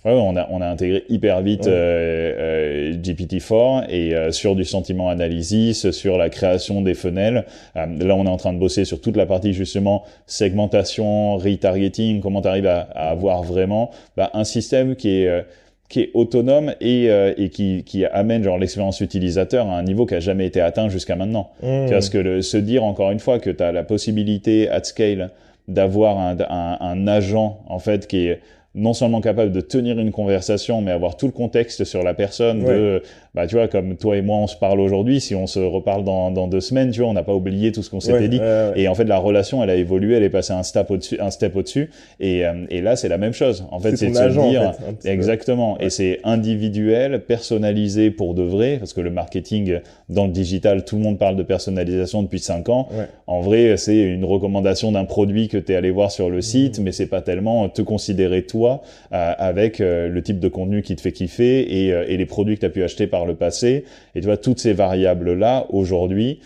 Ouais, 0.05 0.13
on 0.13 0.37
a 0.37 0.49
on 0.51 0.63
a 0.63 0.67
intégré 0.67 1.05
hyper 1.11 1.43
vite 1.43 1.69
GPT-4 1.69 3.91
et 3.91 4.33
sur 4.33 4.57
du 4.57 4.65
sentiment 4.65 5.11
analysis, 5.11 5.91
sur 5.91 6.17
la 6.17 6.31
création 6.31 6.81
des 6.81 6.95
funnels. 6.95 7.45
là, 7.75 8.17
on 8.17 8.25
est 8.25 8.31
en 8.31 8.39
train 8.39 8.55
de 8.55 8.59
bosser 8.59 8.87
sur 8.87 9.03
toute 9.03 9.17
la 9.17 9.27
partie 9.27 9.53
justement 9.53 10.05
segmentation, 10.27 11.37
retargeting, 11.37 12.20
comment 12.21 12.43
tu 12.43 12.49
arrives 12.49 12.67
à, 12.67 12.81
à, 12.95 13.11
avoir 13.11 13.43
vraiment 13.43 13.91
bah, 14.17 14.31
un 14.35 14.45
système 14.45 14.97
qui 14.97 15.23
est 15.23 15.45
qui 15.91 16.01
est 16.03 16.11
autonome 16.15 16.73
et, 16.81 17.11
euh, 17.11 17.35
et 17.37 17.51
qui, 17.51 17.83
qui 17.85 18.07
amène 18.07 18.45
genre 18.45 18.57
l'expérience 18.57 19.01
utilisateur 19.01 19.69
à 19.69 19.77
un 19.77 19.83
niveau 19.83 20.07
qui 20.07 20.15
a 20.15 20.21
jamais 20.21 20.47
été 20.47 20.61
atteint 20.61 20.89
jusqu'à 20.89 21.17
maintenant. 21.17 21.51
Mmh. 21.63 21.91
Parce 21.91 22.09
que 22.09 22.17
le, 22.17 22.43
se 22.43 22.57
dire 22.57 22.85
encore 22.85 23.11
une 23.11 23.19
fois 23.19 23.41
que 23.41 23.51
tu 23.51 23.63
as 23.63 23.73
la 23.73 23.83
possibilité 23.83 24.71
at 24.71 24.85
scale 24.85 25.31
d'avoir 25.67 26.19
un, 26.19 26.37
un, 26.49 26.79
un, 26.81 27.07
agent 27.09 27.61
en 27.67 27.79
fait 27.81 28.07
qui 28.07 28.29
est 28.29 28.41
non 28.75 28.93
seulement 28.93 29.21
capable 29.21 29.51
de 29.51 29.61
tenir 29.61 29.99
une 29.99 30.13
conversation, 30.13 30.81
mais 30.81 30.93
avoir 30.93 31.17
tout 31.17 31.27
le 31.27 31.33
contexte 31.33 31.85
sur 31.85 32.05
la 32.05 32.15
personne 32.15 32.63
de, 32.65 33.03
bah, 33.35 33.49
tu 33.49 33.57
vois, 33.57 33.67
comme 33.67 33.97
toi 33.97 34.17
et 34.17 34.23
moi, 34.23 34.37
on 34.39 34.47
se 34.47 34.57
parle 34.57 34.79
aujourd'hui, 34.79 35.21
si 35.21 35.35
on 35.35 35.49
se 35.49 35.59
reparle 35.59 36.05
dans, 36.05 36.31
dans 36.31 36.47
deux 36.47 36.61
semaines, 36.61 36.93
tu 36.93 37.01
vois, 37.01 37.11
on 37.11 37.13
n'a 37.13 37.25
pas 37.25 37.35
oublié 37.35 37.73
tout 37.73 37.83
ce 37.83 37.91
qu'on 37.91 37.99
s'était 37.99 38.29
dit. 38.29 38.41
et 38.77 38.87
en 38.87 38.95
fait, 38.95 39.05
la 39.05 39.19
relation, 39.19 39.65
elle 39.65 39.71
a 39.71 39.75
évolué, 39.75 40.17
elle 40.17 40.23
est 40.23 40.31
passée 40.31 40.53
un 40.53 40.63
step 40.63 40.89
au-dessus, 40.91 41.19
un 41.21 41.31
step 41.31 41.57
au-dessus. 41.57 41.91
Et, 42.21 42.47
euh, 42.47 42.65
et 42.71 42.81
là, 42.81 42.95
c'est 42.95 43.09
la 43.09 43.19
même 43.19 43.33
chose. 43.33 43.67
En 43.73 43.81
fait, 43.81 43.97
c'est 43.97 44.11
de 44.11 44.15
se 44.15 44.49
dire, 44.49 44.73
exactement. 45.05 45.77
Et 45.81 45.91
c'est 45.91 46.21
individuel, 46.23 47.25
personnalisé 47.25 48.13
pour 48.13 48.35
de 48.35 48.43
vrai, 48.43 48.77
parce 48.79 48.93
que 48.93 49.01
le 49.01 49.11
marketing 49.11 49.81
dans 50.11 50.27
le 50.27 50.33
digital, 50.33 50.85
tout 50.85 50.97
le 50.97 51.03
monde 51.03 51.19
parle 51.19 51.37
de 51.37 51.43
personnalisation 51.43 52.23
depuis 52.23 52.41
cinq 52.41 52.69
ans. 52.69 52.89
En 53.27 53.41
vrai, 53.41 53.77
c'est 53.77 53.97
une 53.97 54.25
recommandation 54.25 54.93
d'un 54.93 55.05
produit 55.05 55.49
que 55.49 55.57
tu 55.57 55.73
es 55.73 55.77
allé 55.77 55.91
voir 55.91 56.11
sur 56.11 56.31
le 56.31 56.41
site, 56.41 56.79
mmh. 56.79 56.83
mais 56.83 56.93
c'est 56.93 57.07
pas 57.07 57.23
tellement 57.23 57.69
te 57.69 57.83
considérer 57.83 58.43
toi 58.43 58.83
euh, 59.13 59.33
avec 59.39 59.81
euh, 59.81 60.09
le 60.09 60.23
type 60.23 60.41
de 60.41 60.49
contenu 60.49 60.83
qui 60.83 60.97
te 60.97 61.01
fait 61.01 61.13
kiffer 61.13 61.87
et, 61.87 61.93
euh, 61.93 62.05
et 62.09 62.17
les 62.17 62.27
produits 62.27 62.57
que 62.57 62.61
tu 62.61 62.67
as 62.67 62.71
pu 62.71 62.83
acheter 62.83 63.07
par 63.07 63.25
le 63.25 63.35
passé. 63.35 63.85
Et 64.15 64.21
tu 64.21 64.27
vois, 64.27 64.37
toutes 64.37 64.59
ces 64.59 64.73
variables-là, 64.73 65.67
aujourd'hui, 65.71 66.41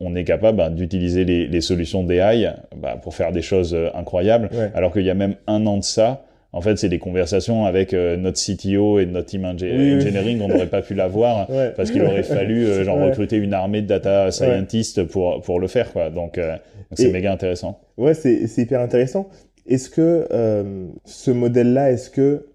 on 0.00 0.14
est 0.14 0.22
capable 0.22 0.58
bah, 0.58 0.70
d'utiliser 0.70 1.24
les, 1.24 1.48
les, 1.48 1.60
solutions 1.60 2.04
d'AI 2.04 2.54
bah, 2.76 2.96
pour 3.02 3.14
faire 3.16 3.32
des 3.32 3.42
choses 3.42 3.76
incroyables. 3.94 4.48
Alors 4.74 4.92
qu'il 4.92 5.02
y 5.02 5.10
a 5.10 5.14
même 5.14 5.34
un 5.48 5.66
an 5.66 5.78
de 5.78 5.82
ça, 5.82 6.24
en 6.56 6.60
fait, 6.60 6.76
c'est 6.76 6.88
des 6.88 6.98
conversations 6.98 7.66
avec 7.66 7.92
notre 7.92 8.38
CTO 8.38 9.00
et 9.00 9.06
notre 9.06 9.26
team 9.26 9.44
engineering. 9.44 10.40
On 10.40 10.48
n'aurait 10.48 10.68
pas 10.68 10.82
pu 10.82 10.94
l'avoir 10.94 11.48
parce 11.76 11.90
qu'il 11.90 12.02
aurait 12.02 12.22
fallu 12.22 12.84
genre 12.84 12.98
recruter 12.98 13.36
une 13.36 13.52
armée 13.52 13.82
de 13.82 13.88
data 13.88 14.30
scientists 14.30 15.02
pour 15.04 15.42
pour 15.42 15.58
le 15.60 15.66
faire 15.66 15.92
quoi. 15.92 16.10
Donc 16.10 16.38
c'est 16.92 17.10
méga 17.10 17.32
intéressant. 17.32 17.80
Ouais, 17.96 18.14
c'est 18.14 18.46
c'est 18.46 18.62
hyper 18.62 18.80
intéressant. 18.80 19.28
Est-ce 19.66 19.88
que 19.88 20.28
euh, 20.30 20.88
ce 21.04 21.30
modèle-là, 21.30 21.90
est-ce 21.90 22.10
que... 22.10 22.46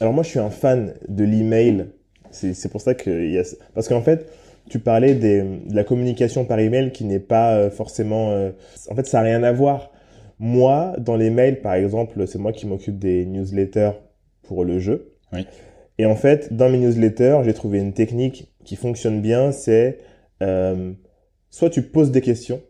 Alors 0.00 0.12
moi, 0.12 0.22
je 0.22 0.28
suis 0.30 0.38
un 0.38 0.50
fan 0.50 0.94
de 1.08 1.24
l'email. 1.24 1.86
C'est 2.30 2.70
pour 2.70 2.80
ça 2.80 2.94
que... 2.94 3.10
Y 3.10 3.38
a... 3.38 3.42
Parce 3.74 3.88
qu'en 3.88 4.02
fait, 4.02 4.26
tu 4.68 4.78
parlais 4.78 5.14
des, 5.14 5.42
de 5.42 5.74
la 5.74 5.84
communication 5.84 6.44
par 6.44 6.58
email 6.58 6.92
qui 6.92 7.04
n'est 7.04 7.20
pas 7.20 7.54
euh, 7.54 7.70
forcément... 7.70 8.30
Euh, 8.30 8.50
en 8.88 8.94
fait, 8.94 9.06
ça 9.06 9.18
n'a 9.18 9.24
rien 9.24 9.42
à 9.42 9.52
voir. 9.52 9.90
Moi, 10.38 10.94
dans 10.98 11.16
les 11.16 11.30
mails, 11.30 11.60
par 11.60 11.74
exemple, 11.74 12.26
c'est 12.26 12.38
moi 12.38 12.52
qui 12.52 12.66
m'occupe 12.66 12.98
des 12.98 13.24
newsletters 13.24 13.92
pour 14.42 14.64
le 14.64 14.78
jeu. 14.78 15.12
Oui. 15.32 15.46
Et 15.98 16.06
en 16.06 16.16
fait, 16.16 16.52
dans 16.52 16.68
mes 16.68 16.78
newsletters, 16.78 17.40
j'ai 17.44 17.54
trouvé 17.54 17.78
une 17.78 17.92
technique 17.92 18.52
qui 18.64 18.76
fonctionne 18.76 19.20
bien, 19.20 19.52
c'est 19.52 19.98
euh, 20.42 20.92
soit 21.50 21.70
tu 21.70 21.82
poses 21.82 22.10
des 22.10 22.20
questions, 22.20 22.60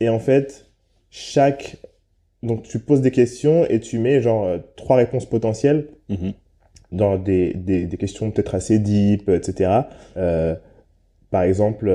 et 0.00 0.08
en 0.08 0.18
fait, 0.18 0.66
chaque 1.10 1.76
donc 2.42 2.62
tu 2.62 2.78
poses 2.78 3.02
des 3.02 3.10
questions 3.10 3.66
et 3.66 3.80
tu 3.80 3.98
mets 3.98 4.22
genre 4.22 4.44
euh, 4.44 4.58
trois 4.76 4.96
réponses 4.96 5.26
potentielles 5.26 5.88
mhm. 6.08 6.32
dans 6.90 7.18
des, 7.18 7.52
des, 7.54 7.84
des 7.84 7.96
questions 7.98 8.30
peut-être 8.30 8.54
assez 8.54 8.78
deep, 8.78 9.28
etc. 9.28 9.70
Euh, 10.16 10.54
par 11.30 11.42
exemple, 11.42 11.90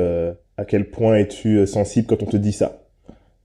à 0.58 0.66
quel 0.66 0.89
point 0.89 1.18
es-tu 1.18 1.66
sensible 1.68 2.08
quand 2.08 2.24
on 2.24 2.28
te 2.28 2.38
dit 2.38 2.53
ça? 2.53 2.85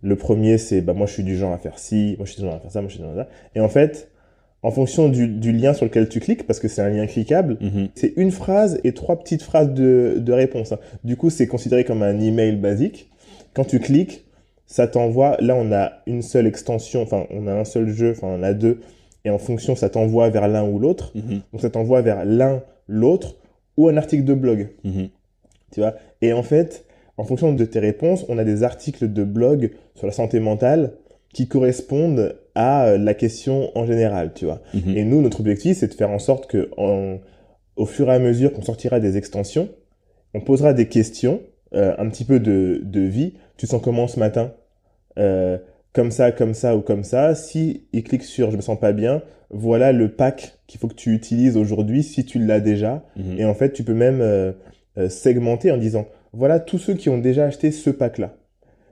Le 0.02 0.16
premier, 0.16 0.58
c'est 0.58 0.80
bah 0.80 0.94
moi 0.94 1.06
je 1.06 1.12
suis 1.12 1.24
du 1.24 1.36
genre 1.36 1.52
à 1.52 1.58
faire 1.58 1.78
ci, 1.78 2.14
moi 2.18 2.26
je 2.26 2.32
suis 2.32 2.40
du 2.40 2.46
genre 2.46 2.56
à 2.56 2.60
faire 2.60 2.70
ça, 2.70 2.80
moi 2.80 2.88
je 2.88 2.94
suis 2.94 3.02
du 3.02 3.04
genre 3.04 3.18
à 3.18 3.24
faire 3.24 3.32
ça. 3.32 3.50
Et 3.54 3.60
en 3.60 3.68
fait, 3.68 4.10
en 4.62 4.70
fonction 4.70 5.08
du, 5.08 5.28
du 5.28 5.52
lien 5.52 5.72
sur 5.72 5.86
lequel 5.86 6.08
tu 6.08 6.20
cliques, 6.20 6.46
parce 6.46 6.60
que 6.60 6.68
c'est 6.68 6.82
un 6.82 6.90
lien 6.90 7.06
cliquable, 7.06 7.56
mhm. 7.60 7.88
c'est 7.94 8.12
une 8.16 8.30
phrase 8.30 8.80
et 8.84 8.92
trois 8.92 9.18
petites 9.18 9.42
phrases 9.42 9.72
de, 9.72 10.16
de 10.18 10.32
réponse. 10.32 10.72
Hein. 10.72 10.78
Du 11.04 11.16
coup, 11.16 11.30
c'est 11.30 11.46
considéré 11.46 11.84
comme 11.84 12.02
un 12.02 12.18
email 12.20 12.56
basique. 12.56 13.10
Quand 13.54 13.64
tu 13.64 13.80
cliques, 13.80 14.24
ça 14.66 14.86
t'envoie, 14.86 15.36
là 15.40 15.56
on 15.56 15.72
a 15.72 15.92
une 16.06 16.22
seule 16.22 16.46
extension, 16.46 17.02
enfin 17.02 17.26
on 17.30 17.46
a 17.46 17.52
un 17.52 17.64
seul 17.64 17.88
jeu, 17.88 18.12
enfin 18.12 18.28
on 18.30 18.42
a 18.42 18.52
deux, 18.52 18.80
et 19.24 19.30
en 19.30 19.38
fonction 19.38 19.74
ça 19.74 19.90
t'envoie 19.90 20.30
vers 20.30 20.46
l'un 20.46 20.64
ou 20.64 20.78
l'autre. 20.78 21.12
Mhm. 21.14 21.40
Donc 21.52 21.60
ça 21.60 21.70
t'envoie 21.70 22.02
vers 22.02 22.24
l'un, 22.24 22.62
l'autre, 22.86 23.36
ou 23.76 23.88
un 23.88 23.96
article 23.96 24.24
de 24.24 24.34
blog. 24.34 24.68
Mhm. 24.84 25.08
Tu 25.72 25.80
vois? 25.80 25.94
Et 26.22 26.32
en 26.32 26.42
fait, 26.42 26.84
en 27.20 27.24
fonction 27.24 27.52
de 27.52 27.64
tes 27.66 27.80
réponses, 27.80 28.24
on 28.30 28.38
a 28.38 28.44
des 28.44 28.62
articles 28.62 29.12
de 29.12 29.24
blog 29.24 29.72
sur 29.94 30.06
la 30.06 30.12
santé 30.12 30.40
mentale 30.40 30.94
qui 31.34 31.48
correspondent 31.48 32.34
à 32.54 32.86
euh, 32.86 32.98
la 32.98 33.12
question 33.12 33.76
en 33.76 33.84
général, 33.84 34.32
tu 34.34 34.46
vois. 34.46 34.62
Mhm. 34.72 34.96
Et 34.96 35.04
nous, 35.04 35.20
notre 35.20 35.40
objectif, 35.40 35.76
c'est 35.76 35.88
de 35.88 35.94
faire 35.94 36.10
en 36.10 36.18
sorte 36.18 36.46
que, 36.46 36.70
en, 36.78 37.18
au 37.76 37.84
fur 37.84 38.08
et 38.10 38.14
à 38.14 38.18
mesure 38.18 38.54
qu'on 38.54 38.62
sortira 38.62 39.00
des 39.00 39.18
extensions, 39.18 39.68
on 40.32 40.40
posera 40.40 40.72
des 40.72 40.88
questions, 40.88 41.42
euh, 41.74 41.94
un 41.98 42.08
petit 42.08 42.24
peu 42.24 42.40
de, 42.40 42.80
de 42.82 43.00
vie. 43.00 43.34
Tu 43.58 43.66
sens 43.66 43.82
comment 43.82 44.08
ce 44.08 44.18
matin? 44.18 44.54
Euh, 45.18 45.58
comme 45.92 46.10
ça, 46.12 46.32
comme 46.32 46.54
ça 46.54 46.74
ou 46.74 46.80
comme 46.80 47.04
ça. 47.04 47.34
Si 47.34 47.84
il 47.92 48.02
clique 48.02 48.24
sur 48.24 48.50
je 48.50 48.56
me 48.56 48.62
sens 48.62 48.80
pas 48.80 48.92
bien, 48.92 49.22
voilà 49.50 49.92
le 49.92 50.08
pack 50.08 50.58
qu'il 50.66 50.80
faut 50.80 50.88
que 50.88 50.94
tu 50.94 51.12
utilises 51.12 51.58
aujourd'hui 51.58 52.02
si 52.02 52.24
tu 52.24 52.38
l'as 52.38 52.60
déjà. 52.60 53.04
Mhm. 53.16 53.38
Et 53.38 53.44
en 53.44 53.52
fait, 53.52 53.74
tu 53.74 53.84
peux 53.84 53.92
même 53.92 54.22
euh, 54.22 54.52
segmenter 55.10 55.70
en 55.70 55.76
disant 55.76 56.06
voilà 56.32 56.60
tous 56.60 56.78
ceux 56.78 56.94
qui 56.94 57.08
ont 57.08 57.18
déjà 57.18 57.44
acheté 57.46 57.70
ce 57.70 57.90
pack-là. 57.90 58.36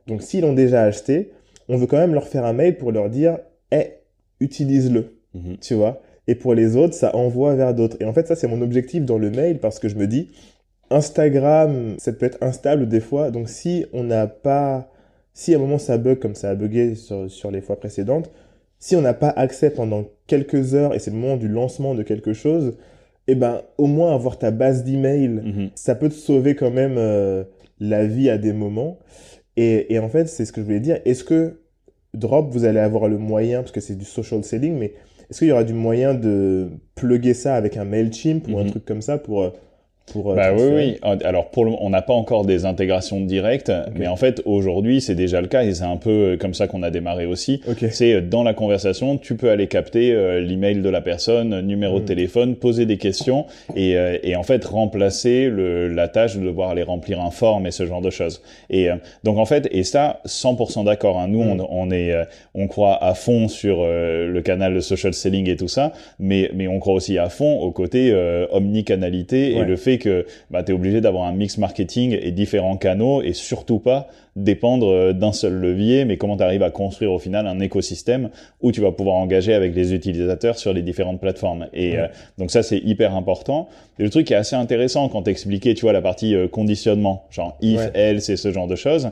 Donc 0.06 0.22
s'ils 0.22 0.42
l'ont 0.42 0.54
déjà 0.54 0.82
acheté, 0.82 1.32
on 1.68 1.76
veut 1.76 1.86
quand 1.86 1.98
même 1.98 2.14
leur 2.14 2.28
faire 2.28 2.44
un 2.44 2.52
mail 2.52 2.76
pour 2.76 2.92
leur 2.92 3.10
dire 3.10 3.38
eh, 3.70 3.92
utilise-le. 4.40 5.18
Mhm. 5.34 5.58
Tu 5.60 5.74
vois? 5.74 6.00
Et 6.26 6.34
pour 6.34 6.54
les 6.54 6.76
autres, 6.76 6.94
ça 6.94 7.14
envoie 7.16 7.54
vers 7.54 7.74
d'autres. 7.74 7.96
Et 8.00 8.04
en 8.04 8.12
fait, 8.12 8.26
ça, 8.26 8.36
c'est 8.36 8.48
mon 8.48 8.60
objectif 8.60 9.04
dans 9.04 9.18
le 9.18 9.30
mail 9.30 9.58
parce 9.60 9.78
que 9.78 9.88
je 9.88 9.96
me 9.96 10.06
dis 10.06 10.30
Instagram, 10.90 11.96
ça 11.98 12.12
peut 12.12 12.26
être 12.26 12.38
instable 12.42 12.88
des 12.88 13.00
fois. 13.00 13.30
Donc 13.30 13.48
si 13.48 13.86
on 13.92 14.04
n'a 14.04 14.26
pas 14.26 14.90
si 15.34 15.54
à 15.54 15.56
un 15.56 15.60
moment 15.60 15.78
ça 15.78 15.98
bug 15.98 16.18
comme 16.18 16.34
ça 16.34 16.50
a 16.50 16.54
bugué 16.54 16.94
sur, 16.96 17.30
sur 17.30 17.50
les 17.50 17.60
fois 17.60 17.76
précédentes, 17.76 18.30
si 18.78 18.96
on 18.96 19.00
n'a 19.00 19.14
pas 19.14 19.28
accès 19.30 19.70
pendant 19.70 20.04
quelques 20.26 20.74
heures 20.74 20.94
et 20.94 20.98
c'est 20.98 21.10
le 21.10 21.16
moment 21.16 21.36
du 21.36 21.48
lancement 21.48 21.94
de 21.94 22.02
quelque 22.02 22.32
chose, 22.32 22.76
eh 23.28 23.34
ben 23.36 23.62
au 23.78 23.86
moins 23.86 24.14
avoir 24.14 24.38
ta 24.38 24.50
base 24.50 24.82
d'email, 24.84 25.28
Mhm. 25.28 25.70
ça 25.74 25.94
peut 25.94 26.08
te 26.08 26.14
sauver 26.14 26.54
quand 26.56 26.70
même 26.72 26.96
euh, 26.98 27.44
la 27.78 28.04
vie 28.06 28.28
à 28.30 28.38
des 28.38 28.52
moments. 28.52 28.98
Et, 29.56 29.92
et 29.94 29.98
en 29.98 30.08
fait, 30.08 30.26
c'est 30.28 30.44
ce 30.44 30.52
que 30.52 30.60
je 30.60 30.66
voulais 30.66 30.80
dire. 30.80 30.98
Est-ce 31.04 31.22
que 31.24 31.60
Drop, 32.14 32.48
vous 32.50 32.64
allez 32.64 32.80
avoir 32.80 33.06
le 33.08 33.18
moyen, 33.18 33.60
parce 33.60 33.70
que 33.72 33.80
c'est 33.80 33.94
du 33.96 34.04
social 34.06 34.42
selling, 34.42 34.78
mais 34.78 34.94
est-ce 35.30 35.40
qu'il 35.40 35.48
y 35.48 35.52
aura 35.52 35.62
du 35.64 35.74
moyen 35.74 36.14
de 36.14 36.70
plugger 36.94 37.34
ça 37.34 37.54
avec 37.54 37.76
un 37.76 37.84
MailChimp 37.84 38.48
ou 38.48 38.58
un 38.58 38.64
Mhm. 38.64 38.70
truc 38.70 38.84
comme 38.86 39.02
ça 39.02 39.18
pour, 39.18 39.42
euh, 39.42 39.50
pour 40.12 40.32
euh, 40.32 40.34
Bah 40.34 40.52
oui, 40.56 40.62
oui. 40.74 40.96
Alors 41.24 41.50
pour 41.50 41.64
le, 41.64 41.72
on 41.80 41.90
n'a 41.90 42.02
pas 42.02 42.12
encore 42.14 42.44
des 42.44 42.64
intégrations 42.64 43.20
directes, 43.20 43.72
mais 43.94 44.06
en 44.06 44.16
fait 44.16 44.42
aujourd'hui 44.44 45.00
c'est 45.00 45.14
déjà 45.14 45.40
le 45.40 45.46
cas 45.48 45.64
et 45.64 45.74
c'est 45.74 45.84
un 45.84 45.96
peu 45.96 46.10
euh, 46.10 46.36
comme 46.36 46.54
ça 46.54 46.66
qu'on 46.66 46.82
a 46.82 46.90
démarré 46.90 47.26
aussi. 47.26 47.60
Ok. 47.68 47.84
C'est 47.90 48.14
euh, 48.14 48.20
dans 48.20 48.42
la 48.42 48.54
conversation, 48.54 49.16
tu 49.18 49.36
peux 49.36 49.50
aller 49.50 49.66
capter 49.66 50.12
euh, 50.12 50.40
l'email 50.40 50.80
de 50.82 50.88
la 50.88 51.00
personne, 51.00 51.60
numéro 51.60 51.98
de 51.98 52.04
Mm. 52.04 52.06
téléphone, 52.06 52.54
poser 52.56 52.86
des 52.86 52.96
questions 52.96 53.46
et, 53.76 53.96
euh, 53.96 54.18
et 54.22 54.36
en 54.36 54.42
fait 54.42 54.64
remplacer 54.64 55.48
le, 55.48 55.88
la 55.88 56.08
tâche 56.08 56.36
de 56.36 56.42
devoir 56.44 56.70
aller 56.70 56.82
remplir 56.82 57.20
un 57.20 57.30
form 57.30 57.66
et 57.66 57.70
ce 57.70 57.84
genre 57.86 58.00
de 58.00 58.10
choses. 58.10 58.42
Et 58.70 58.90
euh, 58.90 58.94
donc 59.24 59.38
en 59.38 59.44
fait, 59.44 59.68
et 59.72 59.82
ça 59.84 60.20
100% 60.26 60.84
d'accord. 60.84 61.18
Hein, 61.18 61.28
nous 61.28 61.42
Mm. 61.42 61.60
on, 61.60 61.68
on 61.86 61.90
est, 61.90 62.12
euh, 62.12 62.24
on 62.54 62.66
croit 62.68 63.02
à 63.02 63.14
fond 63.14 63.48
sur 63.48 63.78
euh, 63.82 64.26
le 64.26 64.40
canal 64.42 64.74
de 64.74 64.80
social 64.80 65.14
selling 65.14 65.48
et 65.48 65.56
tout 65.56 65.68
ça, 65.68 65.92
mais 66.18 66.50
mais 66.54 66.68
on 66.68 66.78
croit 66.78 66.94
aussi 66.94 67.18
à 67.18 67.28
fond 67.28 67.58
au 67.60 67.70
côté 67.70 68.10
euh, 68.12 68.46
omnicanalité 68.50 69.52
et 69.52 69.58
Ouais. 69.60 69.64
le 69.64 69.76
fait 69.76 69.97
que 69.98 70.26
bah, 70.50 70.62
tu 70.62 70.72
es 70.72 70.74
obligé 70.74 71.00
d'avoir 71.00 71.24
un 71.26 71.32
mix 71.32 71.58
marketing 71.58 72.16
et 72.20 72.30
différents 72.30 72.76
canaux 72.76 73.22
et 73.22 73.32
surtout 73.32 73.78
pas 73.78 74.08
dépendre 74.36 74.88
euh, 74.88 75.12
d'un 75.12 75.32
seul 75.32 75.54
levier, 75.54 76.04
mais 76.04 76.16
comment 76.16 76.36
tu 76.36 76.42
arrives 76.44 76.62
à 76.62 76.70
construire 76.70 77.12
au 77.12 77.18
final 77.18 77.46
un 77.46 77.58
écosystème 77.60 78.30
où 78.60 78.70
tu 78.72 78.80
vas 78.80 78.92
pouvoir 78.92 79.16
engager 79.16 79.52
avec 79.52 79.74
les 79.74 79.92
utilisateurs 79.94 80.58
sur 80.58 80.72
les 80.72 80.82
différentes 80.82 81.20
plateformes? 81.20 81.66
Et 81.72 81.92
Ouais. 81.92 81.98
euh, 81.98 82.06
donc 82.38 82.50
ça, 82.50 82.62
c'est 82.62 82.78
hyper 82.78 83.14
important. 83.16 83.68
Et 83.98 84.04
le 84.04 84.10
truc 84.10 84.26
qui 84.28 84.32
est 84.34 84.36
assez 84.36 84.54
intéressant 84.56 85.08
quand 85.08 85.22
t'expliquais, 85.22 85.74
tu 85.74 85.82
vois, 85.82 85.92
la 85.92 86.02
partie 86.02 86.34
euh, 86.34 86.46
conditionnement, 86.48 87.24
genre 87.30 87.56
if, 87.60 87.78
Ouais. 87.78 87.90
else 87.94 88.28
et 88.28 88.36
ce 88.36 88.52
genre 88.52 88.68
de 88.68 88.76
choses. 88.76 89.10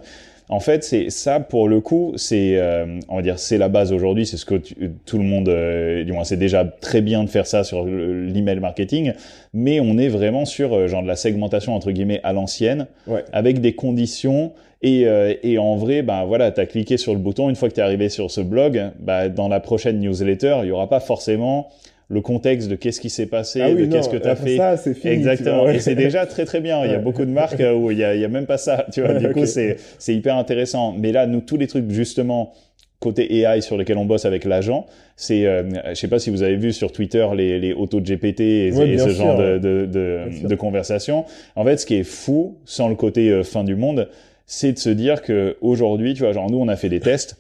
En 0.49 0.61
fait, 0.61 0.85
c'est 0.85 1.11
ça 1.11 1.41
pour 1.41 1.69
le 1.69 1.81
coup, 1.81 2.13
c'est 2.17 2.57
euh, 2.57 3.01
on 3.09 3.17
va 3.17 3.23
dire 3.23 3.39
c'est 3.39 3.59
la 3.59 3.69
base 3.69 3.93
aujourd'hui, 3.93 4.27
c'est 4.27 4.37
ce 4.37 4.45
que 4.45 4.55
tu- 4.55 4.77
tout 5.05 5.19
le 5.19 5.25
monde, 5.25 5.49
euh, 5.49 6.05
du 6.05 6.13
moins 6.13 6.23
c'est 6.23 6.37
déjà 6.37 6.65
très 6.65 7.01
bien 7.01 7.25
de 7.25 7.29
faire 7.29 7.47
ça 7.49 7.65
sur 7.65 7.85
le- 7.85 8.25
l'email 8.27 8.61
marketing, 8.61 9.13
mais 9.53 9.81
on 9.81 9.99
est 9.99 10.07
vraiment 10.09 10.45
sur 10.45 10.73
euh, 10.75 10.87
genre 10.87 11.03
de 11.03 11.09
la 11.09 11.17
segmentation 11.17 11.75
entre 11.75 11.91
guillemets 11.91 12.21
à 12.23 12.33
l'ancienne, 12.33 12.87
Ouais. 13.09 13.25
avec 13.33 13.61
des 13.61 13.75
conditions 13.75 14.53
et, 14.83 15.07
euh, 15.09 15.35
et 15.43 15.59
en 15.59 15.75
vrai, 15.75 16.03
bah 16.03 16.25
voilà, 16.27 16.53
t'as 16.53 16.67
cliqué 16.67 16.97
sur 16.97 17.13
le 17.13 17.19
bouton. 17.19 17.49
Une 17.49 17.57
fois 17.57 17.69
que 17.69 17.75
t'es 17.75 17.81
arrivé 17.83 18.09
sur 18.09 18.31
ce 18.31 18.41
blog, 18.41 18.91
bah 19.01 19.29
dans 19.29 19.49
la 19.49 19.59
prochaine 19.59 19.99
newsletter, 19.99 20.59
il 20.63 20.69
y 20.69 20.71
aura 20.71 20.89
pas 20.89 21.01
forcément 21.01 21.71
le 22.09 22.21
contexte 22.21 22.69
de 22.69 22.77
qu'est-ce 22.77 23.01
qui 23.01 23.11
s'est 23.11 23.27
passé, 23.27 23.61
Ah 23.61 23.69
oui, 23.71 23.87
de 23.89 23.93
qu'est-ce 23.93 24.09
que 24.09 24.17
t'as 24.17 24.33
après 24.33 24.51
fait. 24.51 24.57
Ça, 24.57 24.77
c'est 24.77 24.95
fini. 24.95 25.03
tu 25.03 25.09
Exactement. 25.19 25.57
vois, 25.59 25.65
ouais. 25.67 25.77
Et 25.77 25.81
c'est 25.81 25.95
déjà 25.97 26.25
très 26.27 26.45
très 26.45 26.61
bien. 26.61 26.85
Il 26.85 26.91
y 26.93 26.95
a 26.95 26.99
beaucoup 26.99 27.25
de 27.25 27.31
marques 27.31 27.61
euh, 27.61 27.75
où 27.75 27.91
il 27.91 27.99
y 27.99 28.05
a, 28.05 28.15
il 28.15 28.21
y 28.21 28.25
a 28.25 28.29
même 28.29 28.47
pas 28.47 28.59
ça. 28.59 28.87
Tu 28.93 29.01
vois. 29.03 29.15
Du 29.15 29.29
coup, 29.33 29.45
c'est 29.47 29.77
c'est 29.99 30.15
hyper 30.15 30.37
intéressant. 30.37 30.95
Mais 30.97 31.11
là, 31.13 31.27
nous 31.27 31.41
tous 31.41 31.57
les 31.57 31.67
trucs 31.67 31.91
justement 31.91 32.53
côté 33.01 33.41
AI 33.43 33.61
sur 33.61 33.77
lesquels 33.77 33.99
on 33.99 34.07
bosse 34.07 34.25
avec 34.25 34.45
l'agent, 34.45 34.87
c'est, 35.17 35.45
euh, 35.47 35.65
je 35.91 35.95
sais 35.95 36.09
pas 36.09 36.19
si 36.19 36.31
vous 36.31 36.43
avez 36.43 36.57
vu 36.57 36.73
sur 36.73 36.93
Twitter 36.93 37.27
les, 37.37 37.59
les 37.61 37.73
auto 37.75 38.01
GPT 38.01 38.41
et, 38.41 38.73
Ouais, 38.73 38.89
et 38.89 38.95
bien 38.95 39.05
ce 39.05 39.11
sûr, 39.11 39.25
genre 39.27 39.37
de, 39.39 39.43
ouais. 39.55 39.59
de, 39.61 39.87
de, 39.87 40.21
Bien 40.29 40.39
sûr. 40.41 40.49
de 40.49 40.55
conversation. 40.55 41.25
En 41.57 41.65
fait, 41.65 41.77
ce 41.77 41.85
qui 41.87 41.97
est 41.97 42.05
fou, 42.05 42.57
sans 42.65 42.89
le 42.89 42.95
côté 42.95 43.29
euh, 43.31 43.43
fin 43.43 43.65
du 43.65 43.77
monde, 43.77 44.09
c'est 44.47 44.73
de 44.73 44.79
se 44.79 44.89
dire 44.89 45.21
que 45.23 45.57
aujourd'hui, 45.61 46.15
tu 46.15 46.23
vois, 46.23 46.33
genre 46.33 46.51
nous 46.51 46.59
on 46.59 46.69
a 46.69 46.77
fait 46.77 46.89
des 46.89 47.01
tests. 47.01 47.37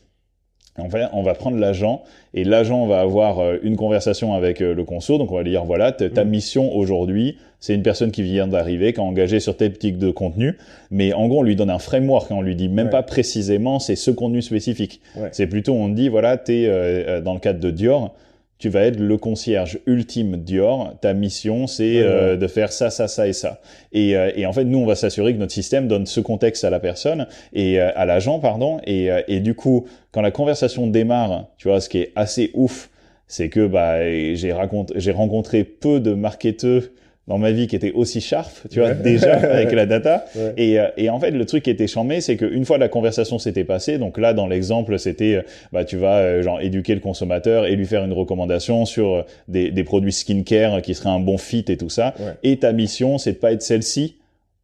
En 0.78 0.88
fait, 0.90 1.04
on 1.12 1.22
va 1.22 1.34
prendre 1.34 1.56
l'agent 1.58 2.02
et 2.34 2.44
l'agent 2.44 2.86
va 2.86 3.00
avoir 3.00 3.38
euh, 3.40 3.56
une 3.62 3.76
conversation 3.76 4.34
avec 4.34 4.60
euh, 4.60 4.74
le 4.74 4.84
conso. 4.84 5.18
Donc, 5.18 5.32
on 5.32 5.36
va 5.36 5.42
lui 5.42 5.50
dire 5.50 5.64
voilà, 5.64 5.92
ta 5.92 6.24
Mhm. 6.24 6.30
mission 6.30 6.74
aujourd'hui, 6.76 7.38
c'est 7.60 7.74
une 7.74 7.82
personne 7.82 8.10
qui 8.10 8.22
vient 8.22 8.46
d'arriver, 8.46 8.92
qui 8.92 9.00
est 9.00 9.02
engagée 9.02 9.40
sur 9.40 9.56
tes 9.56 9.72
type 9.72 9.98
de 9.98 10.10
contenu. 10.10 10.58
Mais 10.90 11.12
en 11.14 11.26
gros, 11.28 11.40
on 11.40 11.42
lui 11.42 11.56
donne 11.56 11.70
un 11.70 11.78
framework. 11.78 12.30
hein. 12.30 12.36
on 12.38 12.42
lui 12.42 12.54
dit 12.56 12.68
même 12.68 12.86
Ouais. 12.86 12.90
pas 12.92 13.02
précisément 13.02 13.78
c'est 13.78 13.96
ce 13.96 14.10
contenu 14.10 14.42
spécifique. 14.42 15.00
Ouais. 15.16 15.28
C'est 15.32 15.46
plutôt 15.46 15.72
on 15.74 15.88
dit 15.88 16.08
voilà, 16.08 16.36
t'es 16.36 16.64
euh, 16.66 17.20
dans 17.22 17.32
le 17.34 17.40
cadre 17.40 17.60
de 17.60 17.70
Dior. 17.70 18.14
Tu 18.58 18.70
vas 18.70 18.82
être 18.82 18.98
le 18.98 19.16
concierge 19.18 19.80
ultime 19.86 20.38
Dior. 20.38 20.94
Ta 21.00 21.12
mission, 21.12 21.66
c'est 21.66 21.98
euh, 21.98 22.36
de 22.36 22.46
faire 22.46 22.72
ça, 22.72 22.88
ça, 22.88 23.06
ça 23.06 23.28
et 23.28 23.34
ça. 23.34 23.60
Et, 23.92 24.16
euh, 24.16 24.30
et 24.34 24.46
en 24.46 24.52
fait, 24.52 24.64
nous, 24.64 24.78
on 24.78 24.86
va 24.86 24.94
s'assurer 24.94 25.34
que 25.34 25.38
notre 25.38 25.52
système 25.52 25.88
donne 25.88 26.06
ce 26.06 26.20
contexte 26.20 26.64
à 26.64 26.70
la 26.70 26.80
personne 26.80 27.26
et 27.52 27.78
euh, 27.78 27.90
à 27.94 28.06
l'agent, 28.06 28.38
pardon. 28.38 28.80
Et, 28.84 29.10
euh, 29.10 29.20
et 29.28 29.40
du 29.40 29.54
coup, 29.54 29.86
quand 30.10 30.22
la 30.22 30.30
conversation 30.30 30.86
démarre, 30.86 31.48
tu 31.58 31.68
vois, 31.68 31.80
ce 31.82 31.90
qui 31.90 31.98
est 31.98 32.12
assez 32.16 32.50
ouf, 32.54 32.88
c'est 33.26 33.50
que 33.50 33.66
bah, 33.66 34.02
j'ai 34.34 34.52
raconté, 34.52 34.94
j'ai 34.96 35.12
rencontré 35.12 35.64
peu 35.64 36.00
de 36.00 36.14
marketeurs 36.14 36.84
dans 37.28 37.38
ma 37.38 37.50
vie 37.50 37.66
qui 37.66 37.74
étaient 37.74 37.90
aussi 37.92 38.20
sharp, 38.20 38.68
tu 38.70 38.78
vois, 38.78 38.94
déjà 38.94 39.34
avec 39.52 39.72
la 39.72 39.84
data. 39.86 40.24
Ouais. 40.36 40.52
Et, 40.56 40.78
euh, 40.78 40.86
et 40.96 41.10
en 41.10 41.18
fait, 41.18 41.32
le 41.32 41.44
truc 41.44 41.64
qui 41.64 41.70
était 41.70 41.88
chambé, 41.88 42.20
c'est 42.20 42.36
qu'une 42.36 42.64
fois 42.64 42.78
la 42.78 42.88
conversation 42.88 43.38
s'était 43.40 43.64
passée, 43.64 43.98
donc 43.98 44.16
là, 44.18 44.32
dans 44.32 44.46
l'exemple, 44.46 44.96
c'était, 44.98 45.34
euh, 45.36 45.42
bah, 45.72 45.84
tu 45.84 45.96
vas 45.96 46.18
euh, 46.18 46.42
genre 46.42 46.60
éduquer 46.60 46.94
le 46.94 47.00
consommateur 47.00 47.66
et 47.66 47.74
lui 47.74 47.84
faire 47.86 48.04
une 48.04 48.12
recommandation 48.12 48.84
sur 48.84 49.24
des, 49.48 49.72
des 49.72 49.82
produits 49.84 50.12
skincare 50.12 50.82
qui 50.82 50.94
seraient 50.94 51.10
un 51.10 51.18
bon 51.18 51.36
fit 51.36 51.64
et 51.68 51.76
tout 51.76 51.88
ça. 51.90 52.14
Ouais. 52.20 52.32
Et 52.44 52.58
ta 52.58 52.72
mission, 52.72 53.18
c'est 53.18 53.32
de 53.32 53.38
pas 53.38 53.50
être 53.52 53.62
celle-ci, 53.62 54.18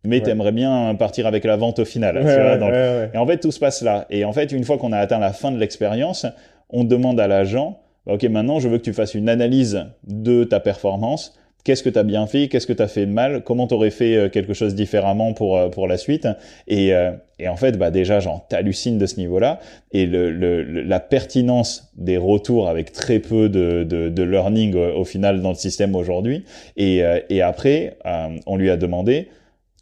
mais 0.05 0.19
Ouais. 0.19 0.23
t'aimerais 0.23 0.53
bien 0.53 0.95
partir 0.95 1.27
avec 1.27 1.43
la 1.45 1.57
vente 1.57 1.81
au 1.81 1.85
final. 1.85 2.15
Tu 2.19 2.23
vois, 2.23 2.59
donc- 2.59 2.73
et 3.13 3.17
en 3.19 3.27
fait, 3.27 3.39
tout 3.39 3.51
se 3.51 3.59
passe 3.59 3.83
là. 3.83 4.07
Et 4.09 4.25
en 4.25 4.33
fait, 4.33 4.53
une 4.53 4.63
fois 4.63 4.79
qu'on 4.79 4.93
a 4.93 4.99
atteint 4.99 5.19
la 5.19 5.33
fin 5.33 5.51
de 5.51 5.59
l'expérience, 5.59 6.27
on 6.71 6.85
demande 6.85 7.19
à 7.19 7.27
l'agent, 7.27 7.81
bah, 8.07 8.13
OK, 8.15 8.23
maintenant, 8.25 8.61
je 8.61 8.69
veux 8.69 8.79
que 8.79 8.85
tu 8.85 8.93
fasses 8.93 9.15
une 9.15 9.29
analyse 9.29 9.85
de 10.07 10.45
ta 10.45 10.61
performance. 10.61 11.37
Qu'est-ce 11.65 11.83
que 11.83 11.89
tu 11.91 11.99
as 11.99 12.03
bien 12.03 12.27
fait 12.27 12.49
Qu'est-ce 12.49 12.67
que 12.67 12.73
tu 12.73 12.83
as 12.83 12.89
fait 12.89 13.07
de 13.07 13.13
mal 13.13 13.43
Comment 13.45 13.67
tu 13.69 13.75
aurais 13.75 13.91
fait 13.91 14.17
euh, 14.17 14.29
quelque 14.29 14.53
chose 14.53 14.75
différemment 14.75 15.33
pour, 15.33 15.57
euh, 15.57 15.69
pour 15.69 15.87
la 15.87 15.97
suite 15.97 16.27
et, 16.67 16.93
euh, 16.93 17.13
et 17.39 17.49
en 17.49 17.57
fait, 17.57 17.79
bah, 17.79 17.91
déjà, 17.91 18.19
genre, 18.21 18.47
t'hallucines 18.49 18.99
de 18.99 19.07
ce 19.07 19.17
niveau-là. 19.19 19.61
Et 19.93 20.07
le, 20.07 20.31
le, 20.31 20.63
la 20.83 21.01
pertinence 21.01 21.91
des 21.97 22.17
retours 22.17 22.69
avec 22.69 22.93
très 22.93 23.19
peu 23.19 23.49
de, 23.49 23.85
de, 23.85 24.09
de 24.09 24.23
learning 24.23 24.75
au 24.77 25.05
final 25.05 25.41
dans 25.41 25.49
le 25.51 25.55
système 25.57 25.95
aujourd'hui. 25.97 26.45
Et, 26.77 27.03
et 27.31 27.43
après, 27.43 27.97
euh, 28.07 28.29
on 28.47 28.57
lui 28.57 28.71
a 28.71 28.77
demandé, 28.77 29.29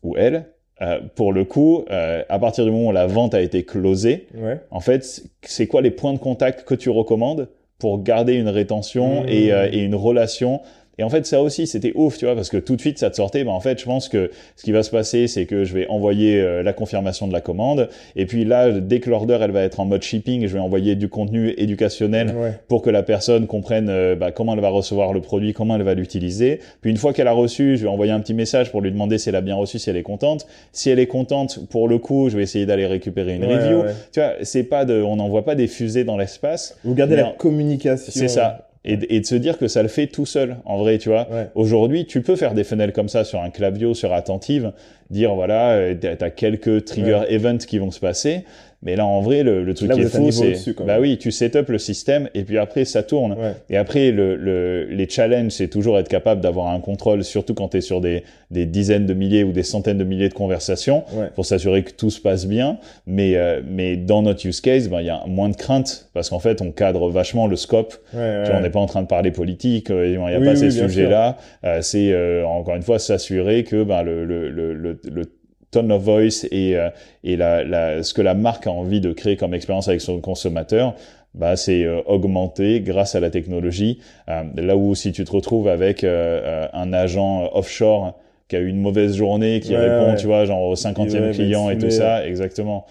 ou 0.02 0.16
elle, 0.16 0.46
euh, 0.80 1.00
pour 1.14 1.32
le 1.34 1.44
coup, 1.44 1.84
euh, 1.90 2.22
à 2.30 2.38
partir 2.38 2.64
du 2.64 2.70
moment 2.70 2.88
où 2.88 2.92
la 2.92 3.06
vente 3.06 3.34
a 3.34 3.42
été 3.42 3.64
closée, 3.64 4.26
Ouais. 4.34 4.58
en 4.70 4.80
fait, 4.80 5.22
c'est 5.42 5.66
quoi 5.66 5.82
les 5.82 5.90
points 5.90 6.14
de 6.14 6.18
contact 6.18 6.64
que 6.66 6.74
tu 6.74 6.88
recommandes 6.88 7.48
pour 7.78 8.02
garder 8.02 8.34
une 8.34 8.48
rétention 8.48 9.24
Mmh. 9.24 9.28
et, 9.28 9.52
euh, 9.52 9.68
et 9.70 9.78
une 9.80 9.94
relation 9.94 10.60
et 11.00 11.02
en 11.02 11.08
fait, 11.08 11.24
ça 11.26 11.40
aussi, 11.40 11.66
c'était 11.66 11.92
ouf, 11.94 12.18
tu 12.18 12.26
vois, 12.26 12.34
parce 12.36 12.50
que 12.50 12.58
tout 12.58 12.76
de 12.76 12.80
suite, 12.80 12.98
ça 12.98 13.08
te 13.10 13.16
sortait. 13.16 13.42
Ben, 13.42 13.50
en 13.52 13.60
fait, 13.60 13.80
je 13.80 13.84
pense 13.86 14.08
que 14.10 14.30
ce 14.54 14.62
qui 14.62 14.70
va 14.70 14.82
se 14.82 14.90
passer, 14.90 15.26
c'est 15.28 15.46
que 15.46 15.64
je 15.64 15.72
vais 15.74 15.86
envoyer 15.88 16.38
euh, 16.38 16.62
la 16.62 16.72
confirmation 16.74 17.26
de 17.26 17.32
la 17.32 17.40
commande. 17.40 17.88
Et 18.16 18.26
puis 18.26 18.44
là, 18.44 18.70
dès 18.70 19.00
que 19.00 19.08
l'order, 19.08 19.38
elle 19.40 19.50
va 19.50 19.62
être 19.62 19.80
en 19.80 19.86
mode 19.86 20.02
shipping, 20.02 20.46
je 20.46 20.52
vais 20.52 20.58
envoyer 20.60 20.94
du 20.96 21.08
contenu 21.08 21.54
éducationnel 21.56 22.34
Ouais. 22.36 22.52
pour 22.68 22.82
que 22.82 22.90
la 22.90 23.02
personne 23.02 23.46
comprenne 23.46 23.88
euh, 23.88 24.14
bah, 24.14 24.30
comment 24.30 24.52
elle 24.54 24.60
va 24.60 24.68
recevoir 24.68 25.12
le 25.14 25.20
produit, 25.22 25.52
comment 25.54 25.76
elle 25.76 25.82
va 25.82 25.94
l'utiliser. 25.94 26.60
Puis 26.82 26.90
une 26.90 26.98
fois 26.98 27.12
qu'elle 27.14 27.28
a 27.28 27.32
reçu, 27.32 27.76
je 27.78 27.82
vais 27.84 27.88
envoyer 27.88 28.12
un 28.12 28.20
petit 28.20 28.34
message 28.34 28.70
pour 28.70 28.82
lui 28.82 28.92
demander 28.92 29.16
si 29.16 29.30
elle 29.30 29.36
a 29.36 29.40
bien 29.40 29.54
reçu, 29.56 29.78
si 29.78 29.88
elle 29.88 29.96
est 29.96 30.02
contente. 30.02 30.46
Si 30.72 30.90
elle 30.90 30.98
est 30.98 31.06
contente, 31.06 31.60
pour 31.70 31.88
le 31.88 31.96
coup, 31.98 32.28
je 32.28 32.36
vais 32.36 32.42
essayer 32.42 32.66
d'aller 32.66 32.84
récupérer 32.86 33.36
une 33.36 33.44
Ouais, 33.46 33.56
review. 33.56 33.80
ouais. 33.84 33.94
Tu 34.12 34.20
vois, 34.20 34.32
c'est 34.42 34.64
pas 34.64 34.84
de, 34.84 35.00
on 35.02 35.16
n'envoie 35.16 35.44
pas 35.46 35.54
des 35.54 35.66
fusées 35.66 36.04
dans 36.04 36.18
l'espace. 36.18 36.76
Vous 36.84 36.94
gardez 36.94 37.16
la 37.16 37.28
en- 37.28 37.32
communication. 37.32 38.12
C'est 38.12 38.28
ça. 38.28 38.66
Et, 38.84 38.96
de- 38.96 39.06
et 39.10 39.20
de 39.20 39.26
se 39.26 39.34
dire 39.34 39.58
que 39.58 39.68
ça 39.68 39.82
le 39.82 39.88
fait 39.88 40.06
tout 40.06 40.24
seul, 40.24 40.56
en 40.64 40.78
vrai, 40.78 40.96
tu 40.96 41.10
vois. 41.10 41.28
Ouais. 41.30 41.48
Aujourd'hui, 41.54 42.06
tu 42.06 42.22
peux 42.22 42.34
faire 42.36 42.54
des 42.54 42.64
funnels 42.64 42.92
comme 42.94 43.10
ça 43.10 43.24
sur 43.24 43.40
un 43.42 43.50
clavio, 43.50 43.92
sur 43.92 44.12
Attentive, 44.14 44.72
dire 45.10 45.34
voilà, 45.34 45.72
euh, 45.72 45.94
t'as 46.00 46.16
t'as 46.16 46.30
quelques 46.30 46.86
trigger 46.86 47.22
events 47.28 47.58
qui 47.58 47.78
vont 47.78 47.90
se 47.90 48.00
passer, 48.00 48.44
mais 48.82 48.96
là 48.96 49.04
en 49.06 49.20
vrai, 49.20 49.42
le, 49.42 49.62
le 49.64 49.74
truc 49.74 49.88
Là, 49.90 49.94
qui 49.94 50.02
est 50.02 50.04
fou, 50.06 50.30
c'est 50.30 50.54
bah 50.86 50.98
oui, 51.00 51.18
tu 51.18 51.30
setup 51.30 51.68
le 51.68 51.78
système 51.78 52.28
et 52.34 52.44
puis 52.44 52.58
après 52.58 52.84
ça 52.84 53.02
tourne. 53.02 53.32
Ouais. 53.32 53.52
Et 53.68 53.76
après, 53.76 54.10
le, 54.10 54.36
le, 54.36 54.84
les 54.86 55.08
challenges, 55.08 55.52
c'est 55.52 55.68
toujours 55.68 55.98
être 55.98 56.08
capable 56.08 56.40
d'avoir 56.40 56.68
un 56.68 56.80
contrôle, 56.80 57.22
surtout 57.24 57.54
quand 57.54 57.68
tu 57.68 57.76
es 57.78 57.80
sur 57.80 58.00
des, 58.00 58.22
des 58.50 58.66
dizaines 58.66 59.06
de 59.06 59.14
milliers 59.14 59.44
ou 59.44 59.52
des 59.52 59.62
centaines 59.62 59.98
de 59.98 60.04
milliers 60.04 60.28
de 60.28 60.34
conversations, 60.34 61.04
Ouais. 61.16 61.28
pour 61.34 61.44
s'assurer 61.46 61.82
que 61.82 61.90
tout 61.92 62.10
se 62.10 62.20
passe 62.20 62.46
bien. 62.46 62.78
Mais, 63.06 63.36
euh, 63.36 63.60
mais 63.68 63.96
dans 63.96 64.22
notre 64.22 64.46
use 64.46 64.60
case, 64.60 64.88
ben, 64.88 65.00
il 65.00 65.06
y 65.06 65.10
a 65.10 65.22
moins 65.26 65.48
de 65.48 65.56
crainte, 65.56 66.08
parce 66.14 66.30
qu'en 66.30 66.38
fait, 66.38 66.62
on 66.62 66.70
cadre 66.70 67.10
vachement 67.10 67.46
le 67.46 67.56
scope. 67.56 67.94
Ouais, 68.14 68.20
ouais. 68.20 68.42
Tu 68.44 68.50
vois, 68.50 68.60
on 68.60 68.62
n'est 68.62 68.70
pas 68.70 68.80
en 68.80 68.86
train 68.86 69.02
de 69.02 69.06
parler 69.08 69.30
politique, 69.30 69.90
euh, 69.90 70.06
il 70.06 70.10
n'y 70.12 70.16
a 70.16 70.38
Oui, 70.38 70.44
pas 70.44 70.50
oui, 70.52 70.56
ces 70.56 70.70
sujets-là. 70.70 71.36
Euh, 71.64 71.78
c'est, 71.82 72.12
euh, 72.12 72.44
encore 72.46 72.76
une 72.76 72.82
fois, 72.82 72.98
s'assurer 72.98 73.64
que 73.64 73.82
ben, 73.82 74.02
le, 74.02 74.24
le, 74.24 74.48
le, 74.50 74.72
le, 74.74 74.98
le 75.10 75.24
tone 75.70 75.92
of 75.92 76.02
voice 76.02 76.46
et, 76.50 76.76
euh, 76.76 76.90
et 77.24 77.36
la, 77.36 77.64
la, 77.64 78.02
ce 78.02 78.14
que 78.14 78.22
la 78.22 78.34
marque 78.34 78.66
a 78.66 78.70
envie 78.70 79.00
de 79.00 79.12
créer 79.12 79.36
comme 79.36 79.54
expérience 79.54 79.88
avec 79.88 80.00
son 80.00 80.20
consommateur, 80.20 80.94
bah, 81.34 81.56
c'est 81.56 81.84
euh, 81.84 82.00
augmenté 82.06 82.80
grâce 82.80 83.14
à 83.14 83.20
la 83.20 83.30
technologie. 83.30 84.00
Euh, 84.28 84.42
là 84.56 84.76
où 84.76 84.94
si 84.94 85.12
tu 85.12 85.24
te 85.24 85.30
retrouves 85.32 85.68
avec 85.68 86.02
euh, 86.04 86.40
euh, 86.44 86.68
un 86.72 86.92
agent 86.92 87.50
offshore 87.54 88.18
qui 88.48 88.56
a 88.56 88.58
eu 88.58 88.66
une 88.66 88.80
mauvaise 88.80 89.14
journée, 89.14 89.60
qui 89.60 89.76
Ouais, 89.76 89.78
répond, 89.88 90.10
ouais. 90.10 90.16
tu 90.16 90.26
vois, 90.26 90.44
genre 90.44 90.62
au 90.62 90.74
50e 90.74 91.12
Ouais, 91.12 91.20
mais 91.20 91.30
client 91.30 91.70
et 91.70 91.78
tout 91.78 91.90
ça, 91.90 92.26
exactement. 92.26 92.84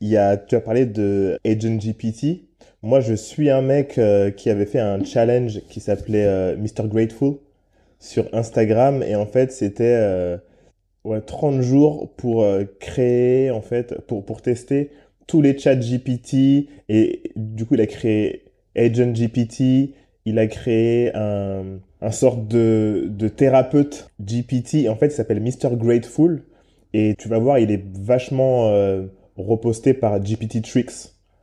Il 0.00 0.08
y 0.08 0.16
a, 0.16 0.38
tu 0.38 0.56
as 0.56 0.60
parlé 0.60 0.86
de 0.86 1.38
Agent 1.44 1.76
GPT. 1.78 2.44
Moi, 2.82 3.00
je 3.00 3.12
suis 3.14 3.50
un 3.50 3.60
mec 3.62 3.98
euh, 3.98 4.30
qui 4.30 4.48
avait 4.50 4.64
fait 4.64 4.80
un 4.80 5.04
challenge 5.04 5.60
qui 5.68 5.80
s'appelait 5.80 6.24
euh, 6.26 6.56
Mr. 6.56 6.88
Grateful 6.88 7.34
sur 8.00 8.24
Instagram. 8.32 9.02
Et 9.02 9.14
en 9.14 9.26
fait, 9.26 9.52
c'était, 9.52 9.84
euh, 9.84 10.38
ouais, 11.04 11.20
30 11.20 11.60
jours 11.62 12.12
pour 12.16 12.42
euh, 12.42 12.64
créer, 12.80 13.50
en 13.50 13.60
fait, 13.62 14.00
pour, 14.06 14.24
pour 14.24 14.42
tester 14.42 14.90
tous 15.26 15.40
les 15.42 15.56
chats 15.58 15.76
GPT. 15.76 16.68
Et 16.88 17.32
du 17.36 17.64
coup, 17.66 17.74
il 17.74 17.80
a 17.80 17.86
créé 17.86 18.44
Agent 18.76 19.12
GPT. 19.12 19.94
Il 20.24 20.38
a 20.38 20.46
créé 20.46 21.10
un, 21.16 21.64
un 22.00 22.10
sorte 22.10 22.46
de, 22.48 23.06
de 23.10 23.28
thérapeute 23.28 24.08
GPT. 24.20 24.88
En 24.88 24.96
fait, 24.96 25.06
il 25.06 25.12
s'appelle 25.12 25.40
Mr. 25.40 25.76
Grateful. 25.76 26.44
Et 26.94 27.14
tu 27.18 27.28
vas 27.28 27.38
voir, 27.38 27.58
il 27.58 27.70
est 27.70 27.82
vachement 28.00 28.68
euh, 28.68 29.06
reposté 29.36 29.94
par 29.94 30.20
GPT 30.20 30.62
Tricks. 30.62 30.92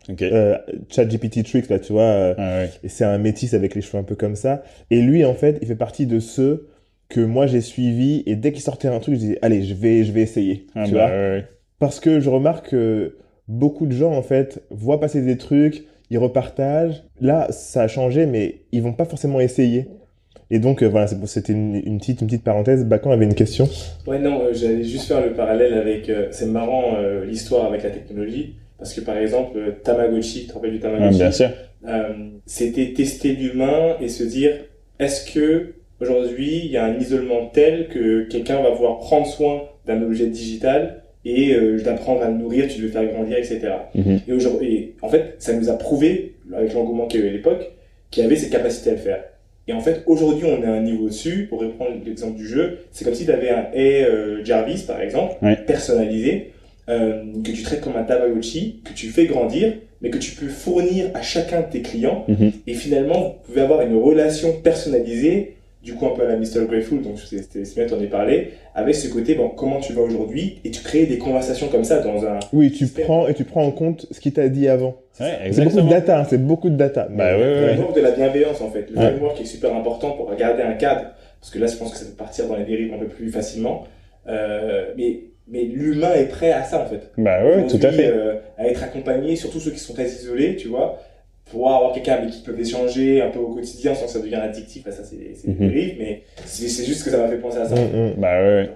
Ok. 0.10 0.22
Euh, 0.22 0.58
Chat 0.90 1.06
GPT 1.06 1.44
Tricks, 1.44 1.70
là, 1.70 1.80
tu 1.80 1.94
vois. 1.94 2.04
euh, 2.04 2.34
Ah 2.38 2.58
ouais. 2.60 2.70
et 2.84 2.90
c'est 2.90 3.04
un 3.06 3.18
métis 3.18 3.54
avec 3.54 3.76
les 3.76 3.82
cheveux 3.82 3.98
un 4.00 4.04
peu 4.04 4.16
comme 4.16 4.36
ça. 4.36 4.64
Et 4.92 5.02
lui, 5.02 5.26
en 5.26 5.34
fait, 5.34 5.58
il 5.62 5.68
fait 5.68 5.76
partie 5.76 6.06
de 6.06 6.20
ceux 6.20 6.68
que 7.10 7.22
moi 7.22 7.48
j'ai 7.48 7.62
suivis. 7.62 8.24
Et 8.26 8.36
dès 8.36 8.52
qu'il 8.52 8.62
sortait 8.62 8.88
un 8.88 9.00
truc, 9.00 9.16
je 9.16 9.20
disais, 9.20 9.40
allez, 9.42 9.64
je 9.64 9.74
vais, 9.74 10.04
je 10.04 10.12
vais 10.12 10.22
essayer. 10.22 10.68
Ah 10.76 10.86
tu 10.86 10.94
bah, 10.94 11.08
vois 11.08 11.16
ouais. 11.16 11.46
Parce 11.80 12.00
que 12.00 12.20
je 12.20 12.30
remarque 12.30 12.70
que 12.70 13.18
beaucoup 13.48 13.86
de 13.88 13.92
gens, 13.94 14.12
en 14.14 14.22
fait, 14.22 14.62
voient 14.70 15.00
passer 15.00 15.22
des 15.22 15.38
trucs, 15.38 15.86
ils 16.12 16.18
repartagent. 16.18 17.04
Là, 17.22 17.48
ça 17.52 17.84
a 17.84 17.88
changé, 17.88 18.26
mais 18.26 18.62
ils 18.72 18.82
vont 18.82 18.94
pas 18.94 19.06
forcément 19.06 19.40
essayer. 19.40 19.88
Et 20.52 20.58
donc, 20.60 20.82
euh, 20.82 20.88
voilà, 20.88 21.08
c'était 21.08 21.54
une, 21.54 21.76
une 21.76 22.00
petite, 22.00 22.22
une 22.22 22.28
petite 22.28 22.44
parenthèse. 22.44 22.84
Bacan 22.86 23.12
avait 23.12 23.26
une 23.26 23.36
question. 23.36 23.70
Ouais, 24.08 24.18
non, 24.20 24.42
euh, 24.44 24.54
j'allais 24.54 24.84
juste 24.84 25.08
faire 25.08 25.24
le 25.24 25.34
parallèle 25.34 25.74
avec. 25.76 26.10
euh, 26.10 26.28
c'est 26.32 26.48
marrant 26.48 26.96
euh, 26.98 27.24
l'histoire 27.26 27.66
avec 27.68 27.84
la 27.84 27.92
technologie. 27.92 28.56
Parce 28.80 28.94
que 28.94 29.02
par 29.02 29.18
exemple, 29.18 29.58
euh, 29.58 29.72
Tamagotchi, 29.84 30.42
tu 30.42 30.48
te 30.48 30.54
rappelles 30.54 30.72
du 30.72 30.78
Ah, 30.80 30.88
Tamagotchi? 30.90 31.18
bien 31.20 31.32
sûr. 31.32 31.50
Euh, 31.88 32.14
C'était 32.46 32.94
tester 32.94 33.34
l'humain 33.34 33.96
et 34.02 34.10
se 34.10 34.24
dire 34.24 34.54
est-ce 35.00 35.32
que 35.34 35.76
aujourd'hui 36.02 36.62
il 36.66 36.72
y 36.72 36.78
a 36.78 36.86
un 36.86 36.98
isolement 36.98 37.50
tel 37.54 37.88
que 37.90 38.24
quelqu'un 38.24 38.62
va 38.62 38.72
pouvoir 38.72 38.98
prendre 39.00 39.28
soin 39.28 39.64
d'un 39.86 40.02
objet 40.02 40.28
digital 40.28 41.04
et 41.26 41.54
euh, 41.54 41.78
l'apprendre 41.86 42.22
à 42.22 42.30
le 42.30 42.38
nourrir, 42.38 42.68
tu 42.68 42.82
le 42.82 42.88
faire 42.88 43.06
grandir, 43.06 43.38
etc. 43.38 43.60
Mhm. 43.94 44.22
Et 44.28 44.34
aujourd'hui, 44.34 44.94
en 45.02 45.10
fait, 45.10 45.36
ça 45.40 45.54
nous 45.54 45.70
a 45.70 45.74
prouvé, 45.78 46.36
avec 46.56 46.74
l'engouement 46.74 47.08
qu'il 47.08 47.20
y 47.20 47.24
a 47.24 47.26
eu 47.26 47.30
à 47.30 47.34
l'époque, 47.34 47.72
qu'il 48.10 48.24
y 48.24 48.26
avait 48.26 48.38
cette 48.38 48.52
capacité 48.52 48.92
à 48.92 48.94
le 48.94 49.00
faire. 49.00 49.24
Et 49.68 49.74
en 49.74 49.82
fait, 49.82 50.02
aujourd'hui, 50.08 50.48
on 50.48 50.64
est 50.64 50.66
à 50.66 50.72
un 50.74 50.82
niveau 50.82 51.08
dessus. 51.08 51.46
Pour 51.50 51.60
reprendre 51.60 51.92
l'exemple 52.06 52.38
du 52.38 52.48
jeu, 52.48 52.80
c'est 52.92 53.04
comme 53.06 53.14
si 53.14 53.26
tu 53.26 53.32
avais 53.32 53.50
un 53.50 53.66
Hey 53.74 54.04
euh, 54.04 54.44
Jarvis, 54.44 54.84
par 54.88 55.00
exemple, 55.02 55.36
Ouais. 55.44 55.58
personnalisé, 55.58 56.54
euh, 56.90 57.22
que 57.44 57.52
tu 57.52 57.62
traites 57.64 57.82
comme 57.82 57.96
un 57.98 58.04
Tamagotchi, 58.04 58.82
que 58.84 58.94
tu 58.94 59.08
fais 59.10 59.26
grandir, 59.26 59.74
mais 60.02 60.10
que 60.10 60.18
tu 60.18 60.32
peux 60.32 60.48
fournir 60.48 61.12
à 61.14 61.22
chacun 61.22 61.62
de 61.62 61.68
tes 61.70 61.82
clients. 61.82 62.24
Mhm. 62.28 62.52
Et 62.66 62.74
finalement, 62.74 63.20
vous 63.20 63.34
pouvez 63.46 63.62
avoir 63.62 63.82
une 63.82 63.96
relation 63.96 64.54
personnalisée, 64.54 65.56
du 65.90 65.96
coup 65.96 66.06
un 66.06 66.10
peu 66.16 66.22
à 66.24 66.28
la 66.28 66.36
Mr. 66.38 66.66
Grateful, 66.70 67.02
donc 67.02 67.16
c'est 67.20 67.76
bien 67.76 67.86
t'en 67.88 68.00
ai 68.00 68.08
parlé, 68.08 68.52
avec 68.76 68.94
ce 68.96 69.08
côté, 69.08 69.34
bon, 69.36 69.50
comment 69.50 69.80
tu 69.80 69.94
vas 69.94 70.02
aujourd'hui, 70.02 70.60
et 70.64 70.72
tu 70.72 70.82
crées 70.84 71.06
des 71.06 71.18
conversations 71.18 71.68
comme 71.68 71.84
ça 71.84 72.00
dans 72.00 72.26
un... 72.26 72.40
Oui, 72.54 72.72
tu 72.72 72.86
Système. 72.86 73.06
prends 73.06 73.28
et 73.28 73.34
tu 73.34 73.44
prends 73.44 73.64
en 73.66 73.72
compte 73.72 74.06
ce 74.12 74.20
qu'il 74.20 74.34
t'a 74.34 74.48
dit 74.50 74.68
avant. 74.68 74.98
Ouais, 75.20 75.50
C'est 75.52 75.64
beaucoup 75.64 75.82
de 75.82 75.90
data, 75.90 76.20
hein, 76.20 76.26
c'est 76.30 76.38
beaucoup 76.46 76.70
de 76.70 76.76
data. 76.76 77.08
Bah 77.10 77.36
ouais, 77.38 77.44
Le 77.44 77.54
ouais. 77.62 77.68
framework 77.74 77.96
de 77.96 78.02
la 78.02 78.12
bienveillance, 78.12 78.62
en 78.62 78.70
fait. 78.70 78.86
Le 78.92 78.98
Ouais. 78.98 79.10
framework 79.10 79.42
est 79.42 79.46
super 79.46 79.76
important 79.76 80.12
pour 80.12 80.34
garder 80.36 80.62
un 80.64 80.74
cadre, 80.74 81.06
parce 81.42 81.52
que 81.52 81.60
là, 81.60 81.68
je 81.68 81.76
pense 81.76 81.92
que 81.92 81.98
ça 81.98 82.06
peut 82.06 82.12
partir 82.16 82.48
dans 82.48 82.56
les 82.56 82.66
dérives 82.66 82.94
un 82.94 82.98
peu 83.00 83.08
plus 83.08 83.30
facilement. 83.32 83.86
Euh, 84.28 84.94
mais 84.98 85.22
mais 85.52 85.64
l'humain 85.64 86.14
est 86.14 86.26
prêt 86.28 86.52
à 86.52 86.64
ça, 86.64 86.80
en 86.80 86.86
fait. 86.86 87.10
Bah 87.18 87.44
ouais, 87.44 87.66
tout 87.66 87.80
à 87.82 87.92
fait. 87.92 88.08
euh, 88.08 88.36
à 88.60 88.68
être 88.68 88.84
accompagné, 88.84 89.36
surtout 89.36 89.60
ceux 89.60 89.72
qui 89.72 89.80
sont 89.80 89.94
très 89.94 90.06
isolés, 90.06 90.56
tu 90.56 90.68
vois, 90.68 91.00
pouvoir 91.50 91.76
avoir 91.78 91.94
quelqu'un 91.94 92.14
avec 92.14 92.30
qui 92.30 92.40
ils 92.40 92.44
peuvent 92.44 92.60
échanger 92.60 93.22
un 93.22 93.30
peu 93.30 93.40
au 93.40 93.54
quotidien 93.54 93.96
sans 93.96 94.06
que 94.06 94.12
ça 94.12 94.20
devienne 94.20 94.42
addictif, 94.42 94.84
ça 94.86 95.04
c'est 95.04 95.34
c'est 95.36 95.48
des 95.48 95.68
dérives, 95.68 95.96
mais 96.00 96.24
c'est 96.46 96.68
c'est 96.68 96.86
juste 96.86 97.04
que 97.04 97.10
ça 97.10 97.18
m'a 97.18 97.28
fait 97.28 97.38
penser 97.38 97.58
à 97.58 97.66
ça. 97.68 97.76
Mm, 97.76 97.80
mm. 97.80 98.14
Bah 98.18 98.40
ouais, 98.42 98.48
ouais. 98.56 98.70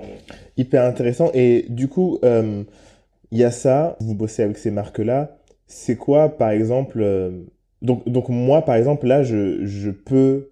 Hyper 0.58 0.84
intéressant. 0.84 1.32
Et 1.34 1.66
du 1.70 1.88
coup, 1.88 2.20
euh, 2.24 2.64
il 3.32 3.38
y 3.40 3.44
a 3.44 3.52
ça, 3.52 3.96
vous 4.00 4.16
bossez 4.16 4.44
avec 4.44 4.58
ces 4.58 4.72
marques-là. 4.72 5.38
C'est 5.68 5.96
quoi, 5.96 6.30
par 6.30 6.52
exemple, 6.52 7.00
euh, 7.02 7.32
donc, 7.82 8.08
donc 8.08 8.30
moi, 8.30 8.64
par 8.64 8.76
exemple, 8.76 9.08
là, 9.08 9.24
je, 9.24 9.66
je 9.66 9.90
peux 9.90 10.50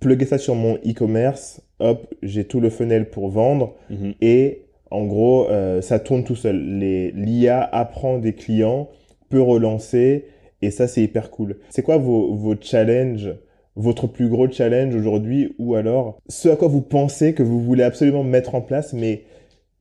plugger 0.00 0.26
ça 0.26 0.38
sur 0.38 0.54
mon 0.54 0.74
e-commerce. 0.86 1.60
Hop, 1.78 2.12
j'ai 2.22 2.44
tout 2.44 2.60
le 2.60 2.70
funnel 2.70 3.10
pour 3.10 3.28
vendre. 3.28 3.74
Mhm. 3.90 4.14
Et 4.20 4.62
en 4.90 5.04
gros, 5.04 5.48
euh, 5.48 5.80
ça 5.82 5.98
tourne 6.00 6.24
tout 6.24 6.36
seul. 6.36 6.78
Les- 6.78 7.12
L'IA 7.12 7.62
apprend 7.62 8.18
des 8.18 8.32
clients, 8.34 8.88
peut 9.28 9.40
relancer. 9.42 10.24
Et 10.62 10.70
ça, 10.70 10.88
c'est 10.88 11.02
hyper 11.02 11.30
cool. 11.30 11.58
C'est 11.70 11.82
quoi 11.82 11.96
vos, 11.98 12.34
vos 12.34 12.54
challenges, 12.60 13.34
votre 13.76 14.06
plus 14.06 14.28
gros 14.28 14.50
challenge 14.50 14.94
aujourd'hui 14.94 15.54
ou 15.58 15.74
alors 15.74 16.18
ce 16.28 16.48
à 16.48 16.56
quoi 16.56 16.68
vous 16.68 16.80
pensez 16.80 17.34
que 17.34 17.42
vous 17.42 17.60
voulez 17.62 17.82
absolument 17.82 18.24
mettre 18.24 18.54
en 18.54 18.62
place, 18.62 18.92
mais 18.94 19.24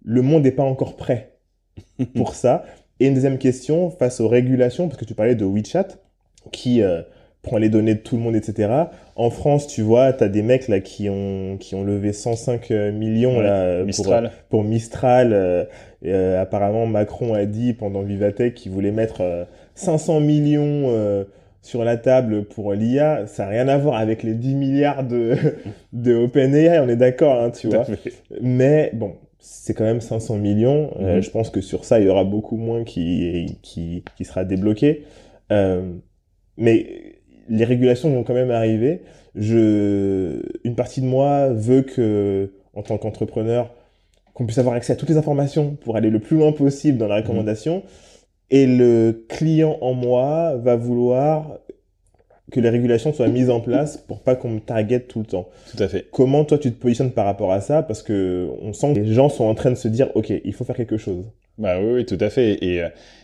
le 0.03 0.21
monde 0.21 0.43
n'est 0.43 0.51
pas 0.51 0.63
encore 0.63 0.95
prêt 0.97 1.37
pour 2.15 2.35
ça? 2.35 2.65
Et 2.99 3.07
une 3.07 3.13
deuxième 3.13 3.37
question, 3.37 3.89
face 3.89 4.19
aux 4.21 4.27
régulations, 4.27 4.87
parce 4.87 4.99
que 4.99 5.05
tu 5.05 5.15
parlais 5.15 5.35
de 5.35 5.45
WeChat, 5.45 5.87
qui 6.51 6.81
euh, 6.81 7.01
prend 7.41 7.57
les 7.57 7.69
données 7.69 7.95
de 7.95 7.99
tout 7.99 8.15
le 8.15 8.21
monde, 8.21 8.35
etc. 8.35 8.69
En 9.15 9.29
France, 9.29 9.67
tu 9.67 9.81
vois, 9.81 10.13
tu 10.13 10.23
as 10.23 10.29
des 10.29 10.41
mecs 10.41 10.67
là 10.67 10.79
qui 10.79 11.09
ont, 11.09 11.57
qui 11.59 11.75
ont 11.75 11.83
levé 11.83 12.13
105 12.13 12.69
millions 12.93 13.39
Ouais, 13.39 13.43
là, 13.43 13.63
euh, 13.63 13.85
pour, 13.95 14.07
Mistral. 14.07 14.31
pour 14.49 14.63
Mistral. 14.63 15.33
euh, 15.33 15.65
euh, 16.05 16.41
apparemment, 16.41 16.85
Macron 16.87 17.33
a 17.33 17.45
dit 17.45 17.73
pendant 17.73 18.01
Vivatech 18.03 18.53
qu'il 18.53 18.71
voulait 18.71 18.91
mettre 18.91 19.21
euh, 19.21 19.45
500 19.75 20.19
millions 20.21 20.85
euh, 20.89 21.23
sur 21.61 21.83
la 21.83 21.97
table 21.97 22.45
pour 22.45 22.73
l'IA. 22.73 23.27
Ça 23.27 23.43
n'a 23.43 23.49
rien 23.49 23.67
à 23.67 23.77
voir 23.77 23.95
avec 23.97 24.23
les 24.23 24.33
10 24.33 24.55
milliards 24.55 25.03
de, 25.03 25.35
de 25.93 26.15
OpenAI, 26.15 26.79
on 26.79 26.89
est 26.89 26.95
d'accord, 26.95 27.41
hein, 27.43 27.51
tu 27.51 27.67
vois. 27.67 27.85
Mais 28.41 28.91
bon, 28.93 29.15
c'est 29.39 29.73
quand 29.73 29.83
même 29.83 30.01
500 30.01 30.37
millions. 30.37 30.91
Euh, 30.99 31.15
Mhm. 31.17 31.21
je 31.23 31.29
pense 31.29 31.49
que 31.49 31.61
sur 31.61 31.85
ça, 31.85 31.99
il 31.99 32.05
y 32.07 32.09
aura 32.09 32.23
beaucoup 32.23 32.57
moins 32.57 32.83
qui, 32.83 33.57
qui, 33.61 34.03
qui 34.17 34.25
sera 34.25 34.43
débloqué. 34.45 35.03
Euh, 35.51 35.91
mais 36.57 36.87
les 37.49 37.65
régulations 37.65 38.09
vont 38.11 38.23
quand 38.23 38.33
même 38.33 38.51
arriver. 38.51 39.01
Je, 39.35 40.41
une 40.63 40.75
partie 40.75 41.01
de 41.01 41.05
moi 41.05 41.49
veut 41.49 41.81
que, 41.81 42.51
en 42.73 42.81
tant 42.83 42.97
qu'entrepreneur, 42.97 43.73
qu'on 44.33 44.45
puisse 44.45 44.57
avoir 44.57 44.75
accès 44.75 44.93
à 44.93 44.95
toutes 44.95 45.09
les 45.09 45.17
informations 45.17 45.75
pour 45.75 45.95
aller 45.95 46.09
le 46.09 46.19
plus 46.19 46.37
loin 46.37 46.51
possible 46.51 46.97
dans 46.97 47.07
la 47.07 47.17
recommandation. 47.17 47.83
Et 48.51 48.67
le 48.67 49.25
client 49.27 49.77
en 49.81 49.93
moi 49.93 50.55
va 50.57 50.75
vouloir 50.75 51.59
que 52.51 52.59
les 52.59 52.69
régulations 52.69 53.11
soient 53.11 53.27
mises 53.27 53.49
en 53.49 53.59
place 53.59 53.97
pour 53.97 54.21
pas 54.21 54.35
qu'on 54.35 54.49
me 54.49 54.59
target 54.59 55.01
tout 55.01 55.19
le 55.19 55.25
temps. 55.25 55.49
Tout 55.75 55.81
à 55.81 55.87
fait. 55.87 56.07
Comment 56.11 56.45
toi 56.45 56.57
tu 56.57 56.71
te 56.71 56.79
positionnes 56.79 57.11
par 57.11 57.25
rapport 57.25 57.51
à 57.51 57.59
ça? 57.59 57.81
Parce 57.81 58.03
que 58.03 58.49
on 58.61 58.71
sent 58.71 58.93
que 58.93 58.99
les 58.99 59.13
gens 59.13 59.29
sont 59.29 59.45
en 59.45 59.55
train 59.55 59.71
de 59.71 59.75
se 59.75 59.87
dire, 59.87 60.09
ok, 60.15 60.31
il 60.43 60.53
faut 60.53 60.63
faire 60.63 60.75
quelque 60.75 60.97
chose. 60.97 61.25
Bah 61.57 61.79
oui, 61.79 61.93
oui, 61.93 62.05
tout 62.05 62.17
à 62.19 62.29
fait. 62.29 62.63
Et, 62.63 62.83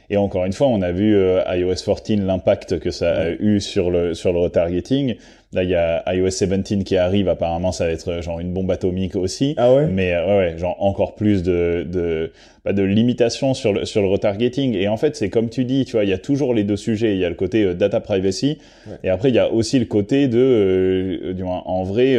et 0.10 0.18
encore 0.18 0.46
une 0.46 0.54
fois, 0.54 0.68
on 0.68 0.82
a 0.82 0.92
vu 0.92 1.16
euh, 1.16 1.44
iOS 1.48 1.76
14 1.86 2.20
l'impact 2.22 2.80
que 2.80 2.90
ça 2.90 3.14
a 3.14 3.30
eu 3.30 3.60
sur 3.60 3.92
le 3.92 4.14
sur 4.14 4.34
le 4.34 4.40
retargeting. 4.40 5.16
Là, 5.54 5.64
il 5.64 5.70
y 5.70 5.76
a 5.76 6.02
iOS 6.14 6.30
17 6.30 6.84
qui 6.86 6.96
arrive. 6.96 7.28
Apparemment, 7.28 7.72
ça 7.74 7.86
va 7.86 7.92
être 7.92 8.08
euh, 8.10 8.22
genre 8.22 8.40
une 8.40 8.54
bombe 8.54 8.72
atomique 8.72 9.18
aussi. 9.18 9.54
Ah 9.58 9.74
ouais? 9.74 9.86
Mais 9.88 10.14
euh, 10.14 10.26
ouais, 10.26 10.38
ouais, 10.54 10.58
genre 10.58 10.78
encore 10.80 11.14
plus 11.16 11.44
de 11.44 11.86
de 11.90 12.32
bah, 12.64 12.72
de 12.72 12.84
limitations 12.84 13.54
sur 13.54 13.74
le 13.74 13.84
sur 13.84 14.02
le 14.02 14.08
retargeting. 14.08 14.76
Et 14.76 14.88
en 14.88 14.96
fait, 14.96 15.16
c'est 15.18 15.30
comme 15.30 15.50
tu 15.50 15.66
dis, 15.66 15.84
tu 15.84 15.92
vois, 15.94 16.06
il 16.06 16.10
y 16.10 16.14
a 16.14 16.18
toujours 16.18 16.54
les 16.54 16.64
deux 16.64 16.78
sujets. 16.78 17.16
Il 17.16 17.20
y 17.20 17.26
a 17.26 17.30
le 17.30 17.36
côté 17.36 17.64
euh, 17.64 17.74
data 17.74 18.00
privacy, 18.00 18.60
Ouais. 18.88 18.96
et 19.04 19.10
après 19.10 19.28
il 19.30 19.36
y 19.36 19.40
a 19.40 19.52
aussi 19.52 19.78
le 19.78 19.86
côté 19.86 20.28
de, 20.30 20.38
euh, 20.40 21.34
du 21.34 21.44
moins, 21.44 21.64
en 21.66 21.84
vrai. 21.84 22.18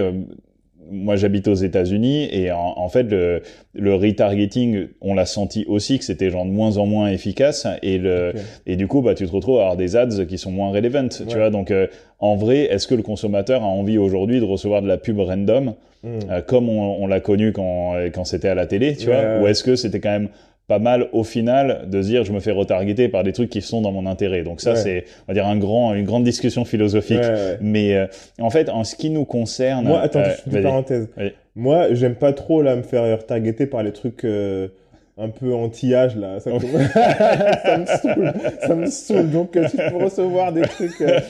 Moi, 0.93 1.17
j'habite 1.17 1.49
aux 1.49 1.55
États-Unis 1.55 2.29
et 2.31 2.53
en, 2.53 2.75
en 2.77 2.89
fait, 2.89 3.05
le, 3.05 3.43
le 3.75 3.95
retargeting, 3.95 4.89
on 5.01 5.15
l'a 5.15 5.27
senti 5.27 5.65
aussi 5.67 5.99
que 5.99 6.05
c'était 6.05 6.31
genre 6.31 6.45
de 6.45 6.51
moins 6.51 6.77
en 6.77 6.87
moins 6.87 7.09
efficace 7.11 7.67
et 7.83 7.99
le 7.99 8.33
et 8.67 8.77
du 8.77 8.87
coup, 8.87 9.03
bah, 9.03 9.15
tu 9.15 9.27
te 9.27 9.33
retrouves 9.33 9.59
à 9.59 9.63
avoir 9.63 9.77
des 9.77 9.97
ads 9.97 10.25
qui 10.27 10.39
sont 10.39 10.51
moins 10.53 10.71
relevant, 10.71 11.09
tu 11.09 11.37
vois. 11.37 11.51
Donc, 11.51 11.71
euh, 11.71 11.87
en 12.21 12.37
vrai, 12.37 12.59
est-ce 12.65 12.87
que 12.87 12.95
le 12.95 13.03
consommateur 13.03 13.63
a 13.63 13.67
envie 13.67 13.99
aujourd'hui 13.99 14.39
de 14.39 14.45
recevoir 14.45 14.83
de 14.83 14.87
la 14.89 14.99
pub 14.99 15.19
random 15.19 15.75
Hmm. 16.05 16.19
euh, 16.33 16.41
comme 16.41 16.69
on, 16.69 17.01
on 17.01 17.07
l'a 17.07 17.21
connu 17.21 17.53
quand, 17.53 17.95
euh, 17.95 18.11
quand 18.13 18.25
c'était 18.25 18.49
à 18.49 18.57
la 18.57 18.67
télé, 18.67 18.97
tu 18.97 19.09
Ouais, 19.09 19.15
vois, 19.37 19.41
ou 19.41 19.47
est-ce 19.47 19.63
que 19.63 19.77
c'était 19.77 20.01
quand 20.01 20.11
même 20.11 20.31
pas 20.69 20.79
mal 20.79 21.09
au 21.13 21.25
final 21.25 21.89
de 21.91 22.01
dire 22.01 22.25
je 22.25 22.33
me 22.33 22.41
fais 22.41 22.53
retargeter 22.53 23.09
par 23.09 23.25
des 23.25 23.33
trucs 23.33 23.51
qui 23.51 23.61
sont 23.63 23.81
dans 23.83 23.93
mon 23.93 24.07
intérêt. 24.07 24.43
Donc 24.43 24.61
ça 24.61 24.71
Ouais. 24.71 24.77
c'est 24.77 25.05
on 25.27 25.33
va 25.33 25.35
dire 25.35 25.47
un 25.47 25.57
grand 25.59 25.93
une 25.95 26.05
grande 26.05 26.25
discussion 26.25 26.65
philosophique. 26.65 27.19
Ouais, 27.19 27.29
ouais. 27.29 27.59
Mais 27.61 27.95
euh, 27.97 28.07
en 28.41 28.51
fait 28.51 28.69
en 28.69 28.85
ce 28.85 28.95
qui 28.97 29.11
nous 29.11 29.25
concerne, 29.25 29.87
Moi, 29.87 30.01
attends, 30.01 30.21
euh, 30.21 30.31
je 30.47 30.51
fais 30.51 30.57
une 30.59 30.63
parenthèse. 30.63 31.09
Moi, 31.55 31.93
j'aime 31.93 32.15
pas 32.15 32.33
trop 32.33 32.63
là 32.63 32.77
me 32.77 32.83
faire 32.83 33.03
retargeter 33.19 33.67
par 33.67 33.83
les 33.83 33.93
trucs 33.93 34.25
euh, 34.25 34.69
un 35.19 35.29
peu 35.29 35.53
anti-âge 35.55 36.17
là. 36.17 36.41
Ça, 36.41 36.51
me 36.51 36.59
saoule, 37.87 38.33
ça 38.61 38.75
me 38.75 38.87
saoule. 38.87 39.31
Donc, 39.31 39.57
euh, 39.57 39.69
je 39.71 39.77
peux 39.91 40.03
recevoir 40.05 40.53
des 40.53 40.63
trucs 40.63 41.01
euh, 41.03 41.21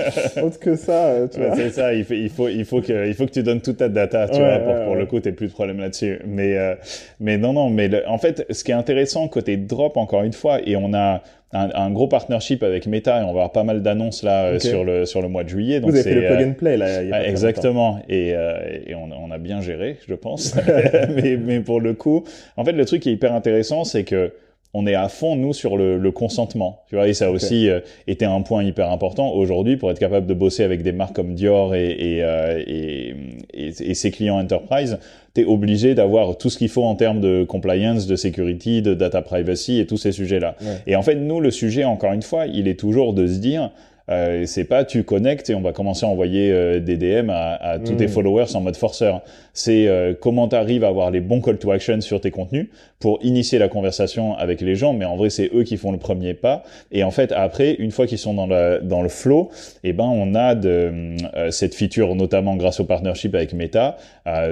autres 0.42 0.58
que 0.60 0.76
ça, 0.76 1.06
euh, 1.06 1.26
tu 1.28 1.40
Ouais, 1.40 1.46
vois. 1.48 1.56
c'est 1.56 1.70
ça, 1.70 1.92
il 1.94 2.04
faut, 2.04 2.14
il 2.14 2.30
faut, 2.30 2.48
il 2.48 2.64
faut 2.64 2.80
que, 2.80 3.06
il 3.08 3.14
faut 3.14 3.26
que 3.26 3.32
tu 3.32 3.42
donnes 3.42 3.60
toute 3.60 3.78
ta 3.78 3.88
data, 3.88 4.28
tu 4.28 4.40
Ouais, 4.40 4.44
vois, 4.44 4.58
pour, 4.60 4.74
ouais, 4.74 4.84
pour 4.84 4.92
ouais. 4.94 4.98
le 5.00 5.06
coup, 5.06 5.18
t'aies 5.20 5.32
plus 5.32 5.48
de 5.48 5.52
problème 5.52 5.80
là-dessus. 5.80 6.20
Mais, 6.26 6.56
euh, 6.56 6.74
mais 7.20 7.38
non, 7.38 7.52
non, 7.52 7.70
mais 7.70 7.88
le- 7.88 8.08
en 8.08 8.18
fait, 8.18 8.46
ce 8.50 8.62
qui 8.62 8.70
est 8.70 8.74
intéressant 8.74 9.26
côté 9.28 9.56
drop, 9.56 9.96
encore 9.96 10.22
une 10.22 10.32
fois, 10.32 10.60
et 10.64 10.76
on 10.76 10.94
a, 10.94 11.22
un, 11.52 11.90
gros 11.90 12.08
partnership 12.08 12.62
avec 12.62 12.86
Meta 12.86 13.20
et 13.20 13.22
on 13.22 13.26
va 13.26 13.30
avoir 13.30 13.52
pas 13.52 13.64
mal 13.64 13.82
d'annonces 13.82 14.22
là 14.22 14.44
euh, 14.44 14.58
sur 14.58 14.84
le 14.84 15.04
sur 15.04 15.20
le 15.20 15.28
mois 15.28 15.44
de 15.44 15.48
juillet. 15.48 15.80
Donc 15.80 15.90
Vous 15.90 15.96
avez 15.96 16.10
fait 16.10 16.14
le 16.14 16.26
plug 16.26 16.48
and 16.48 16.52
play 16.54 16.76
là. 16.76 17.02
Il 17.02 17.10
y 17.10 17.12
a 17.12 17.28
exactement. 17.28 18.00
Et, 18.08 18.28
et 18.30 18.94
on, 18.94 19.10
on, 19.12 19.30
a 19.30 19.38
bien 19.38 19.60
géré, 19.60 19.98
je 20.08 20.14
pense. 20.14 20.54
mais, 21.14 21.36
mais 21.36 21.60
pour 21.60 21.80
le 21.80 21.94
coup, 21.94 22.24
en 22.56 22.64
fait, 22.64 22.72
le 22.72 22.84
truc 22.84 23.02
qui 23.02 23.10
est 23.10 23.12
hyper 23.12 23.34
intéressant, 23.34 23.84
c'est 23.84 24.04
que 24.04 24.32
on 24.74 24.86
est 24.86 24.94
à 24.94 25.08
fond 25.08 25.36
nous 25.36 25.52
sur 25.52 25.76
le, 25.76 25.98
le 25.98 26.10
consentement 26.12 26.82
tu 26.88 26.94
vois 26.94 27.08
et 27.08 27.14
ça 27.14 27.26
a 27.26 27.30
aussi 27.30 27.68
euh, 27.68 27.80
été 28.06 28.24
un 28.24 28.40
point 28.40 28.62
hyper 28.62 28.90
important. 28.90 29.32
Aujourd'hui 29.32 29.76
pour 29.76 29.90
être 29.90 29.98
capable 29.98 30.26
de 30.26 30.34
bosser 30.34 30.64
avec 30.64 30.82
des 30.82 30.92
marques 30.92 31.14
comme 31.14 31.34
Dior 31.34 31.74
et 31.74 31.90
et, 31.92 32.22
euh, 32.22 32.62
et, 32.66 33.14
et, 33.52 33.94
ses 33.94 34.10
clients 34.10 34.38
enterprise 34.38 34.98
tu 35.34 35.42
es 35.42 35.44
obligé 35.44 35.94
d'avoir 35.94 36.36
tout 36.38 36.50
ce 36.50 36.58
qu'il 36.58 36.68
faut 36.68 36.84
en 36.84 36.94
termes 36.94 37.20
de 37.20 37.44
compliance 37.44 38.06
de 38.06 38.16
security 38.16 38.82
de 38.82 38.94
data 38.94 39.22
privacy 39.22 39.78
et 39.78 39.86
tous 39.86 39.96
ces 39.96 40.12
sujets 40.12 40.40
là 40.40 40.56
et 40.86 40.96
en 40.96 41.02
fait 41.02 41.16
nous 41.16 41.40
le 41.40 41.50
sujet 41.50 41.84
encore 41.84 42.12
une 42.12 42.22
fois 42.22 42.46
il 42.46 42.68
est 42.68 42.78
toujours 42.78 43.12
de 43.12 43.26
se 43.26 43.38
dire 43.38 43.70
euh, 44.10 44.44
c'est 44.46 44.64
pas 44.64 44.84
tu 44.84 45.04
connectes 45.04 45.50
et 45.50 45.54
on 45.54 45.60
va 45.60 45.72
commencer 45.72 46.04
à 46.04 46.08
envoyer 46.08 46.50
euh, 46.50 46.80
des 46.80 46.96
DM 46.96 47.30
à, 47.30 47.54
à 47.54 47.78
tous 47.78 47.94
tes 47.94 48.06
hmm. 48.06 48.10
followers 48.10 48.56
en 48.56 48.60
mode 48.60 48.76
forceur. 48.76 49.22
C'est 49.54 49.86
euh, 49.86 50.14
comment 50.18 50.48
tu 50.48 50.56
arrives 50.56 50.84
à 50.84 50.88
avoir 50.88 51.10
les 51.10 51.20
bons 51.20 51.40
call 51.40 51.58
to 51.58 51.70
action 51.70 52.00
sur 52.00 52.20
tes 52.20 52.30
contenus 52.30 52.68
pour 52.98 53.18
initier 53.22 53.58
la 53.58 53.68
conversation 53.68 54.34
avec 54.36 54.60
les 54.60 54.74
gens, 54.74 54.92
mais 54.92 55.04
en 55.04 55.16
vrai 55.16 55.30
c'est 55.30 55.50
eux 55.54 55.62
qui 55.62 55.76
font 55.76 55.92
le 55.92 55.98
premier 55.98 56.34
pas. 56.34 56.62
Et 56.90 57.04
en 57.04 57.10
fait 57.10 57.32
après, 57.32 57.74
une 57.74 57.90
fois 57.90 58.06
qu'ils 58.06 58.18
sont 58.18 58.34
dans 58.34 58.46
le 58.46 58.80
dans 58.82 59.02
le 59.02 59.08
flow, 59.08 59.50
eh 59.84 59.92
ben 59.92 60.04
on 60.04 60.34
a 60.34 60.54
de 60.54 61.16
euh, 61.34 61.50
cette 61.50 61.74
feature 61.74 62.14
notamment 62.14 62.56
grâce 62.56 62.80
au 62.80 62.84
partnership 62.84 63.34
avec 63.34 63.52
Meta 63.52 63.96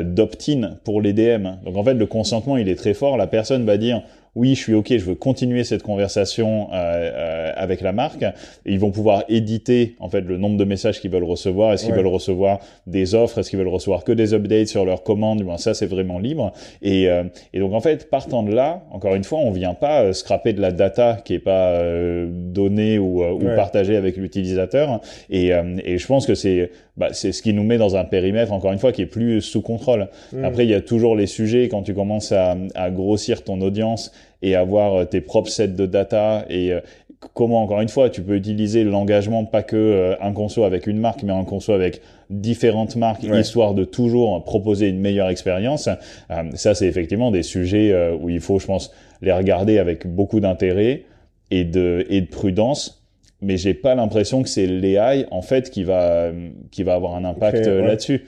d'opt-in 0.03 0.77
pour 0.85 1.01
les 1.01 1.13
DM. 1.13 1.49
Donc 1.65 1.77
en 1.77 1.85
fait 1.85 1.95
le 1.95 2.07
consentement 2.07 2.57
il 2.57 2.69
est 2.69 2.75
très 2.75 2.95
fort. 2.95 3.17
La 3.17 3.27
personne 3.27 3.65
va 3.65 3.77
dire 3.77 4.03
oui, 4.37 4.55
je 4.55 4.61
suis 4.61 4.75
OK, 4.75 4.89
je 4.91 5.05
veux 5.05 5.15
continuer 5.15 5.65
cette 5.65 5.83
conversation 5.83 6.69
euh, 6.73 6.75
euh, 6.75 7.53
avec 7.57 7.81
la 7.81 7.93
marque. 7.93 8.25
ils 8.65 8.79
vont 8.79 8.93
pouvoir 8.93 9.25
éditer 9.29 9.97
en 9.99 10.09
fait 10.09 10.21
le 10.21 10.37
nombre 10.37 10.57
de 10.57 10.65
messages 10.65 11.01
qu'ils 11.01 11.11
veulent 11.11 11.25
recevoir. 11.25 11.73
Est-ce 11.73 11.85
qu'ils 11.85 11.95
veulent 11.95 12.07
recevoir 12.07 12.61
des 12.87 13.15
offres? 13.15 13.39
Est-ce 13.39 13.51
qu'ils 13.51 13.59
veulent 13.59 13.69
recevoir 13.69 14.05
que 14.05 14.13
des 14.13 14.33
updates 14.33 14.69
sur 14.69 14.85
leurs 14.85 15.03
commandes? 15.03 15.43
Bon, 15.43 15.57
Ça, 15.57 15.75
c'est 15.75 15.87
vraiment 15.87 16.19
libre. 16.19 16.53
Et, 16.81 17.09
euh, 17.09 17.25
et, 17.53 17.59
donc 17.59 17.73
en 17.73 17.81
fait, 17.81 18.09
partant 18.09 18.43
de 18.43 18.55
là, 18.55 18.85
encore 18.91 19.15
une 19.17 19.25
fois, 19.25 19.41
on 19.41 19.51
vient 19.51 19.75
pas 19.75 20.03
euh, 20.03 20.13
scraper 20.13 20.53
de 20.53 20.61
la 20.61 20.71
data 20.71 21.19
qui 21.25 21.35
est 21.35 21.41
pas 21.41 21.71
euh, 21.71 22.29
donnée 22.31 22.99
ou, 22.99 23.25
ou 23.25 23.45
partagée 23.57 23.97
avec 23.97 24.17
l'utilisateur. 24.17 25.01
Et, 25.29 25.49
et 25.49 25.99
je 25.99 26.07
pense 26.07 26.27
que 26.27 26.35
c'est 26.35 26.71
bah, 27.01 27.09
c'est 27.13 27.33
ce 27.33 27.41
qui 27.41 27.55
nous 27.55 27.63
met 27.63 27.79
dans 27.79 27.97
un 27.97 28.05
périmètre, 28.05 28.53
encore 28.53 28.73
une 28.73 28.79
fois, 28.79 28.93
qui 28.93 29.01
est 29.01 29.07
plus 29.07 29.41
sous 29.41 29.63
contrôle. 29.63 30.09
Mm. 30.35 30.45
Après, 30.45 30.67
il 30.67 30.69
y 30.69 30.75
a 30.75 30.83
toujours 30.83 31.17
les 31.17 31.27
sujets 31.27 31.71
quand 31.71 31.83
tu 31.83 31.95
commences 31.95 32.31
à, 32.31 32.59
à 32.75 32.91
grossir 32.91 33.43
ton 33.43 33.63
audience 33.63 34.13
et 34.43 34.55
avoir 34.55 34.95
euh, 34.95 35.05
tes 35.07 35.23
propres 35.23 35.49
sets 35.49 35.69
de 35.69 35.87
data 35.87 36.45
et 36.51 36.75
euh, 36.75 36.81
comment, 37.33 37.63
encore 37.63 37.81
une 37.81 37.89
fois, 37.89 38.11
tu 38.11 38.21
peux 38.21 38.37
utiliser 38.37 38.85
l'engagement 38.85 39.47
pas 39.47 39.63
que 39.63 39.77
euh, 39.77 40.15
un 40.21 40.33
conso 40.33 40.63
avec 40.65 40.87
une 40.87 40.99
marque, 40.99 41.23
mais 41.23 41.33
un 41.33 41.45
conso 41.45 41.73
avec 41.73 42.03
différentes 42.29 42.97
marques, 42.97 43.23
histoire 43.23 43.73
de 43.73 43.85
toujours 43.85 44.45
proposer 44.45 44.89
une 44.89 45.01
meilleure 45.01 45.31
expérience. 45.31 45.89
ça, 46.55 46.75
c'est 46.75 46.87
effectivement 46.87 47.31
des 47.31 47.43
sujets 47.43 47.93
où 48.21 48.29
il 48.29 48.41
faut, 48.41 48.59
je 48.61 48.67
pense, 48.67 48.93
les 49.21 49.33
regarder 49.33 49.79
avec 49.79 50.07
beaucoup 50.07 50.39
d'intérêt 50.39 51.05
et 51.51 51.65
de, 51.65 52.07
et 52.09 52.21
de 52.21 52.27
prudence 52.27 53.00
mais 53.43 53.57
j'ai 53.57 53.75
pas 53.75 53.95
l'impression 53.95 54.43
que 54.43 54.49
c'est 54.49 54.67
l'AI 54.67 55.27
en 55.31 55.43
fait 55.43 55.71
qui 55.71 55.85
va 55.85 56.31
qui 56.71 56.83
va 56.83 56.95
avoir 56.95 57.15
un 57.15 57.25
impact 57.25 57.67
euh, 57.67 57.87
là-dessus. 57.87 58.25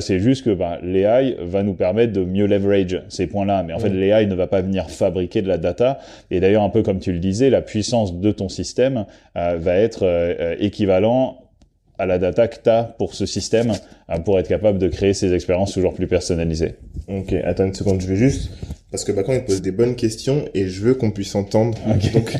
C'est 0.00 0.20
juste 0.20 0.42
que 0.42 0.54
bah, 0.54 0.78
l'AI 0.82 1.36
va 1.42 1.62
nous 1.62 1.74
permettre 1.74 2.14
de 2.14 2.24
mieux 2.24 2.46
leverage 2.46 3.02
ces 3.10 3.26
points-là, 3.26 3.62
mais 3.62 3.74
en 3.74 3.78
fait 3.78 3.90
l'AI 3.90 4.26
ne 4.26 4.34
va 4.34 4.46
pas 4.46 4.62
venir 4.62 4.88
fabriquer 4.88 5.42
de 5.42 5.48
la 5.48 5.58
data. 5.58 5.98
Et 6.30 6.40
d'ailleurs 6.40 6.62
un 6.62 6.70
peu 6.70 6.82
comme 6.82 6.98
tu 6.98 7.12
le 7.12 7.18
disais, 7.18 7.50
la 7.50 7.60
puissance 7.60 8.18
de 8.18 8.30
ton 8.30 8.48
système 8.48 9.04
euh, 9.36 9.56
va 9.58 9.74
être 9.76 10.04
euh, 10.04 10.56
équivalent 10.58 11.38
à 11.98 12.06
la 12.06 12.18
data 12.18 12.48
que 12.48 12.56
tu 12.62 12.70
as 12.70 12.84
pour 12.84 13.14
ce 13.14 13.26
système 13.26 13.72
pour 14.24 14.38
être 14.38 14.48
capable 14.48 14.78
de 14.78 14.88
créer 14.88 15.14
ces 15.14 15.32
expériences 15.34 15.72
toujours 15.72 15.94
plus 15.94 16.06
personnalisées. 16.06 16.74
Ok, 17.08 17.32
attends 17.32 17.64
une 17.64 17.74
seconde, 17.74 18.00
je 18.00 18.06
vais 18.06 18.16
juste 18.16 18.50
parce 18.90 19.04
que 19.04 19.12
Bacon 19.12 19.34
il 19.34 19.44
pose 19.44 19.62
des 19.62 19.72
bonnes 19.72 19.96
questions 19.96 20.46
et 20.54 20.68
je 20.68 20.80
veux 20.80 20.94
qu'on 20.94 21.10
puisse 21.10 21.34
entendre. 21.34 21.76
Donc, 22.14 22.38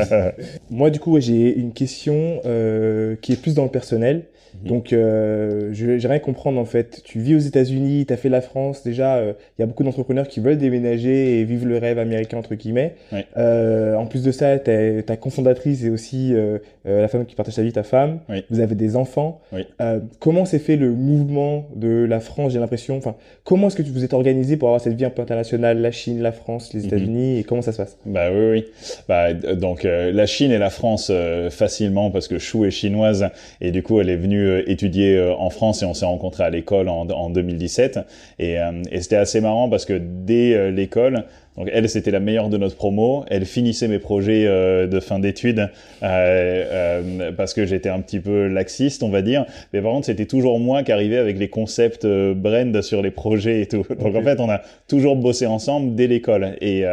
Moi 0.70 0.90
du 0.90 1.00
coup 1.00 1.18
j'ai 1.18 1.56
une 1.56 1.72
question 1.72 2.40
euh, 2.44 3.16
qui 3.20 3.32
est 3.32 3.36
plus 3.36 3.54
dans 3.54 3.64
le 3.64 3.70
personnel. 3.70 4.26
Mhm. 4.62 4.68
Donc, 4.68 4.92
euh, 4.92 5.70
j'aimerais 5.72 6.20
comprendre 6.20 6.60
en 6.60 6.64
fait. 6.64 7.02
Tu 7.04 7.18
vis 7.20 7.34
aux 7.34 7.38
États-Unis, 7.38 8.06
tu 8.06 8.12
as 8.12 8.16
fait 8.16 8.28
la 8.28 8.40
France. 8.40 8.82
Déjà, 8.82 9.16
euh, 9.16 9.32
il 9.58 9.62
y 9.62 9.64
a 9.64 9.66
beaucoup 9.66 9.84
d'entrepreneurs 9.84 10.28
qui 10.28 10.40
veulent 10.40 10.58
déménager 10.58 11.40
et 11.40 11.44
vivre 11.44 11.66
le 11.66 11.78
rêve 11.78 11.98
américain 11.98 12.38
entre 12.38 12.54
guillemets. 12.54 12.94
Euh, 13.36 13.94
en 13.94 14.06
plus 14.06 14.22
de 14.22 14.32
ça, 14.32 14.58
ta 14.58 15.16
cofondatrice 15.16 15.84
et 15.84 15.90
aussi 15.90 16.34
euh, 16.34 16.58
euh, 16.86 17.02
la 17.02 17.08
femme 17.08 17.26
qui 17.26 17.34
partage 17.34 17.54
ta 17.54 17.62
vie, 17.62 17.72
ta 17.72 17.82
femme. 17.82 18.20
Vous 18.50 18.60
avez 18.60 18.74
des 18.74 18.96
enfants. 18.96 19.40
Euh, 19.80 20.00
comment 20.20 20.44
s'est 20.44 20.58
fait 20.58 20.76
le 20.76 20.92
mouvement 20.92 21.68
de 21.74 22.04
la 22.08 22.20
France 22.20 22.52
J'ai 22.52 22.58
l'impression? 22.58 22.96
Enfin, 22.96 23.16
comment 23.44 23.68
est-ce 23.68 23.76
que 23.76 23.82
vous 23.82 24.04
êtes 24.04 24.14
organisé 24.14 24.56
pour 24.56 24.68
avoir 24.68 24.80
cette 24.80 24.94
vie 24.94 25.04
un 25.04 25.10
peu 25.10 25.22
internationale, 25.22 25.80
la 25.80 25.90
Chine, 25.90 26.20
la 26.20 26.32
France, 26.32 26.72
les 26.72 26.80
mhm. 26.80 26.86
États-Unis, 26.86 27.38
et 27.38 27.44
comment 27.44 27.62
ça 27.62 27.72
se 27.72 27.78
passe? 27.78 27.98
Bah 28.06 28.30
oui, 28.32 28.50
oui. 28.50 28.64
Bah 29.08 29.32
donc 29.34 29.84
la 29.84 30.26
Chine 30.26 30.50
et 30.50 30.58
la 30.58 30.70
France 30.70 31.12
facilement 31.50 32.10
parce 32.10 32.28
que 32.28 32.38
Chou 32.38 32.64
est 32.64 32.70
chinoise 32.70 33.28
et 33.60 33.70
du 33.70 33.82
coup 33.82 34.00
elle 34.00 34.10
est 34.10 34.16
venue 34.16 34.47
euh, 34.48 34.70
étudier 34.70 35.16
euh, 35.16 35.34
en 35.34 35.50
France 35.50 35.82
et 35.82 35.86
on 35.86 35.94
s'est 35.94 36.06
rencontrés 36.06 36.44
à 36.44 36.50
l'école 36.50 36.88
en, 36.88 37.08
en 37.08 37.30
2017. 37.30 38.00
Et, 38.38 38.58
euh, 38.58 38.82
et 38.90 39.00
c'était 39.00 39.16
assez 39.16 39.40
marrant 39.40 39.68
parce 39.68 39.84
que 39.84 39.98
dès 39.98 40.70
l'école, 40.70 41.24
donc 41.58 41.68
elle, 41.72 41.88
c'était 41.88 42.12
la 42.12 42.20
meilleure 42.20 42.48
de 42.48 42.56
notre 42.56 42.76
promo. 42.76 43.24
Elle 43.28 43.44
finissait 43.44 43.88
mes 43.88 43.98
projets 43.98 44.46
de 44.46 45.00
fin 45.00 45.18
d'études 45.18 45.68
euh, 46.04 47.32
parce 47.36 47.52
que 47.52 47.66
j'étais 47.66 47.88
un 47.88 48.00
petit 48.00 48.20
peu 48.20 48.46
laxiste, 48.46 49.02
on 49.02 49.08
va 49.08 49.22
dire. 49.22 49.44
Mais 49.72 49.82
par 49.82 49.90
contre, 49.92 50.06
c'était 50.06 50.26
toujours 50.26 50.60
moi 50.60 50.84
qui 50.84 50.92
arrivais 50.92 51.18
avec 51.18 51.36
les 51.36 51.48
concepts 51.48 52.06
brand 52.06 52.80
sur 52.80 53.02
les 53.02 53.10
projets 53.10 53.62
et 53.62 53.66
tout. 53.66 53.84
Donc 54.00 54.14
en 54.14 54.22
fait, 54.22 54.38
on 54.38 54.48
a 54.48 54.62
toujours 54.86 55.16
bossé 55.16 55.46
ensemble 55.46 55.96
dès 55.96 56.06
l'école. 56.06 56.56
Et, 56.60 56.84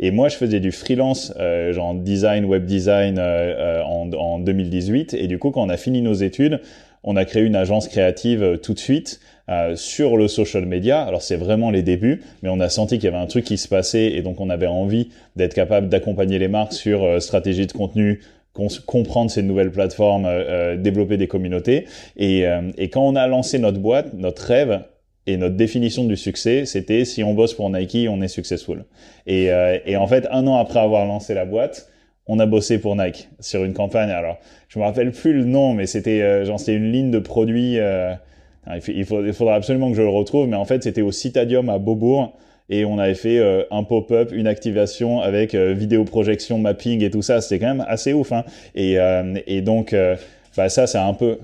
et 0.00 0.10
moi, 0.10 0.30
je 0.30 0.36
faisais 0.36 0.60
du 0.60 0.72
freelance, 0.72 1.34
genre 1.72 1.94
design, 1.94 2.46
web 2.46 2.64
design 2.64 3.18
en, 3.18 4.10
en 4.10 4.38
2018. 4.38 5.14
Et 5.14 5.26
du 5.26 5.38
coup, 5.38 5.50
quand 5.50 5.62
on 5.62 5.68
a 5.68 5.76
fini 5.76 6.00
nos 6.00 6.14
études, 6.14 6.60
on 7.04 7.16
a 7.16 7.24
créé 7.24 7.42
une 7.42 7.54
agence 7.54 7.86
créative 7.86 8.42
euh, 8.42 8.56
tout 8.56 8.74
de 8.74 8.78
suite 8.78 9.20
euh, 9.48 9.76
sur 9.76 10.16
le 10.16 10.28
social 10.28 10.66
media. 10.66 11.02
Alors 11.02 11.22
c'est 11.22 11.36
vraiment 11.36 11.70
les 11.70 11.82
débuts, 11.82 12.22
mais 12.42 12.48
on 12.48 12.60
a 12.60 12.68
senti 12.68 12.96
qu'il 12.98 13.04
y 13.04 13.08
avait 13.08 13.22
un 13.22 13.26
truc 13.26 13.44
qui 13.44 13.58
se 13.58 13.68
passait 13.68 14.12
et 14.12 14.22
donc 14.22 14.40
on 14.40 14.50
avait 14.50 14.66
envie 14.66 15.10
d'être 15.36 15.54
capable 15.54 15.88
d'accompagner 15.88 16.38
les 16.38 16.48
marques 16.48 16.72
sur 16.72 17.04
euh, 17.04 17.20
stratégie 17.20 17.66
de 17.66 17.72
contenu, 17.72 18.20
comprendre 18.86 19.30
ces 19.30 19.42
nouvelles 19.42 19.72
plateformes, 19.72 20.28
développer 20.78 21.16
des 21.16 21.26
communautés. 21.26 21.86
Et, 22.16 22.44
et 22.78 22.88
quand 22.88 23.04
on 23.04 23.16
a 23.16 23.26
lancé 23.26 23.58
notre 23.58 23.80
boîte, 23.80 24.14
notre 24.14 24.44
rêve, 24.44 24.84
et 25.26 25.36
notre 25.36 25.56
définition 25.56 26.04
du 26.04 26.16
succès, 26.16 26.64
c'était 26.64 27.04
si 27.04 27.24
on 27.24 27.34
bosse 27.34 27.52
pour 27.52 27.68
Nike, 27.68 28.06
on 28.08 28.22
est 28.22 28.28
successful. 28.28 28.84
Et, 29.26 29.50
et 29.86 29.96
en 29.96 30.06
fait, 30.06 30.28
un 30.30 30.46
an 30.46 30.54
après 30.54 30.78
avoir 30.78 31.04
lancé 31.04 31.34
la 31.34 31.46
boîte, 31.46 31.88
on 32.26 32.38
a 32.38 32.46
bossé 32.46 32.78
pour 32.78 32.96
Nike 32.96 33.28
sur 33.40 33.64
une 33.64 33.74
campagne. 33.74 34.10
Alors, 34.10 34.38
je 34.68 34.78
me 34.78 34.84
rappelle 34.84 35.12
plus 35.12 35.32
le 35.32 35.44
nom, 35.44 35.74
mais 35.74 35.86
c'était 35.86 36.22
euh, 36.22 36.44
genre 36.44 36.58
c'était 36.58 36.74
une 36.74 36.90
ligne 36.90 37.10
de 37.10 37.18
produits. 37.18 37.78
Euh, 38.68 38.78
il, 38.88 39.04
faut, 39.04 39.24
il, 39.24 39.32
faudra 39.32 39.54
absolument 39.54 39.90
que 39.90 39.96
je 39.96 40.02
le 40.02 40.08
retrouve, 40.08 40.48
mais 40.48 40.56
en 40.56 40.64
fait 40.64 40.82
c'était 40.82 41.02
au 41.02 41.12
Citadium 41.12 41.68
à 41.68 41.78
Beaubourg 41.78 42.36
et 42.70 42.84
on 42.84 42.98
avait 42.98 43.14
fait 43.14 43.38
euh, 43.38 43.64
un 43.70 43.82
pop-up, 43.82 44.30
une 44.32 44.46
activation 44.46 45.20
avec 45.20 45.54
vidéo 45.54 46.04
projection, 46.04 46.58
mapping 46.58 47.02
et 47.02 47.10
tout 47.10 47.22
ça. 47.22 47.40
C'était 47.40 47.58
quand 47.58 47.74
même 47.74 47.84
assez 47.88 48.12
ouf. 48.12 48.32
Hein. 48.32 48.44
Et, 48.74 48.96
et 49.46 49.60
donc, 49.60 49.94
bah 50.56 50.68
ça, 50.70 50.86
c'est 50.86 50.98
un 50.98 51.12
peu. 51.12 51.38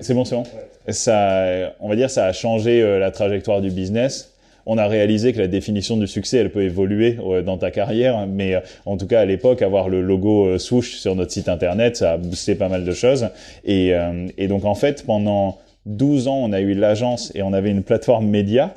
C'est 0.00 0.14
bon, 0.14 0.24
c'est 0.24 0.36
bon. 0.36 0.44
Ça, 0.88 1.74
on 1.80 1.88
va 1.88 1.96
dire, 1.96 2.08
ça 2.08 2.26
a 2.26 2.32
changé 2.32 2.80
la 3.00 3.10
trajectoire 3.10 3.60
du 3.60 3.70
business 3.70 4.37
on 4.70 4.76
a 4.76 4.86
réalisé 4.86 5.32
que 5.32 5.38
la 5.38 5.48
définition 5.48 5.96
du 5.96 6.06
succès, 6.06 6.36
elle 6.36 6.50
peut 6.50 6.62
évoluer 6.62 7.16
euh, 7.26 7.40
dans 7.40 7.56
ta 7.56 7.70
carrière, 7.70 8.26
mais 8.26 8.54
euh, 8.54 8.60
en 8.84 8.98
tout 8.98 9.06
cas 9.06 9.20
à 9.20 9.24
l'époque, 9.24 9.62
avoir 9.62 9.88
le 9.88 10.02
logo 10.02 10.46
euh, 10.46 10.58
swoosh 10.58 10.96
sur 10.96 11.16
notre 11.16 11.32
site 11.32 11.48
internet, 11.48 11.96
ça 11.96 12.12
a 12.12 12.16
boosté 12.18 12.54
pas 12.54 12.68
mal 12.68 12.84
de 12.84 12.92
choses. 12.92 13.28
Et, 13.64 13.94
donc 14.46 14.66
en 14.66 14.74
fait, 14.74 15.04
pendant 15.06 15.56
12 15.86 16.28
ans, 16.28 16.36
on 16.36 16.52
a 16.52 16.60
eu 16.60 16.74
l'agence 16.74 17.32
et 17.34 17.42
on 17.42 17.54
avait 17.54 17.70
une 17.70 17.82
plateforme 17.82 18.26
média, 18.26 18.74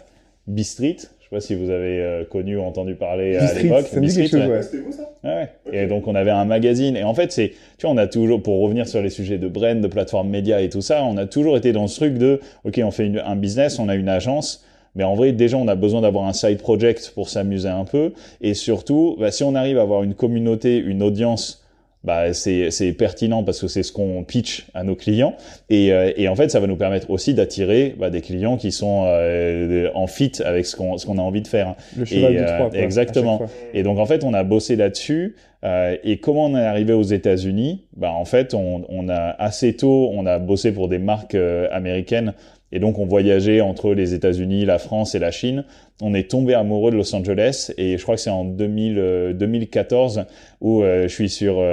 B-Street, 0.47 0.95
je 0.97 1.03
sais 1.03 1.29
pas 1.29 1.41
si 1.41 1.55
vous 1.55 1.69
avez 1.69 2.25
connu 2.29 2.57
ou 2.57 2.61
entendu 2.61 2.95
parler 2.95 3.35
à 3.35 3.53
l'époque. 3.53 3.87
C'était 3.87 4.77
vous 4.77 4.91
ça? 4.93 5.09
Ouais. 5.25 5.49
Et 5.73 5.87
donc 5.87 6.07
on 6.07 6.15
avait 6.15 6.31
un 6.31 6.45
magazine. 6.45 6.95
Et 6.95 7.03
en 7.03 7.13
fait, 7.13 7.33
c'est, 7.33 7.49
tu 7.77 7.85
vois, 7.85 7.91
on 7.91 7.97
a 7.97 8.07
toujours, 8.07 8.41
pour 8.41 8.61
revenir 8.61 8.87
sur 8.87 9.01
les 9.01 9.09
sujets 9.09 9.37
de 9.37 9.49
brand, 9.49 9.81
de 9.81 9.87
plateforme 9.87 10.29
média 10.29 10.61
et 10.61 10.69
tout 10.69 10.81
ça, 10.81 11.03
on 11.03 11.17
a 11.17 11.25
toujours 11.25 11.57
été 11.57 11.73
dans 11.73 11.87
ce 11.87 11.99
truc 11.99 12.17
de, 12.17 12.39
ok, 12.63 12.79
on 12.81 12.91
fait 12.91 13.11
un 13.23 13.35
business, 13.35 13.77
on 13.77 13.89
a 13.89 13.95
une 13.95 14.09
agence, 14.09 14.65
mais 14.95 15.03
en 15.03 15.15
vrai, 15.15 15.31
déjà, 15.31 15.57
on 15.57 15.67
a 15.67 15.75
besoin 15.75 16.01
d'avoir 16.01 16.25
un 16.25 16.33
side 16.33 16.57
project 16.57 17.11
pour 17.15 17.29
s'amuser 17.29 17.69
un 17.69 17.85
peu. 17.85 18.13
Et 18.41 18.53
surtout, 18.53 19.15
bah, 19.19 19.31
si 19.31 19.43
on 19.43 19.55
arrive 19.55 19.77
à 19.77 19.81
avoir 19.81 20.03
une 20.03 20.15
communauté, 20.15 20.77
une 20.77 21.01
audience 21.03 21.61
bah, 22.03 22.33
c'est 22.33 22.95
pertinent 22.97 23.43
parce 23.43 23.61
que 23.61 23.67
c'est 23.67 23.83
ce 23.83 23.91
qu'on 23.91 24.23
pitch 24.23 24.65
à 24.73 24.83
nos 24.83 24.95
clients. 24.95 25.35
Et, 25.69 25.93
euh, 25.93 26.11
et, 26.17 26.27
en 26.27 26.35
fait 26.35 26.49
ça 26.49 26.59
va 26.59 26.65
nous 26.65 26.75
permettre 26.75 27.11
aussi 27.11 27.35
d'attirer 27.35 27.95
bah, 27.97 28.09
des 28.09 28.21
clients 28.21 28.57
qui 28.57 28.71
sont 28.71 29.03
euh, 29.05 29.89
en 29.93 30.07
fit 30.07 30.31
avec 30.43 30.65
ce 30.65 30.75
qu'on 30.75 30.95
qu'on 30.95 31.19
a 31.19 31.21
envie 31.21 31.43
de 31.43 31.47
faire. 31.47 31.75
Le 31.95 32.05
cheval 32.05 32.33
et, 32.33 32.39
euh, 32.39 32.69
exactement. 32.73 33.41
et 33.75 33.83
donc 33.83 33.99
en 33.99 34.07
fait 34.07 34.23
on 34.23 34.33
a 34.33 34.43
bossé 34.43 34.75
là-dessus. 34.75 35.35
Euh, 35.63 35.95
et 36.03 36.17
comment 36.17 36.45
on 36.45 36.57
est 36.57 36.65
arrivé 36.65 36.93
aux 36.93 37.03
États-Unis? 37.03 37.83
Bah 37.95 38.11
en 38.11 38.25
fait, 38.25 38.53
on, 38.53 38.83
on, 38.89 39.09
a 39.09 39.15
assez 39.15 39.75
tôt, 39.75 40.09
on 40.13 40.25
a 40.25 40.39
bossé 40.39 40.71
pour 40.71 40.87
des 40.87 40.97
marques 40.97 41.35
euh, 41.35 41.67
américaines 41.71 42.33
et 42.71 42.79
donc 42.79 42.99
on 42.99 43.05
voyageait 43.05 43.61
entre 43.61 43.93
les 43.93 44.13
États-Unis, 44.13 44.65
la 44.65 44.79
France 44.79 45.15
et 45.15 45.19
la 45.19 45.31
Chine. 45.31 45.65
On 46.01 46.13
est 46.13 46.29
tombé 46.29 46.53
amoureux 46.53 46.91
de 46.91 46.97
Los 46.97 47.15
Angeles 47.15 47.71
et 47.77 47.97
je 47.97 48.03
crois 48.03 48.15
que 48.15 48.21
c'est 48.21 48.29
en 48.29 48.43
2000, 48.43 49.35
2014 49.35 50.25
où 50.59 50.83
je 50.83 51.07
suis 51.07 51.29
sur 51.29 51.63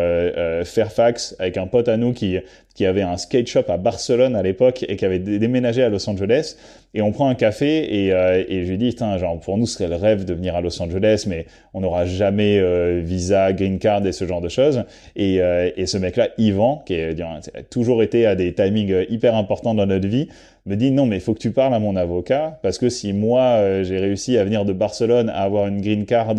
Fairfax 0.65 1.35
avec 1.39 1.57
un 1.57 1.67
pote 1.67 1.89
à 1.89 1.97
nous 1.97 2.13
qui 2.13 2.39
qui 2.79 2.87
avait 2.87 3.03
un 3.03 3.17
skate 3.17 3.49
shop 3.49 3.65
à 3.67 3.77
Barcelone 3.77 4.37
à 4.37 4.43
l'époque 4.45 4.85
et 4.89 4.95
qui 4.95 5.05
avait 5.05 5.19
déménagé 5.19 5.83
à 5.83 5.89
Los 5.89 6.09
Angeles. 6.09 6.55
Et 6.95 7.03
on 7.03 7.11
prend 7.11 7.29
un 7.29 7.35
café 7.35 8.05
et, 8.05 8.13
euh, 8.13 8.45
je 8.49 8.71
lui 8.71 8.79
dis, 8.79 8.97
genre, 8.97 9.41
pour 9.41 9.59
nous, 9.59 9.67
ce 9.67 9.75
serait 9.75 9.89
le 9.89 9.97
rêve 9.97 10.25
de 10.25 10.33
venir 10.33 10.55
à 10.55 10.61
Los 10.61 10.81
Angeles, 10.81 11.25
mais 11.27 11.47
on 11.75 11.81
n'aura 11.81 12.07
jamais 12.07 12.57
euh, 12.61 13.01
visa, 13.05 13.53
green 13.53 13.81
card 13.81 14.07
et 14.07 14.13
ce 14.13 14.29
genre 14.29 14.41
de 14.41 14.49
choses. 14.49 14.85
Et, 15.17 15.43
euh, 15.43 15.73
et 15.77 15.87
ce 15.87 15.99
mec-là, 15.99 16.29
Yvan, 16.39 16.85
qui 16.87 16.95
a 16.95 17.41
toujours 17.69 18.05
été 18.05 18.27
à 18.27 18.37
des 18.37 18.55
timings 18.55 18.93
euh, 18.93 19.05
hyper 19.11 19.35
importants 19.35 19.75
dans 19.75 19.87
notre 19.87 20.07
vie, 20.07 20.29
me 20.65 20.77
dit 20.77 20.93
non 20.93 21.07
mais 21.07 21.17
il 21.17 21.23
faut 21.23 21.35
que 21.35 21.41
tu 21.41 21.51
parles 21.51 21.75
à 21.75 21.79
mon 21.79 21.97
avocat 21.97 22.59
parce 22.63 22.77
que 22.77 22.91
si 22.91 23.15
moi 23.15 23.83
j'ai 23.85 23.99
réussi 23.99 24.18
à 24.39 24.45
venir 24.45 24.65
de 24.65 24.73
Barcelone 24.73 25.28
à 25.28 25.43
avoir 25.43 25.66
une 25.66 25.81
green 25.81 26.05
card 26.05 26.35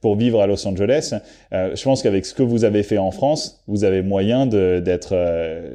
pour 0.00 0.16
vivre 0.16 0.40
à 0.40 0.46
Los 0.46 0.66
Angeles, 0.66 1.14
je 1.52 1.82
pense 1.82 2.02
qu'avec 2.02 2.26
ce 2.26 2.34
que 2.34 2.42
vous 2.42 2.64
avez 2.64 2.82
fait 2.82 2.98
en 2.98 3.10
France, 3.10 3.62
vous 3.66 3.84
avez 3.84 4.02
moyen 4.02 4.46
d'être 4.46 5.14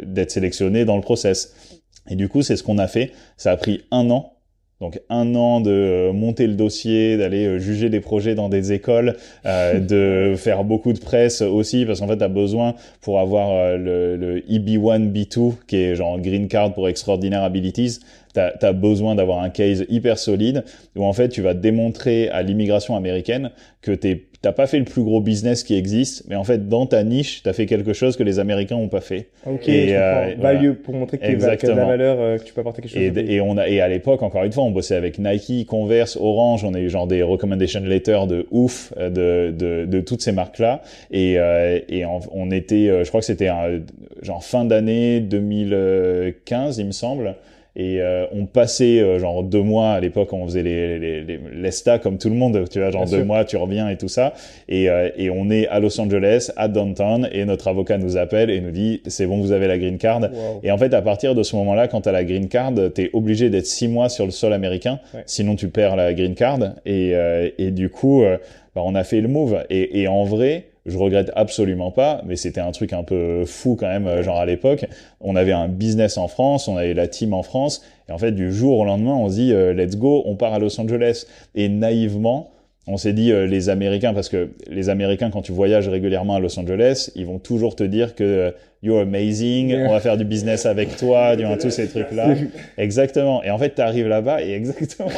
d'être 0.06 0.32
sélectionné 0.32 0.86
dans 0.86 0.96
le 0.96 1.02
process. 1.02 1.54
Et 2.10 2.16
du 2.16 2.30
coup, 2.30 2.42
c'est 2.42 2.56
ce 2.56 2.64
qu'on 2.64 2.78
a 2.78 2.88
fait. 2.88 3.12
Ça 3.38 3.52
a 3.52 3.58
pris 3.58 3.84
un 3.92 4.10
an. 4.10 4.32
Donc 4.82 5.00
un 5.10 5.36
an 5.36 5.62
de 5.62 5.72
euh, 5.72 6.14
monter 6.14 6.48
le 6.48 6.56
dossier, 6.56 7.16
d'aller 7.16 7.46
euh, 7.46 7.60
juger 7.60 7.90
des 7.90 8.02
projets 8.02 8.36
dans 8.36 8.50
des 8.50 8.74
écoles, 8.74 9.16
euh, 9.46 9.80
de 10.34 10.36
faire 10.36 10.66
beaucoup 10.66 10.92
de 10.92 11.00
presse 11.00 11.42
aussi, 11.42 11.86
parce 11.86 12.02
qu'en 12.02 12.08
fait, 12.08 12.18
tu 12.18 12.24
as 12.24 12.30
besoin 12.30 12.76
pour 13.00 13.20
avoir 13.20 13.78
le, 13.78 14.18
le 14.18 14.40
EB1, 14.42 15.12
B2, 15.14 15.54
qui 15.66 15.78
est 15.78 15.96
genre 15.96 16.20
Green 16.20 16.50
Card 16.50 16.74
pour 16.74 16.90
Extraordinaire 16.90 17.44
Abilities, 17.44 18.00
tu 18.36 18.66
as, 18.66 18.74
besoin 18.74 19.16
d'avoir 19.16 19.40
un 19.40 19.50
case 19.50 19.86
hyper 19.90 20.18
solide, 20.18 20.64
où 20.96 21.04
en 21.04 21.14
fait, 21.14 21.30
tu 21.30 21.42
vas 21.42 21.54
démontrer 21.54 22.30
à 22.30 22.44
l'immigration 22.44 22.96
américaine 22.96 23.52
que 23.82 23.92
tu 23.92 24.28
t'as 24.46 24.52
pas 24.52 24.68
fait 24.68 24.78
le 24.78 24.86
plus 24.86 25.02
gros 25.02 25.22
business 25.22 25.64
qui 25.64 25.76
existe, 25.76 26.24
mais 26.30 26.36
en 26.36 26.44
fait 26.44 26.70
dans 26.70 26.86
ta 26.86 27.04
niche, 27.04 27.42
tu 27.42 27.50
as 27.50 27.54
fait 27.54 27.66
quelque 27.66 27.94
chose 27.94 28.16
que 28.16 28.22
les 28.22 28.38
Américains 28.38 28.76
ont 28.76 28.90
pas 28.90 29.02
fait. 29.02 29.30
Ok. 29.48 29.68
Et 29.68 29.98
euh, 29.98 30.74
pour 30.84 30.94
montrer 30.94 31.18
que 31.18 31.26
tu 31.26 31.44
as 31.44 31.56
de 31.56 31.68
la 31.72 31.86
valeur, 31.86 32.18
euh, 32.20 32.38
que 32.38 32.44
tu 32.44 32.54
peux 32.54 32.62
apporter 32.62 32.84
quelque 32.84 32.94
chose. 32.94 33.18
Et, 33.18 33.34
et 33.34 33.42
on 33.42 33.58
a 33.58 33.68
et 33.68 33.82
à 33.82 33.88
l'époque 33.88 34.22
encore 34.22 34.44
une 34.44 34.52
fois, 34.52 34.64
on 34.64 34.70
bossait 34.70 34.96
avec 34.96 35.18
Nike, 35.18 35.66
Converse, 35.66 36.16
Orange, 36.22 36.64
on 36.64 36.76
a 36.76 36.80
eu 36.80 36.92
genre 36.92 37.08
des 37.08 37.24
recommendation 37.24 37.80
letters 37.80 38.28
de 38.28 38.46
ouf 38.52 38.94
euh, 38.98 39.10
de 39.10 39.52
de, 39.52 39.86
de 39.86 40.00
toutes 40.02 40.22
ces 40.22 40.32
marques 40.32 40.60
là, 40.60 40.84
et 41.10 41.40
euh, 41.40 41.80
et 41.90 42.06
on 42.06 42.52
était, 42.52 43.04
je 43.04 43.08
crois 43.08 43.22
que 43.22 43.26
c'était 43.26 43.50
genre 44.22 44.44
fin 44.44 44.64
d'année 44.64 45.22
2015, 45.22 46.78
il 46.78 46.86
me 46.86 46.92
semble. 46.92 47.34
Et 47.78 48.02
euh, 48.02 48.26
on 48.32 48.46
passait 48.46 49.02
euh, 49.02 49.20
genre 49.20 49.44
deux 49.44 49.62
mois 49.62 49.92
à 49.92 50.00
l'époque, 50.00 50.32
on 50.32 50.46
faisait 50.46 50.64
les, 50.64 50.98
les, 50.98 51.24
les 51.24 51.40
l'ESTA 51.54 52.00
comme 52.00 52.18
tout 52.18 52.30
le 52.30 52.36
monde, 52.36 52.64
tu 52.70 52.80
vois, 52.80 52.90
genre 52.90 53.06
deux 53.06 53.24
mois, 53.24 53.44
tu 53.44 53.58
reviens 53.58 53.90
et 53.90 53.98
tout 53.98 54.08
ça. 54.08 54.34
Et, 54.70 54.90
euh, 54.90 55.10
et 55.18 55.30
on 55.30 55.50
est 55.50 55.68
à 55.68 55.80
Los 55.80 56.00
Angeles, 56.00 56.52
à 56.56 56.68
downtown, 56.70 57.28
et 57.34 57.44
notre 57.44 57.68
avocat 57.68 57.98
nous 57.98 58.16
appelle 58.16 58.50
et 58.50 58.62
nous 58.62 58.72
dit 58.72 59.02
c'est 59.08 59.26
bon, 59.26 59.40
vous 59.42 59.52
avez 59.52 59.68
la 59.68 59.78
green 59.78 59.98
card. 59.98 60.22
Et 60.64 60.72
en 60.72 60.78
fait, 60.78 60.94
à 60.94 61.02
partir 61.02 61.36
de 61.36 61.44
ce 61.44 61.56
moment-là, 61.58 61.88
quand 61.88 62.02
tu 62.02 62.10
as 62.10 62.14
la 62.14 62.24
green 62.24 62.48
card, 62.48 62.74
tu 62.94 63.02
es 63.02 63.10
obligé 63.14 63.50
d'être 63.50 63.68
six 63.68 63.88
mois 63.88 64.08
sur 64.08 64.26
le 64.26 64.32
sol 64.32 64.54
américain, 64.54 65.00
sinon 65.26 65.56
tu 65.56 65.68
perds 65.68 65.96
la 65.96 66.14
green 66.14 66.36
card. 66.36 66.60
Et, 66.86 67.14
et 67.58 67.72
du 67.72 67.90
coup, 67.90 68.24
bah, 68.74 68.82
on 68.86 68.96
a 68.96 69.04
fait 69.04 69.20
le 69.20 69.28
move. 69.28 69.64
Et, 69.70 70.02
et 70.02 70.08
en 70.08 70.24
vrai, 70.24 70.66
je 70.86 70.98
regrette 70.98 71.32
absolument 71.36 71.92
pas, 71.92 72.22
mais 72.26 72.36
c'était 72.36 72.62
un 72.62 72.72
truc 72.72 72.94
un 72.94 73.04
peu 73.04 73.44
fou 73.46 73.76
quand 73.76 73.88
même, 73.88 74.22
genre 74.22 74.38
à 74.38 74.46
l'époque. 74.46 74.86
On 75.20 75.36
avait 75.36 75.52
un 75.52 75.68
business 75.68 76.18
en 76.18 76.28
France, 76.28 76.68
on 76.68 76.78
avait 76.78 76.94
la 76.94 77.08
team 77.08 77.34
en 77.34 77.44
France, 77.44 77.82
et 78.08 78.12
en 78.12 78.18
fait, 78.18 78.32
du 78.32 78.54
jour 78.54 78.80
au 78.80 78.86
lendemain, 78.86 79.14
on 79.14 79.30
se 79.30 79.36
dit, 79.36 79.52
euh, 79.52 79.74
let's 79.74 79.98
go, 79.98 80.24
on 80.26 80.36
part 80.36 80.54
à 80.54 80.60
Los 80.60 80.80
Angeles. 80.80 81.26
Et 81.56 81.70
naïvement, 81.70 82.52
on 82.88 82.98
s'est 82.98 83.14
dit 83.14 83.32
euh, 83.32 83.48
les 83.48 83.70
Américains, 83.70 84.14
parce 84.14 84.30
que 84.30 84.50
les 84.70 84.90
Américains, 84.90 85.32
quand 85.32 85.42
tu 85.42 85.52
voyages 85.52 85.88
régulièrement 85.88 86.36
à 86.36 86.40
Los 86.40 86.60
Angeles, 86.60 87.10
ils 87.16 87.26
vont 87.26 87.40
toujours 87.40 87.76
te 87.76 87.84
dire 87.84 88.14
que 88.14 88.24
euh, 88.24 88.52
you're 88.84 89.00
amazing, 89.00 89.74
on 89.74 89.92
va 89.92 90.00
faire 90.00 90.18
du 90.18 90.26
business 90.26 90.68
avec 90.68 90.96
toi, 90.96 91.36
du 91.36 91.44
tous 91.60 91.72
ces 91.72 91.88
trucs-là. 91.88 92.36
Exactement. 92.78 93.44
Et 93.44 93.50
en 93.50 93.58
fait, 93.58 93.74
tu 93.74 93.82
arrives 93.82 94.08
là-bas 94.08 94.44
et 94.44 94.54
exactement, 94.54 95.10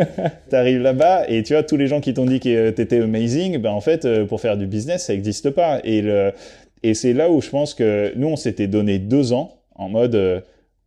tu 0.50 0.54
arrives 0.54 0.80
là-bas 0.80 1.28
et 1.28 1.42
tu 1.42 1.54
vois 1.54 1.64
tous 1.64 1.76
les 1.76 1.88
gens 1.88 2.00
qui 2.00 2.14
t'ont 2.14 2.26
dit 2.26 2.38
que 2.38 2.70
t'étais 2.70 3.00
amazing, 3.00 3.58
ben 3.58 3.70
en 3.70 3.80
fait, 3.80 4.04
euh, 4.04 4.24
pour 4.24 4.40
faire 4.40 4.56
du 4.56 4.66
business, 4.66 5.06
ça 5.06 5.12
n'existe 5.12 5.50
pas. 5.50 5.80
Et 5.82 6.02
le 6.02 6.32
et 6.84 6.94
c'est 6.94 7.12
là 7.12 7.30
où 7.30 7.40
je 7.40 7.50
pense 7.50 7.74
que 7.74 8.12
nous, 8.14 8.28
on 8.28 8.36
s'était 8.36 8.68
donné 8.68 9.00
deux 9.00 9.32
ans 9.32 9.54
en 9.74 9.88
mode, 9.88 10.14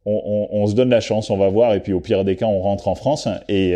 on, 0.06 0.48
on, 0.52 0.62
on, 0.62 0.68
se 0.68 0.74
donne 0.74 0.90
la 0.90 1.02
chance, 1.02 1.30
on 1.30 1.38
va 1.38 1.50
voir, 1.50 1.74
et 1.74 1.82
puis 1.82 1.92
au 1.92 2.00
pire 2.00 2.24
des 2.24 2.38
cas, 2.38 2.46
on 2.46 2.62
rentre 2.62 2.88
en 2.88 2.96
France 2.96 3.28
et 3.50 3.76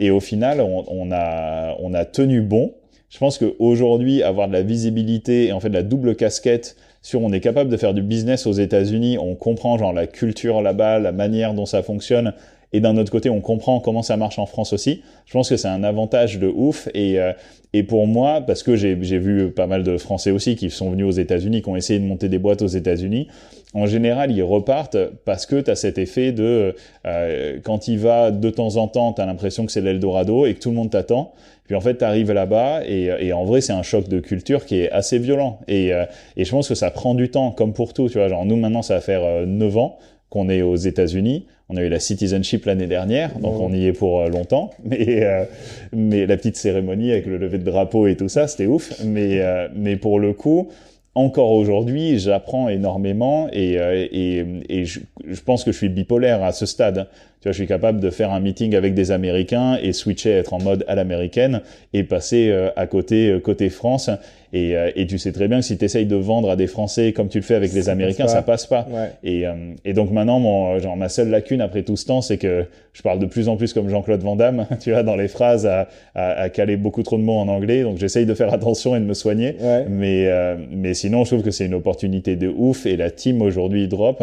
et 0.00 0.10
au 0.10 0.18
final, 0.18 0.60
on, 0.60 1.12
a, 1.12 1.76
on 1.78 1.94
a 1.94 2.04
tenu 2.04 2.40
bon. 2.40 2.72
Je 3.10 3.18
pense 3.18 3.38
qu'aujourd'hui, 3.38 4.22
avoir 4.22 4.48
de 4.48 4.52
la 4.52 4.62
visibilité 4.62 5.46
et 5.46 5.52
en 5.52 5.60
fait 5.60 5.68
de 5.68 5.74
la 5.74 5.82
double 5.82 6.16
casquette 6.16 6.76
sur 7.02 7.22
on 7.22 7.32
est 7.32 7.40
capable 7.40 7.70
de 7.70 7.76
faire 7.76 7.94
du 7.94 8.02
business 8.02 8.46
aux 8.46 8.52
États-Unis, 8.52 9.18
on 9.18 9.34
comprend 9.34 9.78
genre 9.78 9.92
la 9.92 10.06
culture 10.06 10.62
là-bas, 10.62 10.98
la 10.98 11.12
manière 11.12 11.54
dont 11.54 11.66
ça 11.66 11.82
fonctionne, 11.82 12.34
et 12.72 12.80
d'un 12.80 12.96
autre 12.96 13.10
côté, 13.10 13.30
on 13.30 13.40
comprend 13.40 13.80
comment 13.80 14.02
ça 14.02 14.16
marche 14.16 14.38
en 14.38 14.46
France 14.46 14.72
aussi. 14.72 15.02
Je 15.26 15.32
pense 15.32 15.48
que 15.48 15.56
c'est 15.56 15.68
un 15.68 15.82
avantage 15.82 16.38
de 16.38 16.46
ouf. 16.46 16.88
Et, 16.94 17.18
euh, 17.18 17.32
et 17.72 17.82
pour 17.82 18.06
moi, 18.06 18.40
parce 18.40 18.62
que 18.62 18.76
j'ai 18.76 18.94
vu 18.94 19.50
pas 19.50 19.66
mal 19.66 19.82
de 19.82 19.96
Français 19.98 20.30
aussi 20.30 20.54
qui 20.54 20.70
sont 20.70 20.90
venus 20.90 21.06
aux 21.06 21.10
États-Unis, 21.18 21.62
qui 21.62 21.68
ont 21.68 21.76
essayé 21.76 21.98
de 21.98 22.04
monter 22.04 22.28
des 22.28 22.38
boîtes 22.38 22.62
aux 22.62 22.68
États-Unis, 22.68 23.28
en 23.72 23.86
général, 23.86 24.32
ils 24.32 24.42
repartent 24.42 24.96
parce 25.24 25.46
que 25.46 25.60
tu 25.60 25.70
as 25.70 25.76
cet 25.76 25.98
effet 25.98 26.32
de 26.32 26.74
euh, 27.06 27.58
quand 27.62 27.86
il 27.88 27.98
va 27.98 28.30
de 28.30 28.50
temps 28.50 28.76
en 28.76 28.88
temps, 28.88 29.12
tu 29.12 29.20
as 29.20 29.26
l'impression 29.26 29.64
que 29.64 29.72
c'est 29.72 29.80
l'Eldorado 29.80 30.46
et 30.46 30.54
que 30.54 30.60
tout 30.60 30.70
le 30.70 30.76
monde 30.76 30.90
t'attend. 30.90 31.32
Puis 31.66 31.76
en 31.76 31.80
fait, 31.80 31.98
tu 31.98 32.04
arrives 32.04 32.32
là-bas 32.32 32.82
et, 32.84 33.12
et, 33.20 33.32
en 33.32 33.44
vrai, 33.44 33.60
c'est 33.60 33.72
un 33.72 33.84
choc 33.84 34.08
de 34.08 34.18
culture 34.18 34.66
qui 34.66 34.80
est 34.80 34.90
assez 34.90 35.20
violent. 35.20 35.60
Et, 35.68 35.92
euh, 35.92 36.04
et 36.36 36.44
je 36.44 36.50
pense 36.50 36.68
que 36.68 36.74
ça 36.74 36.90
prend 36.90 37.14
du 37.14 37.30
temps, 37.30 37.52
comme 37.52 37.72
pour 37.72 37.94
tout. 37.94 38.08
Tu 38.08 38.18
vois, 38.18 38.26
genre 38.26 38.44
nous 38.44 38.56
maintenant, 38.56 38.82
ça 38.82 38.94
va 38.94 39.00
faire 39.00 39.22
euh, 39.22 39.46
9 39.46 39.76
ans 39.76 39.98
qu'on 40.30 40.48
est 40.48 40.62
aux 40.62 40.76
États-Unis. 40.76 41.46
On 41.68 41.76
a 41.76 41.82
eu 41.82 41.88
la 41.88 42.00
citizenship 42.00 42.64
l'année 42.64 42.88
dernière, 42.88 43.38
donc 43.38 43.60
on 43.60 43.72
y 43.72 43.86
est 43.86 43.92
pour 43.92 44.20
euh, 44.20 44.28
longtemps. 44.28 44.70
Mais 44.84 45.22
euh, 45.22 45.44
mais 45.92 46.26
la 46.26 46.36
petite 46.36 46.56
cérémonie 46.56 47.12
avec 47.12 47.26
le 47.26 47.36
lever 47.36 47.58
de 47.58 47.64
drapeau 47.64 48.06
et 48.06 48.16
tout 48.16 48.28
ça, 48.28 48.48
c'était 48.48 48.66
ouf. 48.66 48.92
Mais 49.04 49.40
euh, 49.40 49.68
mais 49.74 49.96
pour 49.96 50.18
le 50.18 50.32
coup, 50.32 50.68
encore 51.14 51.52
aujourd'hui, 51.52 52.18
j'apprends 52.18 52.68
énormément 52.68 53.48
et, 53.52 53.74
et, 53.74 54.46
et 54.68 54.84
je, 54.84 55.00
pense 55.44 55.64
que 55.64 55.72
je 55.72 55.76
suis 55.76 55.88
bipolaire 55.88 56.42
à 56.42 56.52
ce 56.52 56.66
stade. 56.66 57.08
Tu 57.40 57.48
vois, 57.48 57.52
je 57.52 57.56
suis 57.56 57.66
capable 57.66 58.00
de 58.00 58.10
faire 58.10 58.32
un 58.32 58.40
meeting 58.40 58.74
avec 58.74 58.94
des 58.94 59.12
Américains 59.12 59.78
et 59.82 59.92
switcher, 59.92 60.30
être 60.30 60.52
en 60.52 60.62
mode 60.62 60.84
à 60.88 60.94
l'américaine 60.94 61.62
et 61.94 62.04
passer 62.04 62.52
à 62.76 62.86
côté 62.86 63.40
côté 63.42 63.70
France 63.70 64.10
et, 64.52 64.76
euh, 64.76 64.90
et 64.96 65.06
tu 65.06 65.18
sais 65.18 65.30
très 65.32 65.46
bien 65.46 65.60
que 65.60 65.64
si 65.64 65.78
tu 65.78 65.84
essayes 65.84 66.06
de 66.06 66.16
vendre 66.16 66.50
à 66.50 66.56
des 66.56 66.66
Français 66.66 67.12
comme 67.12 67.28
tu 67.28 67.38
le 67.38 67.44
fais 67.44 67.54
avec 67.54 67.72
les 67.72 67.88
Américains, 67.88 68.26
ça 68.26 68.42
passe 68.42 68.66
pas. 68.66 68.86
Et, 69.22 69.46
euh, 69.46 69.74
et 69.84 69.92
donc 69.92 70.10
maintenant, 70.10 70.40
mon, 70.40 70.78
genre, 70.80 70.96
ma 70.96 71.08
seule 71.08 71.30
lacune 71.30 71.60
après 71.60 71.82
tout 71.82 71.96
ce 71.96 72.06
temps, 72.06 72.20
c'est 72.20 72.38
que 72.38 72.64
je 72.92 73.02
parle 73.02 73.20
de 73.20 73.26
plus 73.26 73.48
en 73.48 73.56
plus 73.56 73.72
comme 73.72 73.88
Jean-Claude 73.88 74.22
Van 74.22 74.34
Damme, 74.34 74.66
tu 74.80 74.90
vois, 74.90 75.02
dans 75.04 75.16
les 75.16 75.28
phrases, 75.28 75.66
à, 75.66 75.88
à, 76.14 76.42
à, 76.42 76.48
caler 76.48 76.76
beaucoup 76.76 77.02
trop 77.02 77.16
de 77.16 77.22
mots 77.22 77.38
en 77.38 77.46
anglais. 77.48 77.82
Donc 77.82 77.98
j'essaye 77.98 78.26
de 78.26 78.34
faire 78.34 78.52
attention 78.52 78.96
et 78.96 79.00
de 79.00 79.04
me 79.04 79.14
soigner. 79.14 79.56
Mais, 79.88 80.26
euh, 80.26 80.56
mais 80.70 80.94
sinon, 80.94 81.24
je 81.24 81.30
trouve 81.30 81.44
que 81.44 81.52
c'est 81.52 81.66
une 81.66 81.74
opportunité 81.74 82.34
de 82.34 82.48
ouf. 82.48 82.86
Et 82.86 82.96
la 82.96 83.10
team 83.10 83.42
aujourd'hui 83.42 83.86
drop 83.86 84.22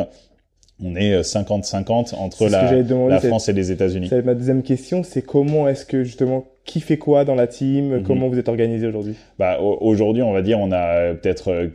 on 0.83 0.95
est 0.95 1.21
50-50 1.21 2.15
entre 2.15 2.47
la, 2.49 2.71
la 2.71 3.19
France 3.19 3.49
et 3.49 3.53
les 3.53 3.71
États-Unis. 3.71 4.09
Ma 4.23 4.35
deuxième 4.35 4.61
question, 4.61 5.03
c'est 5.03 5.23
comment 5.23 5.67
est-ce 5.67 5.85
que 5.85 6.03
justement 6.03 6.45
qui 6.67 6.81
fait 6.81 6.97
quoi 6.97 7.25
dans 7.25 7.33
la 7.33 7.47
team 7.47 7.95
mhm. 7.95 8.03
Comment 8.03 8.27
vous 8.27 8.37
êtes 8.37 8.49
organisé 8.49 8.85
aujourd'hui? 8.85 9.15
Bah 9.39 9.59
aujourd'hui, 9.59 10.21
on 10.21 10.33
va 10.33 10.43
dire, 10.43 10.59
on 10.59 10.71
a 10.71 10.97
euh, 10.97 11.13
peut-être 11.15 11.51
euh, 11.51 11.67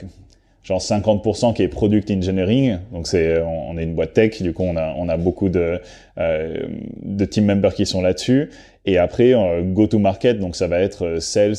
genre 0.63 0.81
50% 0.81 1.55
qui 1.55 1.63
est 1.63 1.69
product 1.69 2.11
engineering. 2.13 2.79
Donc 2.93 3.09
c'est 3.09 3.43
on 3.43 3.77
est 3.77 3.83
une 3.83 3.95
boîte 3.95 4.13
tech, 4.13 4.41
du 4.41 4.53
coup 4.53 4.63
on 4.63 4.77
a 4.77 4.95
on 4.97 5.09
a 5.09 5.17
beaucoup 5.17 5.49
de 5.49 5.81
euh, 6.19 6.63
de 7.03 7.25
team 7.25 7.47
members 7.47 7.75
qui 7.75 7.87
sont 7.87 8.03
là-dessus. 8.03 8.51
Et 8.85 8.99
après 8.99 9.35
go 9.63 9.87
to 9.87 9.99
market, 9.99 10.39
donc 10.39 10.55
ça 10.55 10.69
va 10.69 10.81
être 10.81 11.21
sales, 11.21 11.57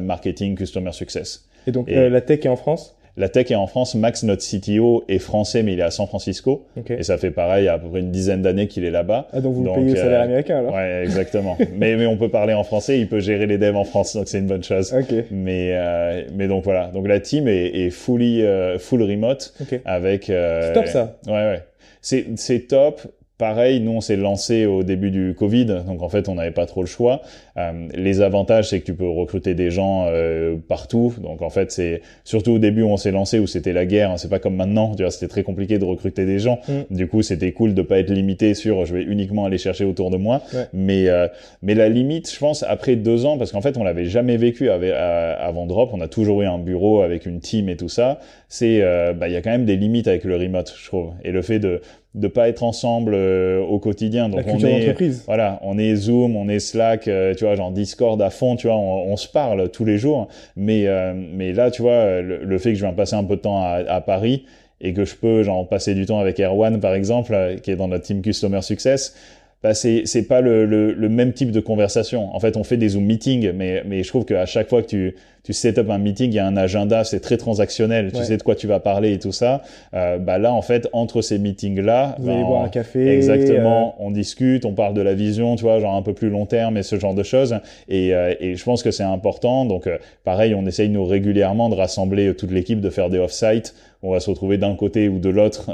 marketing, 0.00 0.56
customer 0.56 0.92
success. 0.92 1.46
Et 1.66 1.70
donc 1.70 1.88
la 1.88 2.20
tech 2.20 2.44
est 2.44 2.48
en 2.48 2.56
France? 2.56 2.96
La 3.16 3.28
tech 3.28 3.50
est 3.50 3.54
en 3.54 3.66
France. 3.66 3.94
Max, 3.94 4.22
notre 4.22 4.42
CTO, 4.42 5.04
est 5.08 5.18
français, 5.18 5.62
mais 5.62 5.74
il 5.74 5.80
est 5.80 5.84
à 5.84 5.90
San 5.90 6.06
Francisco. 6.06 6.66
Et 6.88 7.02
ça 7.02 7.18
fait 7.18 7.30
pareil, 7.30 7.68
à 7.68 7.78
peu 7.78 7.88
près 7.88 8.00
une 8.00 8.10
dizaine 8.10 8.42
d'années 8.42 8.68
qu'il 8.68 8.84
est 8.84 8.90
là-bas. 8.90 9.28
Ah, 9.32 9.40
donc 9.40 9.54
vous 9.54 9.72
payez 9.74 9.96
salaire 9.96 10.20
euh, 10.20 10.24
américain 10.24 10.58
alors 10.58 10.74
Ouais, 10.74 11.02
exactement. 11.04 11.56
mais, 11.76 11.96
mais 11.96 12.06
on 12.06 12.16
peut 12.16 12.30
parler 12.30 12.54
en 12.54 12.64
français, 12.64 12.98
il 12.98 13.08
peut 13.08 13.20
gérer 13.20 13.46
les 13.46 13.58
devs 13.58 13.76
en 13.76 13.84
France, 13.84 14.16
donc 14.16 14.28
c'est 14.28 14.38
une 14.38 14.46
bonne 14.46 14.64
chose. 14.64 14.94
Okay. 14.94 15.24
Mais, 15.30 15.72
euh, 15.72 16.22
mais 16.34 16.48
donc 16.48 16.64
voilà. 16.64 16.88
Donc 16.88 17.06
la 17.06 17.20
team 17.20 17.48
est, 17.48 17.66
est 17.66 17.90
fully, 17.90 18.42
euh, 18.42 18.78
full 18.78 19.02
remote. 19.02 19.54
avec. 19.84 20.24
c'est 20.26 20.72
top 20.72 20.86
ça. 20.86 21.16
Ouais, 21.26 21.32
ouais. 21.32 21.62
C'est, 22.00 22.26
c'est 22.36 22.66
top 22.66 23.00
pareil, 23.42 23.80
nous 23.80 23.90
on 23.90 24.00
s'est 24.00 24.14
lancé 24.14 24.66
au 24.66 24.84
début 24.84 25.10
du 25.10 25.34
Covid, 25.36 25.64
donc 25.84 26.00
en 26.00 26.08
fait 26.08 26.28
on 26.28 26.36
n'avait 26.36 26.52
pas 26.52 26.64
trop 26.64 26.80
le 26.80 26.86
choix. 26.86 27.22
Euh, 27.56 27.88
les 27.92 28.20
avantages, 28.20 28.68
c'est 28.68 28.78
que 28.78 28.84
tu 28.84 28.94
peux 28.94 29.08
recruter 29.08 29.54
des 29.54 29.72
gens 29.72 30.06
euh, 30.06 30.56
partout. 30.68 31.12
Donc 31.20 31.42
en 31.42 31.50
fait, 31.50 31.72
c'est 31.72 32.02
surtout 32.22 32.52
au 32.52 32.58
début 32.60 32.82
où 32.82 32.88
on 32.88 32.96
s'est 32.96 33.10
lancé 33.10 33.40
où 33.40 33.48
c'était 33.48 33.72
la 33.72 33.84
guerre. 33.84 34.12
Hein, 34.12 34.16
c'est 34.16 34.30
pas 34.30 34.38
comme 34.38 34.54
maintenant. 34.54 34.94
Tu 34.94 35.02
vois, 35.02 35.10
c'était 35.10 35.26
très 35.26 35.42
compliqué 35.42 35.80
de 35.80 35.84
recruter 35.84 36.24
des 36.24 36.38
gens. 36.38 36.60
Mm. 36.68 36.94
Du 36.94 37.08
coup, 37.08 37.22
c'était 37.22 37.50
cool 37.50 37.74
de 37.74 37.82
pas 37.82 37.98
être 37.98 38.10
limité 38.10 38.54
sur 38.54 38.84
je 38.84 38.94
vais 38.94 39.02
uniquement 39.02 39.44
aller 39.44 39.58
chercher 39.58 39.84
autour 39.84 40.10
de 40.10 40.18
moi. 40.18 40.42
Mais 40.72 41.08
euh, 41.08 41.26
mais 41.62 41.74
la 41.74 41.88
limite, 41.88 42.32
je 42.32 42.38
pense, 42.38 42.62
après 42.62 42.94
deux 42.94 43.26
ans, 43.26 43.38
parce 43.38 43.50
qu'en 43.50 43.60
fait, 43.60 43.76
on 43.76 43.82
l'avait 43.82 44.04
jamais 44.04 44.36
vécu 44.36 44.70
avec, 44.70 44.92
avant 44.92 45.66
Drop. 45.66 45.90
On 45.92 46.00
a 46.00 46.08
toujours 46.08 46.42
eu 46.42 46.46
un 46.46 46.58
bureau 46.58 47.02
avec 47.02 47.26
une 47.26 47.40
team 47.40 47.68
et 47.68 47.76
tout 47.76 47.88
ça. 47.88 48.20
C'est 48.48 48.80
bah 49.16 49.28
il 49.28 49.32
y 49.32 49.36
a 49.36 49.42
quand 49.42 49.50
même 49.50 49.64
des 49.64 49.76
limites 49.76 50.06
avec 50.06 50.22
le 50.22 50.36
remote, 50.36 50.72
je 50.80 50.86
trouve. 50.86 51.10
Et 51.24 51.32
le 51.32 51.42
fait 51.42 51.58
de 51.58 51.80
de 52.14 52.28
pas 52.28 52.48
être 52.48 52.62
ensemble 52.62 53.14
euh, 53.14 53.60
au 53.62 53.78
quotidien. 53.78 54.28
Donc 54.28 54.42
on 54.46 54.58
est 54.58 54.94
voilà, 55.26 55.58
on 55.62 55.78
est 55.78 55.94
Zoom, 55.96 56.36
on 56.36 56.48
est 56.48 56.60
Slack, 56.60 57.08
euh, 57.08 57.34
tu 57.34 57.44
vois, 57.44 57.54
genre 57.54 57.72
Discord 57.72 58.20
à 58.20 58.30
fond, 58.30 58.56
tu 58.56 58.66
vois, 58.66 58.76
on, 58.76 59.16
se 59.16 59.28
parle 59.28 59.70
tous 59.70 59.84
les 59.84 59.98
jours. 59.98 60.28
Mais 60.56 60.86
euh, 60.86 61.14
mais 61.14 61.52
là, 61.52 61.70
tu 61.70 61.82
vois, 61.82 62.20
le, 62.20 62.58
fait 62.58 62.70
que 62.70 62.76
je 62.76 62.84
viens 62.84 62.92
passer 62.92 63.16
un 63.16 63.24
peu 63.24 63.36
de 63.36 63.40
temps 63.40 63.62
à, 63.62 63.82
à, 63.88 64.00
Paris 64.00 64.44
et 64.80 64.92
que 64.92 65.04
je 65.04 65.14
peux 65.14 65.42
genre 65.42 65.66
passer 65.66 65.94
du 65.94 66.04
temps 66.04 66.18
avec 66.18 66.38
Erwan 66.38 66.80
par 66.80 66.94
exemple, 66.94 67.56
qui 67.62 67.70
est 67.70 67.76
dans 67.76 67.88
notre 67.88 68.04
team 68.04 68.20
Customer 68.20 68.60
Success 68.62 69.14
bah 69.62 69.74
c'est 69.74 70.02
c'est 70.06 70.24
pas 70.24 70.40
le, 70.40 70.66
le, 70.66 70.92
le, 70.92 71.08
même 71.08 71.32
type 71.32 71.52
de 71.52 71.60
conversation. 71.60 72.34
En 72.34 72.40
fait, 72.40 72.56
on 72.56 72.64
fait 72.64 72.76
des 72.76 72.88
Zoom 72.90 73.04
meetings, 73.04 73.52
mais 73.52 73.82
mais 73.86 74.02
je 74.02 74.08
trouve 74.08 74.24
qu'à 74.24 74.44
chaque 74.44 74.68
fois 74.68 74.82
que 74.82 74.88
tu 74.88 75.14
tu 75.44 75.52
set 75.52 75.76
up 75.78 75.90
un 75.90 75.98
meeting, 75.98 76.30
il 76.30 76.36
y 76.36 76.38
a 76.38 76.46
un 76.46 76.56
agenda, 76.56 77.02
c'est 77.02 77.18
très 77.18 77.36
transactionnel. 77.36 78.12
Tu 78.12 78.22
sais 78.22 78.36
de 78.36 78.42
quoi 78.44 78.54
tu 78.54 78.68
vas 78.68 78.78
parler 78.78 79.12
et 79.12 79.18
tout 79.18 79.32
ça. 79.32 79.62
Euh, 79.92 80.18
bah 80.18 80.38
là, 80.38 80.52
en 80.52 80.62
fait, 80.62 80.88
entre 80.92 81.20
ces 81.20 81.38
meetings 81.38 81.80
là, 81.80 82.14
vous 82.20 82.30
allez 82.30 82.44
boire 82.44 82.62
un 82.62 82.68
café. 82.68 83.08
Exactement. 83.08 83.96
Euh. 83.98 84.04
On 84.04 84.10
discute, 84.12 84.64
on 84.64 84.72
parle 84.72 84.94
de 84.94 85.00
la 85.00 85.14
vision, 85.14 85.56
tu 85.56 85.64
vois, 85.64 85.80
genre 85.80 85.96
un 85.96 86.02
peu 86.02 86.12
plus 86.12 86.30
long 86.30 86.46
terme 86.46 86.76
et 86.76 86.84
ce 86.84 86.96
genre 86.96 87.14
de 87.14 87.24
choses. 87.24 87.56
Et 87.88 88.14
euh, 88.14 88.34
et 88.38 88.54
je 88.54 88.64
pense 88.64 88.84
que 88.84 88.92
c'est 88.92 89.02
important. 89.02 89.64
Donc 89.64 89.88
euh, 89.88 89.98
pareil, 90.22 90.54
on 90.54 90.64
essaye 90.64 90.88
nous 90.88 91.04
régulièrement 91.04 91.68
de 91.68 91.74
rassembler 91.74 92.34
toute 92.36 92.52
l'équipe, 92.52 92.80
de 92.80 92.90
faire 92.90 93.10
des 93.10 93.18
off-site 93.18 93.74
on 94.04 94.10
va 94.10 94.18
se 94.18 94.28
retrouver 94.28 94.58
d'un 94.58 94.74
côté 94.74 95.08
ou 95.08 95.20
de 95.20 95.28
l'autre 95.28 95.70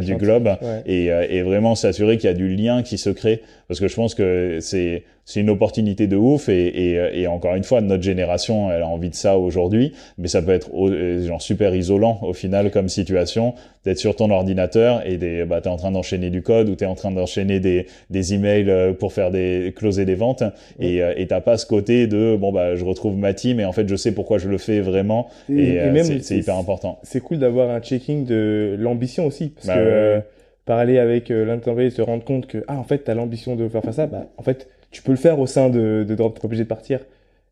du 0.00 0.16
globe 0.16 0.50
et, 0.84 1.06
et, 1.06 1.40
vraiment 1.40 1.74
s'assurer 1.74 2.18
qu'il 2.18 2.28
y 2.28 2.30
a 2.30 2.36
du 2.36 2.54
lien 2.54 2.82
qui 2.82 2.98
se 2.98 3.08
crée 3.08 3.40
parce 3.68 3.80
que 3.80 3.88
je 3.88 3.94
pense 3.94 4.14
que 4.14 4.58
c'est 4.60 5.04
c'est 5.24 5.40
une 5.40 5.50
opportunité 5.50 6.06
de 6.06 6.16
ouf 6.16 6.48
et, 6.48 6.66
et, 6.66 7.20
et, 7.20 7.26
encore 7.26 7.54
une 7.54 7.64
fois 7.64 7.80
notre 7.80 8.02
génération 8.02 8.70
elle 8.70 8.82
a 8.82 8.86
envie 8.86 9.10
de 9.10 9.14
ça 9.14 9.38
aujourd'hui 9.38 9.92
mais 10.18 10.28
ça 10.28 10.42
peut 10.42 10.52
être 10.52 10.70
euh, 10.74 11.26
genre 11.26 11.40
super 11.40 11.74
isolant 11.74 12.20
au 12.22 12.32
final 12.32 12.70
comme 12.70 12.88
situation 12.88 13.54
d'être 13.84 13.98
sur 13.98 14.16
ton 14.16 14.30
ordinateur 14.30 15.06
et 15.06 15.16
des 15.16 15.44
bah 15.44 15.60
t'es 15.60 15.68
en 15.68 15.76
train 15.76 15.90
d'enchaîner 15.90 16.30
du 16.30 16.42
code 16.42 16.68
ou 16.68 16.74
t'es 16.74 16.86
en 16.86 16.94
train 16.94 17.10
d'enchaîner 17.10 17.60
des 17.60 17.86
des 18.10 18.34
emails 18.34 18.68
euh, 18.68 18.92
pour 18.92 19.12
faire 19.12 19.30
des 19.30 19.72
closer 19.76 20.04
des 20.04 20.14
ventes 20.14 20.42
et 20.78 21.02
euh, 21.02 21.14
et 21.16 21.26
t'as 21.26 21.40
pas 21.40 21.56
ce 21.56 21.66
côté 21.66 22.06
de 22.06 22.36
bon 22.36 22.52
bah 22.52 22.76
je 22.76 22.84
retrouve 22.84 23.16
ma 23.16 23.34
team 23.34 23.60
et 23.60 23.64
en 23.64 23.72
fait 23.72 23.88
je 23.88 23.96
sais 23.96 24.12
pourquoi 24.12 24.38
je 24.38 24.48
le 24.48 24.58
fais 24.58 24.80
vraiment 24.80 25.28
et, 25.48 25.74
et, 25.76 26.20
c'est 26.20 26.36
hyper 26.36 26.56
important. 26.56 26.98
c'est 27.02 27.20
cool 27.20 27.38
d'avoir 27.38 27.70
un 27.70 27.80
checking 27.80 28.26
de 28.26 28.76
l'ambition 28.78 29.26
aussi 29.26 29.48
parce 29.48 29.66
bah 29.66 29.76
que 29.76 30.22
parler 30.64 30.98
avec 30.98 31.30
euh, 31.30 31.78
et 31.78 31.90
se 31.90 32.02
rendre 32.02 32.24
compte 32.24 32.46
que 32.46 32.64
ah 32.68 32.78
en 32.78 32.84
fait 32.84 32.98
t'as 32.98 33.14
l'ambition 33.14 33.56
de 33.56 33.68
faire, 33.68 33.82
faire 33.82 33.94
ça 33.94 34.06
bah 34.06 34.26
en 34.36 34.42
fait 34.42 34.68
tu 34.94 35.02
peux 35.02 35.10
le 35.10 35.18
faire 35.18 35.40
au 35.40 35.46
sein 35.46 35.68
de, 35.68 36.06
de 36.08 36.14
Drop, 36.14 36.34
t'es 36.34 36.40
pas 36.40 36.46
obligé 36.46 36.62
de 36.62 36.68
partir. 36.68 37.00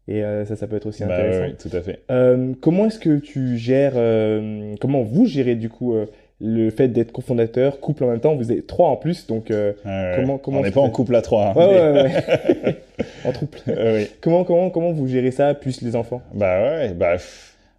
Et 0.08 0.22
euh, 0.22 0.44
ça, 0.44 0.56
ça 0.56 0.66
peut 0.66 0.76
être 0.76 0.86
aussi 0.86 1.04
bah, 1.04 1.14
intéressant. 1.14 1.44
Oui, 1.44 1.54
tout 1.58 1.76
à 1.76 1.80
fait. 1.80 2.00
Euh, 2.10 2.52
comment 2.60 2.86
est-ce 2.86 2.98
que 2.98 3.18
tu 3.18 3.58
gères, 3.58 3.94
euh, 3.96 4.74
comment 4.80 5.02
vous 5.02 5.26
gérez 5.26 5.56
du 5.56 5.68
coup 5.68 5.94
le 6.40 6.70
fait 6.70 6.88
d'être 6.88 7.12
cofondateur, 7.12 7.80
couple 7.80 8.04
en 8.04 8.08
même 8.08 8.20
temps? 8.20 8.34
Vous 8.34 8.50
êtes 8.52 8.66
trois 8.66 8.88
en 8.88 8.96
plus, 8.96 9.26
donc 9.26 9.50
euh, 9.50 9.72
comment, 10.16 10.38
comment 10.38 10.60
On 10.60 10.62
n'est 10.62 10.70
pas 10.70 10.80
en 10.80 10.90
couple 10.90 11.14
à 11.16 11.22
trois. 11.22 11.48
Hein, 11.48 11.54
ouais, 11.56 11.66
ouais, 11.66 12.02
ouais, 12.02 12.76
en 13.24 13.32
couple. 13.32 13.58
oui. 13.66 14.08
Comment, 14.20 14.44
comment, 14.44 14.70
comment 14.70 14.92
vous 14.92 15.08
gérez 15.08 15.32
ça, 15.32 15.54
plus 15.54 15.82
les 15.82 15.96
enfants? 15.96 16.22
Bah 16.32 16.62
ouais, 16.62 16.94
bah. 16.94 17.16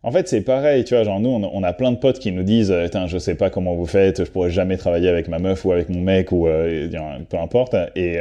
En 0.06 0.12
fait, 0.12 0.28
c'est 0.28 0.42
pareil, 0.42 0.84
tu 0.84 0.96
vois, 0.96 1.06
genre 1.06 1.22
nous, 1.22 1.30
on 1.30 1.64
a 1.64 1.72
plein 1.72 1.94
de 1.94 1.96
potes 1.96 2.20
qui 2.20 2.34
nous 2.34 2.44
disent, 2.44 2.74
Putain, 2.84 3.08
je 3.08 3.18
sais 3.18 3.36
pas 3.36 3.50
comment 3.50 3.74
vous 3.74 3.86
faites, 3.86 4.26
je 4.26 4.30
pourrais 4.30 4.50
jamais 4.50 4.76
travailler 4.76 5.08
avec 5.08 5.30
ma 5.30 5.40
meuf 5.40 5.64
ou 5.64 5.72
avec 5.72 5.88
mon 5.88 6.02
mec 6.02 6.34
ou 6.34 6.48
euh, 6.48 6.90
peu 7.30 7.38
importe. 7.38 7.74
Et, 7.96 8.20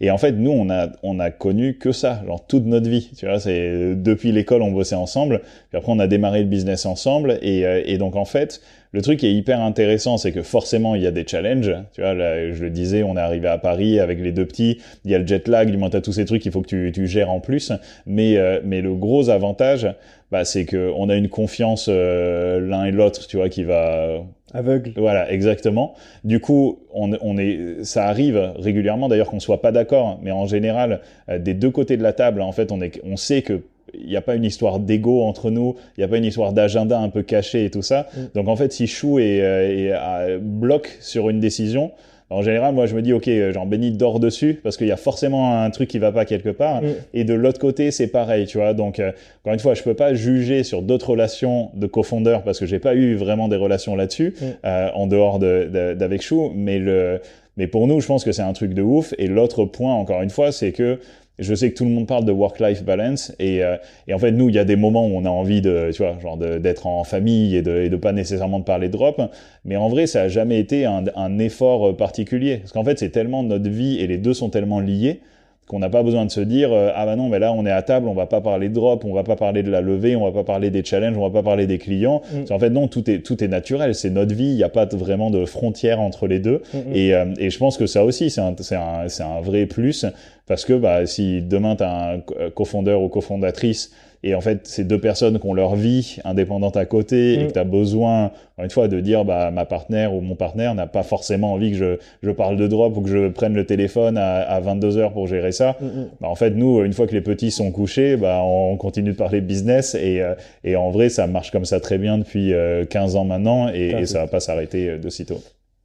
et 0.00 0.10
en 0.10 0.18
fait, 0.18 0.32
nous, 0.32 0.50
on 0.50 0.70
a, 0.70 0.88
on 1.02 1.18
a 1.18 1.30
connu 1.30 1.76
que 1.76 1.90
ça, 1.90 2.22
genre 2.26 2.46
toute 2.46 2.64
notre 2.66 2.88
vie. 2.88 3.10
Tu 3.16 3.26
vois, 3.26 3.40
c'est 3.40 3.94
depuis 3.96 4.30
l'école, 4.30 4.62
on 4.62 4.70
bossait 4.70 4.94
ensemble. 4.94 5.42
Puis 5.70 5.78
après, 5.78 5.90
on 5.90 5.98
a 5.98 6.06
démarré 6.06 6.40
le 6.40 6.46
business 6.46 6.86
ensemble. 6.86 7.38
Et, 7.42 7.66
euh, 7.66 7.82
et 7.84 7.98
donc, 7.98 8.14
en 8.14 8.24
fait, 8.24 8.60
le 8.92 9.02
truc 9.02 9.18
qui 9.18 9.26
est 9.26 9.34
hyper 9.34 9.60
intéressant, 9.60 10.16
c'est 10.16 10.30
que 10.30 10.42
forcément, 10.42 10.94
il 10.94 11.02
y 11.02 11.06
a 11.06 11.10
des 11.10 11.26
challenges. 11.26 11.74
Tu 11.92 12.00
vois, 12.00 12.14
là, 12.14 12.52
je 12.52 12.62
le 12.62 12.70
disais, 12.70 13.02
on 13.02 13.16
est 13.16 13.20
arrivé 13.20 13.48
à 13.48 13.58
Paris 13.58 13.98
avec 13.98 14.20
les 14.20 14.30
deux 14.30 14.46
petits. 14.46 14.78
Il 15.04 15.10
y 15.10 15.16
a 15.16 15.18
le 15.18 15.26
jet 15.26 15.48
lag, 15.48 15.68
du 15.68 15.76
moins, 15.76 15.90
t'as 15.90 16.00
tous 16.00 16.12
ces 16.12 16.24
trucs 16.24 16.42
qu'il 16.42 16.52
faut 16.52 16.62
que 16.62 16.68
tu, 16.68 16.92
tu 16.94 17.08
gères 17.08 17.30
en 17.30 17.40
plus. 17.40 17.72
Mais, 18.06 18.36
euh, 18.36 18.60
mais 18.64 18.80
le 18.80 18.94
gros 18.94 19.30
avantage, 19.30 19.88
bah, 20.30 20.44
c'est 20.44 20.64
que 20.64 20.92
on 20.96 21.08
a 21.08 21.16
une 21.16 21.28
confiance 21.28 21.86
euh, 21.88 22.60
l'un 22.60 22.84
et 22.84 22.92
l'autre, 22.92 23.26
tu 23.26 23.36
vois, 23.36 23.48
qui 23.48 23.64
va 23.64 24.22
aveugle. 24.54 24.92
Voilà, 24.96 25.30
exactement. 25.30 25.94
Du 26.24 26.40
coup, 26.40 26.78
on, 26.92 27.12
on 27.20 27.38
est, 27.38 27.84
ça 27.84 28.06
arrive 28.06 28.52
régulièrement 28.56 29.08
d'ailleurs 29.08 29.28
qu'on 29.28 29.40
soit 29.40 29.60
pas 29.60 29.72
d'accord, 29.72 30.18
mais 30.22 30.32
en 30.32 30.46
général, 30.46 31.00
euh, 31.28 31.38
des 31.38 31.54
deux 31.54 31.70
côtés 31.70 31.96
de 31.96 32.02
la 32.02 32.12
table, 32.12 32.40
en 32.40 32.52
fait, 32.52 32.72
on 32.72 32.80
est, 32.80 33.00
on 33.04 33.16
sait 33.16 33.42
que 33.42 33.62
il 33.94 34.06
n'y 34.06 34.16
a 34.16 34.20
pas 34.20 34.34
une 34.34 34.44
histoire 34.44 34.80
d'ego 34.80 35.22
entre 35.22 35.50
nous, 35.50 35.76
il 35.96 36.00
n'y 36.00 36.04
a 36.04 36.08
pas 36.08 36.18
une 36.18 36.24
histoire 36.26 36.52
d'agenda 36.52 36.98
un 36.98 37.08
peu 37.08 37.22
caché 37.22 37.64
et 37.64 37.70
tout 37.70 37.82
ça. 37.82 38.06
Mm. 38.14 38.20
Donc 38.34 38.48
en 38.48 38.56
fait, 38.56 38.70
si 38.72 38.86
Chou 38.86 39.18
est, 39.18 39.38
est, 39.38 40.38
bloque 40.38 40.98
sur 41.00 41.30
une 41.30 41.40
décision, 41.40 41.92
en 42.30 42.42
général, 42.42 42.74
moi, 42.74 42.84
je 42.86 42.94
me 42.94 43.00
dis, 43.00 43.14
OK, 43.14 43.28
genre, 43.52 43.64
Benny 43.64 43.90
dort 43.90 44.20
dessus 44.20 44.60
parce 44.62 44.76
qu'il 44.76 44.86
y 44.86 44.92
a 44.92 44.98
forcément 44.98 45.62
un 45.62 45.70
truc 45.70 45.88
qui 45.88 45.98
va 45.98 46.12
pas 46.12 46.26
quelque 46.26 46.50
part. 46.50 46.82
Mm. 46.82 46.86
Et 47.14 47.24
de 47.24 47.32
l'autre 47.32 47.58
côté, 47.58 47.90
c'est 47.90 48.08
pareil, 48.08 48.46
tu 48.46 48.58
vois. 48.58 48.74
Donc, 48.74 49.00
euh, 49.00 49.12
encore 49.42 49.54
une 49.54 49.60
fois, 49.60 49.74
je 49.74 49.82
peux 49.82 49.94
pas 49.94 50.12
juger 50.12 50.62
sur 50.62 50.82
d'autres 50.82 51.10
relations 51.10 51.70
de 51.74 51.86
cofondeurs 51.86 52.42
parce 52.42 52.58
que 52.58 52.66
j'ai 52.66 52.78
pas 52.80 52.94
eu 52.94 53.14
vraiment 53.14 53.48
des 53.48 53.56
relations 53.56 53.96
là-dessus, 53.96 54.34
mm. 54.40 54.44
euh, 54.66 54.90
en 54.94 55.06
dehors 55.06 55.38
d'avec 55.38 55.98
de, 55.98 56.22
Chou. 56.22 56.52
Mais 56.54 56.78
le, 56.78 57.20
mais 57.56 57.66
pour 57.66 57.86
nous, 57.86 58.00
je 58.00 58.06
pense 58.06 58.24
que 58.24 58.32
c'est 58.32 58.42
un 58.42 58.52
truc 58.52 58.74
de 58.74 58.82
ouf. 58.82 59.14
Et 59.16 59.26
l'autre 59.26 59.64
point, 59.64 59.94
encore 59.94 60.20
une 60.20 60.30
fois, 60.30 60.52
c'est 60.52 60.72
que 60.72 61.00
je 61.38 61.54
sais 61.54 61.70
que 61.70 61.76
tout 61.76 61.84
le 61.84 61.90
monde 61.90 62.06
parle 62.06 62.24
de 62.24 62.32
work-life 62.32 62.84
balance 62.84 63.32
et, 63.38 63.62
euh, 63.62 63.76
et 64.06 64.14
en 64.14 64.18
fait 64.18 64.32
nous 64.32 64.48
il 64.48 64.54
y 64.54 64.58
a 64.58 64.64
des 64.64 64.76
moments 64.76 65.06
où 65.06 65.10
on 65.16 65.24
a 65.24 65.30
envie 65.30 65.60
de 65.60 65.90
tu 65.92 66.02
vois 66.02 66.18
genre 66.20 66.36
d'être 66.36 66.86
en 66.86 67.04
famille 67.04 67.56
et 67.56 67.62
de, 67.62 67.82
et 67.82 67.88
de 67.88 67.96
pas 67.96 68.12
nécessairement 68.12 68.58
de 68.58 68.64
parler 68.64 68.88
de 68.88 68.92
drop. 68.92 69.20
Mais 69.64 69.76
en 69.76 69.88
vrai 69.88 70.06
ça 70.06 70.22
a 70.22 70.28
jamais 70.28 70.58
été 70.58 70.84
un, 70.84 71.04
un 71.14 71.38
effort 71.38 71.96
particulier. 71.96 72.58
Parce 72.58 72.72
qu'en 72.72 72.84
fait 72.84 72.98
c'est 72.98 73.10
tellement 73.10 73.42
notre 73.42 73.68
vie 73.68 73.98
et 73.98 74.06
les 74.06 74.18
deux 74.18 74.34
sont 74.34 74.50
tellement 74.50 74.80
liés 74.80 75.20
qu'on 75.68 75.78
n'a 75.78 75.90
pas 75.90 76.02
besoin 76.02 76.24
de 76.24 76.30
se 76.30 76.40
dire 76.40 76.72
euh, 76.72 76.90
ah 76.94 77.06
bah 77.06 77.14
non 77.14 77.28
mais 77.28 77.38
là 77.38 77.52
on 77.52 77.64
est 77.66 77.70
à 77.70 77.82
table 77.82 78.08
on 78.08 78.14
va 78.14 78.26
pas 78.26 78.40
parler 78.40 78.68
de 78.68 78.74
drop 78.74 79.04
on 79.04 79.12
va 79.12 79.22
pas 79.22 79.36
parler 79.36 79.62
de 79.62 79.70
la 79.70 79.80
levée 79.80 80.16
on 80.16 80.24
va 80.24 80.32
pas 80.32 80.44
parler 80.44 80.70
des 80.70 80.82
challenges 80.82 81.16
on 81.16 81.22
va 81.22 81.30
pas 81.30 81.42
parler 81.42 81.66
des 81.66 81.78
clients 81.78 82.22
mm. 82.32 82.52
en 82.52 82.58
fait 82.58 82.70
non 82.70 82.88
tout 82.88 83.08
est 83.08 83.20
tout 83.20 83.44
est 83.44 83.48
naturel 83.48 83.94
c'est 83.94 84.10
notre 84.10 84.34
vie 84.34 84.48
il 84.48 84.56
n'y 84.56 84.64
a 84.64 84.68
pas 84.70 84.86
vraiment 84.86 85.30
de 85.30 85.44
frontière 85.44 86.00
entre 86.00 86.26
les 86.26 86.40
deux 86.40 86.62
mm, 86.72 86.78
mm. 86.78 86.94
et, 86.94 87.14
euh, 87.14 87.26
et 87.38 87.50
je 87.50 87.58
pense 87.58 87.76
que 87.76 87.86
ça 87.86 88.04
aussi 88.04 88.30
c'est 88.30 88.40
un 88.40 88.54
c'est 88.58 88.76
un 88.76 89.08
c'est 89.08 89.22
un 89.22 89.40
vrai 89.40 89.66
plus 89.66 90.06
parce 90.46 90.64
que 90.64 90.72
bah 90.72 91.06
si 91.06 91.42
demain 91.42 91.76
tu 91.76 91.84
as 91.84 92.12
un 92.14 92.50
cofondeur 92.50 93.02
ou 93.02 93.08
cofondatrice 93.08 93.92
et 94.24 94.34
en 94.34 94.40
fait 94.40 94.60
c'est 94.64 94.84
deux 94.84 95.00
personnes 95.00 95.38
qui 95.38 95.46
ont 95.46 95.54
leur 95.54 95.76
vie 95.76 96.18
indépendante 96.24 96.76
à 96.76 96.84
côté 96.84 97.34
et 97.34 97.44
mm. 97.44 97.46
que 97.48 97.52
tu 97.52 97.58
as 97.58 97.64
besoin 97.64 98.32
une 98.62 98.70
fois 98.70 98.88
de 98.88 99.00
dire 99.00 99.24
bah 99.24 99.50
ma 99.50 99.64
partenaire 99.64 100.14
ou 100.14 100.20
mon 100.20 100.34
partenaire 100.34 100.74
n'a 100.74 100.86
pas 100.86 101.02
forcément 101.02 101.52
envie 101.52 101.70
que 101.70 101.76
je, 101.76 101.98
je 102.22 102.30
parle 102.30 102.56
de 102.56 102.66
drop 102.66 102.96
ou 102.96 103.02
que 103.02 103.08
je 103.08 103.28
prenne 103.28 103.54
le 103.54 103.64
téléphone 103.64 104.18
à, 104.18 104.40
à 104.40 104.60
22 104.60 104.98
heures 104.98 105.12
pour 105.12 105.26
gérer 105.26 105.52
ça 105.52 105.76
mm, 105.80 105.84
mm. 105.84 106.08
bah, 106.20 106.28
en 106.28 106.34
fait 106.34 106.50
nous 106.50 106.84
une 106.84 106.92
fois 106.92 107.06
que 107.06 107.14
les 107.14 107.20
petits 107.20 107.50
sont 107.50 107.70
couchés 107.70 108.16
bah 108.16 108.42
on 108.42 108.76
continue 108.76 109.12
de 109.12 109.16
parler 109.16 109.40
business 109.40 109.94
et, 109.94 110.20
euh, 110.20 110.34
et 110.64 110.76
en 110.76 110.90
vrai 110.90 111.08
ça 111.08 111.26
marche 111.26 111.50
comme 111.50 111.64
ça 111.64 111.78
très 111.80 111.98
bien 111.98 112.18
depuis 112.18 112.52
15 112.90 113.14
euh, 113.14 113.18
ans 113.18 113.24
maintenant 113.24 113.68
et, 113.72 113.94
et 114.00 114.06
ça 114.06 114.20
va 114.20 114.26
pas 114.26 114.40
s'arrêter 114.40 114.88
euh, 114.90 114.98
de 114.98 115.08
sitôt 115.08 115.40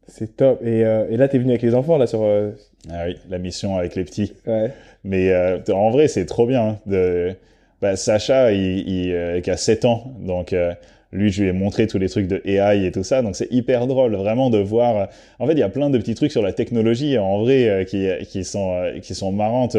c'est 0.06 0.36
top. 0.36 0.62
Et, 0.66 0.82
et 0.82 1.16
là, 1.18 1.30
tu 1.30 1.38
es 1.38 1.40
venu 1.40 1.52
avec 1.52 1.62
les 1.62 1.74
enfants, 1.74 1.98
là, 1.98 2.08
sur... 2.08 2.24
Ah 2.92 3.06
oui, 3.08 3.16
la 3.30 3.38
mission 3.38 3.78
avec 3.78 3.96
les 3.96 4.04
petits. 4.04 4.34
Ouais. 4.46 4.70
Mais 5.06 5.34
en 5.72 5.92
vrai, 5.92 6.10
c'est 6.10 6.26
trop 6.26 6.46
bien 6.46 6.62
hein, 6.62 6.80
de 6.86 7.34
bah, 7.84 7.98
Sacha, 7.98 8.54
il, 8.54 8.88
il, 8.88 9.14
euh, 9.14 9.42
qui 9.42 9.52
a 9.52 9.58
7 9.58 9.84
ans, 9.84 10.14
donc 10.26 10.54
euh, 10.54 10.74
lui, 11.12 11.30
je 11.32 11.44
lui 11.44 11.50
ai 11.50 11.52
montré 11.52 11.86
tous 11.86 11.98
les 11.98 12.08
trucs 12.08 12.28
de 12.28 12.42
AI 12.46 12.86
et 12.86 12.92
tout 12.94 13.04
ça, 13.04 13.22
donc 13.22 13.36
c'est 13.36 13.52
hyper 13.52 13.88
drôle 13.88 14.16
vraiment 14.16 14.50
de 14.50 14.58
voir. 14.58 15.10
En 15.38 15.48
fait, 15.48 15.52
il 15.52 15.60
y 15.60 15.64
a 15.64 15.70
plein 15.70 15.90
de 15.90 15.98
petits 15.98 16.16
trucs 16.16 16.32
sur 16.32 16.42
la 16.42 16.54
technologie 16.54 17.18
en 17.18 17.40
vrai 17.40 17.68
euh, 17.68 17.84
qui, 17.84 18.08
qui 18.26 18.46
sont 18.46 18.74
qui 19.02 19.14
sont 19.14 19.34
marrantes. 19.34 19.76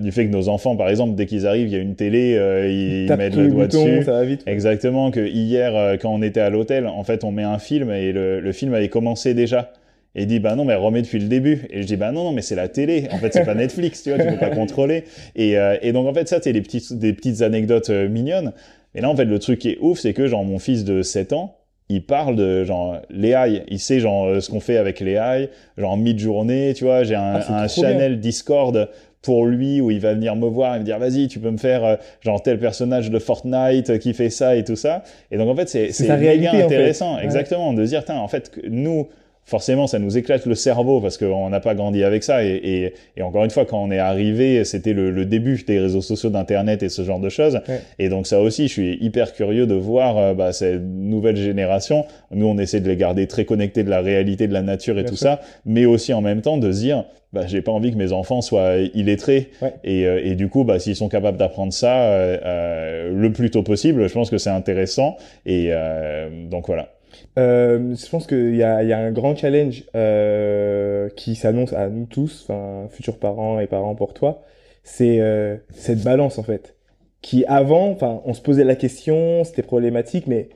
du 0.00 0.12
fait 0.12 0.26
que 0.26 0.30
nos 0.30 0.50
enfants, 0.50 0.76
par 0.76 0.90
exemple, 0.90 1.14
dès 1.14 1.24
qu'ils 1.24 1.46
arrivent, 1.46 1.68
il 1.68 1.72
y 1.72 1.76
a 1.76 1.82
une 1.82 1.96
télé, 1.96 2.34
ils, 2.68 3.16
mettent 3.16 3.36
le 3.36 3.48
doigt 3.48 3.66
dessus. 3.66 4.04
Ça 4.04 4.12
va 4.12 4.24
vite. 4.24 4.42
Exactement. 4.46 5.10
Que 5.10 5.26
hier, 5.26 5.96
quand 5.98 6.12
on 6.12 6.20
était 6.20 6.40
à 6.40 6.50
l'hôtel, 6.50 6.86
en 6.86 7.04
fait, 7.04 7.24
on 7.24 7.32
met 7.32 7.42
un 7.42 7.58
film 7.58 7.90
et 7.90 8.12
le, 8.12 8.40
le 8.40 8.52
film 8.52 8.74
avait 8.74 8.90
commencé 8.90 9.32
déjà. 9.32 9.72
Et 10.14 10.22
il 10.22 10.26
dit 10.26 10.40
bah 10.40 10.56
non 10.56 10.64
mais 10.64 10.74
remets 10.74 11.02
depuis 11.02 11.18
le 11.18 11.28
début. 11.28 11.66
Et 11.70 11.82
je 11.82 11.86
dis 11.86 11.96
bah 11.96 12.10
non 12.12 12.24
non 12.24 12.32
mais 12.32 12.42
c'est 12.42 12.56
la 12.56 12.68
télé. 12.68 13.06
En 13.12 13.18
fait 13.18 13.32
c'est 13.32 13.44
pas 13.44 13.54
Netflix 13.56 14.02
tu 14.02 14.10
vois 14.12 14.18
tu 14.24 14.30
peux 14.30 14.38
pas 14.38 14.50
contrôler. 14.50 15.04
Et, 15.36 15.56
euh, 15.58 15.76
et 15.82 15.92
donc 15.92 16.06
en 16.06 16.14
fait 16.14 16.28
ça 16.28 16.38
c'est 16.42 16.52
des 16.52 16.62
petites 16.62 16.92
des 16.92 17.12
petites 17.12 17.42
anecdotes 17.42 17.90
euh, 17.90 18.08
mignonnes. 18.08 18.52
Et 18.94 19.00
là 19.00 19.08
en 19.08 19.16
fait 19.16 19.24
le 19.24 19.38
truc 19.38 19.60
qui 19.60 19.70
est 19.70 19.78
ouf 19.80 19.98
c'est 20.00 20.12
que 20.14 20.26
genre 20.26 20.44
mon 20.44 20.58
fils 20.58 20.84
de 20.84 21.02
7 21.02 21.32
ans 21.32 21.56
il 21.92 22.04
parle 22.06 22.36
de 22.36 22.62
genre 22.62 23.00
l'AI, 23.10 23.64
il 23.68 23.80
sait 23.80 23.98
genre 23.98 24.26
euh, 24.26 24.40
ce 24.40 24.48
qu'on 24.48 24.60
fait 24.60 24.76
avec 24.76 25.00
l'AI, 25.00 25.48
genre 25.76 25.96
mid-journée, 25.96 26.72
tu 26.76 26.84
vois, 26.84 27.02
j'ai 27.02 27.16
un, 27.16 27.40
Ah, 27.48 27.64
un 27.64 27.66
channel 27.68 28.20
Discord 28.20 28.88
pour 29.22 29.44
lui 29.44 29.80
où 29.80 29.90
il 29.90 29.98
va 29.98 30.14
venir 30.14 30.36
me 30.36 30.46
voir. 30.46 30.76
Et 30.76 30.78
me 30.78 30.84
dire 30.84 31.00
vas-y 31.00 31.26
tu 31.26 31.40
peux 31.40 31.50
me 31.50 31.56
faire 31.58 31.84
euh, 31.84 31.96
genre 32.20 32.40
tel 32.42 32.58
personnage 32.60 33.10
de 33.10 33.18
Fortnite 33.18 33.98
qui 33.98 34.14
fait 34.14 34.30
ça 34.30 34.54
et 34.56 34.62
tout 34.64 34.76
ça. 34.76 35.02
Et 35.32 35.36
donc 35.36 35.48
en 35.48 35.56
fait 35.56 35.68
c'est 35.68 35.90
C'est 35.92 36.08
en 36.10 36.16
fait. 36.16 36.46
intéressant. 36.62 37.16
Ouais. 37.16 37.24
exactement 37.24 37.72
de 37.72 37.84
se 37.84 37.90
dire 37.90 38.04
tiens 38.04 38.18
en 38.18 38.28
fait 38.28 38.52
nous 38.68 39.08
forcément 39.50 39.86
ça 39.86 39.98
nous 39.98 40.16
éclate 40.16 40.46
le 40.46 40.54
cerveau 40.54 41.00
parce 41.00 41.18
qu'on 41.18 41.50
n'a 41.50 41.60
pas 41.60 41.74
grandi 41.74 42.04
avec 42.04 42.22
ça. 42.22 42.44
Et, 42.44 42.54
et, 42.62 42.94
et 43.16 43.22
encore 43.22 43.44
une 43.44 43.50
fois 43.50 43.64
quand 43.66 43.82
on 43.82 43.90
est 43.90 43.98
arrivé 43.98 44.64
c'était 44.64 44.92
le, 44.94 45.10
le 45.10 45.24
début 45.26 45.62
des 45.66 45.78
réseaux 45.80 46.00
sociaux 46.00 46.30
d'internet 46.30 46.82
et 46.82 46.88
ce 46.88 47.02
genre 47.02 47.20
de 47.20 47.28
choses. 47.28 47.60
Ouais. 47.68 47.80
et 47.98 48.08
donc 48.08 48.26
ça 48.26 48.40
aussi 48.40 48.68
je 48.68 48.72
suis 48.72 48.98
hyper 49.00 49.32
curieux 49.34 49.66
de 49.66 49.74
voir 49.74 50.16
euh, 50.16 50.34
bah, 50.34 50.52
cette 50.52 50.80
nouvelle 50.82 51.36
génération. 51.36 52.06
Nous 52.30 52.46
on 52.46 52.56
essaie 52.58 52.80
de 52.80 52.88
les 52.88 52.96
garder 52.96 53.26
très 53.26 53.44
connectés 53.44 53.82
de 53.84 53.90
la 53.90 54.00
réalité 54.00 54.46
de 54.46 54.52
la 54.52 54.62
nature 54.62 54.98
et 54.98 55.02
Bien 55.02 55.10
tout 55.10 55.16
sûr. 55.16 55.26
ça. 55.26 55.40
Mais 55.66 55.84
aussi 55.84 56.12
en 56.14 56.20
même 56.22 56.40
temps 56.42 56.56
de 56.56 56.70
se 56.72 56.78
dire 56.78 57.04
bah, 57.32 57.42
j'ai 57.46 57.62
pas 57.62 57.70
envie 57.72 57.92
que 57.92 57.96
mes 57.96 58.12
enfants 58.12 58.40
soient 58.42 58.76
illettrés. 58.94 59.50
Ouais. 59.62 59.72
et, 59.84 60.06
euh, 60.06 60.20
et 60.24 60.34
du 60.36 60.48
coup 60.48 60.64
bah, 60.64 60.78
s'ils 60.78 60.96
sont 60.96 61.08
capables 61.08 61.36
d'apprendre 61.38 61.72
ça 61.72 62.02
euh, 62.04 62.38
euh, 62.44 63.10
le 63.12 63.32
plus 63.32 63.50
tôt 63.50 63.62
possible 63.62 64.08
je 64.08 64.12
pense 64.14 64.30
que 64.30 64.38
c'est 64.38 64.50
intéressant. 64.50 65.16
Et 65.46 65.68
euh, 65.70 66.28
donc 66.48 66.66
voilà 66.66 66.88
Euh, 67.38 67.94
je 67.94 68.08
pense 68.10 68.26
qu'il 68.26 68.56
y 68.56 68.62
a, 68.62 68.82
il 68.82 68.88
y 68.88 68.92
a 68.92 68.98
un 68.98 69.12
grand 69.12 69.34
challenge 69.36 69.84
euh, 69.94 71.08
qui 71.16 71.34
s'annonce 71.34 71.72
à 71.72 71.88
nous 71.88 72.06
tous, 72.06 72.46
enfin 72.48 72.88
futurs 72.90 73.18
parents 73.18 73.60
et 73.60 73.66
parents 73.66 73.94
pour 73.94 74.14
toi, 74.14 74.42
c'est 74.82 75.20
euh, 75.20 75.56
cette 75.70 76.02
balance 76.02 76.38
en 76.38 76.42
fait. 76.42 76.76
Qui 77.22 77.44
avant, 77.46 77.90
enfin, 77.90 78.22
on 78.24 78.32
se 78.34 78.40
posait 78.40 78.64
la 78.64 78.76
question, 78.76 79.44
c'était 79.44 79.62
problématique, 79.62 80.26
mais 80.26 80.48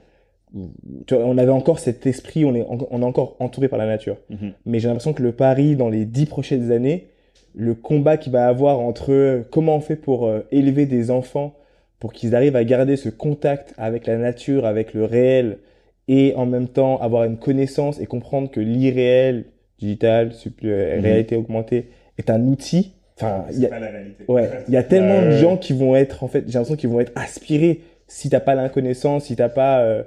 tu 1.06 1.14
vois, 1.14 1.24
on 1.26 1.36
avait 1.36 1.50
encore 1.50 1.78
cet 1.78 2.06
esprit, 2.06 2.44
on 2.44 2.54
est, 2.54 2.62
en- 2.62 2.78
on 2.90 3.02
est 3.02 3.04
encore 3.04 3.36
entouré 3.40 3.68
par 3.68 3.78
la 3.78 3.86
nature. 3.86 4.16
Mhm. 4.30 4.52
Mais 4.66 4.78
j'ai 4.78 4.88
l'impression 4.88 5.12
que 5.12 5.22
le 5.22 5.32
pari 5.32 5.76
dans 5.76 5.88
les 5.90 6.04
dix 6.06 6.26
prochaines 6.26 6.70
années, 6.72 7.08
le 7.54 7.74
combat 7.74 8.16
qu'il 8.16 8.32
va 8.32 8.46
avoir 8.48 8.80
entre 8.80 9.42
comment 9.50 9.76
on 9.76 9.80
fait 9.80 9.96
pour 9.96 10.30
élever 10.50 10.86
des 10.86 11.10
enfants 11.10 11.54
pour 12.00 12.12
qu'ils 12.12 12.34
arrivent 12.34 12.56
à 12.56 12.64
garder 12.64 12.96
ce 12.96 13.08
contact 13.08 13.74
avec 13.78 14.06
la 14.06 14.16
nature, 14.16 14.66
avec 14.66 14.92
le 14.94 15.04
réel, 15.04 15.58
et 16.08 16.34
en 16.36 16.46
même 16.46 16.68
temps 16.68 16.98
avoir 17.00 17.24
une 17.24 17.38
connaissance 17.38 18.00
et 18.00 18.06
comprendre 18.06 18.50
que 18.50 18.60
l'irréel, 18.60 19.46
digital, 19.78 20.32
euh, 20.64 20.96
Mhm. 20.96 21.02
réalité 21.02 21.36
augmentée, 21.36 21.88
est 22.18 22.30
un 22.30 22.42
outil. 22.46 22.92
Enfin, 23.16 23.44
il 23.52 23.60
y 23.60 23.66
a, 23.66 23.68
pas 23.68 23.78
la 23.78 23.90
réalité. 23.90 24.24
ouais, 24.28 24.50
il 24.68 24.74
y 24.74 24.76
a 24.76 24.82
tellement 24.92 25.20
Ouais, 25.20 25.26
de 25.26 25.30
gens 25.32 25.56
qui 25.56 25.72
vont 25.72 25.94
être, 25.96 26.24
en 26.24 26.28
fait, 26.28 26.44
j'ai 26.46 26.52
l'impression 26.54 26.76
qu'ils 26.76 26.90
vont 26.90 27.00
être 27.00 27.12
aspirés 27.14 27.80
si 28.06 28.28
t'as 28.28 28.40
pas 28.40 28.54
la 28.54 28.68
connaissance, 28.68 29.24
si 29.26 29.36
t'as 29.36 29.48
pas, 29.48 29.80
euh, 29.82 30.02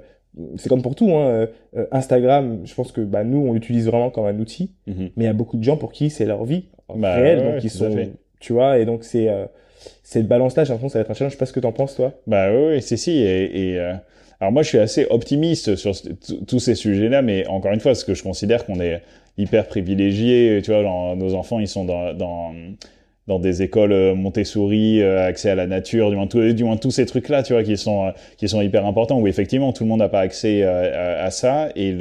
c'est 0.56 0.68
comme 0.68 0.82
pour 0.82 0.94
tout, 0.94 1.10
hein, 1.12 1.26
euh, 1.28 1.46
euh, 1.76 1.86
Instagram, 1.90 2.60
je 2.64 2.74
pense 2.74 2.92
que 2.92 3.00
bah, 3.00 3.24
nous, 3.24 3.38
on 3.38 3.52
l'utilise 3.54 3.86
vraiment 3.86 4.10
comme 4.10 4.26
un 4.26 4.38
outil, 4.38 4.72
Mhm. 4.86 5.10
mais 5.16 5.24
il 5.24 5.26
y 5.26 5.30
a 5.30 5.32
beaucoup 5.32 5.56
de 5.56 5.64
gens 5.64 5.76
pour 5.76 5.90
qui 5.92 6.10
c'est 6.10 6.26
leur 6.26 6.44
vie 6.44 6.66
Bah, 6.94 7.14
réelle, 7.14 7.38
ouais, 7.38 7.52
donc 7.54 7.64
ils 7.64 7.70
sont, 7.70 7.90
tu 8.40 8.52
vois, 8.52 8.78
et 8.78 8.84
donc 8.84 9.04
c'est 9.04 9.28
euh, 9.28 9.46
cette 10.02 10.28
balance-là, 10.28 10.64
j'ai 10.64 10.72
l'impression 10.72 10.88
que 10.88 10.92
ça 10.92 10.98
va 10.98 11.02
être 11.02 11.10
un 11.10 11.14
challenge. 11.14 11.32
Je 11.32 11.36
sais 11.36 11.40
pas 11.40 11.46
ce 11.46 11.52
que 11.52 11.60
t'en 11.60 11.72
penses, 11.72 11.96
toi. 11.96 12.12
Bah 12.26 12.50
oui, 12.52 12.74
oui, 12.74 12.82
c'est 12.82 12.96
si. 12.96 13.12
Et, 13.12 13.70
et, 13.72 13.78
euh, 13.78 13.94
alors 14.40 14.52
moi, 14.52 14.62
je 14.62 14.68
suis 14.68 14.78
assez 14.78 15.06
optimiste 15.10 15.74
sur 15.76 15.94
ce- 15.96 16.08
tous 16.46 16.58
ces 16.60 16.74
sujets-là, 16.74 17.22
mais 17.22 17.46
encore 17.48 17.72
une 17.72 17.80
fois, 17.80 17.90
parce 17.92 18.04
que 18.04 18.14
je 18.14 18.22
considère 18.22 18.64
qu'on 18.66 18.80
est 18.80 19.02
hyper 19.36 19.66
privilégiés. 19.66 20.60
Tu 20.62 20.70
vois, 20.70 20.82
genre, 20.82 21.16
nos 21.16 21.34
enfants, 21.34 21.58
ils 21.58 21.68
sont 21.68 21.84
dans, 21.84 22.12
dans, 22.14 22.52
dans 23.26 23.38
des 23.38 23.62
écoles 23.62 23.92
euh, 23.92 24.14
Montessori, 24.14 25.02
euh, 25.02 25.26
accès 25.26 25.50
à 25.50 25.54
la 25.54 25.66
nature, 25.66 26.10
du 26.10 26.16
moins, 26.16 26.26
tout- 26.26 26.52
du 26.52 26.64
moins 26.64 26.76
tous 26.76 26.90
ces 26.90 27.04
trucs-là, 27.06 27.42
tu 27.42 27.52
vois, 27.52 27.62
qui 27.64 27.76
sont, 27.76 28.06
euh, 28.06 28.10
qui 28.36 28.48
sont 28.48 28.60
hyper 28.60 28.86
importants, 28.86 29.18
où 29.20 29.26
effectivement, 29.26 29.72
tout 29.72 29.82
le 29.84 29.88
monde 29.88 29.98
n'a 30.00 30.08
pas 30.08 30.20
accès 30.20 30.62
à, 30.62 31.22
à 31.24 31.30
ça. 31.30 31.68
Et 31.76 31.92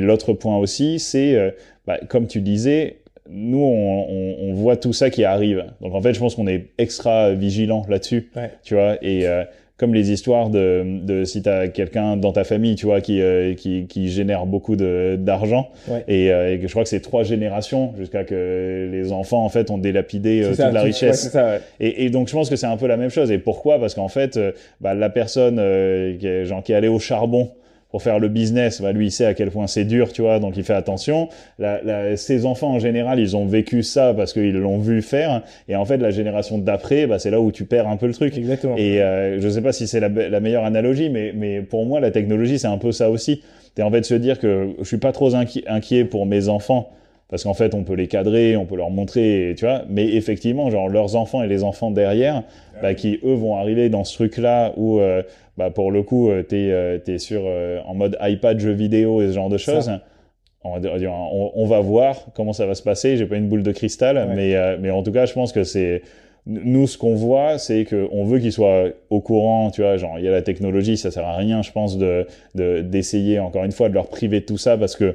l'autre 0.00 0.32
point 0.32 0.56
aussi, 0.58 0.98
c'est, 0.98 1.54
bah, 1.86 1.98
comme 2.08 2.26
tu 2.26 2.40
disais, 2.40 2.98
nous, 3.28 3.58
on, 3.58 4.06
on, 4.08 4.36
on 4.50 4.54
voit 4.54 4.76
tout 4.76 4.92
ça 4.92 5.10
qui 5.10 5.24
arrive. 5.24 5.64
Donc, 5.80 5.94
en 5.94 6.00
fait, 6.00 6.14
je 6.14 6.20
pense 6.20 6.36
qu'on 6.36 6.46
est 6.46 6.66
extra 6.78 7.32
vigilant 7.32 7.84
là-dessus, 7.88 8.30
Ouais. 8.36 8.50
tu 8.62 8.74
vois. 8.74 8.96
Et 9.02 9.26
euh, 9.26 9.42
comme 9.78 9.92
les 9.92 10.10
histoires 10.10 10.48
de, 10.48 11.00
de 11.04 11.24
si 11.24 11.42
tu 11.42 11.48
as 11.50 11.68
quelqu'un 11.68 12.16
dans 12.16 12.32
ta 12.32 12.44
famille, 12.44 12.76
tu 12.76 12.86
vois, 12.86 13.02
qui, 13.02 13.20
euh, 13.20 13.52
qui, 13.54 13.86
qui 13.86 14.08
génère 14.08 14.46
beaucoup 14.46 14.74
d'argent, 14.74 15.68
Ouais. 15.88 16.02
et, 16.08 16.32
euh, 16.32 16.54
et 16.54 16.58
que 16.58 16.66
je 16.66 16.72
crois 16.72 16.82
que 16.82 16.88
c'est 16.88 17.00
trois 17.00 17.24
générations 17.24 17.92
jusqu'à 17.98 18.24
que 18.24 18.88
les 18.90 19.12
enfants, 19.12 19.44
en 19.44 19.48
fait, 19.50 19.70
ont 19.70 19.78
dilapidé 19.78 20.42
euh, 20.42 20.48
toute 20.48 20.56
ça, 20.56 20.70
la 20.72 20.80
richesse. 20.82 21.24
ouais, 21.24 21.30
ça, 21.30 21.44
ouais. 21.46 21.60
Et, 21.80 22.04
et 22.06 22.10
donc 22.10 22.28
je 22.28 22.32
pense 22.32 22.48
que 22.48 22.56
c'est 22.56 22.66
un 22.66 22.76
peu 22.78 22.86
la 22.86 22.96
même 22.96 23.10
chose. 23.10 23.30
Et 23.30 23.38
pourquoi? 23.38 23.78
Parce 23.78 23.94
qu'en 23.94 24.08
fait, 24.08 24.36
euh, 24.36 24.52
bah, 24.80 24.94
la 24.94 25.10
personne 25.10 25.58
euh, 25.58 26.16
qui, 26.16 26.26
est, 26.26 26.44
genre, 26.46 26.62
qui 26.62 26.72
est 26.72 26.74
allée 26.74 26.88
au 26.88 26.98
charbon 26.98 27.50
pour 27.96 28.02
faire 28.02 28.18
le 28.18 28.28
business, 28.28 28.82
bah, 28.82 28.92
lui 28.92 29.06
il 29.06 29.10
sait 29.10 29.24
à 29.24 29.32
quel 29.32 29.50
point 29.50 29.66
c'est 29.66 29.86
dur, 29.86 30.12
tu 30.12 30.20
vois, 30.20 30.38
donc 30.38 30.58
il 30.58 30.64
fait 30.64 30.74
attention. 30.74 31.30
La, 31.58 31.80
la, 31.82 32.14
ses 32.18 32.44
enfants 32.44 32.72
en 32.74 32.78
général, 32.78 33.18
ils 33.18 33.38
ont 33.38 33.46
vécu 33.46 33.82
ça 33.82 34.12
parce 34.12 34.34
qu'ils 34.34 34.52
l'ont 34.52 34.76
vu 34.76 35.00
faire. 35.00 35.40
Et 35.66 35.76
en 35.76 35.86
fait, 35.86 35.96
la 35.96 36.10
génération 36.10 36.58
d'après, 36.58 37.06
bah, 37.06 37.18
c'est 37.18 37.30
là 37.30 37.40
où 37.40 37.50
tu 37.52 37.64
perds 37.64 37.88
un 37.88 37.96
peu 37.96 38.06
le 38.06 38.12
truc. 38.12 38.36
Exactement. 38.36 38.76
Et 38.76 39.00
euh, 39.00 39.40
je 39.40 39.48
sais 39.48 39.62
pas 39.62 39.72
si 39.72 39.86
c'est 39.86 39.98
la, 39.98 40.10
la 40.10 40.40
meilleure 40.40 40.66
analogie, 40.66 41.08
mais, 41.08 41.32
mais 41.34 41.62
pour 41.62 41.86
moi, 41.86 42.00
la 42.00 42.10
technologie, 42.10 42.58
c'est 42.58 42.66
un 42.66 42.76
peu 42.76 42.92
ça 42.92 43.08
aussi. 43.08 43.40
C'est 43.74 43.82
en 43.82 43.90
fait 43.90 44.04
se 44.04 44.12
dire 44.12 44.38
que 44.38 44.74
je 44.78 44.84
suis 44.84 44.98
pas 44.98 45.12
trop 45.12 45.30
inqui- 45.30 45.64
inquiet 45.66 46.04
pour 46.04 46.26
mes 46.26 46.50
enfants 46.50 46.90
parce 47.28 47.44
qu'en 47.44 47.54
fait, 47.54 47.74
on 47.74 47.82
peut 47.82 47.94
les 47.94 48.08
cadrer, 48.08 48.56
on 48.56 48.66
peut 48.66 48.76
leur 48.76 48.90
montrer, 48.90 49.54
tu 49.56 49.64
vois. 49.64 49.82
Mais 49.88 50.06
effectivement, 50.14 50.70
genre 50.70 50.90
leurs 50.90 51.16
enfants 51.16 51.42
et 51.42 51.48
les 51.48 51.64
enfants 51.64 51.90
derrière, 51.90 52.42
bah, 52.82 52.92
qui 52.92 53.18
eux 53.24 53.34
vont 53.34 53.56
arriver 53.56 53.88
dans 53.88 54.04
ce 54.04 54.14
truc-là 54.14 54.74
où, 54.76 55.00
euh, 55.00 55.22
bah, 55.56 55.70
pour 55.70 55.90
le 55.90 56.02
coup, 56.02 56.30
euh, 56.30 56.42
t'es 56.42 56.70
euh, 56.70 56.98
t'es 56.98 57.18
sur 57.18 57.42
euh, 57.44 57.80
en 57.86 57.94
mode 57.94 58.16
iPad 58.20 58.58
jeux 58.58 58.72
vidéo 58.72 59.22
et 59.22 59.28
ce 59.28 59.32
genre 59.32 59.48
de 59.48 59.58
choses. 59.58 59.90
On 60.68 60.78
va, 60.80 60.98
dire- 60.98 61.12
on, 61.12 61.52
on 61.54 61.66
va 61.66 61.78
voir 61.80 62.26
comment 62.34 62.52
ça 62.52 62.66
va 62.66 62.74
se 62.74 62.82
passer. 62.82 63.16
J'ai 63.16 63.26
pas 63.26 63.36
une 63.36 63.48
boule 63.48 63.62
de 63.62 63.70
cristal, 63.72 64.16
Ouais. 64.16 64.34
mais 64.34 64.56
euh, 64.56 64.76
mais 64.80 64.90
en 64.90 65.02
tout 65.04 65.12
cas, 65.12 65.24
je 65.26 65.32
pense 65.32 65.52
que 65.52 65.62
c'est 65.62 66.02
nous 66.46 66.86
ce 66.86 66.98
qu'on 66.98 67.14
voit, 67.14 67.58
c'est 67.58 67.84
que 67.84 68.08
on 68.10 68.24
veut 68.24 68.38
qu'ils 68.40 68.52
soient 68.52 68.86
au 69.10 69.20
courant. 69.20 69.70
Tu 69.70 69.82
vois, 69.82 69.96
genre 69.96 70.18
il 70.18 70.24
y 70.24 70.28
a 70.28 70.32
la 70.32 70.42
technologie, 70.42 70.96
ça 70.96 71.10
sert 71.12 71.24
à 71.26 71.36
rien, 71.36 71.62
je 71.62 71.70
pense, 71.72 71.96
de 71.98 72.26
de- 72.56 72.80
d'essayer 72.80 73.38
encore 73.38 73.64
une 73.64 73.72
fois 73.72 73.88
de 73.88 73.94
leur 73.94 74.08
priver 74.08 74.40
de 74.40 74.44
tout 74.46 74.58
ça 74.58 74.76
parce 74.76 74.96
que 74.96 75.14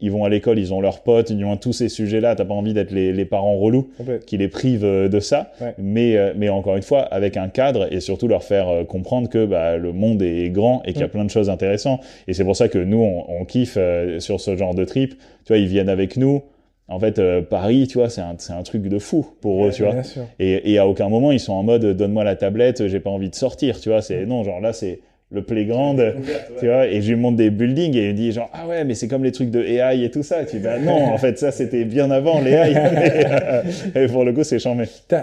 ils 0.00 0.10
vont 0.10 0.24
à 0.24 0.28
l'école, 0.28 0.58
ils 0.58 0.72
ont 0.74 0.80
leurs 0.80 1.00
potes, 1.00 1.30
ils 1.30 1.44
ont 1.44 1.56
tous 1.56 1.72
ces 1.72 1.88
sujets-là. 1.88 2.34
T'as 2.34 2.44
pas 2.44 2.54
envie 2.54 2.74
d'être 2.74 2.90
les, 2.92 3.12
les 3.12 3.24
parents 3.24 3.56
relous 3.56 3.90
qui 4.26 4.36
les 4.36 4.48
privent 4.48 4.84
euh, 4.84 5.08
de 5.08 5.20
ça, 5.20 5.52
Ouais. 5.60 5.74
mais 5.78 6.16
euh, 6.16 6.32
mais 6.36 6.48
encore 6.48 6.76
une 6.76 6.82
fois 6.82 7.00
avec 7.02 7.36
un 7.36 7.48
cadre 7.48 7.92
et 7.92 8.00
surtout 8.00 8.28
leur 8.28 8.42
faire 8.42 8.68
euh, 8.68 8.84
comprendre 8.84 9.28
que 9.28 9.44
bah, 9.46 9.76
le 9.76 9.92
monde 9.92 10.22
est 10.22 10.50
grand 10.50 10.82
et 10.84 10.92
qu'il 10.92 11.02
y 11.02 11.04
a 11.04 11.08
plein 11.08 11.24
de 11.24 11.30
choses 11.30 11.50
intéressantes. 11.50 12.02
Et 12.28 12.32
c'est 12.34 12.44
pour 12.44 12.56
ça 12.56 12.68
que 12.68 12.78
nous 12.78 12.98
on, 13.02 13.24
on 13.40 13.44
kiffe 13.44 13.74
euh, 13.76 14.20
sur 14.20 14.40
ce 14.40 14.56
genre 14.56 14.74
de 14.74 14.84
trip. 14.84 15.14
Tu 15.44 15.48
vois, 15.52 15.58
ils 15.58 15.66
viennent 15.68 15.88
avec 15.88 16.16
nous. 16.16 16.42
En 16.88 16.98
fait, 16.98 17.20
euh, 17.20 17.40
Paris, 17.40 17.86
tu 17.86 17.98
vois, 17.98 18.08
c'est 18.08 18.20
un 18.20 18.36
un 18.50 18.62
truc 18.64 18.82
de 18.82 18.98
fou 18.98 19.24
pour 19.40 19.64
eux, 19.64 19.70
tu 19.70 19.84
vois. 19.84 19.94
Et, 20.40 20.72
et 20.72 20.78
à 20.78 20.88
aucun 20.88 21.08
moment 21.08 21.30
ils 21.30 21.38
sont 21.38 21.52
en 21.52 21.62
mode 21.62 21.84
donne-moi 21.96 22.24
la 22.24 22.34
tablette, 22.34 22.88
j'ai 22.88 22.98
pas 22.98 23.10
envie 23.10 23.30
de 23.30 23.34
sortir, 23.36 23.78
tu 23.80 23.90
vois. 23.90 24.02
C'est 24.02 24.26
non, 24.26 24.42
genre 24.42 24.60
là 24.60 24.72
c'est 24.72 24.98
le 25.32 25.42
playground. 25.42 26.14
Tu 26.58 26.66
vois, 26.66 26.86
et 26.86 27.00
je 27.00 27.12
lui 27.12 27.20
montre 27.20 27.36
des 27.36 27.50
buildings 27.50 27.96
et 27.96 28.06
il 28.08 28.12
me 28.12 28.16
dit 28.16 28.32
genre 28.32 28.50
ah 28.52 28.66
ouais 28.66 28.84
mais 28.84 28.94
c'est 28.94 29.08
comme 29.08 29.24
les 29.24 29.32
trucs 29.32 29.50
de 29.50 29.62
AI 29.62 30.04
et 30.04 30.10
tout 30.10 30.22
ça. 30.22 30.44
Tu 30.44 30.56
dis 30.56 30.62
bah 30.62 30.78
non 30.78 31.04
en 31.12 31.18
fait 31.18 31.38
ça 31.38 31.52
c'était 31.52 31.84
bien 31.84 32.10
avant 32.10 32.40
les 32.40 32.50
AI. 32.52 32.74
euh, 32.76 33.62
et 33.94 34.06
pour 34.08 34.24
le 34.24 34.32
coup 34.32 34.44
c'est 34.44 34.58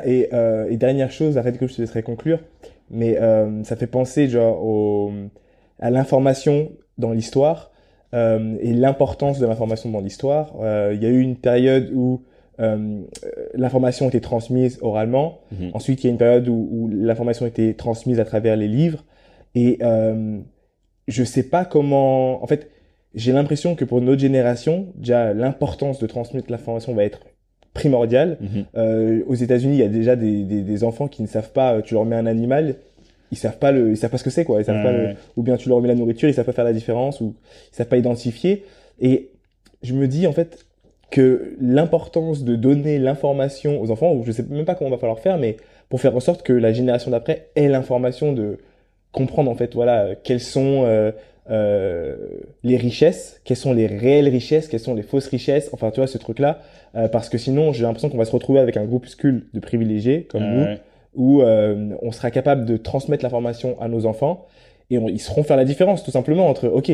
et, 0.05 0.29
euh, 0.33 0.67
et 0.69 0.77
dernière 0.77 1.11
chose, 1.11 1.37
arrête 1.37 1.57
que 1.57 1.67
je 1.67 1.75
te 1.75 1.81
laisserai 1.81 2.03
conclure, 2.03 2.39
mais 2.89 3.17
euh, 3.19 3.63
ça 3.63 3.75
fait 3.75 3.87
penser 3.87 4.27
genre 4.29 4.63
au, 4.63 5.11
à 5.79 5.89
l'information 5.91 6.71
dans 6.97 7.11
l'histoire 7.11 7.71
euh, 8.13 8.55
et 8.61 8.73
l'importance 8.73 9.39
de 9.39 9.45
l'information 9.45 9.89
dans 9.89 10.01
l'histoire. 10.01 10.53
Il 10.93 11.01
y 11.03 11.05
a 11.05 11.09
eu 11.09 11.19
une 11.19 11.35
période 11.35 11.91
où 11.93 12.21
euh, 12.59 13.01
l'information 13.53 14.07
était 14.07 14.19
transmise 14.19 14.79
oralement. 14.81 15.39
Mhm. 15.51 15.71
Ensuite, 15.73 16.03
il 16.03 16.07
y 16.07 16.09
a 16.09 16.11
une 16.11 16.17
période 16.17 16.47
où, 16.47 16.67
où 16.71 16.89
l'information 16.91 17.45
était 17.45 17.73
transmise 17.73 18.19
à 18.19 18.25
travers 18.25 18.55
les 18.55 18.67
livres. 18.67 19.03
Et 19.61 19.77
euh, 19.81 20.39
je 21.07 21.23
sais 21.23 21.43
pas 21.43 21.63
comment. 21.65 22.43
En 22.43 22.47
fait, 22.47 22.69
j'ai 23.15 23.31
l'impression 23.31 23.75
que 23.75 23.85
pour 23.85 23.99
notre 24.01 24.21
génération, 24.21 24.75
déjà 24.95 25.33
l'importance 25.33 25.97
de 25.99 26.07
transmettre 26.07 26.51
l'information 26.51 26.93
va 26.93 27.03
être 27.03 27.21
primordiale. 27.73 28.37
Mhm. 28.41 28.65
Euh, 28.75 29.23
aux 29.27 29.35
États-Unis, 29.35 29.75
il 29.77 29.79
y 29.79 29.83
a 29.83 29.87
déjà 29.87 30.15
des, 30.15 30.43
des, 30.43 30.61
des 30.61 30.83
enfants 30.83 31.07
qui 31.07 31.21
ne 31.21 31.27
savent 31.27 31.51
pas. 31.51 31.69
euh, 31.75 31.81
Tu 31.81 31.93
leur 31.95 32.05
mets 32.05 32.15
un 32.15 32.25
animal, 32.25 32.75
ils 33.31 33.37
savent 33.37 33.57
pas 33.57 33.71
le, 33.71 33.91
ils 33.91 33.97
savent 33.97 34.11
pas 34.11 34.17
ce 34.17 34.23
que 34.23 34.29
c'est 34.29 34.45
quoi. 34.45 34.59
Ils 34.61 34.65
savent 34.65 34.77
Ouais, 34.77 34.83
pas 34.83 34.91
le- 34.91 35.15
ou 35.37 35.43
bien 35.43 35.57
tu 35.57 35.69
leur 35.69 35.81
mets 35.81 35.87
la 35.87 35.95
nourriture, 35.95 36.29
ils 36.29 36.33
savent 36.33 36.45
pas 36.45 36.51
faire 36.59 36.65
la 36.65 36.73
différence 36.73 37.19
ou 37.21 37.33
ils 37.71 37.75
savent 37.75 37.87
pas 37.87 37.97
identifier. 37.97 38.63
Et 38.99 39.31
je 39.81 39.93
me 39.93 40.07
dis 40.07 40.27
en 40.27 40.33
fait 40.33 40.65
que 41.09 41.55
l'importance 41.61 42.43
de 42.43 42.55
donner 42.55 42.99
l'information 42.99 43.81
aux 43.81 43.91
enfants, 43.91 44.13
ou 44.13 44.23
je 44.25 44.31
sais 44.31 44.43
même 44.49 44.65
pas 44.65 44.75
comment 44.75 44.89
on 44.89 44.93
va 44.93 44.97
falloir 44.99 45.19
faire, 45.19 45.37
mais 45.37 45.55
pour 45.89 46.01
faire 46.01 46.15
en 46.15 46.19
sorte 46.19 46.41
que 46.43 46.51
la 46.53 46.73
génération 46.73 47.11
d'après 47.11 47.47
ait 47.55 47.69
l'information 47.69 48.33
de 48.33 48.57
comprendre 49.17 49.49
en 49.51 49.55
fait 49.55 49.73
voilà 49.73 50.03
euh, 50.03 50.15
quelles 50.23 50.39
sont 50.39 50.83
euh, 50.85 51.11
euh, 51.49 52.15
les 52.63 52.77
richesses, 52.77 53.41
quelles 53.45 53.57
sont 53.57 53.73
les 53.73 53.87
réelles 53.87 54.27
richesses, 54.29 54.67
quelles 54.67 54.79
sont 54.79 54.93
les 54.95 55.01
fausses 55.03 55.27
richesses, 55.27 55.69
enfin 55.73 55.91
tu 55.91 55.99
vois 55.99 56.07
ce 56.07 56.17
truc 56.17 56.39
là, 56.39 56.59
parce 57.11 57.29
que 57.29 57.37
sinon 57.37 57.73
j'ai 57.73 57.83
l'impression 57.83 58.09
qu'on 58.09 58.17
va 58.17 58.25
se 58.25 58.31
retrouver 58.31 58.59
avec 58.59 58.75
un 58.77 58.85
groupuscule 58.85 59.45
de 59.53 59.59
privilégiés 59.59 60.23
comme 60.29 60.43
nous 60.43 60.63
Ouais. 60.63 60.79
où 61.15 61.41
on 61.41 62.11
sera 62.11 62.31
capable 62.31 62.65
de 62.65 62.75
transmettre 62.77 63.23
l'information 63.23 63.79
à 63.79 63.87
nos 63.87 64.05
enfants 64.05 64.45
et 64.89 64.97
on- 64.97 65.07
ils 65.09 65.19
sauront 65.21 65.43
faire 65.43 65.57
la 65.57 65.65
différence 65.65 66.03
tout 66.03 66.11
simplement 66.11 66.47
entre 66.49 66.67
ok 66.67 66.91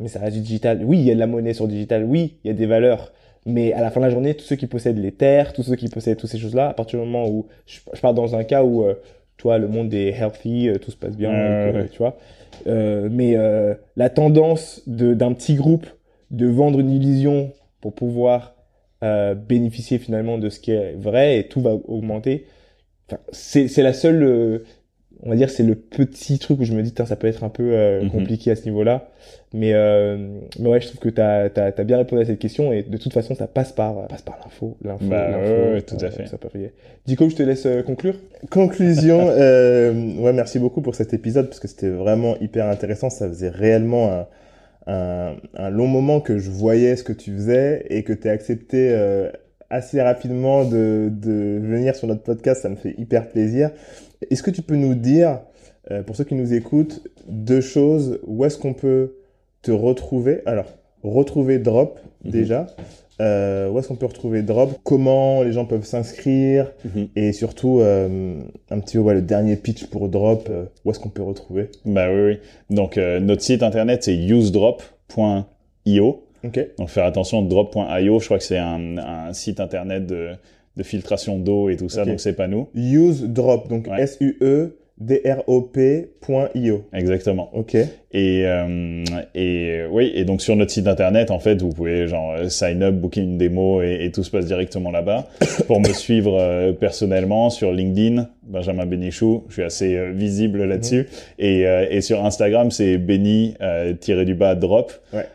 mais 0.00 0.08
ça 0.08 0.20
reste 0.20 0.36
du 0.36 0.42
digital. 0.42 0.80
Oui, 0.84 0.98
il 0.98 1.04
y 1.04 1.10
a 1.10 1.14
de 1.14 1.18
la 1.20 1.26
monnaie 1.26 1.52
sur 1.52 1.66
le 1.66 1.70
digital. 1.72 2.02
Oui, 2.04 2.38
il 2.42 2.48
y 2.48 2.50
a 2.50 2.54
des 2.54 2.64
valeurs. 2.64 3.12
Mais 3.44 3.74
à 3.74 3.82
la 3.82 3.90
fin 3.90 4.00
de 4.00 4.06
la 4.06 4.10
journée, 4.10 4.32
tous 4.34 4.44
ceux 4.44 4.56
qui 4.56 4.66
possèdent 4.66 4.98
les 4.98 5.12
terres, 5.12 5.52
tous 5.52 5.62
ceux 5.64 5.76
qui 5.76 5.88
possèdent 5.88 6.16
toutes 6.16 6.30
ces 6.30 6.38
choses-là, 6.38 6.70
à 6.70 6.72
partir 6.72 6.98
du 6.98 7.04
moment 7.04 7.28
où 7.28 7.46
je, 7.66 7.78
je 7.92 8.00
pars 8.00 8.14
dans 8.14 8.34
un 8.34 8.42
cas 8.42 8.64
où, 8.64 8.84
euh, 8.84 8.94
le 9.44 9.68
monde 9.68 9.92
est 9.94 10.10
healthy, 10.10 10.68
euh, 10.68 10.76
tout 10.78 10.90
se 10.90 10.96
passe 10.96 11.16
bien, 11.16 11.30
Ouais, 11.30 11.72
ouais. 11.74 11.88
tu 11.88 11.98
vois. 11.98 12.16
Euh, 12.66 13.08
mais 13.10 13.36
euh, 13.36 13.74
la 13.96 14.08
tendance 14.10 14.82
d'un 14.86 15.32
petit 15.32 15.54
groupe 15.54 15.86
de 16.30 16.46
vendre 16.46 16.78
une 16.80 16.90
illusion 16.90 17.52
pour 17.80 17.94
pouvoir 17.94 18.54
euh, 19.02 19.34
bénéficier 19.34 19.98
finalement 19.98 20.38
de 20.38 20.48
ce 20.48 20.60
qui 20.60 20.70
est 20.70 20.92
vrai 20.92 21.38
et 21.38 21.48
tout 21.48 21.60
va 21.60 21.72
augmenter. 21.72 22.46
Enfin, 23.08 23.20
c'est 23.32 23.66
c'est 23.68 23.82
la 23.82 23.92
seule, 23.92 24.22
euh, 24.22 24.58
on 25.24 25.30
va 25.30 25.36
dire, 25.36 25.50
c'est 25.50 25.62
le 25.62 25.74
petit 25.76 26.38
truc 26.38 26.60
où 26.60 26.64
je 26.64 26.72
me 26.72 26.82
dis, 26.82 26.92
ça 27.04 27.16
peut 27.16 27.26
être 27.28 27.44
un 27.44 27.48
peu 27.48 27.70
euh, 27.72 28.02
Mhm. 28.02 28.10
compliqué 28.10 28.50
à 28.50 28.56
ce 28.56 28.64
niveau-là. 28.64 29.08
Mais, 29.54 29.72
euh, 29.74 30.16
mais 30.58 30.68
ouais, 30.68 30.80
je 30.80 30.88
trouve 30.88 31.00
que 31.00 31.08
tu 31.10 31.20
as, 31.20 31.84
bien 31.84 31.98
répondu 31.98 32.22
à 32.22 32.24
cette 32.24 32.38
question 32.38 32.72
et 32.72 32.82
de 32.82 32.96
toute 32.96 33.12
façon, 33.12 33.34
ça 33.34 33.46
passe 33.46 33.70
par, 33.72 34.06
passe 34.08 34.22
par 34.22 34.38
l'info. 34.42 34.76
L'info, 34.82 35.04
Bah, 35.04 35.28
l'info, 35.30 35.50
ouais, 35.52 35.72
ouais, 35.74 35.82
tout 35.82 35.96
à 36.00 36.04
euh, 36.04 36.10
fait. 36.10 36.26
Ça 36.26 36.38
peut. 36.38 36.48
Dico, 37.06 37.28
je 37.28 37.36
te 37.36 37.42
laisse 37.42 37.66
euh, 37.66 37.82
conclure. 37.82 38.14
Conclusion, 38.50 39.26
euh, 39.30 39.92
ouais, 40.18 40.32
merci 40.32 40.58
beaucoup 40.58 40.80
pour 40.80 40.94
cet 40.94 41.12
épisode 41.14 41.46
parce 41.48 41.60
que 41.60 41.68
c'était 41.68 41.90
vraiment 41.90 42.36
hyper 42.40 42.66
intéressant. 42.66 43.10
Ça 43.10 43.28
faisait 43.28 43.50
réellement 43.50 44.10
un, 44.10 44.26
un, 44.92 45.36
un 45.56 45.70
long 45.70 45.86
moment 45.86 46.20
que 46.20 46.38
je 46.38 46.50
voyais 46.50 46.96
ce 46.96 47.04
que 47.04 47.12
tu 47.12 47.32
faisais 47.32 47.84
et 47.90 48.02
que 48.04 48.12
tu 48.14 48.28
as 48.28 48.32
accepté 48.32 48.88
euh, 48.92 49.30
assez 49.70 50.00
rapidement 50.02 50.64
de, 50.64 51.08
de 51.12 51.60
venir 51.62 51.94
sur 51.94 52.08
notre 52.08 52.22
podcast. 52.22 52.62
Ça 52.62 52.68
me 52.70 52.76
fait 52.76 52.94
hyper 52.98 53.28
plaisir. 53.28 53.70
Est-ce 54.30 54.42
que 54.42 54.50
tu 54.50 54.62
peux 54.62 54.76
nous 54.76 54.94
dire, 54.94 55.40
euh, 55.90 56.02
pour 56.02 56.16
ceux 56.16 56.24
qui 56.24 56.34
nous 56.34 56.54
écoutent, 56.54 57.02
deux 57.28 57.60
choses 57.60 58.18
Où 58.26 58.44
est-ce 58.44 58.58
qu'on 58.58 58.74
peut 58.74 59.14
te 59.62 59.70
retrouver? 59.70 60.40
Alors, 60.46 60.66
retrouver 61.02 61.58
Drop 61.58 61.98
Mhm. 62.24 62.30
déjà. 62.30 62.66
Euh, 63.20 63.68
où 63.68 63.78
est-ce 63.78 63.88
qu'on 63.88 63.96
peut 63.96 64.06
retrouver 64.06 64.42
Drop? 64.42 64.70
Comment 64.84 65.42
les 65.42 65.52
gens 65.52 65.64
peuvent 65.66 65.84
s'inscrire? 65.84 66.72
Mhm. 66.84 67.08
et 67.14 67.32
surtout, 67.32 67.80
euh, 67.80 68.34
un 68.70 68.80
petit 68.80 68.96
peu 68.96 69.02
ouais, 69.02 69.14
le 69.14 69.22
dernier 69.22 69.56
pitch 69.56 69.86
pour 69.86 70.08
Drop, 70.08 70.48
où 70.84 70.90
est-ce 70.90 70.98
qu'on 70.98 71.10
peut 71.10 71.22
retrouver? 71.22 71.68
Bah 71.84 72.06
oui, 72.12 72.22
oui. 72.22 72.38
Donc 72.76 72.96
notre 72.96 73.42
site 73.42 73.62
internet 73.62 74.02
c'est 74.04 74.16
usedrop.io. 74.16 76.24
Ok. 76.44 76.58
Donc 76.78 76.88
faire 76.88 77.04
attention, 77.04 77.42
drop.io, 77.42 78.18
je 78.18 78.24
crois 78.24 78.38
que 78.38 78.44
c'est 78.44 78.58
un, 78.58 78.98
un 78.98 79.32
site 79.32 79.60
internet 79.60 80.06
de, 80.06 80.30
de 80.76 80.82
filtration 80.82 81.38
d'eau 81.38 81.68
et 81.68 81.76
tout 81.76 81.88
ça, 81.88 82.04
donc 82.04 82.20
c'est 82.20 82.32
pas 82.34 82.48
nous. 82.48 82.68
Use 82.74 83.24
Drop, 83.24 83.68
donc 83.68 83.86
Ouais. 83.88 84.02
S-U-E-D-R-O-P.io. 84.02 84.76
Exactement. 86.92 87.50
Ok. 87.54 87.74
Et, 87.74 87.88
euh, 88.46 89.04
et 89.34 89.80
euh, 89.80 89.88
oui, 89.90 90.12
et 90.14 90.24
donc 90.24 90.42
sur 90.42 90.54
notre 90.56 90.70
site 90.70 90.86
internet, 90.86 91.30
en 91.30 91.38
fait, 91.38 91.60
vous 91.62 91.70
pouvez 91.70 92.06
genre 92.08 92.32
euh, 92.32 92.48
sign 92.48 92.82
up, 92.82 92.94
booker 92.94 93.22
une 93.22 93.38
démo 93.38 93.82
et, 93.82 94.04
et 94.04 94.10
tout 94.12 94.22
se 94.22 94.30
passe 94.30 94.46
directement 94.46 94.90
là-bas. 94.90 95.28
Pour 95.66 95.80
me 95.80 95.92
suivre 95.92 96.38
euh, 96.38 96.72
personnellement 96.72 97.50
sur 97.50 97.72
LinkedIn, 97.72 98.28
Benjamin 98.52 98.86
Bénichou, 98.86 99.44
je 99.48 99.54
suis 99.54 99.62
assez 99.62 99.96
euh, 99.96 100.12
visible 100.12 100.62
là-dessus. 100.64 101.08
Et, 101.38 101.66
euh, 101.66 101.86
et 101.90 102.00
sur 102.02 102.24
Instagram, 102.24 102.70
c'est 102.70 102.98
Benny 102.98 103.54
euh, 103.60 103.94
tiré 103.94 104.24
du 104.24 104.34
bas 104.34 104.54
drop. 104.54 104.92
Ouais. 105.12 105.26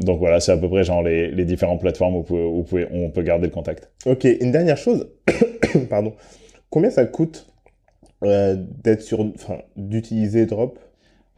Donc 0.00 0.18
voilà, 0.18 0.40
c'est 0.40 0.52
à 0.52 0.56
peu 0.56 0.68
près 0.68 0.82
genre 0.82 1.02
les, 1.02 1.30
les 1.30 1.44
différentes 1.44 1.80
plateformes 1.80 2.16
où, 2.16 2.22
pouvez, 2.22 2.42
où 2.44 2.62
pouvez- 2.64 2.88
on 2.90 3.10
peut 3.10 3.22
garder 3.22 3.46
le 3.46 3.52
contact. 3.52 3.90
Ok, 4.06 4.24
une 4.24 4.50
dernière 4.50 4.76
chose. 4.78 5.08
Pardon. 5.90 6.14
Combien 6.70 6.90
ça 6.90 7.04
coûte 7.04 7.46
d'être 8.22 9.02
sur, 9.02 9.20
enfin, 9.20 9.58
d'utiliser 9.76 10.46
Drop? 10.46 10.78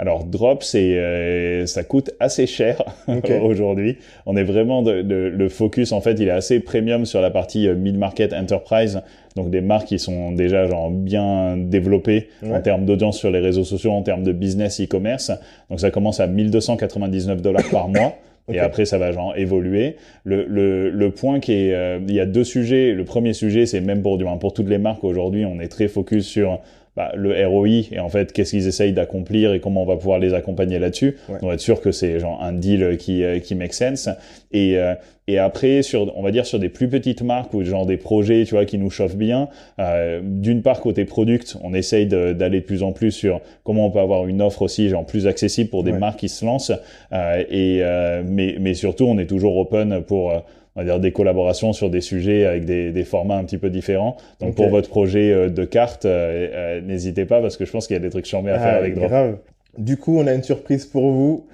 Alors 0.00 0.24
drop, 0.24 0.62
c'est 0.62 0.96
euh, 0.96 1.66
ça 1.66 1.82
coûte 1.82 2.12
assez 2.20 2.46
cher 2.46 2.82
Ok. 3.08 3.30
aujourd'hui. 3.42 3.96
On 4.26 4.36
est 4.36 4.44
vraiment 4.44 4.82
de, 4.82 5.02
de- 5.02 5.32
le 5.34 5.48
focus 5.48 5.90
en 5.92 6.00
fait, 6.00 6.12
il 6.20 6.28
est 6.28 6.32
assez 6.32 6.60
premium 6.60 7.04
sur 7.04 7.20
la 7.20 7.30
partie 7.30 7.66
euh, 7.66 7.74
mid 7.74 7.98
market 7.98 8.32
enterprise, 8.32 9.00
donc 9.34 9.50
des 9.50 9.60
marques 9.60 9.88
qui 9.88 9.98
sont 9.98 10.30
déjà 10.30 10.66
genre 10.66 10.90
bien 10.90 11.56
développées 11.56 12.28
en 12.48 12.60
termes 12.60 12.84
d'audience 12.84 13.18
sur 13.18 13.30
les 13.32 13.40
réseaux 13.40 13.64
sociaux, 13.64 13.90
en 13.90 14.02
termes 14.02 14.22
de 14.22 14.32
business 14.32 14.80
e-commerce. 14.80 15.32
Donc 15.68 15.80
ça 15.80 15.90
commence 15.90 16.20
à 16.20 16.28
1299 16.28 17.42
dollars 17.42 17.68
par 17.70 17.88
mois. 17.88 18.14
Et 18.50 18.60
après, 18.60 18.86
ça 18.86 18.96
va 18.96 19.12
genre 19.12 19.34
évoluer. 19.36 19.96
Le, 20.24 20.46
le, 20.46 20.88
le 20.88 21.10
point 21.10 21.38
qui 21.38 21.52
est, 21.52 21.74
euh, 21.74 21.98
il 22.08 22.14
y 22.14 22.20
a 22.20 22.24
deux 22.24 22.44
sujets. 22.44 22.92
Le 22.94 23.04
premier 23.04 23.34
sujet, 23.34 23.66
c'est 23.66 23.82
même 23.82 24.00
pour 24.00 24.16
du 24.16 24.24
pour 24.40 24.54
toutes 24.54 24.70
les 24.70 24.78
marques 24.78 25.04
aujourd'hui, 25.04 25.44
on 25.44 25.60
est 25.60 25.68
très 25.68 25.86
focus 25.86 26.24
sur 26.26 26.58
bah, 26.98 27.12
le 27.14 27.30
ROI 27.46 27.68
et 27.92 28.00
en 28.00 28.08
fait 28.08 28.32
qu'est-ce 28.32 28.50
qu'ils 28.50 28.66
essayent 28.66 28.92
d'accomplir 28.92 29.52
et 29.54 29.60
comment 29.60 29.82
on 29.84 29.86
va 29.86 29.96
pouvoir 29.96 30.18
les 30.18 30.34
accompagner 30.34 30.80
là-dessus. 30.80 31.16
Ouais. 31.28 31.38
On 31.42 31.46
va 31.46 31.54
être 31.54 31.60
sûr 31.60 31.80
que 31.80 31.92
c'est 31.92 32.18
genre 32.18 32.42
un 32.42 32.52
deal 32.52 32.96
qui 32.98 33.22
euh, 33.22 33.38
qui 33.38 33.54
make 33.54 33.72
sense. 33.72 34.08
Et 34.50 34.76
euh, 34.78 34.94
et 35.28 35.38
après 35.38 35.82
sur 35.82 36.00
on 36.18 36.22
va 36.22 36.32
dire 36.32 36.44
sur 36.44 36.58
des 36.58 36.68
plus 36.70 36.88
petites 36.88 37.22
marques 37.22 37.54
ou 37.54 37.62
genre 37.62 37.86
des 37.86 37.98
projets 37.98 38.44
tu 38.44 38.54
vois 38.56 38.64
qui 38.64 38.78
nous 38.78 38.90
chauffent 38.90 39.14
bien. 39.16 39.48
euh, 39.78 40.20
D'une 40.24 40.62
part 40.62 40.80
côté 40.80 41.04
product, 41.04 41.56
on 41.62 41.72
essaye 41.72 42.06
d'aller 42.06 42.60
de 42.60 42.64
plus 42.66 42.82
en 42.82 42.90
plus 42.92 43.12
sur 43.12 43.40
comment 43.62 43.86
on 43.86 43.90
peut 43.92 44.00
avoir 44.00 44.26
une 44.26 44.42
offre 44.42 44.62
aussi 44.62 44.88
genre 44.88 45.06
plus 45.06 45.26
accessible 45.28 45.70
pour 45.70 45.84
des 45.84 45.92
Ouais. 45.92 45.98
marques 45.98 46.18
qui 46.18 46.28
se 46.28 46.44
lancent. 46.44 46.72
Euh, 47.12 47.44
et 47.48 47.78
euh, 47.82 48.22
mais 48.26 48.56
mais 48.58 48.74
surtout 48.74 49.04
on 49.04 49.18
est 49.18 49.26
toujours 49.26 49.56
open 49.58 50.02
pour 50.02 50.32
euh, 50.32 50.38
on 50.78 50.82
va 50.82 50.84
dire 50.84 51.00
des 51.00 51.10
collaborations 51.10 51.72
sur 51.72 51.90
des 51.90 52.00
sujets 52.00 52.46
avec 52.46 52.64
des, 52.64 52.92
des 52.92 53.02
formats 53.02 53.34
un 53.36 53.42
petit 53.42 53.58
peu 53.58 53.68
différents. 53.68 54.16
Donc 54.38 54.54
pour 54.54 54.68
votre 54.68 54.88
projet 54.88 55.32
euh, 55.32 55.48
de 55.50 55.64
cartes, 55.64 56.04
euh, 56.04 56.48
euh, 56.52 56.80
n'hésitez 56.80 57.24
pas 57.24 57.40
parce 57.42 57.56
que 57.56 57.64
je 57.64 57.72
pense 57.72 57.88
qu'il 57.88 57.94
y 57.94 57.96
a 57.96 58.00
des 58.02 58.10
trucs 58.10 58.26
chambés 58.26 58.52
à 58.52 58.60
faire 58.60 58.74
Ah, 58.74 58.78
avec 58.78 58.94
Drop. 58.94 59.08
grave. 59.08 59.38
Du 59.76 59.96
coup, 59.96 60.16
on 60.16 60.26
a 60.28 60.34
une 60.34 60.44
surprise 60.44 60.86
pour 60.86 61.10
vous. 61.10 61.46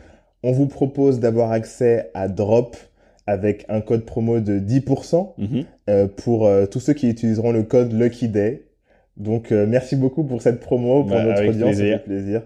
On 0.43 0.53
vous 0.53 0.67
propose 0.67 1.21
d'avoir 1.21 1.53
accès 1.53 2.11
à 2.13 2.29
Drop 2.29 2.77
avec 3.27 3.65
un 3.71 3.81
code 3.81 4.05
promo 4.05 4.41
de 4.41 4.59
10% 4.59 5.33
Mhm. 5.39 5.65
euh, 5.89 6.07
pour 6.07 6.47
euh, 6.47 6.67
tous 6.67 6.81
ceux 6.81 6.93
qui 6.93 7.09
utiliseront 7.09 7.51
le 7.53 7.63
code 7.63 7.95
Lucky 7.99 8.29
Day. 8.29 8.65
Donc, 9.17 9.53
merci 9.53 9.97
beaucoup 9.97 10.23
pour 10.25 10.43
cette 10.43 10.61
promo, 10.61 11.03
pour 11.05 11.13
Bah, 11.13 11.25
notre 11.25 11.39
avec 11.39 11.51
audience. 11.53 11.77
plaisir. 11.77 11.99
fait 11.99 12.05
plaisir. 12.05 12.43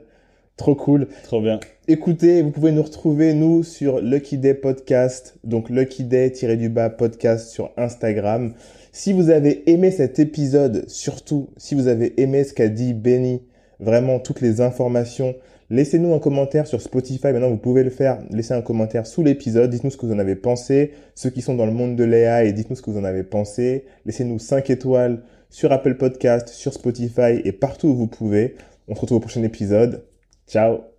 Trop 0.58 0.74
cool. 0.74 1.06
Trop 1.22 1.40
bien. 1.40 1.60
Écoutez, 1.86 2.42
vous 2.42 2.50
pouvez 2.50 2.72
nous 2.72 2.82
retrouver, 2.82 3.32
nous, 3.32 3.62
sur 3.62 4.00
Lucky 4.00 4.38
Day 4.38 4.54
Podcast, 4.54 5.38
donc 5.44 5.70
Lucky 5.70 6.02
Day-du-bas 6.02 6.90
podcast 6.90 7.48
sur 7.48 7.70
Instagram. 7.76 8.54
Si 8.90 9.12
vous 9.12 9.30
avez 9.30 9.70
aimé 9.70 9.92
cet 9.92 10.18
épisode, 10.18 10.84
surtout 10.88 11.50
si 11.58 11.76
vous 11.76 11.86
avez 11.86 12.20
aimé 12.20 12.42
ce 12.42 12.54
qu'a 12.54 12.66
dit 12.66 12.92
Benny, 12.92 13.40
vraiment 13.78 14.18
toutes 14.18 14.40
les 14.40 14.60
informations, 14.60 15.36
laissez-nous 15.70 16.12
un 16.12 16.18
commentaire 16.18 16.66
sur 16.66 16.82
Spotify. 16.82 17.28
Maintenant, 17.28 17.50
vous 17.50 17.56
pouvez 17.56 17.84
le 17.84 17.90
faire. 17.90 18.18
Laissez 18.30 18.52
un 18.52 18.60
commentaire 18.60 19.06
sous 19.06 19.22
l'épisode. 19.22 19.70
Dites-nous 19.70 19.90
ce 19.90 19.96
que 19.96 20.06
vous 20.06 20.12
en 20.12 20.18
avez 20.18 20.34
pensé. 20.34 20.90
Ceux 21.14 21.30
qui 21.30 21.40
sont 21.40 21.54
dans 21.54 21.66
le 21.66 21.72
monde 21.72 21.94
de 21.94 22.02
Léa, 22.02 22.42
et 22.42 22.52
dites-nous 22.52 22.74
ce 22.74 22.82
que 22.82 22.90
vous 22.90 22.98
en 22.98 23.04
avez 23.04 23.22
pensé. 23.22 23.84
Laissez-nous 24.06 24.40
5 24.40 24.70
étoiles 24.70 25.22
sur 25.50 25.70
Apple 25.70 25.94
Podcast, 25.94 26.48
sur 26.48 26.72
Spotify 26.72 27.40
et 27.44 27.52
partout 27.52 27.86
où 27.86 27.94
vous 27.94 28.08
pouvez. 28.08 28.56
On 28.88 28.96
se 28.96 29.00
retrouve 29.00 29.18
au 29.18 29.20
prochain 29.20 29.44
épisode. 29.44 30.02
Tchau. 30.48 30.97